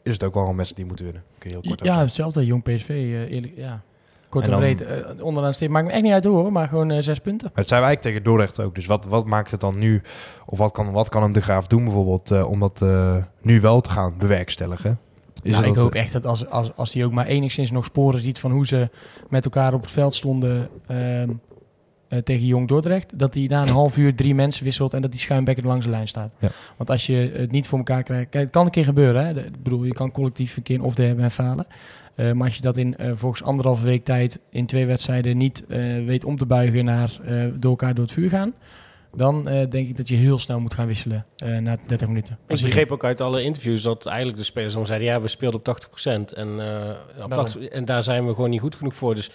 is 0.03 0.13
het 0.13 0.25
ook 0.25 0.35
wel 0.35 0.43
een 0.49 0.57
wedstrijd 0.57 0.77
die 0.77 0.87
moeten 0.87 1.05
winnen. 1.05 1.23
Kun 1.39 1.51
je 1.51 1.57
heel 1.61 1.69
kort 1.69 1.85
Ja, 1.85 1.99
hetzelfde. 1.99 2.47
Jong 2.47 2.63
PSV, 2.63 2.89
eh, 2.89 3.31
eerlijk. 3.31 3.53
Ja. 3.57 3.81
Kort 4.29 4.49
En 4.49 4.57
breed. 4.59 4.81
eh, 4.83 4.97
onderaan 5.25 5.55
steeds. 5.55 5.73
Maakt 5.73 5.87
me 5.87 5.93
echt 5.93 6.03
niet 6.03 6.13
uit 6.13 6.25
hoor, 6.25 6.53
maar 6.53 6.69
gewoon 6.69 6.91
eh, 6.91 7.03
zes 7.03 7.19
punten. 7.19 7.51
Het 7.55 7.69
zijn 7.69 7.81
wij 7.81 7.89
eigenlijk 7.89 8.03
tegen 8.03 8.23
Dordrecht 8.23 8.61
ook. 8.69 8.75
Dus 8.75 8.87
wat, 8.87 9.05
wat 9.05 9.27
maakt 9.27 9.51
het 9.51 9.61
dan 9.61 9.79
nu? 9.79 10.03
Of 10.47 10.59
wat 10.59 10.73
kan, 10.73 10.93
wat 10.93 11.09
kan 11.09 11.23
een 11.23 11.33
De 11.33 11.41
Graaf 11.43 11.67
doen 11.67 11.85
bijvoorbeeld 11.85 12.31
eh, 12.31 12.51
om 12.51 12.61
dat 12.61 12.83
eh, 12.83 13.17
nu 13.43 13.61
wel 13.61 13.81
te 13.81 13.91
gaan 13.91 14.15
bewerkstelligen? 14.19 14.99
Is 15.43 15.53
Nou, 15.53 15.67
ik 15.67 15.75
hoop 15.75 15.95
echt 15.95 16.13
dat 16.13 16.27
als, 16.27 16.47
als, 16.47 16.71
als 16.77 16.93
hij 16.93 17.05
ook 17.05 17.13
maar 17.13 17.27
enigszins 17.27 17.71
nog 17.71 17.85
sporen 17.85 18.21
ziet 18.21 18.39
van 18.39 18.51
hoe 18.51 18.67
ze 18.67 18.89
met 19.29 19.45
elkaar 19.45 19.75
op 19.75 19.81
het 19.83 19.91
veld 19.91 20.15
stonden 20.15 20.69
ehm, 20.87 21.31
eh, 22.09 22.19
tegen 22.19 22.47
Jong 22.47 22.69
Dordrecht, 22.69 23.19
dat 23.19 23.35
hij 23.35 23.47
na 23.49 23.63
een 23.63 23.69
half 23.69 23.97
uur 23.97 24.15
drie 24.15 24.35
mensen 24.35 24.65
wisselt 24.65 24.95
en 24.95 25.03
dat 25.03 25.11
die 25.11 25.21
schuimbekker 25.21 25.67
langs 25.67 25.85
de 25.85 25.91
lijn 25.91 26.09
staat. 26.09 26.35
Ja. 26.39 26.49
Want 26.77 26.91
als 26.91 27.07
je 27.07 27.33
het 27.37 27.53
niet 27.53 27.69
voor 27.69 27.79
elkaar 27.79 28.03
krijgt, 28.03 28.29
kijk, 28.29 28.45
het 28.45 28.53
kan 28.53 28.65
een 28.65 28.71
keer 28.71 28.85
gebeuren. 28.85 29.27
Hè? 29.27 29.35
De- 29.35 29.41
Ik 29.41 29.63
bedoel, 29.63 29.85
je 29.85 29.93
kan 29.93 30.11
collectief 30.11 30.57
een 30.57 30.63
keer 30.63 30.77
een 30.77 30.83
off 30.85 30.95
day 30.97 31.07
hebben 31.07 31.25
en 31.25 31.31
falen. 31.31 31.67
Eh, 32.15 32.33
maar 32.33 32.47
als 32.47 32.57
je 32.57 32.63
dat 32.63 32.77
in 32.77 32.95
uh, 33.01 33.13
volgens 33.15 33.43
anderhalve 33.43 33.85
week 33.85 34.05
tijd 34.05 34.41
in 34.51 34.67
twee 34.67 34.87
wedstrijden 34.87 35.37
niet 35.37 35.65
weet 36.07 36.25
om 36.25 36.37
te 36.37 36.47
buigen 36.47 36.85
naar 36.85 37.19
door 37.59 37.71
elkaar 37.71 37.95
door 37.95 38.05
het 38.05 38.13
vuur 38.15 38.29
gaan, 38.29 38.53
dan 39.13 39.49
uh, 39.49 39.71
denk 39.71 39.89
ik 39.89 39.97
dat 39.97 40.09
je 40.09 40.15
heel 40.15 40.39
snel 40.39 40.61
moet 40.61 40.75
gaan 40.75 40.87
wisselen 40.87 41.27
uh, 41.45 41.59
na 41.59 41.77
30 41.87 42.09
minuten. 42.09 42.39
Ik 42.47 42.61
begreep 42.61 42.91
ook 42.91 43.05
uit 43.05 43.21
alle 43.21 43.43
interviews 43.43 43.83
dat 43.83 44.07
eigenlijk 44.07 44.39
de 44.39 44.45
spelers 44.45 44.75
dan 44.75 44.87
zeiden... 44.87 45.09
ja, 45.09 45.21
we 45.21 45.29
speelden 45.29 45.61
op 45.61 45.87
80% 46.03 46.11
en, 46.35 46.49
uh, 46.59 47.25
op 47.25 47.33
80, 47.33 47.65
en 47.65 47.85
daar 47.85 48.03
zijn 48.03 48.27
we 48.27 48.35
gewoon 48.35 48.51
niet 48.51 48.61
goed 48.61 48.75
genoeg 48.75 48.95
voor. 48.95 49.15
Dus 49.15 49.31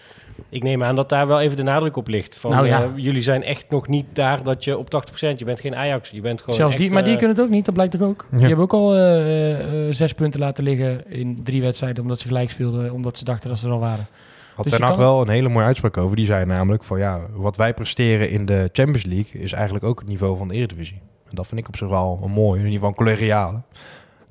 ik 0.50 0.64
neem 0.64 0.84
aan 0.84 0.96
dat 0.96 1.10
daar 1.10 1.28
wel 1.28 1.40
even 1.40 1.58
de 1.58 1.64
nadruk 1.64 1.96
op 1.96 2.08
ligt. 2.08 2.38
Van, 2.38 2.52
nou, 2.52 2.68
ja. 2.68 2.84
uh, 2.84 2.90
jullie 2.96 3.22
zijn 3.22 3.44
echt 3.44 3.66
nog 3.70 3.88
niet 3.88 4.06
daar 4.14 4.44
dat 4.44 4.64
je 4.64 4.78
op 4.78 5.06
80%... 5.12 5.20
je 5.36 5.46
bent 5.46 5.60
geen 5.60 5.76
Ajax, 5.76 6.10
je 6.10 6.22
bent 6.22 6.40
gewoon 6.40 6.56
Zelfs 6.56 6.74
echt, 6.74 6.82
die, 6.82 6.92
maar 6.92 7.04
die 7.04 7.14
uh, 7.14 7.18
kunnen 7.18 7.36
het 7.36 7.46
ook 7.46 7.52
niet, 7.52 7.66
dat 7.66 7.74
blijkt 7.74 7.98
toch 7.98 8.08
ook? 8.08 8.28
Ja. 8.32 8.38
Die 8.38 8.48
hebben 8.48 8.66
ook 8.66 8.74
al 8.74 8.98
uh, 8.98 9.94
zes 9.94 10.14
punten 10.14 10.40
laten 10.40 10.64
liggen 10.64 11.12
in 11.12 11.44
drie 11.44 11.62
wedstrijden... 11.62 12.04
omdat 12.04 12.20
ze 12.20 12.28
gelijk 12.28 12.52
speelden, 12.52 12.94
omdat 12.94 13.18
ze 13.18 13.24
dachten 13.24 13.50
dat 13.50 13.60
ze 13.60 13.66
er 13.66 13.72
al 13.72 13.80
waren. 13.80 14.08
Had 14.56 14.64
Dus 14.64 14.74
er 14.74 14.80
kan- 14.88 14.98
wel 14.98 15.22
een 15.22 15.30
hele 15.30 15.50
mooie 15.50 15.66
uitspraak 15.66 15.98
over. 15.98 16.16
Die 16.16 16.26
zei 16.26 16.46
namelijk 16.46 16.84
van 16.84 17.00
ja, 17.00 17.22
wat 17.34 17.58
wij 17.58 17.74
presteren 17.74 18.30
in 18.30 18.46
de 18.46 18.70
Champions 18.74 19.04
League 19.06 19.42
is 19.42 19.52
eigenlijk 19.54 19.86
ook 19.86 20.00
het 20.00 20.08
niveau 20.08 20.38
van 20.38 20.48
de 20.48 20.54
Eredivisie. 20.54 21.02
En 21.30 21.36
dat 21.36 21.48
vind 21.48 21.60
ik 21.60 21.68
op 21.68 21.76
zich 21.78 21.88
wel 21.88 22.20
een 22.24 22.32
mooi, 22.32 22.52
in 22.52 22.66
ieder 22.66 22.72
geval 22.74 22.90
een 22.90 22.96
collegiale. 22.96 23.62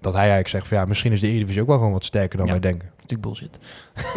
Dat 0.01 0.13
hij 0.13 0.21
eigenlijk 0.21 0.49
zegt 0.51 0.69
van 0.69 0.77
ja, 0.79 0.85
misschien 0.85 1.13
is 1.13 1.21
de 1.21 1.27
Eredivisie 1.29 1.61
ook 1.61 1.67
wel 1.69 1.77
gewoon 1.77 1.93
wat 1.93 2.05
sterker 2.05 2.37
dan 2.39 2.47
Ja. 2.47 2.53
wij 2.53 2.61
denken. 2.61 2.91
Natuurlijk 2.97 3.23
bullshit. 3.23 3.59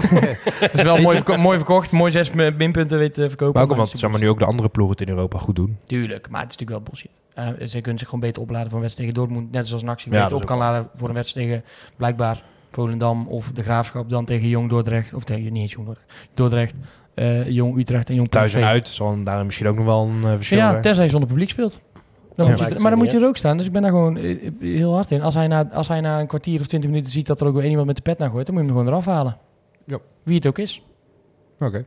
dat 0.60 0.74
is 0.74 0.82
wel 0.82 0.98
mooi, 1.02 1.16
verko- 1.16 1.38
mooi 1.38 1.58
verkocht, 1.58 1.92
mooi 1.92 2.12
zes 2.12 2.32
mi- 2.32 2.52
minpunten 2.52 2.98
weet 2.98 3.14
te 3.14 3.28
verkopen. 3.28 3.54
Maar 3.54 3.64
ook 3.64 3.72
omdat 3.72 3.90
het 3.90 4.00
zeg 4.00 4.10
maar, 4.10 4.20
nu 4.20 4.30
ook 4.30 4.40
de 4.40 4.46
andere 4.46 4.70
ploegen 4.70 4.98
het 4.98 5.08
in 5.08 5.14
Europa 5.16 5.38
goed 5.40 5.56
doen. 5.56 5.78
Tuurlijk, 5.86 6.30
maar 6.30 6.42
het 6.42 6.50
is 6.52 6.58
natuurlijk 6.58 6.70
wel 6.70 6.82
bullshit. 6.82 7.12
Eh, 7.60 7.68
ze 7.68 7.82
kunnen 7.82 8.00
zich 8.00 8.10
gewoon 8.10 8.24
beter 8.24 8.42
opladen 8.42 8.68
voor 8.68 8.76
een 8.78 8.84
wedstrijd 8.84 9.10
tegen 9.10 9.28
Dortmund. 9.28 9.52
Net 9.54 9.68
zoals 9.68 9.84
Naxi 9.84 10.10
Ja, 10.12 10.22
beter 10.22 10.36
op 10.36 10.46
kan 10.46 10.58
laden 10.58 10.90
voor 10.96 11.08
een 11.08 11.14
wedstrijd 11.16 11.48
tegen 11.48 11.64
blijkbaar 11.96 12.42
Volendam 12.82 13.28
of 13.28 13.52
de 13.52 13.64
Graafschap 13.64 14.10
dan 14.10 14.26
tegen 14.26 14.48
Jong 14.48 14.70
Dordrecht. 14.70 15.14
Of 15.14 15.24
tegen, 15.24 15.54
niet 15.54 15.62
eens 15.62 15.72
Jong 15.72 15.86
Dordrecht. 15.86 16.10
Dordrecht, 16.34 16.76
eh, 17.14 17.50
Jong 17.50 17.78
Utrecht 17.78 18.10
en 18.10 18.16
Jong 18.16 18.28
Thuis 18.30 18.54
en 18.54 18.64
uit 18.64 18.88
zal 18.88 19.24
daar 19.24 19.46
misschien 19.46 19.68
ook 19.68 19.76
nog 19.76 19.86
wel 19.86 20.04
een 20.08 20.24
eh, 20.24 20.36
verschil 20.36 20.58
Ja, 20.58 20.70
zijn. 20.70 20.82
tenzij 20.82 21.04
je 21.04 21.10
zonder 21.10 21.30
publiek 21.30 21.50
speelt. 21.50 21.82
Dan 22.36 22.46
Ja. 22.46 22.52
moet 22.52 22.60
je, 22.60 22.66
Lijkt 22.66 22.82
maar 22.82 22.92
dan 22.92 23.00
moet 23.00 23.12
je 23.12 23.18
er 23.18 23.26
ook 23.26 23.38
staan. 23.38 23.58
Dus 23.58 23.66
ik 23.66 23.72
ben 23.72 23.82
daar 23.82 23.92
gewoon 23.92 24.18
eh, 24.18 24.32
eh, 24.46 24.52
heel 24.60 24.94
hard 24.94 25.12
in. 25.12 25.22
Als 25.22 25.34
hij, 25.34 25.48
na, 25.48 25.70
als 25.72 25.88
hij 25.88 26.02
na 26.02 26.20
een 26.20 26.28
kwartier 26.28 26.60
of 26.60 26.68
twintig 26.68 26.90
minuten 26.90 27.12
ziet 27.12 27.28
dat 27.28 27.42
er 27.42 27.48
ook 27.48 27.56
weer 27.56 27.66
iemand 27.66 27.88
met 27.88 27.96
de 27.96 28.02
pet 28.02 28.18
naar 28.18 28.30
gooit, 28.30 28.46
dan 28.46 28.56
moet 28.56 28.64
je 28.64 28.70
hem 28.72 28.80
gewoon 28.80 28.94
eraf 28.94 29.06
halen. 29.14 29.38
Ja. 29.86 29.98
Wie 30.24 30.36
het 30.36 30.48
ook 30.48 30.58
is. 30.58 30.84
Oké. 31.60 31.86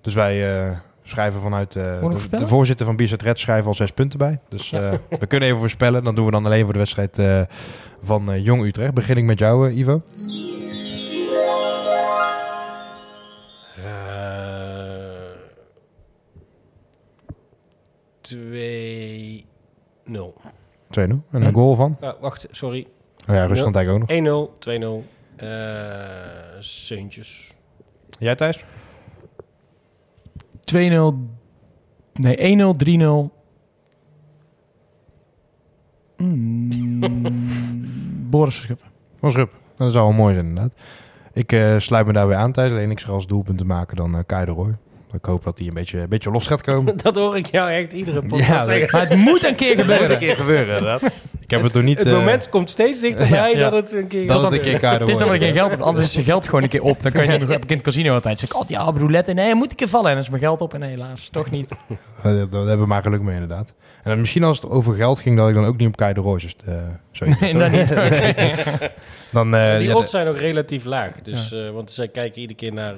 Dus 0.00 0.14
wij 0.14 0.60
eh, 0.70 0.78
schrijven 1.04 1.40
vanuit... 1.40 1.76
eh, 1.76 2.00
nog 2.00 2.28
de, 2.28 2.46
voorzitter 2.46 2.86
van 2.86 2.96
Bizet 2.96 3.22
Red 3.22 3.38
schrijven 3.38 3.66
al 3.66 3.74
zes 3.74 3.90
punten 3.90 4.18
bij. 4.18 4.38
Dus 4.48 4.70
Ja. 4.70 4.90
eh, 4.90 4.98
we 5.20 5.26
kunnen 5.26 5.48
even 5.48 5.60
voorspellen. 5.60 6.04
Dan 6.04 6.14
doen 6.14 6.24
we 6.24 6.30
dan 6.30 6.46
alleen 6.46 6.64
voor 6.64 6.72
de 6.72 6.78
wedstrijd 6.78 7.18
eh, 7.18 7.40
van 8.02 8.32
eh, 8.32 8.44
Jong 8.44 8.64
Utrecht. 8.64 8.94
Begin 8.94 9.16
ik 9.16 9.24
met 9.24 9.38
jou, 9.38 9.70
Ivo. 9.70 10.00
Eh, 13.76 13.82
2-0. 18.20 19.44
2-0. 20.90 21.22
En 21.30 21.42
een 21.42 21.52
goal 21.52 21.74
van? 21.74 21.96
Wacht, 22.20 22.48
sorry. 22.50 22.86
1-0, 22.86 22.90
Oh 23.28 23.34
ja, 23.34 23.44
Rusland 23.46 23.76
eigenlijk 23.76 24.10
ook 24.12 24.20
nog. 24.58 24.58
2-0. 24.58 25.04
Eh 25.36 25.48
Seuntjes. 26.58 27.54
Jij 28.18 28.34
Thijs? 28.34 28.64
2-0. 30.64 31.14
Nee, 32.12 32.36
1-0, 32.36 32.76
3-0. 32.76 33.40
Mm, 36.16 36.70
Boris 38.30 38.54
Verschuppen. 38.54 38.86
Was 39.20 39.34
Rup. 39.34 39.52
Dat 39.76 39.92
zou 39.92 40.04
wel 40.04 40.16
mooi 40.16 40.34
zijn 40.34 40.46
inderdaad. 40.46 40.72
Ik 41.32 41.52
eh, 41.52 41.78
sluit 41.78 42.06
me 42.06 42.12
daarbij 42.12 42.36
aan 42.36 42.52
Thijs. 42.52 42.70
Alleen 42.70 42.90
ik 42.90 42.98
zeg 42.98 43.10
als 43.10 43.26
doelpunt 43.26 43.58
te 43.58 43.64
maken 43.64 43.96
dan 43.96 44.16
uh, 44.16 44.20
Kai 44.26 44.44
de 44.44 44.50
Roy. 44.50 44.74
Ik 45.12 45.24
hoop 45.24 45.42
dat 45.44 45.58
hij 45.58 45.68
een 45.68 45.74
beetje, 45.74 45.98
een 45.98 46.08
beetje 46.08 46.30
los 46.30 46.46
gaat 46.46 46.62
komen. 46.62 46.96
Dat 47.02 47.16
hoor 47.16 47.36
ik 47.36 47.46
jou 47.46 47.70
echt 47.70 47.92
iedere 47.92 48.22
podcast 48.22 48.48
Ja, 48.48 48.64
zeggen. 48.64 48.98
Maar 48.98 49.08
het 49.08 49.18
moet 49.18 49.44
een 49.44 49.54
keer 49.54 49.76
Dat 49.76 49.86
moet 49.86 49.94
een 49.94 50.00
gebeuren. 50.00 50.18
keer 50.18 50.36
gebeuren 50.36 50.78
inderdaad. 50.78 51.02
Ik 51.40 51.58
heb 51.58 51.62
het, 51.62 51.74
nog 51.74 51.82
niet... 51.82 51.98
Het 51.98 52.06
eh, 52.06 52.12
moment 52.12 52.48
komt 52.48 52.70
steeds 52.70 53.00
dichterbij 53.00 53.54
Ja. 53.56 53.68
dat 53.68 53.72
het 53.72 53.92
een 53.92 54.06
keer 54.06 54.26
dat 54.26 54.42
het 54.42 54.52
een 54.52 54.78
keer 54.78 54.90
Het 54.90 55.08
is 55.08 55.18
dat 55.18 55.32
ik 55.32 55.40
geen 55.40 55.52
geld 55.52 55.70
heb, 55.70 55.80
anders 55.80 56.06
is 56.06 56.12
zijn 56.12 56.24
geld 56.24 56.44
gewoon 56.44 56.62
een 56.62 56.68
keer 56.68 56.82
op. 56.82 57.02
Dan 57.02 57.12
kan 57.12 57.24
je 57.24 57.30
niet 57.30 57.40
meer, 57.40 57.48
heb 57.48 57.62
ik 57.62 57.70
in 57.70 57.76
het 57.76 57.84
casino 57.84 58.14
altijd. 58.14 58.38
Zeg 58.38 58.48
ik, 58.48 58.56
oh 58.56 58.68
ja, 58.68 58.80
roulette, 58.96 59.32
nee, 59.32 59.54
moet 59.54 59.70
ik 59.70 59.76
keer 59.76 59.88
vallen. 59.88 60.08
En 60.08 60.14
dan 60.14 60.22
is 60.24 60.28
mijn 60.30 60.42
geld 60.42 60.60
op 60.60 60.74
en 60.74 60.82
helaas, 60.82 61.28
toch 61.28 61.50
niet. 61.50 61.68
Daar 62.22 62.34
hebben 62.34 62.78
we 62.80 62.86
maar 62.86 63.02
geluk 63.02 63.20
mee 63.20 63.34
inderdaad. 63.34 63.72
En 64.02 64.10
dan 64.10 64.20
misschien 64.20 64.44
als 64.44 64.60
het 64.60 64.70
over 64.70 64.94
geld 64.94 65.20
ging, 65.20 65.36
dat 65.36 65.48
ik 65.48 65.54
dan 65.54 65.64
ook 65.64 65.76
niet 65.76 65.88
op 65.88 65.96
Kai 65.96 66.12
de 66.14 66.20
Roy 66.20 66.38
dus, 66.40 66.56
eh, 66.66 66.74
zoiets. 67.10 67.40
Nee, 67.40 67.52
dat 67.56 67.70
niet. 67.70 67.88
Dan, 69.32 69.54
eh, 69.54 69.78
Die 69.78 69.96
odds 69.96 70.10
zijn 70.10 70.26
ook 70.28 70.36
relatief 70.38 70.84
laag. 70.84 71.22
Dus, 71.22 71.52
eh, 71.52 71.70
want 71.70 71.90
zij 71.90 72.08
kijken 72.08 72.40
iedere 72.40 72.58
keer 72.58 72.72
naar, 72.72 72.94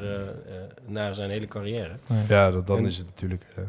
naar 0.86 1.14
zijn 1.14 1.30
hele 1.30 1.46
carrière. 1.48 1.90
Ja, 2.28 2.50
dat, 2.50 2.66
dan 2.66 2.78
En- 2.78 2.86
is 2.86 2.96
het 2.96 3.06
natuurlijk. 3.06 3.44
eh, 3.56 3.62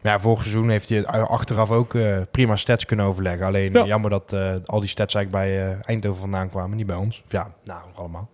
maar 0.00 0.12
ja, 0.12 0.20
vorig 0.20 0.40
seizoen 0.42 0.68
heeft 0.68 0.88
hij 0.88 1.06
achteraf 1.06 1.70
ook 1.70 1.94
eh, 1.94 2.18
prima 2.30 2.56
stats 2.56 2.84
kunnen 2.84 3.06
overleggen. 3.06 3.46
Alleen 3.46 3.72
Ja. 3.72 3.84
jammer 3.84 4.10
dat 4.10 4.32
eh, 4.32 4.54
al 4.66 4.80
die 4.80 4.88
stats 4.88 5.14
eigenlijk 5.14 5.44
bij 5.46 5.76
Eindhoven 5.82 6.20
vandaan 6.20 6.50
kwamen, 6.50 6.76
niet 6.76 6.86
bij 6.86 6.96
ons. 6.96 7.22
Of 7.24 7.32
ja, 7.32 7.50
nou, 7.64 7.80
allemaal. 7.94 8.28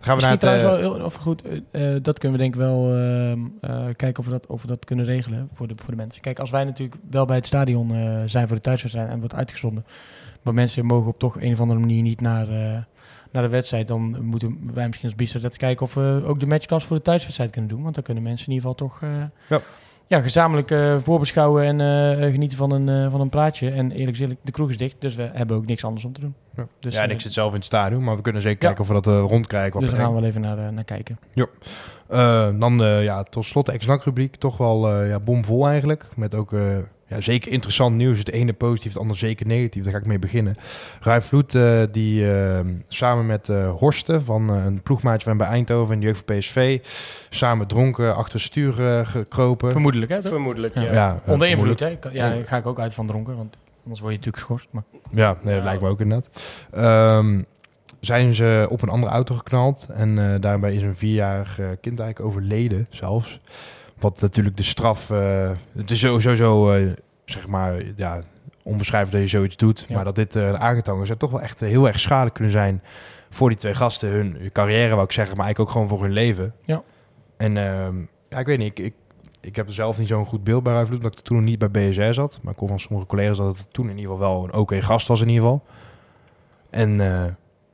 Gaan 0.00 0.16
we 0.16 0.22
naar 0.22 0.30
het. 0.30 0.40
trouwens 0.40 0.64
eh, 0.66 0.90
wel 0.90 1.04
of 1.04 1.14
goed, 1.14 1.42
eh, 1.42 1.94
eh, 1.94 2.02
dat 2.02 2.18
kunnen 2.18 2.38
we 2.38 2.42
denk 2.44 2.54
ik 2.54 2.60
wel 2.60 2.94
ehm, 2.94 3.38
eh, 3.60 3.84
kijken 3.96 4.18
of 4.18 4.24
we, 4.24 4.30
dat, 4.30 4.46
of 4.46 4.62
we 4.62 4.68
dat 4.68 4.84
kunnen 4.84 5.04
regelen 5.04 5.48
voor 5.52 5.68
de, 5.68 5.74
voor 5.76 5.90
de 5.90 5.96
mensen. 5.96 6.20
Kijk, 6.20 6.38
als 6.38 6.50
wij 6.50 6.64
natuurlijk 6.64 7.00
wel 7.10 7.24
bij 7.26 7.36
het 7.36 7.46
stadion 7.46 7.92
zijn 8.26 8.46
voor 8.46 8.56
de 8.56 8.62
thuiswedstrijd 8.62 9.08
en 9.08 9.18
wordt 9.18 9.34
uitgezonden, 9.34 9.84
maar 10.42 10.54
mensen 10.54 10.86
mogen 10.86 11.08
op 11.08 11.18
toch 11.18 11.40
een 11.40 11.52
of 11.52 11.60
andere 11.60 11.80
manier 11.80 12.02
niet 12.02 12.20
naar, 12.20 12.46
naar 13.30 13.42
de 13.42 13.48
wedstrijd, 13.48 13.86
dan 13.86 14.24
moeten 14.24 14.58
wij 14.74 14.86
misschien 14.86 15.08
als 15.08 15.18
Biester 15.18 15.40
dat 15.40 15.56
kijken 15.56 15.86
of 15.86 15.94
we 15.94 16.22
ook 16.26 16.40
de 16.40 16.46
matchcast 16.46 16.86
voor 16.86 16.96
de 16.96 17.02
thuiswedstrijd 17.02 17.50
kunnen 17.50 17.70
doen. 17.70 17.82
Want 17.82 17.94
dan 17.94 18.04
kunnen 18.04 18.22
mensen 18.22 18.46
in 18.46 18.52
ieder 18.52 18.70
geval 18.70 18.88
toch 18.88 19.00
Ja. 19.48 19.60
Ja, 20.10 20.20
gezamenlijk 20.20 20.70
eh, 20.70 20.96
voorbeschouwen 20.98 21.64
en 21.64 21.80
eh, 22.20 22.30
genieten 22.32 22.58
van 22.58 22.70
een, 22.70 22.88
eh, 22.88 23.10
van 23.10 23.20
een 23.20 23.28
praatje. 23.28 23.70
En 23.70 23.90
eerlijk 23.92 24.16
gezegd, 24.16 24.36
de 24.42 24.52
kroeg 24.52 24.70
is 24.70 24.76
dicht, 24.76 24.96
dus 24.98 25.14
we 25.14 25.30
hebben 25.32 25.56
ook 25.56 25.66
niks 25.66 25.84
anders 25.84 26.04
om 26.04 26.12
te 26.12 26.20
doen. 26.20 26.34
ja. 26.56 26.66
Dus, 26.80 26.94
ja, 26.94 27.02
en 27.02 27.08
eh, 27.08 27.14
ik 27.14 27.20
zit 27.20 27.32
zelf 27.32 27.50
in 27.50 27.56
het 27.56 27.64
stadion, 27.64 28.04
maar 28.04 28.16
we 28.16 28.22
kunnen 28.22 28.42
zeker 28.42 28.58
Ja. 28.62 28.66
kijken 28.66 28.82
of 28.82 28.88
we 29.02 29.10
dat 29.10 29.14
eh, 29.22 29.28
rondkrijgen. 29.30 29.80
dus 29.80 29.90
daar 29.90 29.98
gaan 29.98 30.14
we 30.14 30.20
wel 30.20 30.28
even 30.28 30.40
naar, 30.40 30.58
eh, 30.58 30.68
naar 30.68 30.84
kijken. 30.84 31.18
Eh, 32.08 32.48
dan 32.58 32.82
eh, 32.82 33.04
ja, 33.04 33.22
tot 33.22 33.44
slot 33.44 33.66
de 33.66 33.72
ex-NAC-rubriek. 33.72 34.36
Toch 34.36 34.56
wel 34.56 34.92
eh, 34.92 35.08
ja, 35.08 35.18
bomvol 35.20 35.66
eigenlijk. 35.68 36.08
Met 36.16 36.34
ook 36.34 36.52
eh, 36.52 36.60
ja, 37.10 37.20
zeker 37.20 37.52
interessant 37.52 37.96
nieuws. 37.96 38.18
Het 38.18 38.30
ene 38.30 38.52
positief, 38.52 38.92
het 38.92 39.00
andere 39.00 39.18
zeker 39.18 39.46
negatief. 39.46 39.82
Daar 39.82 39.92
ga 39.92 39.98
ik 39.98 40.06
mee 40.06 40.18
beginnen. 40.18 40.54
Rai 41.00 41.20
Vloed, 41.20 41.54
eh, 41.54 41.82
die 41.90 42.32
eh, 42.32 42.60
samen 42.88 43.26
met 43.26 43.48
eh, 43.48 43.70
Horsten 43.74 44.24
van 44.24 44.50
eh, 44.50 44.64
een 44.64 44.82
ploegmaatje 44.82 45.28
van 45.28 45.36
bij 45.36 45.46
Eindhoven 45.46 45.94
en 45.94 46.00
de 46.00 46.06
jeugd 46.06 46.22
van 46.26 46.36
PSV... 46.38 46.78
samen 47.30 47.66
dronken 47.66 48.16
achter 48.16 48.32
het 48.34 48.42
stuur 48.42 48.86
eh, 48.88 49.06
gekropen. 49.06 49.70
Vermoedelijk, 49.70 50.10
hè? 50.10 50.20
toch? 50.22 50.30
Vermoedelijk, 50.32 50.74
Ja. 50.74 50.82
ja. 50.82 50.92
ja, 50.92 51.20
Onder 51.26 51.48
invloed, 51.48 51.80
hè? 51.80 51.88
Ja, 52.12 52.30
daar 52.30 52.44
ga 52.44 52.56
ik 52.56 52.66
ook 52.66 52.78
uit 52.80 52.94
van 52.94 53.06
dronken, 53.06 53.36
want 53.36 53.56
anders 53.82 54.00
word 54.00 54.12
je 54.12 54.18
natuurlijk 54.18 54.44
geschorst. 54.44 54.68
Maar 54.70 54.82
Ja, 55.10 55.36
nee, 55.42 55.54
dat 55.54 55.64
lijkt 55.64 55.82
me 55.82 55.88
ook 55.88 56.00
inderdaad. 56.00 56.30
Ehm, 56.72 57.42
zijn 58.00 58.34
ze 58.34 58.66
op 58.68 58.82
een 58.82 58.88
andere 58.88 59.12
auto 59.12 59.34
geknald. 59.34 59.86
En 59.94 60.18
eh, 60.32 60.40
daarbij 60.40 60.74
is 60.74 60.82
een 60.82 60.96
vierjarig 60.96 61.54
kind 61.80 62.00
eigenlijk 62.00 62.20
overleden 62.20 62.86
zelfs. 62.90 63.40
Wat 64.00 64.20
natuurlijk 64.20 64.56
de 64.56 64.62
straf... 64.62 65.10
eh, 65.10 65.50
het 65.76 65.90
is 65.90 65.98
sowieso, 65.98 66.72
eh, 66.72 66.90
zeg 67.24 67.46
maar, 67.46 67.82
ja, 67.96 68.20
onbeschrijfelijk 68.62 69.22
dat 69.22 69.30
je 69.30 69.36
zoiets 69.36 69.56
doet. 69.56 69.84
Ja. 69.88 69.94
Maar 69.94 70.04
dat 70.04 70.14
dit 70.14 70.36
uh, 70.36 70.52
aangetangen 70.52 71.06
zou 71.06 71.18
toch 71.18 71.30
wel 71.30 71.40
echt 71.40 71.60
heel 71.60 71.86
erg 71.86 72.00
schadelijk 72.00 72.34
kunnen 72.34 72.52
zijn... 72.52 72.82
voor 73.30 73.48
die 73.48 73.58
twee 73.58 73.74
gasten. 73.74 74.08
Hun 74.08 74.50
carrière, 74.52 74.90
wou 74.94 75.04
ik 75.04 75.12
zeggen, 75.12 75.36
maar 75.36 75.44
eigenlijk 75.44 75.58
ook 75.76 75.82
gewoon 75.82 75.96
voor 75.98 76.06
hun 76.06 76.14
leven. 76.14 76.54
Ja. 76.64 76.82
En 77.36 77.56
ehm, 77.56 77.94
ja, 78.28 78.38
ik 78.38 78.46
weet 78.46 78.58
niet, 78.58 78.78
ik... 78.78 78.84
ik 78.84 78.94
ik 79.42 79.56
heb 79.56 79.66
er 79.66 79.72
zelf 79.74 79.98
niet 79.98 80.08
zo'n 80.08 80.24
goed 80.26 80.44
beeld 80.44 80.62
bij 80.62 80.72
Ruivloed, 80.72 80.96
omdat 80.96 81.18
ik 81.18 81.24
toen 81.24 81.36
nog 81.36 81.44
niet 81.46 81.58
bij 81.58 81.70
BSR 81.70 82.12
zat. 82.12 82.38
Maar 82.42 82.52
ik 82.52 82.58
hoor 82.58 82.68
van 82.68 82.80
sommige 82.80 83.06
collega's 83.06 83.36
dat 83.36 83.58
het 83.58 83.66
toen 83.72 83.90
in 83.90 83.96
ieder 83.98 84.12
geval 84.12 84.32
wel 84.32 84.44
een 84.44 84.54
oké 84.54 84.82
gast 84.82 85.08
was 85.08 85.20
in 85.20 85.28
ieder 85.28 85.42
geval. 85.42 85.64
En 86.70 86.90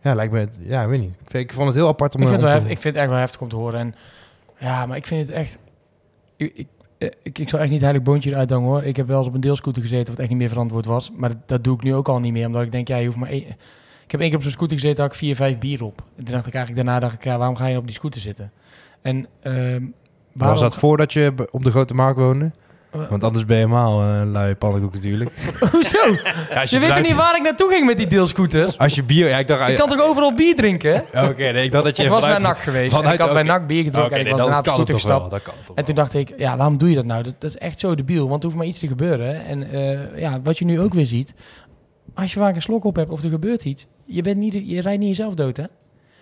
ja, 0.00 0.14
lijkt 0.14 0.32
me, 0.32 0.48
ja, 0.58 0.82
ik 0.82 0.88
weet 0.88 1.00
niet. 1.00 1.10
Ik, 1.12 1.30
vind- 1.30 1.44
ik 1.44 1.52
vond 1.52 1.66
het 1.66 1.76
heel 1.76 1.88
apart 1.88 2.14
om... 2.14 2.20
ik, 2.22 2.28
vind 2.28 2.40
het 2.40 2.50
wel 2.50 2.60
ik 2.60 2.66
vind 2.66 2.82
het 2.84 2.96
echt 2.96 3.08
wel 3.08 3.18
heftig 3.18 3.40
om 3.40 3.48
te 3.48 3.56
horen. 3.56 3.80
En 3.80 3.94
ja, 4.58 4.86
maar 4.86 4.96
ik 4.96 5.06
vind 5.06 5.26
het 5.26 5.36
echt... 5.36 5.58
Ik, 6.36 6.52
ik, 6.54 6.66
eh, 6.98 7.10
ik, 7.22 7.38
ik 7.38 7.48
zal 7.48 7.58
echt 7.58 7.70
niet 7.70 7.80
heilig 7.80 8.02
boontje 8.02 8.30
eruit 8.30 8.50
hangen 8.50 8.68
hoor. 8.68 8.82
Ik 8.82 8.96
heb 8.96 9.06
wel 9.06 9.18
eens 9.18 9.26
op 9.26 9.34
een 9.34 9.40
deelscooter 9.40 9.82
gezeten 9.82 10.12
wat 10.12 10.18
echt 10.18 10.28
niet 10.28 10.38
meer 10.38 10.48
verantwoord 10.48 10.84
was. 10.84 11.10
Maar 11.16 11.28
dat, 11.28 11.38
dat 11.46 11.64
doe 11.64 11.76
ik 11.76 11.82
nu 11.82 11.94
ook 11.94 12.08
al 12.08 12.18
niet 12.18 12.32
meer. 12.32 12.46
Omdat 12.46 12.62
ik 12.62 12.72
denk, 12.72 12.88
ja, 12.88 12.96
je 12.96 13.06
hoeft 13.06 13.18
maar 13.18 13.28
één... 13.28 13.44
Ik 14.04 14.12
heb 14.12 14.20
één 14.20 14.30
keer 14.30 14.38
op 14.38 14.44
zo'n 14.44 14.54
scooter 14.54 14.78
gezeten, 14.78 15.02
had 15.02 15.12
ik 15.12 15.18
vier, 15.18 15.36
vijf 15.36 15.58
bier 15.58 15.84
op. 15.84 16.02
En 16.16 16.24
toen 16.24 16.34
dacht 16.34 16.46
ik 16.46 16.54
eigenlijk, 16.54 16.84
daarna 16.84 17.00
dacht 17.00 17.14
ik, 17.14 17.24
ja, 17.24 17.38
waarom 17.38 17.56
ga 17.56 17.66
je 17.66 17.76
op 17.76 17.86
die 17.86 17.94
scooter 17.94 18.20
zitten? 18.20 18.52
En 19.02 19.26
ehm 19.40 19.84
Was 20.32 20.60
dat 20.60 20.76
voordat 20.76 21.12
je 21.12 21.48
op 21.50 21.64
de 21.64 21.70
Grote 21.70 21.94
Markt 21.94 22.18
woonde? 22.18 22.50
Eh. 23.02 23.08
Want 23.10 23.24
anders 23.24 23.44
ben 23.44 23.56
je 23.56 23.62
helemaal 23.62 24.02
een 24.02 24.30
lui 24.30 24.54
pannenkoek 24.54 24.94
natuurlijk. 24.94 25.30
Hoezo? 25.72 25.98
Ja, 26.50 26.62
Je 26.66 26.78
weet 26.78 26.88
toch 26.94 27.02
niet 27.02 27.14
waar 27.14 27.36
ik 27.36 27.42
naartoe 27.42 27.68
ging 27.70 27.86
met 27.86 27.96
die 27.96 28.06
deelscooter? 28.06 28.74
Als 28.76 28.94
je 28.94 29.02
bier... 29.02 29.28
Ja, 29.28 29.38
ik 29.38 29.48
dacht... 29.48 29.68
Ik 29.68 29.76
kan 29.76 29.88
toch 29.88 30.00
overal 30.02 30.34
bier 30.34 30.54
drinken? 30.56 31.04
Oké, 31.12 31.50
nee, 31.52 31.64
ik 31.64 31.72
dacht 31.72 31.84
dat 31.84 31.96
je 31.96 32.02
Ik 32.02 32.08
was 32.08 32.24
naar 32.24 32.40
NAC 32.40 32.58
geweest. 32.58 32.94
vanuit- 32.96 33.14
ik 33.14 33.20
had 33.20 33.32
bij. 33.32 33.42
NAC 33.42 33.66
bier 33.66 33.82
gedronken 33.84 34.12
en 34.12 34.18
ik 34.18 34.24
nee, 34.24 34.32
was 34.32 34.42
daarna 34.42 34.58
op 34.58 34.64
de 34.64 34.70
scooter 34.70 34.94
wel, 34.94 35.02
gestapt. 35.04 35.30
dat 35.30 35.42
kan 35.42 35.54
toch 35.66 35.76
En 35.76 35.84
toen 35.84 35.94
dacht 35.94 36.14
ik, 36.14 36.32
ja, 36.36 36.56
waarom 36.56 36.78
doe 36.78 36.88
je 36.88 36.94
dat 36.94 37.04
nou? 37.04 37.22
Dat, 37.22 37.34
dat 37.38 37.50
is 37.50 37.56
echt 37.58 37.78
zo 37.80 37.94
debiel, 37.94 38.28
want 38.28 38.42
er 38.42 38.46
hoeft 38.48 38.58
maar 38.60 38.68
iets 38.68 38.78
te 38.78 38.86
gebeuren. 38.86 39.44
En 39.44 39.70
eh, 39.70 40.20
ja, 40.20 40.40
wat 40.42 40.58
je 40.58 40.64
nu 40.64 40.80
ook 40.80 40.94
weer 40.94 41.06
ziet, 41.06 41.34
als 42.14 42.32
je 42.32 42.38
vaak 42.38 42.54
een 42.54 42.62
slok 42.62 42.84
op 42.84 42.96
hebt 42.96 43.10
of 43.10 43.22
er 43.22 43.30
gebeurt 43.30 43.64
iets, 43.64 43.86
je, 44.04 44.22
bent 44.22 44.36
niet, 44.36 44.52
je 44.64 44.80
rijdt 44.80 45.00
niet 45.00 45.08
jezelf 45.08 45.34
dood, 45.34 45.56
hè? 45.56 45.64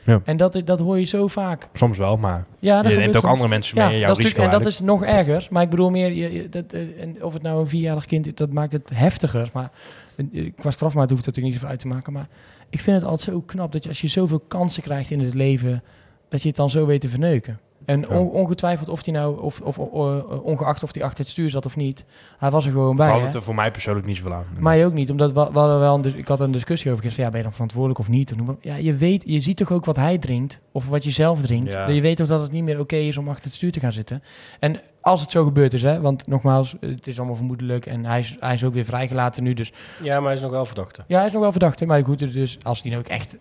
Ja. 0.05 0.21
En 0.25 0.37
dat, 0.37 0.63
dat 0.65 0.79
hoor 0.79 0.99
je 0.99 1.05
zo 1.05 1.27
vaak. 1.27 1.69
Soms 1.73 1.99
wel, 1.99 2.17
maar 2.17 2.45
Ja, 2.59 2.89
je 2.89 2.97
neemt 2.97 3.09
ook 3.09 3.15
soms. 3.15 3.33
andere 3.33 3.49
mensen 3.49 3.79
mee 3.79 3.93
in 3.93 3.99
jouw 3.99 4.09
dat 4.09 4.19
risico 4.19 4.43
En 4.43 4.51
dat 4.51 4.67
is 4.67 4.81
nog 4.81 5.05
erger. 5.05 5.47
Maar 5.51 5.63
ik 5.63 5.71
bedoel 5.71 5.91
meer, 5.91 6.13
je, 6.13 6.49
dat, 6.49 6.65
eh, 6.73 6.81
en 7.01 7.25
of 7.25 7.33
het 7.33 7.43
nou 7.43 7.61
een 7.61 7.67
vierjarig 7.67 8.07
kind 8.07 8.27
is, 8.27 8.35
dat 8.35 8.53
maakt 8.53 8.73
het 8.73 8.91
heftiger. 8.95 9.51
Maar 9.53 9.71
eh, 10.17 10.53
qua 10.57 10.71
strafmaat 10.71 11.11
hoeft 11.11 11.27
het 11.27 11.37
natuurlijk 11.37 11.45
niet 11.45 11.55
zoveel 11.55 11.69
uit 11.69 11.79
te 11.81 11.87
maken. 11.89 12.13
Maar 12.13 12.29
ik 12.71 12.81
vind 12.81 12.97
het 12.97 13.05
altijd 13.11 13.31
zo 13.31 13.41
knap 13.47 13.73
dat 13.73 13.83
je 13.83 13.89
als 13.89 14.01
je 14.01 14.09
zoveel 14.09 14.41
kansen 14.49 14.83
krijgt 14.83 15.11
in 15.11 15.21
het 15.21 15.35
leven, 15.35 15.83
dat 16.29 16.43
je 16.43 16.49
het 16.49 16.57
dan 16.57 16.71
zo 16.71 16.87
weet 16.87 17.01
te 17.01 17.09
verneuken. 17.09 17.59
En 17.85 18.01
Ja. 18.09 18.19
on- 18.19 18.31
ongetwijfeld 18.31 18.89
of 18.89 19.05
hij 19.05 19.15
nou, 19.15 19.41
of, 19.41 19.61
of 19.61 19.79
eh, 19.79 20.43
ongeacht 20.45 20.83
of 20.83 20.95
hij 20.95 21.03
achter 21.03 21.19
het 21.19 21.29
stuur 21.29 21.51
zat 21.51 21.67
of 21.67 21.77
niet, 21.77 22.05
hij 22.39 22.51
was 22.51 22.65
er 22.67 22.73
gewoon 22.73 22.97
bij. 22.97 23.09
Valt 23.09 23.23
het 23.23 23.35
er 23.35 23.43
voor 23.43 23.55
mij 23.55 23.71
persoonlijk 23.71 24.07
niet 24.07 24.17
zoveel 24.17 24.33
aan. 24.35 24.47
Mij 24.59 24.87
ook 24.87 24.93
niet, 24.93 25.11
omdat 25.11 25.33
we, 25.33 25.49
we 25.53 25.59
hadden 25.59 25.79
wel 25.81 25.95
een, 25.95 26.19
ik 26.19 26.29
had 26.29 26.41
een 26.41 26.51
discussie 26.53 26.91
over 26.91 27.03
gisteren. 27.03 27.25
Ja, 27.25 27.31
ben 27.31 27.39
je 27.41 27.45
dan 27.45 27.53
verantwoordelijk 27.55 28.01
of 28.01 28.09
niet? 28.09 28.35
Ja, 28.61 28.75
je 28.77 28.95
weet, 28.97 29.23
je 29.27 29.41
ziet 29.41 29.57
toch 29.57 29.73
ook 29.73 29.85
wat 29.85 29.97
hij 29.97 30.19
drinkt 30.19 30.61
of 30.73 30.87
wat 30.89 31.05
je 31.05 31.11
zelf 31.11 31.41
drinkt. 31.41 31.73
Ja. 31.73 31.89
Je 31.89 32.01
weet 32.01 32.17
toch 32.17 32.29
dat 32.29 32.41
het 32.41 32.53
niet 32.53 32.65
meer 32.65 32.81
oké 32.81 32.97
is 32.97 33.17
om 33.17 33.29
achter 33.29 33.45
het 33.45 33.55
stuur 33.55 33.73
te 33.73 33.81
gaan 33.81 33.93
zitten. 33.93 34.23
En 34.61 34.81
als 35.01 35.21
het 35.21 35.31
zo 35.31 35.45
gebeurd 35.45 35.73
is, 35.73 35.83
hè, 35.83 36.01
want 36.01 36.27
nogmaals, 36.27 36.75
het 36.81 37.07
is 37.07 37.19
allemaal 37.19 37.37
vermoedelijk 37.37 37.87
en 37.87 38.05
hij 38.05 38.19
is, 38.21 38.37
hij 38.41 38.55
is 38.55 38.65
ook 38.65 38.73
weer 38.75 38.85
vrijgelaten 38.85 39.43
nu, 39.43 39.55
dus 39.55 39.73
Ja, 40.03 40.15
maar 40.17 40.25
hij 40.25 40.35
is 40.35 40.41
nog 40.41 40.51
wel 40.51 40.65
verdachte. 40.65 41.05
ja, 41.07 41.17
hij 41.19 41.27
is 41.27 41.33
nog 41.33 41.43
wel 41.43 41.51
verdachte. 41.51 41.87
Maar 41.87 42.05
goed, 42.05 42.19
dus 42.33 42.59
als 42.63 42.83
die 42.83 42.91
nou 42.93 43.03
ook 43.05 43.11
echt 43.11 43.37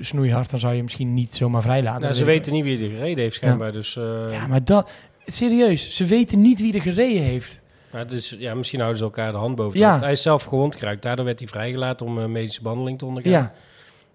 snoeihard, 0.00 0.50
dan 0.50 0.60
zou 0.60 0.74
je 0.74 0.82
misschien 0.82 1.14
niet 1.14 1.34
zomaar 1.34 1.62
vrijlaten. 1.62 2.00
Nou, 2.02 2.14
ze 2.14 2.24
weten 2.24 2.52
niet 2.52 2.64
wie 2.64 2.84
er 2.84 2.90
gereden 2.90 3.18
heeft, 3.22 3.34
schijnbaar. 3.34 3.72
Dus, 3.72 3.96
eh. 3.96 4.32
Ja, 4.32 4.46
maar 4.46 4.64
dat, 4.64 4.90
serieus, 5.26 5.90
ze 5.96 6.04
weten 6.04 6.40
niet 6.40 6.60
wie 6.60 6.74
er 6.74 6.82
gereden 6.82 7.22
heeft. 7.22 7.60
maar 7.92 8.06
dus, 8.06 8.36
ja, 8.38 8.54
misschien 8.54 8.78
houden 8.78 8.98
ze 8.98 9.04
elkaar 9.04 9.32
de 9.32 9.38
hand 9.38 9.54
boven 9.56 9.78
Ja. 9.78 9.98
Hij 9.98 10.12
is 10.12 10.22
zelf 10.22 10.42
gewond 10.44 10.76
geraakt. 10.76 11.02
Daardoor 11.02 11.24
werd 11.24 11.38
hij 11.38 11.48
vrijgelaten 11.48 12.06
om 12.06 12.18
eh, 12.20 12.26
medische 12.26 12.62
behandeling 12.62 12.98
te 12.98 13.04
ondergaan. 13.06 13.32
Ja, 13.32 13.52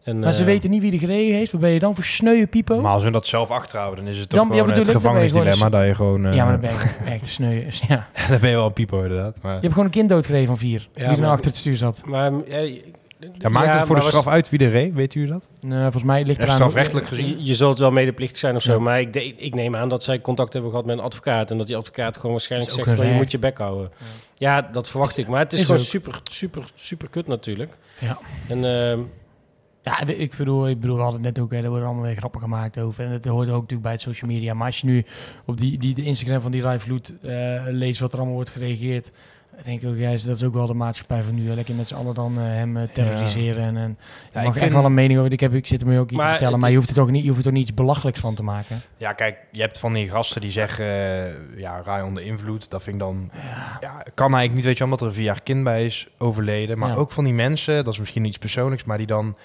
En, 0.03 0.19
maar 0.19 0.33
ze 0.33 0.39
eh, 0.39 0.45
weten 0.45 0.69
niet 0.69 0.81
wie 0.81 0.91
er 0.91 0.99
gereden 0.99 1.35
heeft. 1.35 1.51
Wat 1.51 1.61
ben 1.61 1.69
je 1.69 1.79
dan 1.79 1.95
voor 1.95 2.03
sneuwe 2.03 2.47
pipo? 2.47 2.81
Maar 2.81 2.91
als 2.93 3.03
we 3.03 3.11
dat 3.11 3.27
zelf 3.27 3.49
achterhouden, 3.49 4.03
dan 4.03 4.13
is 4.13 4.19
het 4.19 4.29
Dan- 4.29 4.39
toch 4.39 4.47
ja, 4.49 4.53
gewoon 4.61 4.67
bedoel 4.75 4.85
het 4.93 4.95
ik, 4.95 5.01
dan 5.03 5.13
ben 5.13 5.21
je 5.23 5.29
gewoon 5.29 5.43
gevangenisdilemma. 5.45 5.79
Dat 5.79 5.87
je 5.87 5.95
gewoon... 5.95 6.25
eh, 6.25 6.33
Ja, 6.35 6.43
maar 6.43 6.51
dan 6.59 6.61
ben 6.61 7.05
je 7.05 7.11
echt 7.11 7.21
een 7.25 7.31
sneu. 7.31 7.63
Ja. 7.87 8.07
dan 8.29 8.39
ben 8.39 8.49
je 8.49 8.55
wel 8.55 8.65
een 8.65 8.73
pipo 8.73 9.01
inderdaad. 9.01 9.37
Maar, 9.41 9.53
Je 9.53 9.59
hebt 9.59 9.71
gewoon 9.71 9.85
een 9.85 9.91
kind 9.91 10.09
doodgereden 10.09 10.47
van 10.47 10.57
vier. 10.57 10.87
die 10.93 11.03
er 11.03 11.19
nou 11.19 11.31
achter 11.33 11.45
het 11.49 11.55
stuur 11.59 11.75
zat. 11.75 12.01
Maar 12.05 12.31
ja, 13.19 13.27
ja, 13.37 13.49
maakt 13.49 13.73
het 13.73 13.85
voor 13.85 13.95
de 13.95 14.01
was- 14.01 14.09
straf 14.09 14.27
uit 14.27 14.49
wie 14.49 14.59
er 14.59 14.69
reed? 14.71 14.93
Weet 14.93 15.15
u 15.15 15.25
dat? 15.25 15.47
Nou, 15.61 15.81
volgens 15.81 16.03
mij 16.03 16.17
ligt 16.23 16.29
Echt 16.39 16.41
eraan... 16.47 16.55
strafrechtelijk 16.55 17.07
gezien? 17.07 17.27
Je, 17.27 17.43
je 17.43 17.55
zult 17.55 17.79
wel 17.79 17.91
medeplichtig 17.91 18.37
zijn 18.37 18.55
of 18.55 18.61
zo, 18.61 18.73
Ja. 18.73 18.79
maar 18.79 18.99
ik, 18.99 19.13
de- 19.13 19.23
ik 19.35 19.53
neem 19.55 19.75
aan 19.75 19.89
dat 19.89 20.03
zij 20.03 20.21
contact 20.21 20.53
hebben 20.53 20.71
gehad 20.71 20.85
met 20.85 20.97
een 20.97 21.03
advocaat 21.03 21.51
en 21.51 21.57
dat 21.57 21.67
die 21.67 21.75
advocaat 21.77 22.15
gewoon 22.15 22.31
waarschijnlijk 22.31 22.71
zegt 22.71 22.93
van 22.93 23.07
je 23.07 23.13
moet 23.13 23.31
je 23.31 23.39
bek 23.39 23.57
houden. 23.57 23.91
Ja, 24.37 24.61
dat 24.61 24.89
verwacht 24.89 25.17
ik, 25.17 25.27
maar 25.27 25.39
het 25.39 25.53
is, 25.53 25.59
is 25.59 25.65
gewoon 25.65 25.81
ook. 25.81 25.87
super, 25.87 26.19
super, 26.23 26.63
super 26.73 27.09
kut 27.09 27.27
natuurlijk. 27.27 27.73
Ja. 27.99 28.17
En 28.47 28.65
ehm, 28.65 28.99
Ja, 29.83 30.07
ik 30.07 30.33
bedoel, 30.37 30.69
ik 30.69 30.79
bedoel, 30.79 30.95
we 30.95 31.01
hadden 31.01 31.23
het 31.23 31.35
net 31.35 31.43
ook, 31.43 31.51
hè, 31.51 31.57
er 31.61 31.69
worden 31.69 31.85
allemaal 31.87 32.03
weer 32.05 32.15
grappen 32.15 32.41
gemaakt 32.41 32.79
over. 32.79 33.05
En 33.05 33.11
het 33.11 33.25
hoort 33.25 33.47
ook 33.47 33.53
natuurlijk 33.53 33.81
bij 33.81 33.91
het 33.91 34.01
social 34.01 34.31
media. 34.31 34.53
Maar 34.53 34.65
als 34.67 34.79
je 34.79 34.87
nu 34.87 35.05
op 35.45 35.57
die, 35.59 35.77
die 35.77 35.93
de 35.93 36.03
Instagram 36.03 36.41
van 36.41 36.51
die 36.51 36.61
Rai 36.61 36.79
Vloed 36.79 37.13
eh, 37.21 37.29
leest 37.67 37.99
wat 37.99 38.11
er 38.11 38.17
allemaal 38.17 38.35
wordt 38.35 38.49
gereageerd. 38.49 39.11
Dan 39.55 39.63
denk 39.63 39.81
ik 39.81 39.89
ook, 39.89 40.25
dat 40.25 40.35
is 40.35 40.43
ook 40.43 40.53
wel 40.53 40.67
de 40.67 40.73
maatschappij 40.73 41.23
van 41.23 41.35
nu. 41.35 41.47
hè. 41.49 41.53
Lekker 41.55 41.75
met 41.75 41.87
z'n 41.87 41.95
allen 41.95 42.13
dan 42.13 42.37
eh, 42.37 42.43
hem 42.43 42.77
eh, 42.77 42.83
terroriseren. 42.93 43.63
En, 43.63 43.77
en 43.77 43.97
Ja, 44.33 44.39
ik 44.39 44.45
mag 44.45 44.53
vind- 44.53 44.65
echt 44.65 44.73
wel 44.73 44.85
een 44.85 44.93
mening 44.93 45.19
over. 45.19 45.31
Ik, 45.31 45.39
heb, 45.39 45.53
ik 45.53 45.67
zit 45.67 45.81
er 45.81 45.87
me 45.87 45.99
ook 45.99 46.05
iets 46.09 46.15
Maar 46.15 46.25
te 46.25 46.31
vertellen. 46.31 46.59
Maar 46.59 46.69
je 46.69 46.75
hoeft, 46.75 46.89
het 46.89 46.97
ook 46.99 47.11
niet, 47.11 47.21
je 47.21 47.27
hoeft 47.27 47.39
er 47.39 47.45
toch 47.45 47.53
niet 47.53 47.63
iets 47.67 47.73
belachelijks 47.73 48.19
van 48.19 48.35
te 48.35 48.43
maken. 48.43 48.81
Ja, 48.97 49.13
kijk, 49.13 49.37
je 49.51 49.61
hebt 49.61 49.79
van 49.79 49.93
die 49.93 50.09
gasten 50.09 50.41
die 50.41 50.51
zeggen, 50.51 50.85
eh, 50.85 51.59
ja, 51.59 51.81
raai 51.85 52.03
onder 52.03 52.23
invloed. 52.23 52.69
Dat 52.69 52.83
vind 52.83 52.95
ik 52.95 53.01
dan, 53.01 53.29
ja, 53.81 54.03
kan 54.13 54.33
eigenlijk 54.33 54.53
niet, 54.53 54.65
weet 54.65 54.77
je, 54.77 54.83
omdat 54.83 55.01
er 55.01 55.07
een 55.07 55.13
vierjarig 55.13 55.43
kind 55.43 55.63
bij 55.63 55.85
is 55.85 56.07
overleden. 56.17 56.77
Maar 56.77 56.89
Ja. 56.89 56.95
ook 56.95 57.11
van 57.11 57.23
die 57.23 57.33
mensen, 57.33 57.83
dat 57.83 57.93
is 57.93 57.99
misschien 57.99 58.25
iets 58.25 58.37
persoonlijks, 58.37 58.83
maar 58.83 58.97
die 58.97 59.07
dan 59.07 59.35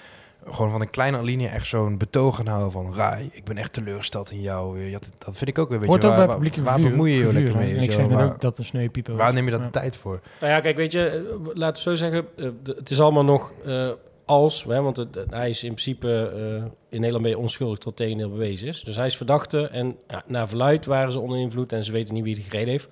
gewoon 0.45 0.71
van 0.71 0.81
een 0.81 0.89
kleine 0.89 1.17
alinea 1.17 1.49
echt 1.51 1.67
zo'n 1.67 1.97
betoog 1.97 2.35
gaan 2.35 2.47
houden 2.47 2.71
van, 2.71 2.93
Rai, 2.95 3.29
ik 3.31 3.43
ben 3.43 3.57
echt 3.57 3.73
teleurgesteld 3.73 4.31
in 4.31 4.41
jou. 4.41 4.79
Je 4.85 4.93
had- 4.93 5.11
dat 5.17 5.37
vind 5.37 5.49
ik 5.49 5.57
ook 5.57 5.69
weer, 5.69 5.79
weet 5.79 5.87
Hoort 5.89 6.01
je, 6.01 6.07
ook 6.07 6.15
waar, 6.15 6.25
bij 6.25 6.35
publieke 6.35 6.57
waar, 6.57 6.65
waar 6.65 6.73
vervuur- 6.73 6.91
bemoei 6.91 7.11
je 7.11 7.25
je 7.25 7.33
lekker 7.33 7.55
mee? 7.57 7.75
En 7.75 7.83
ik 7.83 7.91
zeg 7.91 8.07
net 8.07 8.21
ook 8.21 8.41
dat 8.41 8.57
een 8.57 8.65
sneu 8.65 8.89
pipo 8.89 9.15
waar 9.15 9.33
neem 9.33 9.45
je 9.45 9.51
dat 9.51 9.59
Ja. 9.59 9.65
de 9.65 9.71
tijd 9.71 9.97
voor? 9.97 10.19
nou 10.39 10.51
ja, 10.53 10.59
kijk, 10.59 10.75
weet 10.75 10.91
je, 10.91 11.05
eh, 11.07 11.47
laten 11.53 11.83
we 11.83 11.89
zo 11.89 11.95
zeggen, 11.95 12.25
eh, 12.37 12.49
het 12.63 12.89
is 12.89 13.01
allemaal 13.01 13.23
nog 13.23 13.53
eh, 13.65 13.89
als, 14.25 14.63
hè, 14.63 14.81
want 14.81 14.97
het, 14.97 15.25
hij 15.29 15.49
is 15.49 15.63
in 15.63 15.69
principe 15.73 16.31
eh, 16.35 16.63
in 16.89 16.97
Nederland 16.99 17.21
ben 17.21 17.31
je 17.31 17.37
onschuldig 17.37 17.77
tot 17.77 17.95
tegendeel 17.95 18.29
bewezen 18.29 18.67
is. 18.67 18.83
Dus 18.83 18.95
hij 18.95 19.05
is 19.05 19.17
verdachte 19.17 19.67
en 19.67 19.95
ja, 20.07 20.23
naar 20.27 20.47
verluid 20.47 20.85
waren 20.85 21.11
ze 21.11 21.19
onder 21.19 21.37
invloed 21.39 21.71
en 21.73 21.83
ze 21.83 21.91
weten 21.91 22.13
niet 22.13 22.23
wie 22.23 22.35
er 22.35 22.41
gereden 22.41 22.69
heeft. 22.69 22.89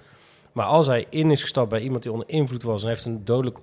Maar 0.52 0.66
als 0.66 0.88
hij 0.88 1.06
in 1.10 1.32
is 1.32 1.42
gestapt 1.42 1.70
bij 1.70 1.82
iemand 1.82 2.04
die 2.04 2.12
onder 2.12 2.30
invloed 2.30 2.64
was 2.64 2.82
en 2.82 2.88
heeft 2.88 3.06
een 3.06 3.26
dodelijk, 3.26 3.58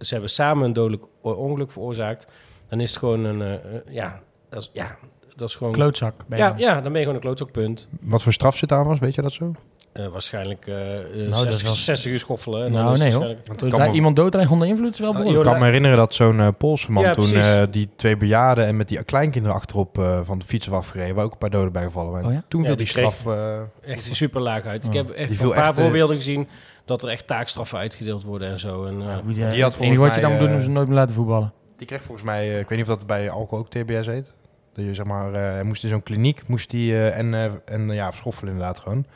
ze 0.00 0.12
hebben 0.12 0.30
samen 0.30 0.64
een 0.64 0.72
dodelijk 0.72 1.02
ongeluk 1.20 1.70
veroorzaakt, 1.70 2.26
dan 2.68 2.80
is 2.80 2.90
het 2.90 2.98
gewoon 2.98 3.24
een, 3.24 3.42
eh, 3.42 3.52
eh, 3.54 3.60
ja, 3.90 4.20
dat 4.50 4.62
is, 4.62 4.70
ja, 4.72 4.96
dat 5.36 5.48
is 5.48 5.54
gewoon... 5.54 5.72
Klootzak. 5.72 6.14
Ben 6.28 6.38
je 6.38 6.44
ja, 6.44 6.50
dan. 6.50 6.58
ja, 6.58 6.72
dan 6.74 6.82
ben 6.82 6.92
je 6.92 6.98
gewoon 6.98 7.14
een 7.14 7.20
klootzakpunt. 7.20 7.88
Wat 8.00 8.22
voor 8.22 8.32
straf 8.32 8.56
zit 8.56 8.72
aan 8.72 8.84
was, 8.84 8.98
weet 8.98 9.14
je 9.14 9.22
dat 9.22 9.32
zo? 9.32 9.52
Eh, 9.92 10.06
waarschijnlijk 10.06 10.66
Nou, 10.66 10.78
is 11.12 11.38
60, 11.40 11.62
wel- 11.62 11.74
60 11.74 12.12
uur 12.12 12.18
schoffelen. 12.18 12.64
En 12.66 12.72
dan 12.72 12.82
Nou, 12.84 12.94
is 12.94 13.00
het 13.02 13.18
nee, 13.18 13.36
hoor. 13.58 13.68
kan 13.68 13.80
me- 13.88 13.94
iemand 13.94 14.16
doodrijdt 14.16 14.50
onder 14.50 14.68
invloed 14.68 14.92
is 14.94 14.98
wel 15.00 15.12
behoorlijk. 15.12 15.38
Ik 15.44 15.50
kan 15.50 15.58
me 15.58 15.64
herinneren 15.64 15.96
dat 15.96 16.14
zo'n 16.14 16.40
eh, 16.40 16.48
Poolse 16.58 16.92
man 16.92 17.02
Ja, 17.02 17.12
toen 17.12 17.32
eh, 17.34 17.62
die 17.70 17.88
twee 17.96 18.16
bejaarden 18.16 18.66
en 18.66 18.76
met 18.76 18.88
die 18.88 19.04
kleinkinderen 19.04 19.56
achterop 19.56 19.98
eh, 19.98 20.20
van 20.22 20.38
de 20.38 20.44
fiets 20.44 20.66
was 20.66 20.78
afgereden, 20.78 21.14
waar 21.14 21.24
ook 21.24 21.32
een 21.32 21.38
paar 21.38 21.50
doden 21.50 21.72
bij 21.72 21.82
gevallen 21.82 22.12
waren. 22.12 22.26
Oh 22.26 22.32
ja? 22.32 22.44
Toen 22.48 22.60
Ja, 22.60 22.66
viel 22.66 22.76
die 22.76 22.86
straf... 22.86 23.26
eh, 23.26 23.58
echt 23.82 24.02
super 24.14 24.40
laag 24.40 24.64
uit. 24.64 24.84
Ik 24.84 24.90
Oh. 24.90 24.96
heb 24.96 25.10
echt 25.10 25.40
een 25.40 25.48
paar 25.50 25.68
echt, 25.68 25.78
voorbeelden 25.80 26.16
gezien 26.16 26.48
dat 26.84 27.02
er 27.02 27.08
echt 27.08 27.26
taakstraffen 27.26 27.78
uitgedeeld 27.78 28.22
worden 28.24 28.48
en 28.50 28.60
zo. 28.60 28.84
En. 28.84 29.02
Die 29.26 29.62
had 29.62 29.74
volgens 29.76 29.98
wat 29.98 30.14
je 30.14 30.20
dan 30.20 30.30
moet 30.30 30.40
doen 30.40 30.50
is 30.58 30.64
hem 30.64 30.72
nooit 30.72 30.86
meer 30.88 30.96
laten 30.96 31.14
voetballen. 31.14 31.52
Die 31.78 31.86
kreeg 31.86 32.02
volgens 32.02 32.26
mij, 32.26 32.42
eh, 32.52 32.58
ik 32.58 32.68
weet 32.68 32.78
niet 32.78 32.88
of 32.88 32.96
dat 32.98 33.06
bij 33.06 33.30
alcohol 33.30 33.58
ook 33.64 33.70
TBS 33.70 34.06
heet. 34.06 34.34
Dat 34.72 34.84
je 34.84 34.94
zeg 34.94 35.06
maar, 35.06 35.34
eh, 35.34 35.40
hij 35.52 35.62
moest 35.62 35.82
in 35.82 35.88
zo'n 35.88 36.02
kliniek, 36.02 36.48
moest 36.48 36.72
hij 36.72 36.80
eh, 36.80 37.18
en, 37.18 37.34
eh, 37.34 37.52
en 37.64 37.90
ja, 37.90 38.10
schoffelen 38.10 38.52
inderdaad 38.52 38.78
gewoon. 38.80 39.06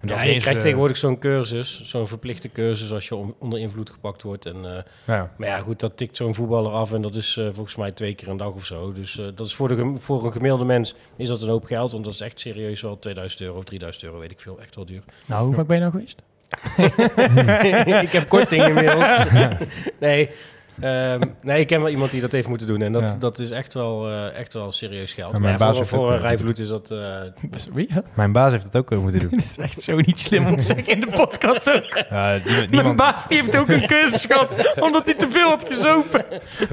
En 0.00 0.08
ja, 0.08 0.14
dan 0.16 0.26
je 0.26 0.32
eens, 0.32 0.42
krijgt 0.42 0.60
tegenwoordig 0.60 0.96
zo'n 0.96 1.18
cursus, 1.18 1.82
zo'n 1.84 2.06
verplichte 2.06 2.52
cursus 2.52 2.92
als 2.92 3.08
je 3.08 3.14
on- 3.16 3.34
onder 3.38 3.58
invloed 3.58 3.90
gepakt 3.90 4.22
wordt. 4.22 4.46
En, 4.46 4.56
eh, 4.76 4.82
Ja, 5.04 5.32
maar 5.38 5.48
ja, 5.48 5.58
goed, 5.58 5.80
dat 5.80 5.96
tikt 5.96 6.16
zo'n 6.16 6.34
voetballer 6.34 6.72
af 6.72 6.92
en 6.92 7.02
dat 7.02 7.14
is 7.14 7.36
eh, 7.36 7.44
volgens 7.52 7.76
mij 7.76 7.90
twee 7.92 8.14
keer 8.14 8.28
een 8.28 8.36
dag 8.36 8.52
of 8.52 8.64
zo. 8.64 8.92
Dus 8.92 9.18
eh, 9.18 9.26
dat 9.34 9.46
is 9.46 9.54
voor, 9.54 9.68
de, 9.68 9.92
voor 9.98 10.24
een 10.24 10.32
gemiddelde 10.32 10.64
mens 10.64 10.94
is 11.16 11.28
dat 11.28 11.42
een 11.42 11.48
hoop 11.48 11.64
geld, 11.64 11.92
want 11.92 12.04
dat 12.04 12.12
is 12.12 12.20
echt 12.20 12.40
serieus 12.40 12.80
wel 12.82 12.98
2000 12.98 13.40
euro 13.42 13.56
of 13.58 13.64
3000 13.64 14.04
euro, 14.04 14.18
weet 14.18 14.30
ik 14.30 14.40
veel, 14.40 14.60
echt 14.60 14.74
wel 14.74 14.84
duur. 14.84 15.02
Nou, 15.26 15.46
hoe 15.46 15.54
vaak 15.54 15.66
ben 15.66 15.76
je 15.76 15.82
nou 15.82 15.92
geweest? 15.94 16.22
ik 18.02 18.10
heb 18.12 18.28
korting 18.28 18.64
inmiddels. 18.66 19.08
nee, 20.00 20.30
ehm, 20.80 21.20
nee, 21.42 21.60
ik 21.60 21.66
ken 21.66 21.80
wel 21.82 21.90
iemand 21.90 22.10
die 22.10 22.20
dat 22.20 22.32
heeft 22.32 22.48
moeten 22.48 22.66
doen. 22.66 22.82
En 22.82 22.92
dat, 22.92 23.02
Ja. 23.02 23.16
dat 23.18 23.38
is 23.38 23.50
echt 23.50 23.74
wel, 23.74 24.08
eh, 24.08 24.38
echt 24.38 24.52
wel 24.52 24.72
serieus 24.72 25.12
geld. 25.12 25.26
Ja, 25.32 25.38
maar 25.38 25.40
mijn 25.40 25.52
ja, 25.52 25.58
baas 25.78 25.88
voor, 25.88 26.04
een 26.04 26.10
wel- 26.10 26.18
rijvloed 26.20 26.58
is 26.58 26.68
dat... 26.68 26.90
eh, 26.90 26.98
Wie? 27.74 27.90
Mijn 28.14 28.32
baas 28.32 28.50
heeft 28.52 28.64
het 28.64 28.76
ook 28.76 28.90
eh, 28.92 28.98
moeten 28.98 29.20
doen. 29.28 29.30
Dit 29.30 29.40
is 29.40 29.58
echt 29.58 29.82
zo 29.82 29.96
niet 29.96 30.18
slim 30.18 30.46
om 30.46 30.56
te 30.56 30.62
zeggen 30.62 30.86
in 30.86 31.00
de 31.00 31.06
podcast 31.10 31.70
ook. 31.74 32.02
Ja, 32.10 32.38
die- 32.38 32.82
Mijn 32.82 32.96
baas 32.96 33.28
die 33.28 33.36
heeft 33.36 33.56
ook 33.56 33.68
een 33.68 33.86
cursus 33.86 34.24
gehad 34.24 34.74
omdat 34.80 35.04
hij 35.04 35.14
te 35.14 35.28
veel 35.30 35.48
had 35.48 35.64
gezopen. 35.68 36.24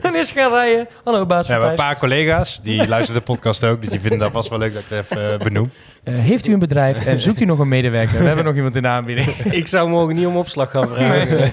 En 0.02 0.16
is 0.16 0.32
gaan 0.32 0.52
rijden. 0.52 0.88
Hallo 1.04 1.26
baas 1.26 1.48
hebben 1.48 1.70
een 1.70 1.76
paar 1.76 1.98
collega's, 1.98 2.60
die 2.62 2.88
luisteren 2.88 3.20
de 3.22 3.26
podcast 3.28 3.64
ook, 3.64 3.82
dus 3.82 3.90
die 3.90 4.00
vinden 4.00 4.20
dat 4.20 4.32
vast 4.32 4.50
wel 4.50 4.60
leuk 4.60 4.74
dat 4.74 4.82
ik 4.84 4.90
het 4.90 5.06
even 5.06 5.32
eh, 5.34 5.40
benoem. 5.40 5.72
Eh, 6.04 6.14
heeft 6.20 6.48
u 6.48 6.54
een 6.54 6.60
bedrijf 6.60 7.06
en 7.06 7.20
zoekt 7.20 7.40
u 7.42 7.46
nog 7.46 7.60
een 7.60 7.68
medewerker? 7.68 8.18
We 8.20 8.24
hebben 8.26 8.46
nog 8.46 8.56
iemand 8.56 8.76
in 8.76 8.82
de 8.82 8.88
aanbieding. 8.88 9.28
ik 9.62 9.68
zou 9.68 9.90
morgen 9.90 10.16
niet 10.16 10.26
om 10.26 10.36
opslag 10.38 10.72
gaan 10.72 10.88
vragen. 10.88 11.52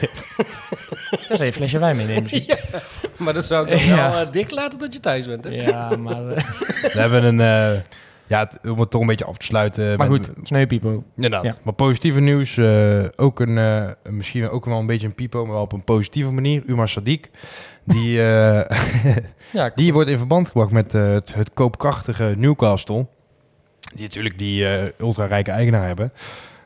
Dan 1.12 1.20
zou 1.36 1.38
je 1.38 1.46
een 1.46 1.52
flesje 1.52 1.78
wijn 1.78 1.96
meenemen 1.96 2.22
misschien. 2.22 2.56
Maar 3.24 3.34
dat 3.34 3.44
zou 3.44 3.64
ik 3.70 3.70
dan 3.78 3.86
Ja. 3.86 4.10
wel 4.10 4.20
eh, 4.26 4.32
dicht 4.32 4.50
laten 4.50 4.78
tot 4.78 4.94
je 4.94 5.00
thuis 5.00 5.26
bent. 5.26 5.44
Hè? 5.44 5.50
Ja, 5.50 5.96
maar... 5.96 6.28
eh, 6.30 6.44
We 6.92 6.98
hebben 7.00 7.24
een, 7.24 7.40
eh, 7.40 7.80
ja, 8.26 8.50
om 8.64 8.80
het 8.80 8.90
toch 8.90 9.00
een 9.00 9.06
beetje 9.06 9.24
af 9.24 9.36
te 9.36 9.44
sluiten. 9.46 9.96
maar 9.98 10.10
met- 10.10 10.26
goed, 10.26 10.46
sneupipo. 10.46 11.04
Inderdaad. 11.16 11.42
Ja. 11.44 11.54
Maar 11.62 11.74
positieve 11.74 12.20
nieuws. 12.20 12.56
eh, 12.56 13.04
ook 13.16 13.40
een, 13.40 13.58
eh, 13.58 13.90
misschien 14.12 14.48
ook 14.48 14.64
wel 14.64 14.78
een 14.78 14.86
beetje 14.86 15.06
een 15.06 15.14
pipo, 15.14 15.44
maar 15.44 15.52
wel 15.54 15.62
op 15.62 15.72
een 15.72 15.84
positieve 15.84 16.32
manier. 16.32 16.62
Umar 16.66 16.90
Sadiq. 17.00 17.30
Die, 17.84 18.22
eh, 18.22 18.78
Ja, 19.52 19.70
die 19.74 19.92
wordt 19.92 20.08
in 20.08 20.16
verband 20.18 20.46
gebracht 20.46 20.70
met 20.72 20.92
het, 20.92 21.34
het 21.34 21.50
koopkrachtige 21.54 22.34
Newcastle. 22.36 23.06
Die 23.94 24.02
natuurlijk 24.02 24.38
die 24.38 24.66
ultra-rijke 25.00 25.50
eigenaar 25.50 25.86
hebben. 25.86 26.12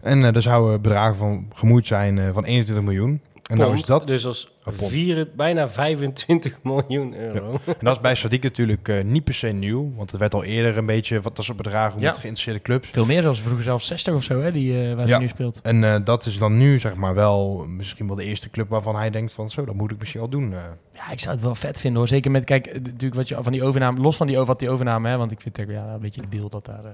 En 0.03 0.25
eh 0.25 0.35
er 0.35 0.43
zouden 0.43 0.81
bedragen 0.83 1.17
van 1.17 1.47
gemoeid 1.55 1.87
zijn 1.87 2.33
van 2.33 2.45
21 2.45 2.85
miljoen. 2.85 3.21
En 3.47 3.57
nou 3.57 3.75
is 3.75 3.83
dat, 3.85 4.07
Dus 4.07 4.27
als 4.27 4.53
vier, 4.67 5.29
bijna 5.37 5.69
25 5.69 6.59
miljoen 6.63 7.17
euro. 7.17 7.51
en 7.67 7.75
dat 7.79 7.97
is 7.97 8.01
bij 8.01 8.17
Sadiq 8.17 8.41
natuurlijk 8.41 8.89
eh, 8.89 9.05
niet 9.05 9.25
per 9.25 9.35
se 9.35 9.49
nieuw. 9.49 9.93
Want 9.97 10.13
er 10.13 10.19
werd 10.19 10.35
al 10.35 10.45
eerder 10.45 10.77
een 10.79 10.87
beetje 10.87 11.21
wat 11.21 11.37
dat 11.37 11.45
soort 11.45 11.57
bedragen 11.57 12.01
Ja. 12.01 12.07
met 12.07 12.15
geïnteresseerde 12.19 12.61
clubs. 12.61 12.89
Veel 12.89 13.05
meer, 13.05 13.23
zoals 13.23 13.41
vroeger 13.41 13.63
zelfs 13.65 13.87
60 13.87 14.15
of 14.15 14.23
zo, 14.23 14.41
hè, 14.41 14.53
die, 14.53 14.73
eh, 14.83 14.95
waar 14.97 15.07
Ja. 15.07 15.13
hij 15.13 15.19
nu 15.19 15.29
speelt. 15.29 15.61
En 15.63 15.85
eh, 15.85 15.97
dat 16.05 16.27
is 16.27 16.39
dan 16.39 16.57
nu 16.59 16.79
zeg 16.79 16.95
maar 16.95 17.15
wel 17.15 17.65
misschien 17.69 18.07
wel 18.07 18.17
de 18.17 18.25
eerste 18.25 18.51
club 18.51 18.69
waarvan 18.69 18.97
hij 18.97 19.11
denkt 19.11 19.33
van 19.33 19.51
zo, 19.51 19.65
dat 19.65 19.75
moet 19.75 19.91
ik 19.91 19.99
misschien 19.99 20.21
wel 20.21 20.29
doen. 20.31 20.53
eh. 20.53 20.59
Ja, 20.95 21.11
ik 21.11 21.21
zou 21.21 21.35
het 21.35 21.45
wel 21.45 21.55
vet 21.55 21.79
vinden 21.79 21.99
hoor. 21.99 22.09
Zeker 22.09 22.31
met, 22.31 22.45
kijk, 22.45 22.73
natuurlijk 22.73 23.15
wat 23.15 23.29
je 23.29 23.37
van 23.43 23.53
die 23.53 23.65
overname, 23.65 24.01
los 24.01 24.17
van 24.17 24.27
die, 24.27 24.37
over- 24.37 24.47
wat 24.49 24.59
die 24.59 24.71
overname, 24.71 25.09
hè, 25.09 25.17
want 25.17 25.31
ik 25.31 25.41
vind 25.41 25.57
het 25.57 25.69
ja, 25.71 25.93
een 25.95 26.01
beetje 26.01 26.21
debiel 26.21 26.49
dat 26.49 26.65
daar 26.67 26.85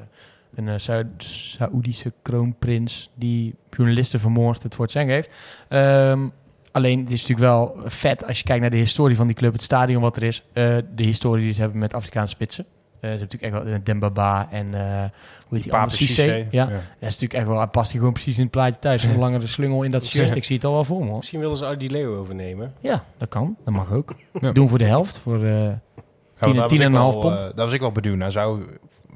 een 0.55 0.69
eh, 0.69 0.75
Saoedische 1.19 2.13
kroonprins 2.23 3.11
die 3.15 3.55
journalisten 3.71 4.21
vermoord 4.21 4.63
het 4.63 4.75
voor 4.75 4.85
het 4.85 4.93
zeggen 4.95 5.13
heeft. 5.13 5.35
Ehm, 5.69 6.27
alleen, 6.73 7.01
het 7.01 7.11
is 7.13 7.21
natuurlijk 7.27 7.49
wel 7.49 7.77
vet 7.85 8.27
als 8.27 8.39
je 8.39 8.45
kijkt 8.45 8.61
naar 8.61 8.71
de 8.71 8.77
historie 8.77 9.17
van 9.17 9.27
die 9.27 9.37
club, 9.37 9.53
het 9.53 9.63
stadion 9.63 10.03
wat 10.03 10.17
er 10.17 10.23
is, 10.23 10.43
eh, 10.53 10.77
de 10.95 11.03
historie 11.05 11.45
die 11.45 11.53
ze 11.53 11.61
hebben 11.61 11.79
met 11.79 11.95
Afrikaanse 11.95 12.35
spitsen. 12.35 12.65
Eh, 12.65 13.11
ze 13.11 13.17
hebben 13.17 13.21
natuurlijk 13.21 13.53
echt 13.55 13.63
wel 13.65 13.73
uh, 13.75 13.85
Dembaba 13.85 14.49
en 14.51 14.75
eh 14.75 14.81
hoe 15.49 15.61
heet 15.61 15.63
die 15.63 15.73
andere 15.73 15.97
Cissé. 15.97 16.23
Ja. 16.35 16.47
ja. 16.51 16.65
dat 16.67 16.79
is 16.99 17.01
natuurlijk 17.01 17.33
echt 17.33 17.47
wel, 17.47 17.57
hij 17.57 17.67
past 17.67 17.91
hij 17.91 17.99
gewoon 17.99 18.13
precies 18.13 18.37
in 18.37 18.43
het 18.43 18.51
plaatje 18.51 18.81
thuis. 18.81 19.03
Zo'n 19.03 19.19
langere 19.19 19.47
slungel 19.47 19.83
in 19.83 19.91
dat 19.91 20.05
shirt, 20.07 20.35
ik 20.35 20.45
zie 20.45 20.57
het 20.57 20.65
al 20.65 20.73
wel 20.73 20.85
voor 20.85 21.05
me. 21.05 21.17
Misschien 21.17 21.41
willen 21.41 21.57
ze 21.57 21.65
Audi 21.65 21.91
Leo 21.91 22.19
overnemen. 22.19 22.73
Ja, 22.81 23.05
dat 23.19 23.29
kan. 23.29 23.57
Dat 23.65 23.75
mag 23.75 23.93
ook. 23.93 24.15
Ja. 24.41 24.53
Doen 24.53 24.69
voor 24.69 24.79
de 24.79 24.85
helft. 24.85 25.19
Voor, 25.19 25.45
eh, 25.45 25.65
Ja, 25.65 25.79
Tien- 26.41 26.57
was 26.57 26.71
tien 26.71 26.81
en 26.81 26.87
een 26.87 26.99
half 26.99 27.19
pond. 27.19 27.35
eh, 27.35 27.41
daar 27.41 27.65
was 27.65 27.73
ik 27.73 27.81
wel 27.81 27.93
benieuwd 27.93 28.17
naar. 28.17 28.33
Zou, 28.33 28.63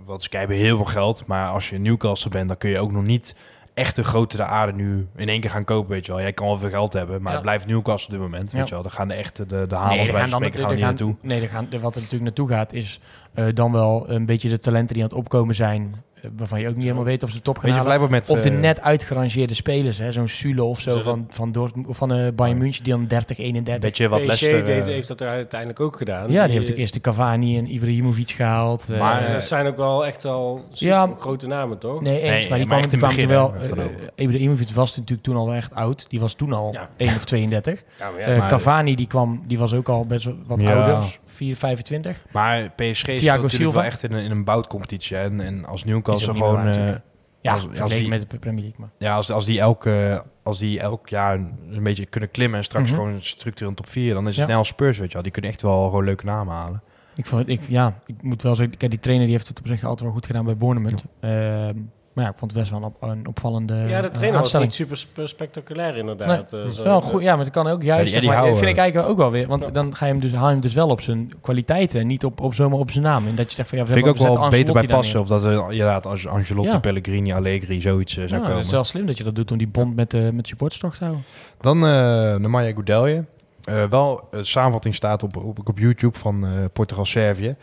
want 0.04 0.22
ze 0.22 0.28
hebben 0.36 0.56
heel 0.56 0.76
veel 0.76 0.86
geld, 0.86 1.26
maar 1.26 1.48
als 1.48 1.68
je 1.70 1.78
Newcastle 1.78 2.30
bent, 2.30 2.48
dan 2.48 2.56
kun 2.58 2.70
je 2.70 2.78
ook 2.78 2.92
nog 2.92 3.02
niet 3.04 3.34
echt 3.76 3.96
de 3.96 4.04
grote 4.04 4.36
de 4.36 4.42
aarde 4.44 4.72
nu 4.72 5.06
in 5.16 5.28
één 5.28 5.40
keer 5.40 5.50
gaan 5.50 5.64
kopen, 5.64 5.90
weet 5.90 6.06
je 6.06 6.12
wel. 6.12 6.20
Jij 6.20 6.32
kan 6.32 6.46
wel 6.46 6.58
veel 6.58 6.68
geld 6.68 6.92
hebben, 6.92 7.16
maar 7.22 7.28
Ja. 7.28 7.32
het 7.38 7.42
blijft 7.42 7.66
Newcastle 7.66 8.06
op 8.06 8.20
dit 8.20 8.30
moment, 8.30 8.50
weet 8.52 8.68
je 8.68 8.74
wel. 8.74 8.82
Dan 8.82 8.92
gaan 8.92 9.08
de 9.08 9.14
echte, 9.14 9.46
de, 9.46 9.66
de 9.66 9.66
nee, 9.74 9.78
halen 9.78 9.96
bij 9.96 10.06
gaan 10.06 10.30
dan, 10.30 10.30
gaan 10.30 10.42
er 10.42 10.50
niet 10.50 10.68
gaan- 10.68 10.78
naartoe. 10.78 11.14
nee, 11.20 11.40
er 11.40 11.48
gaan, 11.48 11.68
wat 11.70 11.94
er 11.94 12.00
natuurlijk 12.00 12.22
naartoe 12.22 12.48
gaat 12.48 12.72
is 12.72 13.00
eh, 13.34 13.44
dan 13.54 13.72
wel 13.72 14.04
een 14.10 14.26
beetje 14.26 14.48
de 14.48 14.58
talenten 14.58 14.94
die 14.94 15.02
aan 15.02 15.08
het 15.08 15.18
opkomen 15.18 15.54
zijn. 15.54 15.94
Waarvan 16.36 16.60
je 16.60 16.68
ook 16.68 16.74
niet 16.74 16.82
helemaal 16.82 17.04
weet 17.04 17.22
of 17.22 17.30
ze 17.30 17.42
top 17.42 17.58
gaan 17.58 17.70
halen. 17.70 18.10
met... 18.10 18.30
Of 18.30 18.42
de 18.42 18.50
eh, 18.50 18.58
net 18.58 18.80
uitgerangeerde 18.80 19.54
spelers, 19.54 19.98
hè, 19.98 20.12
zo'n 20.12 20.28
Sule 20.28 20.62
of 20.64 20.80
zo 20.80 21.00
van, 21.00 21.26
van, 21.28 21.52
Dortmund, 21.52 21.86
of 21.86 21.96
van 21.96 22.12
eh 22.12 22.32
Bayern 22.34 22.58
München, 22.58 22.84
die 22.84 22.92
dan 22.92 23.06
30, 23.06 23.38
31. 23.38 23.82
Weet 23.82 23.96
je 23.96 24.08
wat 24.08 24.20
PSG 24.20 24.26
Leicester... 24.26 24.64
deed- 24.64 24.80
eh, 24.86 24.92
heeft 24.92 25.08
dat 25.08 25.20
er 25.20 25.28
uiteindelijk 25.28 25.80
ook 25.80 25.96
gedaan. 25.96 26.20
ja, 26.20 26.26
die 26.26 26.36
hebben 26.36 26.48
Die, 26.50 26.58
natuurlijk 26.60 26.78
eerst 26.80 26.94
de 26.94 27.00
Cavani 27.00 27.58
en 27.58 27.74
Ibrahimovic 27.74 28.28
gehaald. 28.30 28.90
eh, 28.90 28.98
Maar, 28.98 29.32
dat 29.32 29.42
zijn 29.44 29.66
ook 29.66 29.76
wel 29.76 30.06
echt 30.06 30.22
Ja, 30.22 31.06
super 31.06 31.20
grote 31.20 31.46
namen, 31.46 31.78
toch? 31.78 32.00
nee, 32.00 32.20
eens, 32.20 32.30
nee, 32.30 32.48
maar 32.48 32.58
die 32.58 32.66
maar 32.66 32.78
kwam, 32.78 32.98
kwam 32.98 33.10
begin, 33.10 33.28
wel... 33.28 33.52
heeft 33.58 33.72
eh, 33.72 33.84
Ibrahimovic 34.14 34.68
was 34.68 34.96
natuurlijk 34.96 35.22
toen 35.22 35.36
al 35.36 35.46
wel 35.46 35.54
echt 35.54 35.74
oud. 35.74 36.06
Die 36.08 36.20
was 36.20 36.34
toen 36.34 36.52
al 36.52 36.72
Ja. 36.72 36.88
1 36.96 37.14
of 37.16 37.24
32. 37.24 37.82
Ja, 37.98 38.10
maar 38.10 38.30
ja, 38.30 38.36
maar- 38.36 38.48
Cavani 38.48 38.94
die 38.96 39.06
kwam, 39.06 39.42
die 39.46 39.58
was 39.58 39.74
ook 39.74 39.88
al 39.88 40.06
best 40.06 40.24
wel 40.24 40.36
wat 40.46 40.60
Ja. 40.60 40.72
ouder, 40.84 41.18
4, 41.36 41.56
25. 41.56 42.24
Maar 42.32 42.70
PSG 42.70 42.96
speelt 42.96 43.18
Thiago 43.18 43.42
natuurlijk 43.42 43.74
wel 43.74 43.82
echt 43.84 44.02
in 44.02 44.12
een, 44.12 44.24
in 44.24 44.30
een 44.30 44.44
boutcompetitie. 44.44 45.16
En, 45.16 45.40
en 45.40 45.64
als 45.64 45.84
Is 45.84 45.90
Newcastle 45.90 46.32
gewoon... 46.34 46.66
eh. 46.66 46.94
Ja, 47.40 47.52
als- 47.52 47.60
als 47.60 47.68
vergeleken 47.70 48.00
die- 48.00 48.08
met 48.18 48.30
de 48.30 48.38
Premier 48.38 48.60
League. 48.62 48.80
Maar. 48.80 48.88
ja, 48.98 49.14
als, 49.14 49.30
als, 49.30 49.44
die 49.44 49.60
elke, 49.60 50.24
als 50.42 50.58
die 50.58 50.80
elk 50.80 51.08
jaar 51.08 51.34
een 51.70 51.82
beetje 51.82 52.06
kunnen 52.06 52.30
klimmen 52.30 52.58
en 52.58 52.64
straks 52.64 52.90
Mhm. 52.90 52.98
gewoon 52.98 53.20
structureel 53.22 53.68
in 53.70 53.76
top 53.76 53.88
4, 53.88 54.14
dan 54.14 54.28
is 54.28 54.34
Ja. 54.34 54.40
het 54.40 54.50
snel 54.50 54.64
Spurs, 54.64 54.98
weet 54.98 55.06
je 55.08 55.12
wel. 55.14 55.22
Die 55.22 55.32
kunnen 55.32 55.50
echt 55.50 55.62
wel 55.62 55.84
gewoon 55.84 56.04
leuke 56.04 56.24
namen 56.24 56.54
halen. 56.54 56.82
Ik, 57.16 57.26
vond, 57.26 57.48
ik, 57.48 57.60
ja, 57.68 57.98
ik 58.06 58.22
moet 58.22 58.42
wel 58.42 58.56
zeggen, 58.56 58.76
kijk, 58.76 58.90
die 58.90 59.00
trainer 59.00 59.26
die 59.26 59.34
heeft 59.36 59.48
het 59.48 59.58
op 59.58 59.66
zich 59.66 59.82
altijd 59.84 60.00
wel 60.00 60.12
goed 60.12 60.26
gedaan 60.26 60.44
bij 60.44 60.56
Bournemouth. 60.56 61.02
Ehm, 61.20 61.74
maar 62.16 62.24
ja, 62.24 62.30
ik 62.30 62.38
vond 62.38 62.50
het 62.50 62.60
best 62.60 62.72
wel 62.72 62.80
een, 62.80 62.86
op- 62.86 63.02
een 63.02 63.26
opvallende 63.26 63.74
ja, 63.74 64.00
de 64.00 64.06
eh, 64.06 64.12
trainer 64.12 64.30
was 64.32 64.54
aanstelling. 64.54 64.68
niet 64.68 64.74
super 64.76 64.96
sp- 64.96 65.20
spectaculair 65.24 65.96
inderdaad. 65.96 66.52
eh, 66.52 66.66
zo. 66.68 66.82
Wel 66.82 67.00
goed, 67.00 67.22
ja, 67.22 67.34
maar 67.36 67.44
dat 67.44 67.54
kan 67.54 67.66
ook 67.66 67.82
juist. 67.82 68.06
die 68.06 68.14
Eddie 68.14 68.30
maar, 68.30 68.42
vind 68.44 68.56
ik 68.62 68.68
eh, 68.68 68.78
eigenlijk 68.78 69.08
ook 69.08 69.16
wel 69.16 69.30
weer. 69.30 69.46
Want 69.46 69.74
dan 69.74 69.96
ga 69.96 70.06
je 70.06 70.12
hem 70.12 70.20
dus, 70.20 70.32
haal 70.32 70.46
je 70.46 70.52
hem 70.52 70.60
dus 70.60 70.74
wel 70.74 70.88
op 70.88 71.00
zijn 71.00 71.32
kwaliteiten. 71.40 72.00
en 72.00 72.06
Niet 72.06 72.24
op, 72.24 72.40
op 72.40 72.54
zomaar 72.54 72.78
op 72.78 72.90
zijn 72.90 73.04
naam. 73.04 73.26
En 73.26 73.34
dat 73.34 73.48
je 73.50 73.56
zegt 73.56 73.68
van 73.68 73.78
ja, 73.78 73.84
we 73.84 73.92
Vind 73.92 74.04
ik 74.04 74.10
ook 74.12 74.18
we 74.18 74.24
wel 74.38 74.48
beter 74.50 74.72
bij 74.74 74.86
passen. 74.86 75.20
Of 75.20 75.28
dat 75.28 75.44
er 75.44 75.52
inderdaad 75.70 76.06
als 76.06 76.26
Angelotti, 76.26 76.70
Ja. 76.70 76.78
Pellegrini, 76.78 77.32
Allegri, 77.32 77.80
zoiets 77.80 78.12
eh, 78.12 78.18
neer. 78.18 78.28
zou 78.28 78.40
Ja, 78.40 78.46
komen. 78.46 78.58
het 78.60 78.66
is 78.66 78.72
wel 78.76 78.84
slim 78.84 79.06
dat 79.06 79.18
je 79.18 79.24
dat 79.24 79.34
doet 79.34 79.50
om 79.50 79.58
die 79.58 79.68
bond 79.68 79.96
met 79.96 80.10
de, 80.10 80.30
met 80.32 80.42
de 80.42 80.48
supporters 80.48 80.80
toch 80.80 80.96
te 80.96 81.04
houden. 81.04 81.24
Dan 81.60 81.76
eh 81.86 82.36
de 82.42 82.48
Maya 82.48 82.72
Goudelje. 82.72 83.24
Eh, 83.64 83.84
wel, 83.84 84.28
de 84.30 84.44
samenvatting 84.44 84.94
staat 84.94 85.22
op, 85.22 85.36
op, 85.36 85.68
op 85.68 85.78
YouTube 85.78 86.18
van 86.18 86.44
eh, 86.46 86.50
Portugal-Servië. 86.72 87.56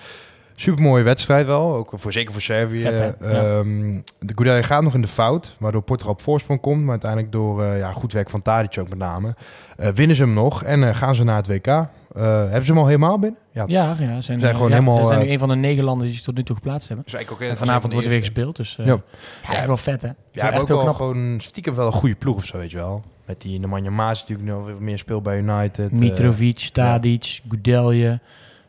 Supermooie 0.55 1.03
wedstrijd 1.03 1.45
wel, 1.45 1.75
ook 1.75 1.91
voor, 1.93 2.11
zeker 2.11 2.31
voor 2.33 2.41
Servië. 2.41 2.79
Vet. 2.79 3.15
Ehm, 3.21 3.99
de 4.19 4.33
Goudelje 4.35 4.63
gaat 4.63 4.83
nog 4.83 4.93
in 4.93 5.01
de 5.01 5.07
fout, 5.07 5.55
waardoor 5.59 5.81
Portugal 5.81 6.13
op 6.13 6.21
voorsprong 6.21 6.59
komt. 6.61 6.81
Maar 6.81 6.89
uiteindelijk 6.91 7.31
door 7.31 7.63
eh, 7.63 7.77
ja, 7.77 7.91
goed 7.91 8.13
werk 8.13 8.29
van 8.29 8.41
Tadic 8.41 8.77
ook 8.79 8.89
met 8.89 8.97
name. 8.97 9.35
eh, 9.77 9.89
winnen 9.89 10.15
ze 10.15 10.23
hem 10.23 10.33
nog 10.33 10.63
en 10.63 10.83
eh, 10.83 10.95
gaan 10.95 11.15
ze 11.15 11.23
naar 11.23 11.35
het 11.37 11.47
WK. 11.47 11.67
Eh, 11.67 11.87
hebben 12.23 12.65
ze 12.65 12.71
hem 12.71 12.77
al 12.81 12.85
helemaal 12.87 13.19
binnen? 13.19 13.39
Ja, 13.51 13.63
Ja, 13.67 13.95
ja, 13.99 14.21
zijn, 14.21 14.39
Zijn 14.39 14.53
gewoon 14.55 14.69
ja, 14.69 14.75
helemaal, 14.79 15.01
Ze 15.01 15.07
zijn 15.13 15.19
nu 15.25 15.29
een 15.31 15.39
van 15.39 15.47
de 15.49 15.55
negen 15.55 15.83
landen 15.83 16.05
die 16.07 16.15
zich 16.15 16.23
tot 16.25 16.35
nu 16.35 16.43
toe 16.43 16.55
geplaatst 16.55 16.87
hebben. 16.87 17.05
Dus 17.11 17.29
ook, 17.29 17.41
En 17.41 17.57
vanavond 17.57 17.91
wordt 17.93 18.05
er 18.07 18.11
weer 18.13 18.21
gespeeld. 18.23 18.55
Dus 18.55 18.77
eh, 18.79 18.85
Ja. 18.85 18.97
ja, 19.47 19.53
echt 19.53 19.67
wel 19.67 19.77
vet 19.77 20.01
hè. 20.01 20.07
Ik 20.07 20.13
Ja, 20.31 20.43
het 20.45 20.53
ook 20.53 20.59
echt 20.59 20.67
wel 20.69 20.81
knap. 20.81 20.95
gewoon 20.95 21.39
stiekem 21.41 21.75
wel 21.75 21.85
een 21.85 21.91
goede 21.91 22.15
ploeg 22.15 22.35
of 22.35 22.45
zo, 22.45 22.57
weet 22.57 22.71
je 22.71 22.77
wel. 22.77 23.03
Met 23.25 23.41
die 23.41 23.59
Nemanja 23.59 23.89
Maas 23.89 24.19
natuurlijk 24.19 24.49
nog 24.49 24.65
weer 24.65 24.75
meer 24.79 24.97
speelt 24.97 25.23
bij 25.23 25.37
United. 25.37 25.91
Mitrovic, 25.91 26.69
Tadic, 26.73 27.41
Goudelje. 27.49 28.19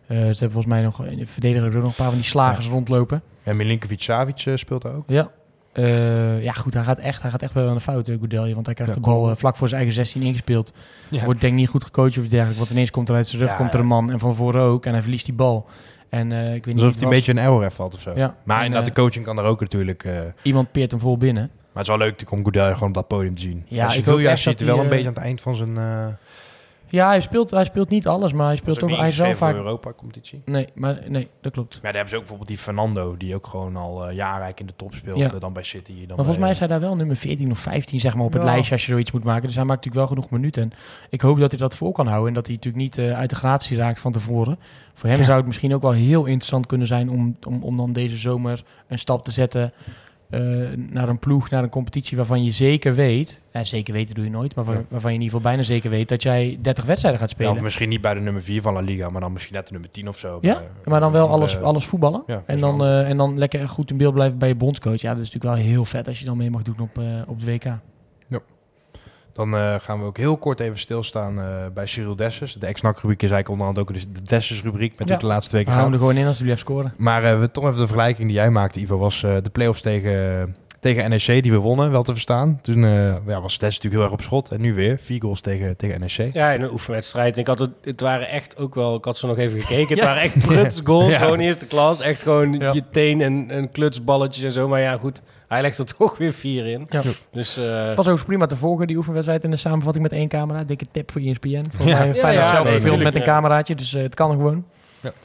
Eh, 0.06 0.16
ze 0.16 0.22
hebben 0.22 0.50
volgens 0.50 0.66
mij 0.66 0.82
nog 0.82 1.04
in 1.04 1.18
de 1.18 1.26
verdediger 1.26 1.70
nog 1.70 1.84
een 1.84 1.94
paar 1.94 2.08
van 2.08 2.14
die 2.14 2.24
slagers 2.24 2.66
rondlopen. 2.66 3.22
En 3.42 3.56
Milinkovic 3.56 4.02
Savic 4.02 4.42
eh, 4.46 4.56
speelt 4.56 4.82
daar 4.82 4.94
ook. 4.94 5.04
Ja. 5.06 5.30
Eh, 5.72 6.42
ja, 6.42 6.52
goed, 6.52 6.74
hij 6.74 6.82
gaat 6.82 6.98
echt, 6.98 7.22
hij 7.22 7.30
gaat 7.30 7.42
echt 7.42 7.52
wel 7.52 7.68
aan 7.68 7.74
de 7.74 7.80
fout, 7.80 8.08
Goudelje. 8.08 8.54
Want 8.54 8.66
hij 8.66 8.74
krijgt 8.74 8.94
Ja, 8.94 9.00
de 9.00 9.06
bal 9.06 9.36
vlak 9.36 9.56
voor 9.56 9.68
zijn 9.68 9.80
eigen 9.80 9.98
16 9.98 10.22
ingespeeld. 10.22 10.72
Ja. 11.08 11.24
Wordt 11.24 11.40
denk 11.40 11.52
ik 11.52 11.58
niet 11.58 11.68
goed 11.68 11.84
gecoacht 11.84 12.18
of 12.18 12.26
dergelijke. 12.26 12.58
Want 12.58 12.70
ineens 12.70 12.90
komt 12.90 13.08
er 13.08 13.14
uit 13.14 13.26
zijn 13.26 13.40
rug 13.40 13.50
Ja, 13.50 13.56
komt 13.56 13.74
er 13.74 13.80
een 13.80 13.86
man. 13.86 14.10
En 14.10 14.18
van 14.18 14.34
voren 14.34 14.62
ook. 14.62 14.86
En 14.86 14.92
hij 14.92 15.02
verliest 15.02 15.24
die 15.24 15.34
bal. 15.34 15.66
En 16.08 16.32
ik 16.32 16.64
weet 16.64 16.74
niet 16.74 16.74
Alsof 16.74 16.76
wie 16.76 16.80
hij 16.80 16.90
een 16.90 17.00
het 17.00 17.08
beetje 17.08 17.32
een 17.32 17.38
error 17.38 17.70
valt 17.70 17.94
of 17.94 18.00
zo. 18.00 18.14
Maar 18.44 18.58
En, 18.58 18.64
inderdaad, 18.64 18.86
de 18.86 19.00
coaching 19.00 19.24
kan 19.24 19.38
er 19.38 19.44
ook 19.44 19.60
natuurlijk. 19.60 20.04
maar. 20.04 20.34
Iemand 20.42 20.72
peert 20.72 20.90
hem 20.90 21.00
vol 21.00 21.18
binnen. 21.18 21.50
het 21.72 21.82
is 21.82 21.88
wel 21.88 21.98
leuk 21.98 22.30
om 22.30 22.42
Goodell 22.42 22.72
gewoon 22.72 22.88
op 22.88 22.94
dat 22.94 23.08
podium 23.08 23.34
te 23.34 23.40
zien. 23.40 23.64
Ja, 23.68 23.84
Als 23.84 23.94
je 23.94 24.00
ik 24.00 24.26
echt 24.26 24.40
ziet 24.40 24.60
wel 24.60 24.80
een 24.80 24.88
beetje 24.88 25.06
aan 25.06 25.14
het 25.14 25.22
eind 25.22 25.40
van 25.40 25.56
zijn... 25.56 25.78
eh 26.94 27.00
Ja, 27.00 27.08
hij 27.08 27.20
speelt, 27.20 27.50
hij 27.50 27.64
speelt 27.64 27.88
niet 27.88 28.06
alles. 28.06 28.32
Maar 28.32 28.46
hij 28.46 28.56
speelt 28.56 28.78
toch... 28.78 28.96
Hij 28.96 29.08
is 29.08 29.18
wel 29.18 29.34
vaak... 29.34 29.54
Europa-competitie. 29.54 30.42
Nee, 30.44 30.68
maar, 30.74 31.00
nee, 31.08 31.28
dat 31.40 31.52
klopt. 31.52 31.72
Maar 31.72 31.80
daar 31.82 31.92
hebben 31.92 32.08
ze 32.10 32.14
ook 32.14 32.20
bijvoorbeeld 32.20 32.48
die 32.48 32.58
Fernando, 32.58 33.16
die 33.16 33.34
ook 33.34 33.46
gewoon 33.46 33.76
al 33.76 34.06
eh 34.06 34.14
jaren 34.16 34.42
eigenlijk 34.42 34.60
in 34.60 34.66
de 34.66 34.72
top 34.76 34.94
speelt. 34.94 35.18
Ja. 35.18 35.32
eh, 35.32 35.40
dan 35.40 35.52
bij 35.52 35.62
City. 35.62 35.92
Dan 35.92 36.06
Maar 36.06 36.16
volgens 36.16 36.38
mij 36.38 36.50
is 36.50 36.58
hij 36.58 36.68
daar 36.68 36.80
wel 36.80 36.96
nummer 36.96 37.16
14 37.16 37.50
of 37.50 37.58
15 37.58 38.00
zeg 38.00 38.14
maar, 38.14 38.24
op 38.24 38.32
het 38.32 38.42
lijstje 38.42 38.72
als 38.72 38.84
je 38.84 38.90
zoiets 38.90 39.10
moet 39.12 39.24
maken. 39.24 39.46
Dus 39.46 39.54
hij 39.56 39.64
maakt 39.64 39.84
natuurlijk 39.84 40.08
wel 40.08 40.16
genoeg 40.16 40.30
minuten. 40.38 40.62
En 40.62 40.72
ik 41.10 41.20
hoop 41.20 41.38
dat 41.38 41.50
hij 41.50 41.60
dat 41.60 41.76
voor 41.76 41.92
kan 41.92 42.06
houden. 42.06 42.28
En 42.28 42.34
dat 42.34 42.46
hij 42.46 42.54
natuurlijk 42.54 42.84
niet 42.84 42.98
eh, 42.98 43.18
uit 43.18 43.30
de 43.30 43.36
gratie 43.36 43.76
raakt 43.76 44.00
van 44.00 44.12
tevoren. 44.12 44.58
Voor 44.94 45.08
hem 45.08 45.18
Ja. 45.18 45.24
zou 45.24 45.36
het 45.36 45.46
misschien 45.46 45.74
ook 45.74 45.82
wel 45.82 45.90
heel 45.92 46.24
interessant 46.24 46.66
kunnen 46.66 46.86
zijn 46.86 47.10
om, 47.10 47.36
om, 47.46 47.62
om 47.62 47.76
dan 47.76 47.92
deze 47.92 48.16
zomer 48.16 48.62
een 48.88 48.98
stap 48.98 49.24
te 49.24 49.30
zetten 49.32 49.72
eh, 50.30 50.40
naar 50.76 51.08
een 51.08 51.18
ploeg, 51.18 51.50
naar 51.50 51.62
een 51.62 51.68
competitie 51.68 52.16
waarvan 52.16 52.44
je 52.44 52.50
zeker 52.50 52.94
weet, 52.94 53.40
ja, 53.52 53.64
zeker 53.64 53.94
weten 53.94 54.14
doe 54.14 54.24
je 54.24 54.30
nooit, 54.30 54.54
maar 54.54 54.64
waar- 54.64 54.84
waarvan 54.88 55.10
je 55.10 55.16
in 55.16 55.22
ieder 55.22 55.36
geval 55.36 55.50
bijna 55.52 55.62
zeker 55.62 55.90
weet 55.90 56.08
dat 56.08 56.22
jij 56.22 56.58
30 56.62 56.84
wedstrijden 56.84 57.20
gaat 57.20 57.30
Ja, 57.30 57.34
spelen. 57.34 57.52
of 57.52 57.60
misschien 57.60 57.88
niet 57.88 58.00
bij 58.00 58.14
de 58.14 58.20
nummer 58.20 58.42
4 58.42 58.62
van 58.62 58.72
La 58.74 58.80
Liga, 58.80 59.10
maar 59.10 59.20
dan 59.20 59.32
misschien 59.32 59.54
net 59.54 59.66
de 59.66 59.72
nummer 59.72 59.90
10 59.90 60.08
of 60.08 60.18
zo. 60.18 60.38
Ja, 60.40 60.54
Bij- 60.54 60.62
maar 60.84 61.00
dan 61.00 61.12
wel 61.12 61.28
alles, 61.28 61.60
alles 61.60 61.86
voetballen. 61.86 62.22
Ja, 62.26 62.42
En 62.46 62.58
dan, 62.58 62.84
eh, 62.84 63.08
en 63.08 63.16
dan 63.16 63.38
lekker 63.38 63.68
goed 63.68 63.90
in 63.90 63.96
beeld 63.96 64.14
blijven 64.14 64.38
bij 64.38 64.48
je 64.48 64.54
bondscoach. 64.54 65.00
Ja, 65.00 65.14
dat 65.14 65.22
is 65.22 65.30
natuurlijk 65.32 65.56
wel 65.56 65.66
heel 65.72 65.84
vet 65.84 66.08
als 66.08 66.18
je 66.18 66.24
dan 66.24 66.36
mee 66.36 66.50
mag 66.50 66.62
doen 66.62 66.78
op, 66.78 66.98
eh, 66.98 67.04
op 67.26 67.40
de 67.40 67.46
WK. 67.52 67.64
Dan 69.34 69.54
eh, 69.56 69.74
gaan 69.80 69.98
we 70.00 70.04
ook 70.06 70.16
heel 70.16 70.36
kort 70.36 70.60
even 70.60 70.78
stilstaan 70.78 71.38
eh, 71.40 71.46
bij 71.74 71.86
Cyril 71.86 72.16
Dessers. 72.16 72.52
De 72.52 72.66
ex-NAC-rubriek 72.66 73.22
is 73.22 73.30
eigenlijk 73.30 73.48
onderhand 73.48 73.78
ook 73.78 73.92
dus 73.94 74.06
de 74.12 74.22
Dessers-rubriek 74.22 74.98
met 74.98 75.08
Ja. 75.08 75.16
de 75.16 75.26
laatste 75.26 75.50
We 75.50 75.56
weken 75.56 75.72
houden 75.72 75.92
gaan. 75.98 76.00
hem 76.08 76.08
er 76.08 76.14
gewoon 76.14 76.22
in 76.22 76.26
als 76.28 76.36
hij 76.36 76.44
blijft 76.44 76.62
scoren. 76.62 76.94
Maar 76.96 77.24
eh, 77.24 77.38
we 77.40 77.50
toch 77.50 77.64
even 77.64 77.76
de 77.76 77.86
vergelijking 77.86 78.26
die 78.28 78.36
jij 78.36 78.50
maakte, 78.50 78.80
Ivo, 78.80 78.98
was 78.98 79.22
eh, 79.22 79.36
de 79.42 79.50
play-offs 79.50 79.80
tegen, 79.80 80.56
tegen 80.80 81.10
NEC 81.10 81.26
die 81.42 81.50
we 81.52 81.56
wonnen, 81.56 81.90
wel 81.90 82.02
te 82.02 82.12
verstaan. 82.12 82.60
Toen 82.62 82.84
eh, 82.84 83.16
ja, 83.26 83.40
was 83.40 83.58
Dessers 83.58 83.60
natuurlijk 83.60 83.94
heel 83.94 84.02
erg 84.02 84.12
op 84.12 84.20
schot. 84.22 84.50
En 84.52 84.60
nu 84.60 84.74
weer 84.74 84.98
vier 84.98 85.20
goals 85.20 85.40
tegen, 85.40 85.76
tegen 85.76 86.00
NEC. 86.00 86.30
Ja, 86.32 86.50
in 86.52 86.62
een 86.62 86.70
oefenwedstrijd. 86.72 87.36
Ik 87.36 87.46
had 87.46 87.58
het, 87.58 87.70
het 87.82 88.00
waren 88.00 88.28
echt 88.28 88.58
ook 88.58 88.74
wel, 88.74 88.94
ik 88.96 89.04
had 89.04 89.16
ze 89.16 89.26
nog 89.26 89.38
even 89.38 89.60
gekeken. 89.60 89.94
Het 89.96 90.04
waren 90.08 90.22
echt 90.22 90.38
pruts 90.38 90.80
goals, 90.84 91.10
Ja. 91.12 91.18
gewoon 91.18 91.38
eerste 91.38 91.66
klas. 91.66 92.00
Echt 92.00 92.22
gewoon 92.22 92.52
Ja. 92.52 92.72
je 92.72 92.82
teen 92.90 93.20
en, 93.20 93.50
en 93.50 93.70
klutsballetjes 93.70 94.44
en 94.44 94.52
zo. 94.52 94.68
Maar 94.68 94.80
ja, 94.80 94.96
goed, 94.96 95.22
hij 95.54 95.62
legt 95.62 95.78
er 95.78 95.84
toch 95.96 96.18
weer 96.18 96.32
vier 96.32 96.66
in. 96.66 96.80
Ja. 96.84 97.02
Dus 97.30 97.56
eh, 97.56 97.86
Het 97.86 97.96
was 97.96 98.08
ook 98.08 98.24
prima 98.24 98.46
te 98.46 98.56
volgen, 98.56 98.86
die 98.86 98.96
oefenwedstrijd 98.96 99.44
in 99.44 99.50
de 99.50 99.56
samenvatting 99.56 100.02
met 100.04 100.12
één 100.12 100.28
camera. 100.28 100.64
Dikke 100.64 100.86
tip 100.90 101.10
voor 101.10 101.20
ESPN. 101.20 101.64
Voor 101.70 101.86
Ja. 101.86 101.98
mij 101.98 102.06
Ja, 102.06 102.12
fijn 102.14 102.34
ja, 102.34 102.40
zelf 102.46 102.52
nee, 102.52 102.72
gefilmd 102.72 102.82
tuurlijk, 102.82 103.04
met 103.04 103.14
een 103.14 103.20
ja. 103.20 103.26
cameraatje, 103.36 103.74
dus 103.74 103.94
eh, 103.94 104.02
het 104.02 104.14
kan 104.14 104.30
gewoon. 104.30 104.64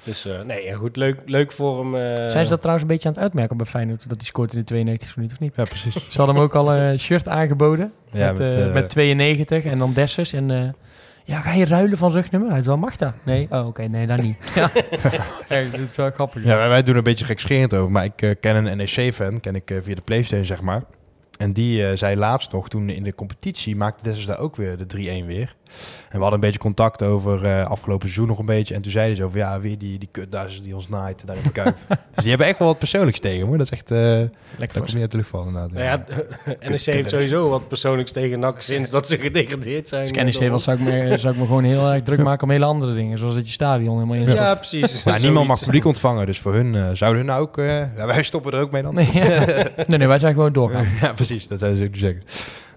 Dus 0.04 0.26
eh, 0.26 0.42
nee, 0.42 0.64
ja, 0.66 0.76
goed, 0.76 0.96
leuk, 0.96 1.18
leuk 1.26 1.52
voor 1.52 1.80
hem. 1.80 1.96
eh. 1.96 2.30
Zijn 2.30 2.44
ze 2.44 2.50
dat 2.50 2.60
trouwens 2.60 2.82
een 2.82 2.94
beetje 2.94 3.08
aan 3.08 3.14
het 3.14 3.24
uitmerken 3.24 3.58
bij 3.58 3.66
Feyenoord, 3.66 4.08
dat 4.10 4.18
hij 4.18 4.26
scoort 4.26 4.54
in 4.54 4.60
de 4.60 4.66
92 4.66 5.16
minuut 5.16 5.32
of 5.32 5.40
niet? 5.40 5.54
Ja, 5.56 5.64
precies. 5.64 5.94
Ze 5.94 6.18
hadden 6.18 6.36
hem 6.36 6.44
ook 6.44 6.56
al 6.56 6.74
een 6.74 7.00
shirt 7.00 7.28
aangeboden 7.28 7.92
Ja, 8.12 8.32
met, 8.32 8.38
met, 8.38 8.48
eh, 8.52 8.66
eh, 8.66 8.74
met 8.74 8.90
92 8.90 9.64
en 9.64 9.78
dan 9.78 9.94
Dessers. 9.94 10.34
En 10.34 10.52
eh, 10.52 10.58
ja, 11.30 11.42
ga 11.42 11.52
je 11.54 11.66
ruilen 11.66 11.98
van 11.98 12.12
rugnummer? 12.12 12.52
Uit 12.52 12.66
wel 12.66 12.78
mag 12.78 12.96
dat? 12.96 13.14
Nee? 13.24 13.48
Oh, 13.50 13.68
oké, 13.68 13.84
nee, 13.84 14.08
dan 14.08 14.22
niet. 14.22 14.38
ja. 14.56 14.72
Echt, 15.48 15.72
dat 15.72 15.80
is 15.80 15.96
wel 15.96 16.12
grappig. 16.12 16.44
Ja, 16.44 16.56
wij, 16.56 16.70
wij 16.70 16.82
doen 16.82 16.92
er 16.92 16.98
een 16.98 17.04
beetje 17.04 17.26
gekscherend 17.26 17.74
over. 17.74 17.92
Maar 17.92 18.04
ik 18.04 18.22
eh, 18.22 18.36
ken 18.40 18.56
een 18.56 18.78
NEC-fan, 18.78 19.40
ken 19.40 19.56
ik 19.56 19.72
eh, 19.72 19.78
via 19.82 19.96
de 19.96 20.02
Playstation, 20.02 20.46
zeg 20.46 20.62
maar. 20.62 20.82
En 21.40 21.54
die 21.54 21.86
eh, 21.86 21.98
zei 21.98 22.16
laatst 22.16 22.52
nog, 22.52 22.70
toen 22.70 22.90
in 22.90 23.04
de 23.04 23.16
competitie, 23.16 23.76
maakte 23.76 24.04
Dessers 24.04 24.26
daar 24.26 24.40
ook 24.40 24.56
weer 24.56 24.78
de 24.78 25.22
3-1 25.24 25.26
weer. 25.26 25.56
En 26.10 26.16
we 26.16 26.18
hadden 26.18 26.34
een 26.34 26.40
beetje 26.40 26.60
contact 26.60 27.04
over 27.04 27.46
eh, 27.46 27.66
afgelopen 27.66 28.08
seizoen 28.08 28.28
nog 28.28 28.40
een 28.40 28.46
beetje. 28.46 28.74
En 28.74 28.82
toen 28.82 28.92
zeiden 28.92 29.18
ze 29.18 29.24
over, 29.24 29.38
ja, 29.38 29.60
weer 29.60 29.78
die, 29.78 30.00
die 30.00 30.10
kutduizers 30.12 30.62
die 30.62 30.76
ons 30.76 30.90
naait 30.90 31.26
daar 31.26 31.36
in 31.36 31.44
de 31.44 31.52
Kuip. 31.52 31.76
dus 32.14 32.22
die 32.24 32.30
hebben 32.30 32.48
echt 32.48 32.60
wel 32.60 32.68
wat 32.68 32.78
persoonlijks 32.78 33.20
tegen, 33.20 33.48
hoor. 33.48 33.58
Dat 33.58 33.66
is 33.66 33.72
echt... 33.72 33.92
eh 33.92 34.00
Lekker 34.00 34.30
dat 34.58 34.68
voor 34.72 34.80
komt 34.80 34.94
niet 34.94 35.02
uit 35.02 35.12
de 35.12 35.18
lucht 35.18 35.30
vallen, 35.30 35.48
inderdaad. 35.48 36.08
Nou 36.10 36.24
ja, 36.46 36.56
NEC 36.70 36.82
heeft 36.82 37.10
sowieso 37.10 37.50
wat 37.50 37.68
persoonlijks 37.68 38.12
tegen 38.12 38.40
NAC 38.40 38.62
sinds 38.62 38.90
dat 38.90 39.08
ze 39.08 39.18
gedegradeerd 39.18 39.90
zijn. 39.90 40.08
Ik 40.08 40.24
NEC 40.24 40.50
was, 40.50 40.64
zou 40.64 40.78
ik, 40.78 40.84
me, 40.84 41.18
zou 41.20 41.34
ik 41.34 41.40
me 41.40 41.46
gewoon 41.46 41.64
heel 41.64 41.92
erg 41.92 42.04
druk 42.04 42.24
maken 42.24 42.44
om 42.44 42.50
hele 42.50 42.66
andere 42.66 42.94
dingen. 42.94 43.18
Zoals 43.18 43.34
dat 43.34 43.46
je 43.46 43.52
stadion 43.52 43.94
helemaal 43.94 44.16
in 44.16 44.36
Ja, 44.36 44.56
precies. 44.56 45.04
Ja, 45.04 45.18
niemand 45.18 45.48
mag 45.48 45.60
publiek 45.60 45.86
ontvangen, 45.86 46.26
dus 46.26 46.40
voor 46.40 46.54
hun 46.54 46.98
zouden 46.98 47.22
hun 47.22 47.26
nou 47.26 47.42
ook... 47.42 47.58
eh, 47.58 47.98
ja, 47.98 48.06
wij 48.06 48.24
stoppen 48.24 48.52
er 48.52 48.60
ook 48.60 48.72
mee 48.72 48.82
dan. 48.82 48.94
Nee, 48.94 49.10
nee, 49.88 49.98
nee, 49.98 50.08
wij 50.08 50.20
zijn 50.20 50.34
gewoon 50.34 50.54
doorgaan. 50.54 50.86
ja, 51.02 51.14
precies. 51.14 51.29
Dat 51.48 51.60
zou 51.60 51.76
ze 51.76 51.84
ook 51.84 51.96
zeggen. 51.96 52.24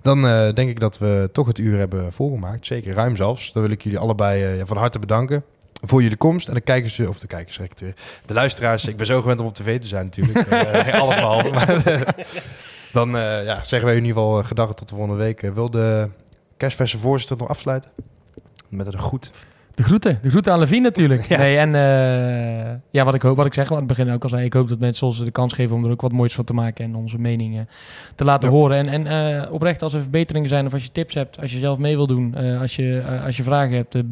Dan 0.03 0.27
eh, 0.27 0.53
denk 0.55 0.71
ik 0.71 0.81
dat 0.81 0.99
we 0.99 1.29
toch 1.33 1.47
het 1.47 1.59
uur 1.59 1.79
hebben 1.79 2.13
volgemaakt. 2.13 2.67
Zeker 2.67 2.95
ruim 2.95 3.17
zelfs. 3.17 3.53
Dan 3.53 3.63
wil 3.63 3.71
ik 3.71 3.83
jullie 3.83 3.99
allebei 3.99 4.59
eh, 4.59 4.67
van 4.67 4.77
harte 4.77 4.99
bedanken 4.99 5.45
voor 5.85 6.03
jullie 6.03 6.17
komst. 6.17 6.49
En 6.49 6.55
de 6.55 6.61
kijkers, 6.61 7.01
of 7.01 7.19
de 7.19 7.27
kijkers, 7.27 7.55
zeg 7.55 7.67
ik 7.67 7.73
weer. 7.79 7.95
De 8.27 8.35
luisteraars. 8.35 8.85
Ik 8.85 8.97
ben 8.97 9.07
zo 9.07 9.21
gewend 9.21 9.41
om 9.41 9.47
op 9.47 9.55
tv 9.55 9.81
te 9.81 9.89
zijn 9.89 10.05
natuurlijk. 10.05 10.47
Eh, 10.47 11.01
alles 11.03 11.15
behalve. 11.15 11.51
Maar, 11.51 11.83
dan 12.93 13.17
eh, 13.17 13.45
ja, 13.45 13.65
zeggen 13.65 13.89
wij 13.89 13.97
in 13.97 14.05
ieder 14.05 14.23
geval 14.23 14.39
eh, 14.39 14.47
gedag 14.47 14.75
tot 14.75 14.89
de 14.89 14.95
volgende 14.95 15.23
week. 15.23 15.43
Eh, 15.43 15.51
wil 15.51 15.71
de 15.71 16.09
kerstverse 16.57 16.99
voorzitter 16.99 17.37
nog 17.37 17.49
afsluiten? 17.49 17.91
Met 18.69 18.87
een 18.87 18.99
goed. 18.99 19.33
De 19.75 19.83
groeten. 19.83 20.19
De 20.23 20.31
groeten 20.31 20.53
aan 20.53 20.59
Levine 20.59 20.81
natuurlijk. 20.81 21.25
Ja. 21.33 21.39
Nee, 21.39 21.57
en 21.57 21.75
eh, 21.75 22.75
ja, 22.91 23.05
wat 23.05 23.15
ik 23.15 23.23
hoop, 23.23 23.37
wat 23.37 23.47
ik 23.47 23.55
zeg 23.55 23.71
aan 23.71 23.77
het 23.77 23.87
begin 23.87 24.11
ook 24.11 24.23
al 24.23 24.29
zei, 24.29 24.45
ik 24.45 24.53
hoop 24.53 24.69
dat 24.69 24.79
mensen 24.79 25.07
ons 25.07 25.25
de 25.25 25.31
kans 25.31 25.53
geven 25.53 25.77
om 25.77 25.85
er 25.85 25.91
ook 25.91 26.01
wat 26.01 26.13
moois 26.13 26.35
van 26.35 26.45
te 26.45 26.53
maken 26.55 26.85
en 26.85 26.95
onze 26.95 27.19
meningen 27.19 27.69
te 28.15 28.25
laten 28.25 28.49
Ja. 28.49 28.55
horen. 28.55 28.89
En, 28.89 29.07
en 29.07 29.07
eh, 29.43 29.53
oprecht, 29.53 29.83
als 29.83 29.95
er 29.95 30.01
verbeteringen 30.01 30.49
zijn 30.49 30.67
of 30.67 30.73
als 30.73 30.83
je 30.85 30.93
tips 30.93 31.15
hebt, 31.15 31.41
als 31.41 31.53
je 31.53 31.59
zelf 31.59 31.79
mee 31.79 31.97
wil 31.97 32.07
doen, 32.07 32.35
eh, 32.35 32.61
als, 32.61 32.77
je, 32.77 33.03
als 33.25 33.37
je 33.37 33.43
vragen 33.43 33.77
hebt, 33.77 33.95
uh. 33.95 34.03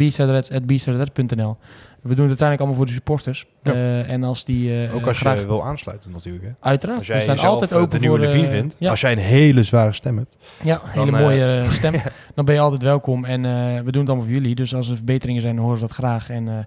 We 2.02 2.14
doen 2.14 2.28
het 2.28 2.40
uiteindelijk 2.40 2.60
allemaal 2.60 2.76
voor 2.76 2.86
de 2.86 2.92
supporters. 2.92 3.46
Ja. 3.62 3.72
Eh, 3.72 4.10
en 4.10 4.24
als 4.24 4.44
die 4.44 4.86
eh, 4.86 4.94
Ook 4.94 5.06
als 5.06 5.18
graag, 5.18 5.38
je 5.38 5.46
wil 5.46 5.64
aansluiten 5.64 6.10
natuurlijk. 6.10 6.44
Hè? 6.44 6.50
uiteraard, 6.60 6.98
Als 6.98 7.08
we 7.08 7.14
jij 7.14 7.22
zijn 7.22 7.38
altijd 7.38 7.72
eh, 7.72 7.78
open 7.78 7.90
de 7.90 7.98
nieuwe 7.98 8.16
voor... 8.16 8.26
Levine 8.26 8.48
vindt. 8.48 8.76
Ja, 8.78 8.90
Als 8.90 9.00
jij 9.00 9.12
een 9.12 9.18
hele 9.18 9.62
zware 9.62 9.92
stem 9.92 10.16
hebt. 10.16 10.38
ja, 10.62 10.80
hele 10.84 11.10
Dan, 11.10 11.14
eh, 11.14 11.26
mooie 11.26 11.64
stem. 11.70 11.92
Dan 12.34 12.44
ben 12.44 12.54
je 12.54 12.60
altijd 12.60 12.82
welkom. 12.82 13.24
En 13.24 13.42
we 13.84 13.90
doen 13.92 14.00
het 14.00 14.10
allemaal 14.10 14.26
voor 14.26 14.34
jullie. 14.34 14.54
Dus 14.54 14.74
als 14.74 14.88
er 14.88 14.96
verbeteringen 14.96 15.42
zijn, 15.42 15.54
dan 15.54 15.64
horen 15.64 15.78
ze 15.80 15.86
dat 15.86 15.94
graag. 15.94 16.30
En 16.30 16.66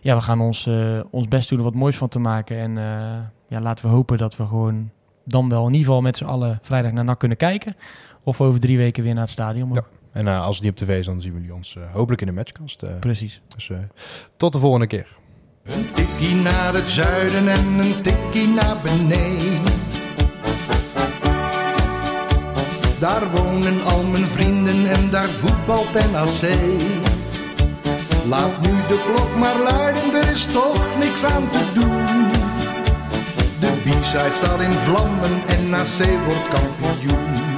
ja, 0.00 0.14
we 0.14 0.22
gaan 0.22 0.40
ons, 0.40 0.68
ons 1.10 1.28
best 1.28 1.48
doen 1.48 1.58
om 1.58 1.64
wat 1.64 1.74
moois 1.74 1.96
van 1.96 2.08
te 2.08 2.18
maken. 2.18 2.56
En 2.58 2.74
ja, 3.48 3.60
laten 3.60 3.84
we 3.84 3.90
hopen 3.90 4.18
dat 4.18 4.36
we 4.36 4.46
gewoon 4.46 4.90
dan 5.24 5.48
wel 5.48 5.66
in 5.66 5.72
ieder 5.72 5.86
geval 5.86 6.00
met 6.00 6.16
z'n 6.16 6.24
allen 6.24 6.58
vrijdag 6.62 6.92
naar 6.92 7.04
NAC 7.04 7.18
kunnen 7.18 7.36
kijken. 7.38 7.76
Of 8.22 8.40
over 8.40 8.60
drie 8.60 8.76
weken 8.76 9.02
weer 9.02 9.14
naar 9.14 9.22
het 9.22 9.32
stadion. 9.32 9.72
Ja. 9.72 9.84
En 10.12 10.28
eh, 10.28 10.42
als 10.44 10.54
het 10.56 10.64
niet 10.64 10.80
op 10.80 10.86
tv 10.86 10.98
is, 10.98 11.06
dan 11.06 11.20
zien 11.20 11.32
jullie 11.32 11.54
ons 11.54 11.76
eh, 11.76 11.82
hopelijk 11.92 12.20
in 12.20 12.26
de 12.26 12.32
matchkast. 12.32 12.82
eh. 12.82 12.90
Precies. 13.00 13.40
dus 13.54 13.70
eh, 13.70 13.76
tot 14.36 14.52
de 14.52 14.58
volgende 14.58 14.86
keer. 14.86 15.06
Een 15.64 15.92
tikkie 15.94 16.34
naar 16.34 16.74
het 16.74 16.90
zuiden 16.90 17.48
en 17.48 17.66
een 17.78 18.02
tikkie 18.02 18.48
naar 18.48 18.76
beneden. 18.82 19.72
Daar 22.98 23.30
wonen 23.30 23.84
al 23.84 24.02
mijn 24.04 24.26
vrienden 24.26 24.86
en 24.90 25.10
daar 25.10 25.28
voetbalt 25.28 25.92
NAC. 25.92 26.50
Laat 28.28 28.60
nu 28.60 28.68
de 28.88 29.02
klok 29.14 29.36
maar 29.38 29.58
luiden, 29.58 30.14
er 30.14 30.30
is 30.30 30.44
toch 30.52 30.98
niks 30.98 31.24
aan 31.24 31.50
te 31.50 31.64
doen. 31.74 32.28
De 33.60 33.80
B-side 33.84 34.30
staat 34.32 34.60
in 34.60 34.70
vlammen 34.70 35.46
en 35.48 35.68
NAC 35.70 36.24
wordt 36.24 36.48
kampioen. 36.48 37.49